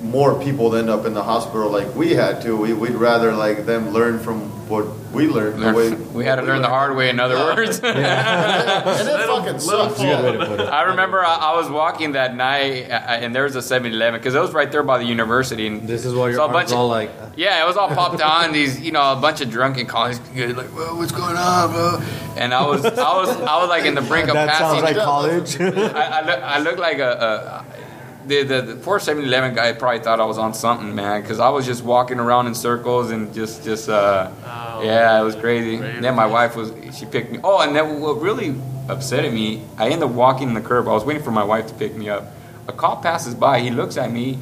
more 0.01 0.39
people 0.43 0.75
end 0.75 0.89
up 0.89 1.05
in 1.05 1.13
the 1.13 1.23
hospital 1.23 1.69
like 1.71 1.93
we 1.95 2.13
had 2.13 2.41
to. 2.43 2.55
We, 2.55 2.73
we'd 2.73 2.91
rather 2.93 3.33
like 3.33 3.65
them 3.65 3.89
learn 3.89 4.19
from 4.19 4.41
what 4.69 4.85
we 5.11 5.27
learned. 5.27 5.61
The 5.61 5.73
way 5.73 5.91
we 5.91 6.25
had 6.25 6.35
to 6.35 6.41
learn 6.43 6.61
the 6.61 6.67
hard 6.67 6.95
way, 6.95 7.09
in 7.09 7.19
other 7.19 7.35
words. 7.35 7.79
and 7.83 7.97
it 7.97 9.27
fucking 9.27 9.59
sucks. 9.59 9.97
Good 9.99 10.23
way 10.23 10.31
to 10.37 10.45
put 10.45 10.59
it. 10.59 10.67
I 10.67 10.83
remember 10.83 11.23
I, 11.25 11.35
I 11.35 11.55
was 11.55 11.69
walking 11.69 12.11
that 12.11 12.35
night, 12.35 12.89
uh, 12.91 12.93
and 12.93 13.33
there 13.33 13.43
was 13.43 13.55
a 13.55 13.59
7-Eleven 13.59 14.19
because 14.19 14.35
it 14.35 14.39
was 14.39 14.51
right 14.53 14.71
there 14.71 14.83
by 14.83 14.97
the 14.99 15.05
university. 15.05 15.65
And 15.67 15.87
This 15.87 16.05
is 16.05 16.13
why 16.13 16.27
your 16.27 16.35
so 16.35 16.41
a 16.41 16.45
arms 16.47 16.53
bunch 16.53 16.71
of- 16.71 16.77
all 16.77 16.87
like. 16.89 17.09
Yeah, 17.35 17.63
it 17.63 17.67
was 17.67 17.77
all 17.77 17.87
popped 17.89 18.21
on. 18.21 18.51
These, 18.51 18.79
you 18.81 18.91
know, 18.91 19.13
a 19.13 19.15
bunch 19.15 19.41
of 19.41 19.49
drunken 19.49 19.85
college 19.87 20.17
kids 20.33 20.55
like, 20.57 20.67
"Whoa, 20.67 20.95
what's 20.95 21.11
going 21.11 21.37
on, 21.37 21.71
bro?" 21.71 22.01
And 22.35 22.53
I 22.53 22.65
was, 22.67 22.83
I 22.85 22.89
was, 23.15 23.29
I 23.29 23.57
was 23.61 23.69
like 23.69 23.85
in 23.85 23.95
the 23.95 24.01
brink 24.01 24.27
of 24.27 24.33
That 24.33 24.49
passing. 24.49 24.81
sounds 24.81 24.83
like 24.83 24.95
college. 24.97 25.59
I, 25.61 26.01
I, 26.01 26.21
look, 26.25 26.43
I 26.43 26.59
look 26.59 26.77
like 26.79 26.97
a, 26.99 27.63
a 27.69 27.86
the, 28.27 28.43
the 28.43 28.61
the 28.61 28.75
poor 28.75 28.99
7-Eleven 28.99 29.55
guy 29.55 29.71
probably 29.73 29.99
thought 29.99 30.19
I 30.19 30.25
was 30.25 30.37
on 30.37 30.53
something, 30.53 30.93
man, 30.93 31.21
because 31.21 31.39
I 31.39 31.49
was 31.49 31.65
just 31.65 31.83
walking 31.83 32.19
around 32.19 32.47
in 32.47 32.55
circles 32.55 33.11
and 33.11 33.33
just 33.33 33.63
just 33.63 33.89
uh, 33.89 34.29
Oh, 34.45 34.83
yeah, 34.83 35.19
it 35.19 35.23
was 35.23 35.35
crazy. 35.35 35.77
Crazy. 35.79 35.99
Then 36.01 36.15
my 36.15 36.25
wife 36.27 36.55
was 36.55 36.71
she 36.97 37.05
picked 37.05 37.31
me. 37.31 37.39
Oh, 37.43 37.61
and 37.61 37.75
then 37.75 37.99
what 37.99 38.21
really 38.21 38.55
upset 38.89 39.31
me, 39.33 39.63
I 39.77 39.85
ended 39.85 40.03
up 40.03 40.11
walking 40.11 40.49
in 40.49 40.53
the 40.53 40.61
curb. 40.61 40.87
I 40.87 40.91
was 40.91 41.03
waiting 41.03 41.23
for 41.23 41.31
my 41.31 41.43
wife 41.43 41.67
to 41.67 41.73
pick 41.73 41.95
me 41.95 42.09
up. 42.09 42.25
A 42.67 42.73
cop 42.73 43.01
passes 43.01 43.33
by. 43.33 43.59
He 43.59 43.69
looks 43.71 43.97
at 43.97 44.11
me. 44.11 44.37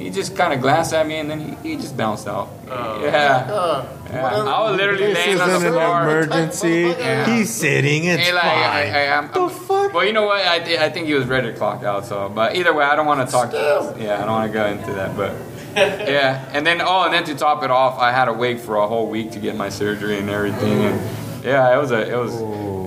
He 0.00 0.08
just 0.10 0.34
kind 0.34 0.52
of 0.54 0.60
glanced 0.62 0.94
at 0.94 1.06
me 1.06 1.16
and 1.16 1.28
then 1.30 1.40
he, 1.62 1.70
he 1.70 1.76
just 1.76 1.94
bounced 1.96 2.26
out. 2.26 2.48
Oh. 2.70 3.04
yeah. 3.04 3.46
Uh, 3.50 3.84
Yeah. 4.10 4.26
I 4.26 4.62
was 4.70 4.76
literally 4.76 5.12
This 5.12 5.26
laying 5.26 5.40
on 5.40 5.48
the 5.50 5.54
isn't 5.56 5.66
an 5.68 5.72
floor. 5.74 6.00
emergency. 6.00 6.94
Yeah. 6.98 7.26
He's 7.36 7.50
sitting. 7.54 8.04
It's 8.04 8.22
Hey, 8.22 8.32
like, 8.32 8.42
fine. 8.42 8.52
I, 8.52 9.06
I, 9.06 9.16
I'm, 9.18 9.26
the 9.30 9.48
fuck? 9.50 9.92
Well, 9.92 10.04
you 10.06 10.12
know 10.14 10.24
what? 10.24 10.40
I, 10.44 10.56
I 10.86 10.88
think 10.88 11.06
he 11.06 11.12
was 11.14 11.26
ready 11.26 11.52
to 11.52 11.56
clock 11.58 11.84
out. 11.84 12.06
So, 12.06 12.28
but 12.30 12.56
either 12.56 12.72
way, 12.72 12.84
I 12.84 12.96
don't 12.96 13.06
want 13.06 13.20
to 13.28 13.30
talk. 13.30 13.52
Yeah, 13.52 14.14
I 14.22 14.24
don't 14.24 14.30
want 14.32 14.50
to 14.50 14.54
go 14.58 14.66
into 14.66 14.92
that. 14.94 15.14
But 15.16 15.32
yeah, 15.76 16.48
and 16.54 16.66
then 16.66 16.80
oh, 16.80 17.04
and 17.04 17.12
then 17.14 17.24
to 17.24 17.34
top 17.36 17.62
it 17.62 17.70
off, 17.70 17.98
I 18.00 18.10
had 18.10 18.24
to 18.24 18.32
wait 18.32 18.58
for 18.60 18.76
a 18.76 18.86
whole 18.88 19.06
week 19.08 19.30
to 19.32 19.38
get 19.38 19.54
my 19.54 19.68
surgery 19.68 20.18
and 20.18 20.28
everything. 20.30 20.80
And 20.80 21.00
yeah, 21.44 21.72
it 21.72 21.78
was 21.78 21.92
a, 21.92 22.00
it 22.10 22.16
was, 22.16 22.34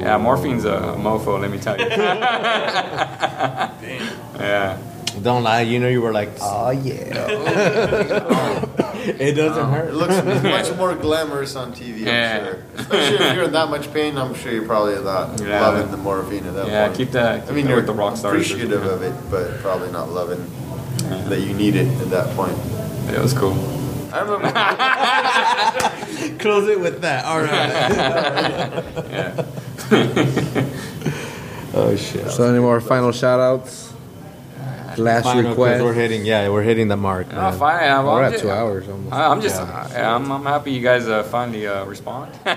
yeah, 0.04 0.18
morphine's 0.18 0.66
a 0.66 0.96
mofo. 0.98 1.40
Let 1.40 1.52
me 1.52 1.60
tell 1.60 1.78
you. 1.80 1.88
yeah. 4.40 4.78
Don't 5.22 5.44
lie. 5.44 5.62
You 5.62 5.80
know 5.80 5.88
you 5.88 6.02
were 6.02 6.12
like, 6.12 6.30
oh 6.42 6.72
yeah. 6.72 7.28
it 9.06 9.34
doesn't 9.36 9.64
It 9.64 9.72
hurt. 9.72 9.90
It 9.90 9.94
looks 9.94 10.24
much 10.44 10.76
more 10.78 10.96
glamorous 10.96 11.56
on 11.56 11.72
TV, 11.74 12.02
I'm 12.02 12.08
Yeah. 12.08 12.44
sure. 12.46 12.64
Especially 12.78 13.26
if 13.28 13.36
you're 13.36 13.44
in 13.46 13.52
that 13.54 13.70
much 13.70 13.94
pain, 13.94 14.18
I'm 14.18 14.34
sure 14.34 14.52
you're 14.52 14.66
probably 14.66 14.96
not 15.04 15.40
Yeah. 15.40 15.62
loving 15.62 15.92
the 15.92 15.98
morphine 15.98 16.46
at 16.48 16.56
that 16.56 16.68
Yeah, 16.68 16.86
point. 16.88 16.98
keep 16.98 17.12
that. 17.12 17.42
Keep 17.42 17.52
I 17.52 17.54
mean, 17.54 17.66
that 17.66 17.70
you're 17.70 17.78
with 17.78 17.86
the 17.88 17.94
rock 17.94 18.18
stars. 18.18 18.34
appreciative 18.34 18.84
of 18.86 19.04
it, 19.04 19.14
but 19.30 19.60
probably 19.62 19.92
not 19.92 20.10
loving 20.12 20.46
that 21.30 21.42
you 21.42 21.54
need 21.54 21.76
it 21.76 21.88
at 22.02 22.10
that 22.10 22.36
point. 22.36 22.58
Yeah, 23.06 23.14
It 23.18 23.22
was 23.22 23.34
cool. 23.34 23.56
I 24.12 24.20
remember. 24.22 24.52
Close 26.40 26.68
it 26.70 26.80
with 26.80 27.02
that. 27.02 27.26
All 27.26 27.42
right. 27.42 28.84
Yeah. 29.14 29.46
oh 31.76 31.96
shit. 31.96 32.30
So, 32.32 32.44
any 32.50 32.60
more 32.60 32.80
final 32.82 33.12
shout 33.12 33.40
outs? 33.40 33.93
Last 34.98 35.24
Final, 35.24 35.44
'cause 35.44 35.50
request. 35.52 35.84
we're 35.84 35.94
hitting. 35.94 36.26
Yeah, 36.26 36.50
we're 36.50 36.64
hitting 36.64 36.88
the 36.88 36.98
mark. 36.98 37.28
Oh, 37.32 37.36
man. 37.36 37.58
fine. 37.60 37.92
I'm, 37.92 38.06
We're 38.06 38.20
I'm 38.20 38.26
at 38.26 38.32
just, 38.32 38.44
two 38.44 38.52
hours 38.52 38.88
almost. 38.88 39.14
I- 39.14 39.28
I'm 39.28 39.42
just, 39.42 39.56
yeah, 39.60 40.16
I'm, 40.16 40.32
I'm 40.32 40.44
happy 40.46 40.72
you 40.72 40.82
guys 40.82 41.08
uh, 41.08 41.24
finally 41.24 41.68
uh, 41.68 41.86
respond. 41.86 42.32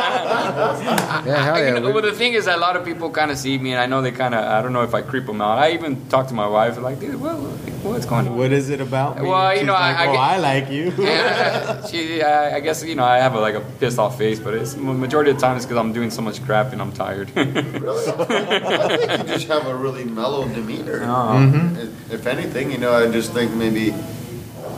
Yeah, 0.00 1.44
hell 1.44 1.54
I- 1.56 1.60
yeah. 1.62 1.74
you 1.74 1.80
know, 1.80 1.90
well, 1.92 2.02
the 2.02 2.12
thing 2.12 2.34
is, 2.34 2.46
a 2.46 2.56
lot 2.56 2.76
of 2.76 2.84
people 2.84 3.10
kind 3.10 3.30
of 3.30 3.38
see 3.38 3.58
me, 3.58 3.72
and 3.72 3.80
I 3.80 3.86
know 3.86 4.02
they 4.02 4.12
kind 4.12 4.34
of, 4.34 4.44
I 4.44 4.62
don't 4.62 4.72
know 4.72 4.82
if 4.82 4.94
I 4.94 5.02
creep 5.02 5.26
them 5.26 5.40
out. 5.40 5.58
I 5.58 5.72
even 5.72 6.06
talk 6.08 6.28
to 6.28 6.34
my 6.34 6.46
wife, 6.46 6.78
like, 6.80 7.00
dude, 7.00 7.20
what, 7.20 7.34
what's 7.82 8.06
going 8.06 8.28
on? 8.28 8.36
What 8.36 8.52
is 8.52 8.70
it 8.70 8.80
about 8.80 9.20
me? 9.20 9.28
Well, 9.28 9.48
And 9.48 9.52
you 9.54 9.58
she's 9.60 9.66
know, 9.66 9.74
I- 9.74 9.90
like, 9.90 9.98
I 9.98 10.06
oh, 10.08 10.12
get- 10.12 10.20
I 10.20 10.36
like 10.38 10.70
you. 10.70 10.92
Yeah, 11.10 11.86
she, 11.86 12.22
I, 12.22 12.56
I 12.56 12.60
guess, 12.60 12.84
you 12.84 12.94
know, 12.94 13.04
I 13.04 13.18
have 13.18 13.34
a, 13.34 13.40
like 13.40 13.54
a 13.54 13.60
pissed 13.80 13.98
off 13.98 14.16
face, 14.18 14.38
but 14.38 14.54
it's 14.54 14.76
majority 14.76 15.30
of 15.30 15.36
the 15.36 15.42
time 15.42 15.56
it's 15.56 15.64
because 15.66 15.78
I'm 15.78 15.92
doing 15.92 16.10
so 16.10 16.22
much 16.22 16.42
crap 16.44 16.72
and 16.72 16.80
I'm 16.80 16.92
tired. 16.92 17.30
Really? 17.36 18.06
I 18.08 18.96
think 18.96 19.28
you 19.28 19.34
just 19.34 19.48
have 19.48 19.66
a 19.66 19.74
really 19.74 20.04
mellow 20.04 20.46
demeanor. 20.48 21.00
Oh. 21.04 21.08
If- 21.40 22.12
If 22.12 22.26
anything, 22.26 22.72
you 22.72 22.78
know, 22.78 22.92
I 22.92 23.10
just 23.10 23.32
think 23.32 23.52
maybe 23.54 23.92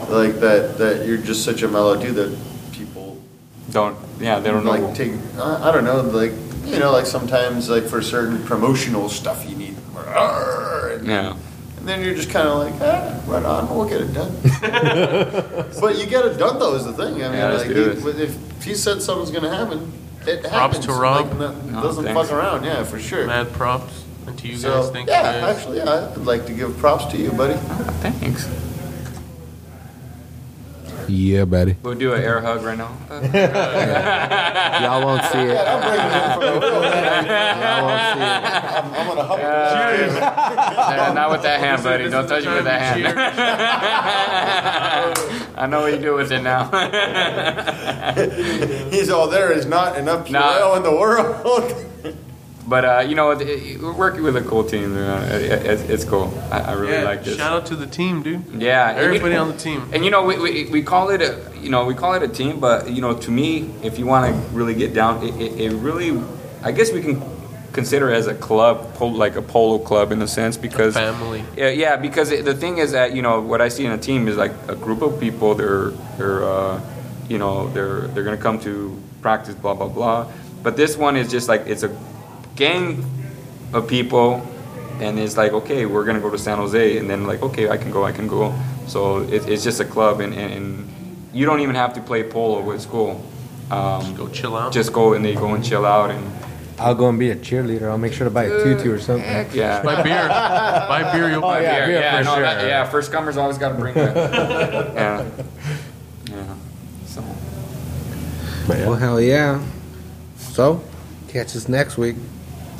like 0.08 0.38
that 0.40 0.76
that 0.78 1.06
you're 1.06 1.16
just 1.16 1.44
such 1.44 1.62
a 1.62 1.68
mellow 1.68 1.96
dude 1.96 2.14
that 2.16 2.36
people 2.72 3.16
don't, 3.70 3.96
yeah, 4.20 4.38
they 4.38 4.50
don't 4.50 4.64
know. 4.64 4.70
like 4.70 4.94
take. 4.94 5.12
I, 5.38 5.68
I 5.68 5.72
don't 5.72 5.84
know, 5.84 6.02
like 6.02 6.32
you 6.66 6.78
know, 6.78 6.92
like 6.92 7.06
sometimes 7.06 7.68
like 7.70 7.84
for 7.84 8.02
certain 8.02 8.44
promotional 8.44 9.08
stuff 9.08 9.48
you 9.48 9.56
need. 9.56 9.76
And, 9.96 11.06
yeah. 11.06 11.34
and 11.78 11.88
then 11.88 12.04
you're 12.04 12.14
just 12.14 12.30
kind 12.30 12.46
of 12.46 12.58
like, 12.58 12.74
ah, 12.82 13.18
right 13.26 13.44
on, 13.44 13.68
we'll 13.74 13.88
get 13.88 14.00
it 14.02 14.12
done. 14.12 14.30
but 15.80 15.98
you 15.98 16.06
get 16.06 16.24
it 16.26 16.36
done 16.38 16.58
though 16.58 16.74
is 16.74 16.84
the 16.84 16.92
thing. 16.92 17.14
I 17.24 17.28
mean, 17.28 17.32
Yeah, 17.32 17.52
like 17.54 17.66
he- 17.68 18.22
if 18.22 18.62
he 18.62 18.74
said 18.74 19.00
something's 19.02 19.30
gonna 19.30 19.48
happen, 19.54 19.90
it 20.26 20.40
Props 20.42 20.54
happens. 20.54 20.86
to 20.86 20.92
Rob. 20.92 21.26
Like, 21.28 21.38
no- 21.38 21.52
No, 21.72 21.82
doesn't 21.82 22.04
thanks. 22.04 22.28
fuck 22.28 22.36
around. 22.38 22.64
Yeah, 22.64 22.84
for 22.84 22.98
sure. 22.98 23.26
Mad 23.26 23.52
props. 23.54 24.04
And 24.32 24.38
to 24.40 24.48
you 24.48 24.56
So, 24.56 24.80
guys, 24.82 24.90
thank 24.90 25.08
yeah, 25.08 25.34
you 25.36 25.40
guys. 25.42 25.56
actually, 25.56 25.80
I'd 25.82 26.16
like 26.18 26.46
to 26.46 26.54
give 26.54 26.76
props 26.78 27.04
to 27.12 27.18
you, 27.18 27.30
buddy. 27.32 27.54
Thanks. 28.00 28.48
yeah, 31.06 31.44
buddy. 31.44 31.76
We'll 31.82 31.94
do 31.96 32.14
an 32.14 32.22
air 32.22 32.40
hug 32.40 32.62
right 32.62 32.78
now. 32.78 32.96
Uh, 33.12 33.20
Y'all 34.82 35.04
won't 35.04 35.22
see 35.26 35.38
it. 35.38 35.58
I'm 35.58 35.80
bringing 35.82 36.16
it 36.16 36.32
from 36.32 36.40
the 36.40 36.46
real 36.60 36.72
Y'all 36.72 37.84
won't 37.84 38.02
see 38.14 38.24
it. 38.24 38.42
I'm, 38.72 38.88
I'm 38.94 39.06
gonna 39.06 39.24
hug 39.24 39.38
Yeah, 39.38 41.12
not 41.14 41.30
with 41.30 41.42
that 41.42 41.60
hand, 41.60 41.82
buddy. 41.82 42.08
Don't 42.08 42.26
touch 42.26 42.46
me 42.46 42.54
with 42.54 42.64
that 42.64 42.80
hand. 42.80 43.06
I 45.58 45.66
know 45.66 45.82
what 45.82 45.92
you 45.92 45.98
do 46.00 46.14
with 46.14 46.32
it 46.32 46.40
now. 46.42 46.70
He's 48.90 49.10
all 49.10 49.28
there 49.28 49.52
is 49.52 49.66
not 49.66 49.98
enough 49.98 50.30
Nah. 50.30 50.40
Purell 50.40 50.76
in 50.78 50.82
the 50.82 50.90
world. 50.92 51.74
But 52.66 52.84
uh, 52.84 53.00
you 53.00 53.14
know, 53.14 53.30
it, 53.32 53.40
it, 53.42 53.80
working 53.80 54.22
with 54.22 54.36
a 54.36 54.42
cool 54.42 54.64
team. 54.64 54.96
Uh, 54.96 55.20
it, 55.32 55.66
it's, 55.66 55.82
it's 55.82 56.04
cool. 56.04 56.32
I, 56.50 56.60
I 56.60 56.72
really 56.72 56.92
Yeah, 56.92 57.02
like 57.04 57.24
this. 57.24 57.36
shout 57.36 57.52
out 57.52 57.66
to 57.66 57.76
the 57.76 57.86
team, 57.86 58.22
dude. 58.22 58.42
Yeah, 58.60 58.90
and 58.90 58.98
you- 58.98 59.04
Everybody 59.04 59.36
on 59.36 59.48
the 59.48 59.56
team. 59.56 59.88
And 59.92 60.04
you 60.04 60.10
know, 60.10 60.24
we, 60.24 60.38
we, 60.38 60.66
we 60.70 60.82
call 60.82 61.10
it 61.10 61.22
a 61.22 61.38
you 61.60 61.70
know 61.70 61.84
we 61.86 61.94
call 61.94 62.14
it 62.14 62.22
a 62.22 62.28
team, 62.28 62.60
but 62.60 62.90
you 62.90 63.00
know, 63.00 63.14
to 63.14 63.30
me, 63.30 63.70
if 63.82 63.98
you 63.98 64.06
want 64.06 64.32
to 64.34 64.40
really 64.56 64.74
get 64.74 64.94
down, 64.94 65.22
it, 65.26 65.34
it, 65.40 65.60
it 65.60 65.76
really, 65.76 66.20
I 66.62 66.72
guess 66.72 66.92
we 66.92 67.00
can 67.02 67.20
consider 67.72 68.10
it 68.10 68.14
as 68.16 68.26
a 68.26 68.34
club, 68.34 68.94
pol- 68.96 69.14
like 69.14 69.34
a 69.36 69.42
polo 69.42 69.78
club 69.78 70.12
in 70.12 70.20
a 70.22 70.28
sense, 70.28 70.56
because 70.56 70.94
family. 70.94 71.42
Yeah, 71.56 71.70
yeah. 71.70 71.96
Because 71.96 72.28
the 72.30 72.54
thing 72.54 72.78
is 72.78 72.92
that 72.92 73.14
you 73.14 73.22
know 73.22 73.40
what 73.40 73.60
I 73.60 73.68
see 73.68 73.84
in 73.86 73.92
a 73.92 73.98
team 73.98 74.28
is 74.28 74.36
like 74.36 74.52
a 74.68 74.76
group 74.76 75.02
of 75.02 75.18
people. 75.18 75.54
They're 75.54 75.90
they're 76.18 76.44
uh, 76.44 76.80
you 77.28 77.38
know 77.38 77.68
they're 77.70 78.02
they're 78.08 78.24
gonna 78.24 78.36
come 78.36 78.60
to 78.60 78.96
practice, 79.20 79.54
blah 79.54 79.74
blah 79.74 79.88
blah. 79.88 80.30
But 80.62 80.76
this 80.76 80.96
one 80.96 81.16
is 81.16 81.28
just 81.30 81.48
like 81.48 81.62
it's 81.66 81.82
a 81.82 81.88
gang 82.56 83.04
of 83.72 83.88
people 83.88 84.46
and 85.00 85.18
it's 85.18 85.36
like 85.36 85.52
okay 85.52 85.86
we're 85.86 86.04
gonna 86.04 86.20
go 86.20 86.30
to 86.30 86.38
san 86.38 86.58
jose 86.58 86.98
and 86.98 87.08
then 87.08 87.26
like 87.26 87.42
okay 87.42 87.68
i 87.70 87.76
can 87.76 87.90
go 87.90 88.04
i 88.04 88.12
can 88.12 88.26
go 88.28 88.54
so 88.86 89.20
it, 89.22 89.48
it's 89.48 89.64
just 89.64 89.80
a 89.80 89.84
club 89.84 90.20
and, 90.20 90.34
and, 90.34 90.52
and 90.52 91.26
you 91.32 91.46
don't 91.46 91.60
even 91.60 91.74
have 91.74 91.94
to 91.94 92.00
play 92.02 92.22
polo 92.22 92.60
with 92.60 92.80
school 92.80 93.24
um, 93.70 94.14
Go 94.14 94.28
chill 94.28 94.54
out. 94.54 94.70
just 94.72 94.92
go 94.92 95.14
and 95.14 95.24
they 95.24 95.34
go 95.34 95.54
and 95.54 95.64
chill 95.64 95.86
out 95.86 96.10
and 96.10 96.32
I'll 96.78 96.94
go 96.96 97.08
and 97.08 97.18
be 97.18 97.30
a 97.30 97.36
cheerleader. 97.36 97.82
I'll 97.84 97.96
make 97.98 98.12
sure 98.12 98.24
to 98.24 98.30
buy 98.30 98.44
a 98.44 98.48
tutu 98.64 98.92
or 98.92 98.98
something. 98.98 99.24
heck 99.28 99.54
yeah 99.54 99.82
buy 99.82 100.02
beer. 100.02 100.26
buy 100.28 101.12
beer, 101.12 101.30
you'll 101.30 101.40
buy 101.52 101.58
Oh, 101.58 101.62
yeah, 101.62 101.86
beer. 101.86 102.00
beer 102.00 102.18
for 102.18 102.24
no, 102.24 102.40
that- 102.42 102.66
yeah 102.66 102.84
first 102.88 103.12
comers 103.12 103.36
always 103.38 103.56
got 103.56 103.68
to 103.70 103.74
bring 103.76 103.94
that 103.94 104.16
yeah 104.94 105.30
yeah 106.30 106.54
so 107.06 107.22
Well, 108.68 108.94
hell 108.94 109.20
yeah. 109.20 109.62
So, 110.38 110.82
catch 111.28 111.56
us 111.56 111.68
next 111.68 111.96
week. 111.98 112.16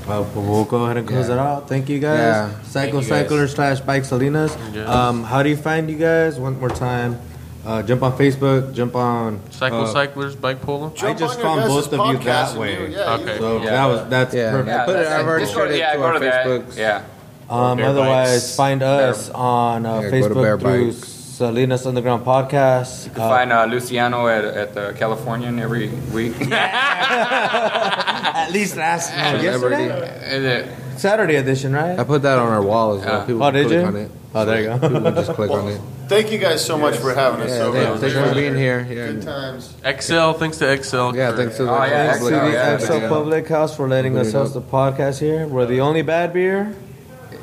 Uh, 0.08 0.24
well, 0.34 0.42
we'll 0.44 0.64
go 0.64 0.84
ahead 0.84 0.96
and 0.96 1.06
close 1.06 1.28
Yeah. 1.28 1.34
it 1.34 1.38
out. 1.38 1.68
Thank 1.68 1.88
you 1.88 1.98
guys. 1.98 2.18
Yeah. 2.18 2.50
Cycle 2.64 3.00
Thank 3.02 3.30
you 3.30 3.36
guys. 3.38 3.52
Slash 3.52 3.80
Bike 3.80 4.04
Salinas. 4.04 4.56
Yeah. 4.74 4.84
Um, 4.84 5.22
how 5.24 5.42
do 5.42 5.48
you 5.48 5.56
find 5.56 5.88
you 5.90 5.96
guys? 5.96 6.38
One 6.40 6.58
more 6.58 6.70
time. 6.70 7.18
Uh, 7.64 7.80
jump 7.82 8.02
on 8.02 8.12
Facebook. 8.18 8.74
Jump 8.74 8.96
on 8.96 9.38
Psycho 9.50 9.82
uh, 9.82 9.86
cyclers, 9.86 10.34
bike 10.34 10.60
polo. 10.62 10.92
I 11.00 11.14
just 11.14 11.40
found 11.40 11.60
guys' 11.60 11.68
both 11.68 11.92
of 11.92 12.06
you 12.12 12.18
that 12.24 12.56
way. 12.56 12.72
you- 12.88 12.96
yeah, 12.96 13.14
Okay. 13.14 13.38
So 13.38 13.62
Yeah. 13.62 13.70
that 13.70 13.86
was 13.86 14.00
that's 14.10 14.34
Yeah. 14.34 14.50
perfect. 14.50 14.68
yeah, 14.68 14.84
Put 14.84 14.90
it- 14.90 14.98
that's- 14.98 15.20
I've 15.20 15.26
already 15.28 15.44
just 15.44 15.54
shared 15.54 15.70
it 15.70 15.78
yeah, 15.78 15.92
to 15.92 15.98
go 15.98 16.04
our 16.04 16.12
to 16.14 16.18
that. 16.18 16.62
Yeah 16.76 17.00
Um, 17.48 17.80
otherwise, 17.82 18.32
Bikes. 18.42 18.56
find 18.56 18.82
us 18.82 19.30
on 19.30 19.86
uh, 19.86 20.00
Yeah, 20.00 20.10
go 20.10 20.28
to 20.28 20.34
Bear 20.34 20.58
Facebook 20.58 20.60
through 20.60 20.86
Bikes. 20.92 21.21
Salinas 21.32 21.86
Underground 21.86 22.24
Podcast. 22.26 23.06
You 23.06 23.10
can 23.12 23.22
Uh, 23.22 23.28
find 23.30 23.52
uh, 23.52 23.64
Luciano 23.64 24.26
at, 24.28 24.44
at 24.44 24.74
the 24.74 24.92
Californian 24.98 25.58
every 25.58 25.88
week. 26.12 26.34
at 26.52 28.48
least 28.52 28.76
last 28.76 29.10
no, 29.16 29.16
Celebrity. 29.40 29.84
yesterday? 29.84 30.36
Is 30.36 30.44
it? 30.44 30.68
Saturday 30.98 31.36
edition, 31.36 31.72
right? 31.72 31.98
I 31.98 32.04
put 32.04 32.20
that 32.22 32.38
on 32.38 32.48
our 32.52 32.62
wall 32.62 32.98
as 32.98 33.04
well. 33.04 33.18
Yeah. 33.20 33.24
People 33.26 33.42
Oh, 33.44 33.50
did 33.50 33.66
click 33.66 33.80
you? 33.80 33.86
on 33.86 33.96
it. 33.96 34.10
Oh, 34.34 34.44
there 34.44 34.60
you 34.60 34.66
go. 34.68 34.78
People 34.78 35.12
just 35.12 35.32
click 35.32 35.50
on 35.50 35.68
it. 35.68 35.80
Thank 36.08 36.30
you 36.32 36.38
guys 36.38 36.62
so 36.64 36.76
much 36.76 36.96
for 36.98 37.14
having 37.14 37.40
us 37.40 37.50
Yeah, 37.50 37.62
over. 37.64 37.80
yeah, 37.80 37.94
It 37.94 37.98
thanks 38.00 38.14
for 38.14 38.34
being 38.34 38.54
here. 38.54 38.84
Good 38.84 39.16
Yeah, 39.24 39.32
times. 39.32 39.74
Excel, 39.84 40.34
thanks 40.34 40.58
to 40.58 40.70
Excel. 40.70 41.16
yeah 41.16 41.32
thanks 41.34 41.56
to 41.56 41.64
the 41.64 41.70
Oh, 41.72 41.84
yeah, 41.84 42.12
public. 42.12 42.32
Excel, 42.34 42.50
yeah, 42.52 42.74
Excel 42.74 43.00
yeah. 43.00 43.08
Public 43.08 43.48
House 43.48 43.74
for 43.74 43.88
letting 43.88 44.18
us 44.18 44.28
Open 44.28 44.40
it 44.40 44.42
host 44.42 44.52
the 44.54 44.60
podcast 44.60 45.18
here. 45.20 45.46
We're 45.46 45.64
the 45.64 45.80
only 45.80 46.02
bad 46.02 46.34
beer 46.34 46.74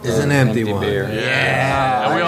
is 0.03 0.20
an 0.20 0.32
empty, 0.32 0.64
one. 0.64 0.80
beer. 0.82 1.06
And 1.06 2.16
we 2.16 2.22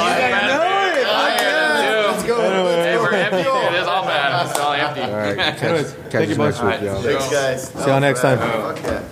right, 5.38 5.58
catch, 5.58 5.86
catch 5.86 6.12
thank 6.12 6.30
you, 6.30 6.36
you 6.36 6.42
next 6.42 6.60
boys. 6.60 6.74
week, 6.74 6.82
y'all. 6.82 7.02
Thanks, 7.02 7.30
guys. 7.32 7.70
See 7.70 7.90
y'all 7.90 8.00
next 8.00 8.22
time. 8.22 8.40
Okay. 8.78 9.06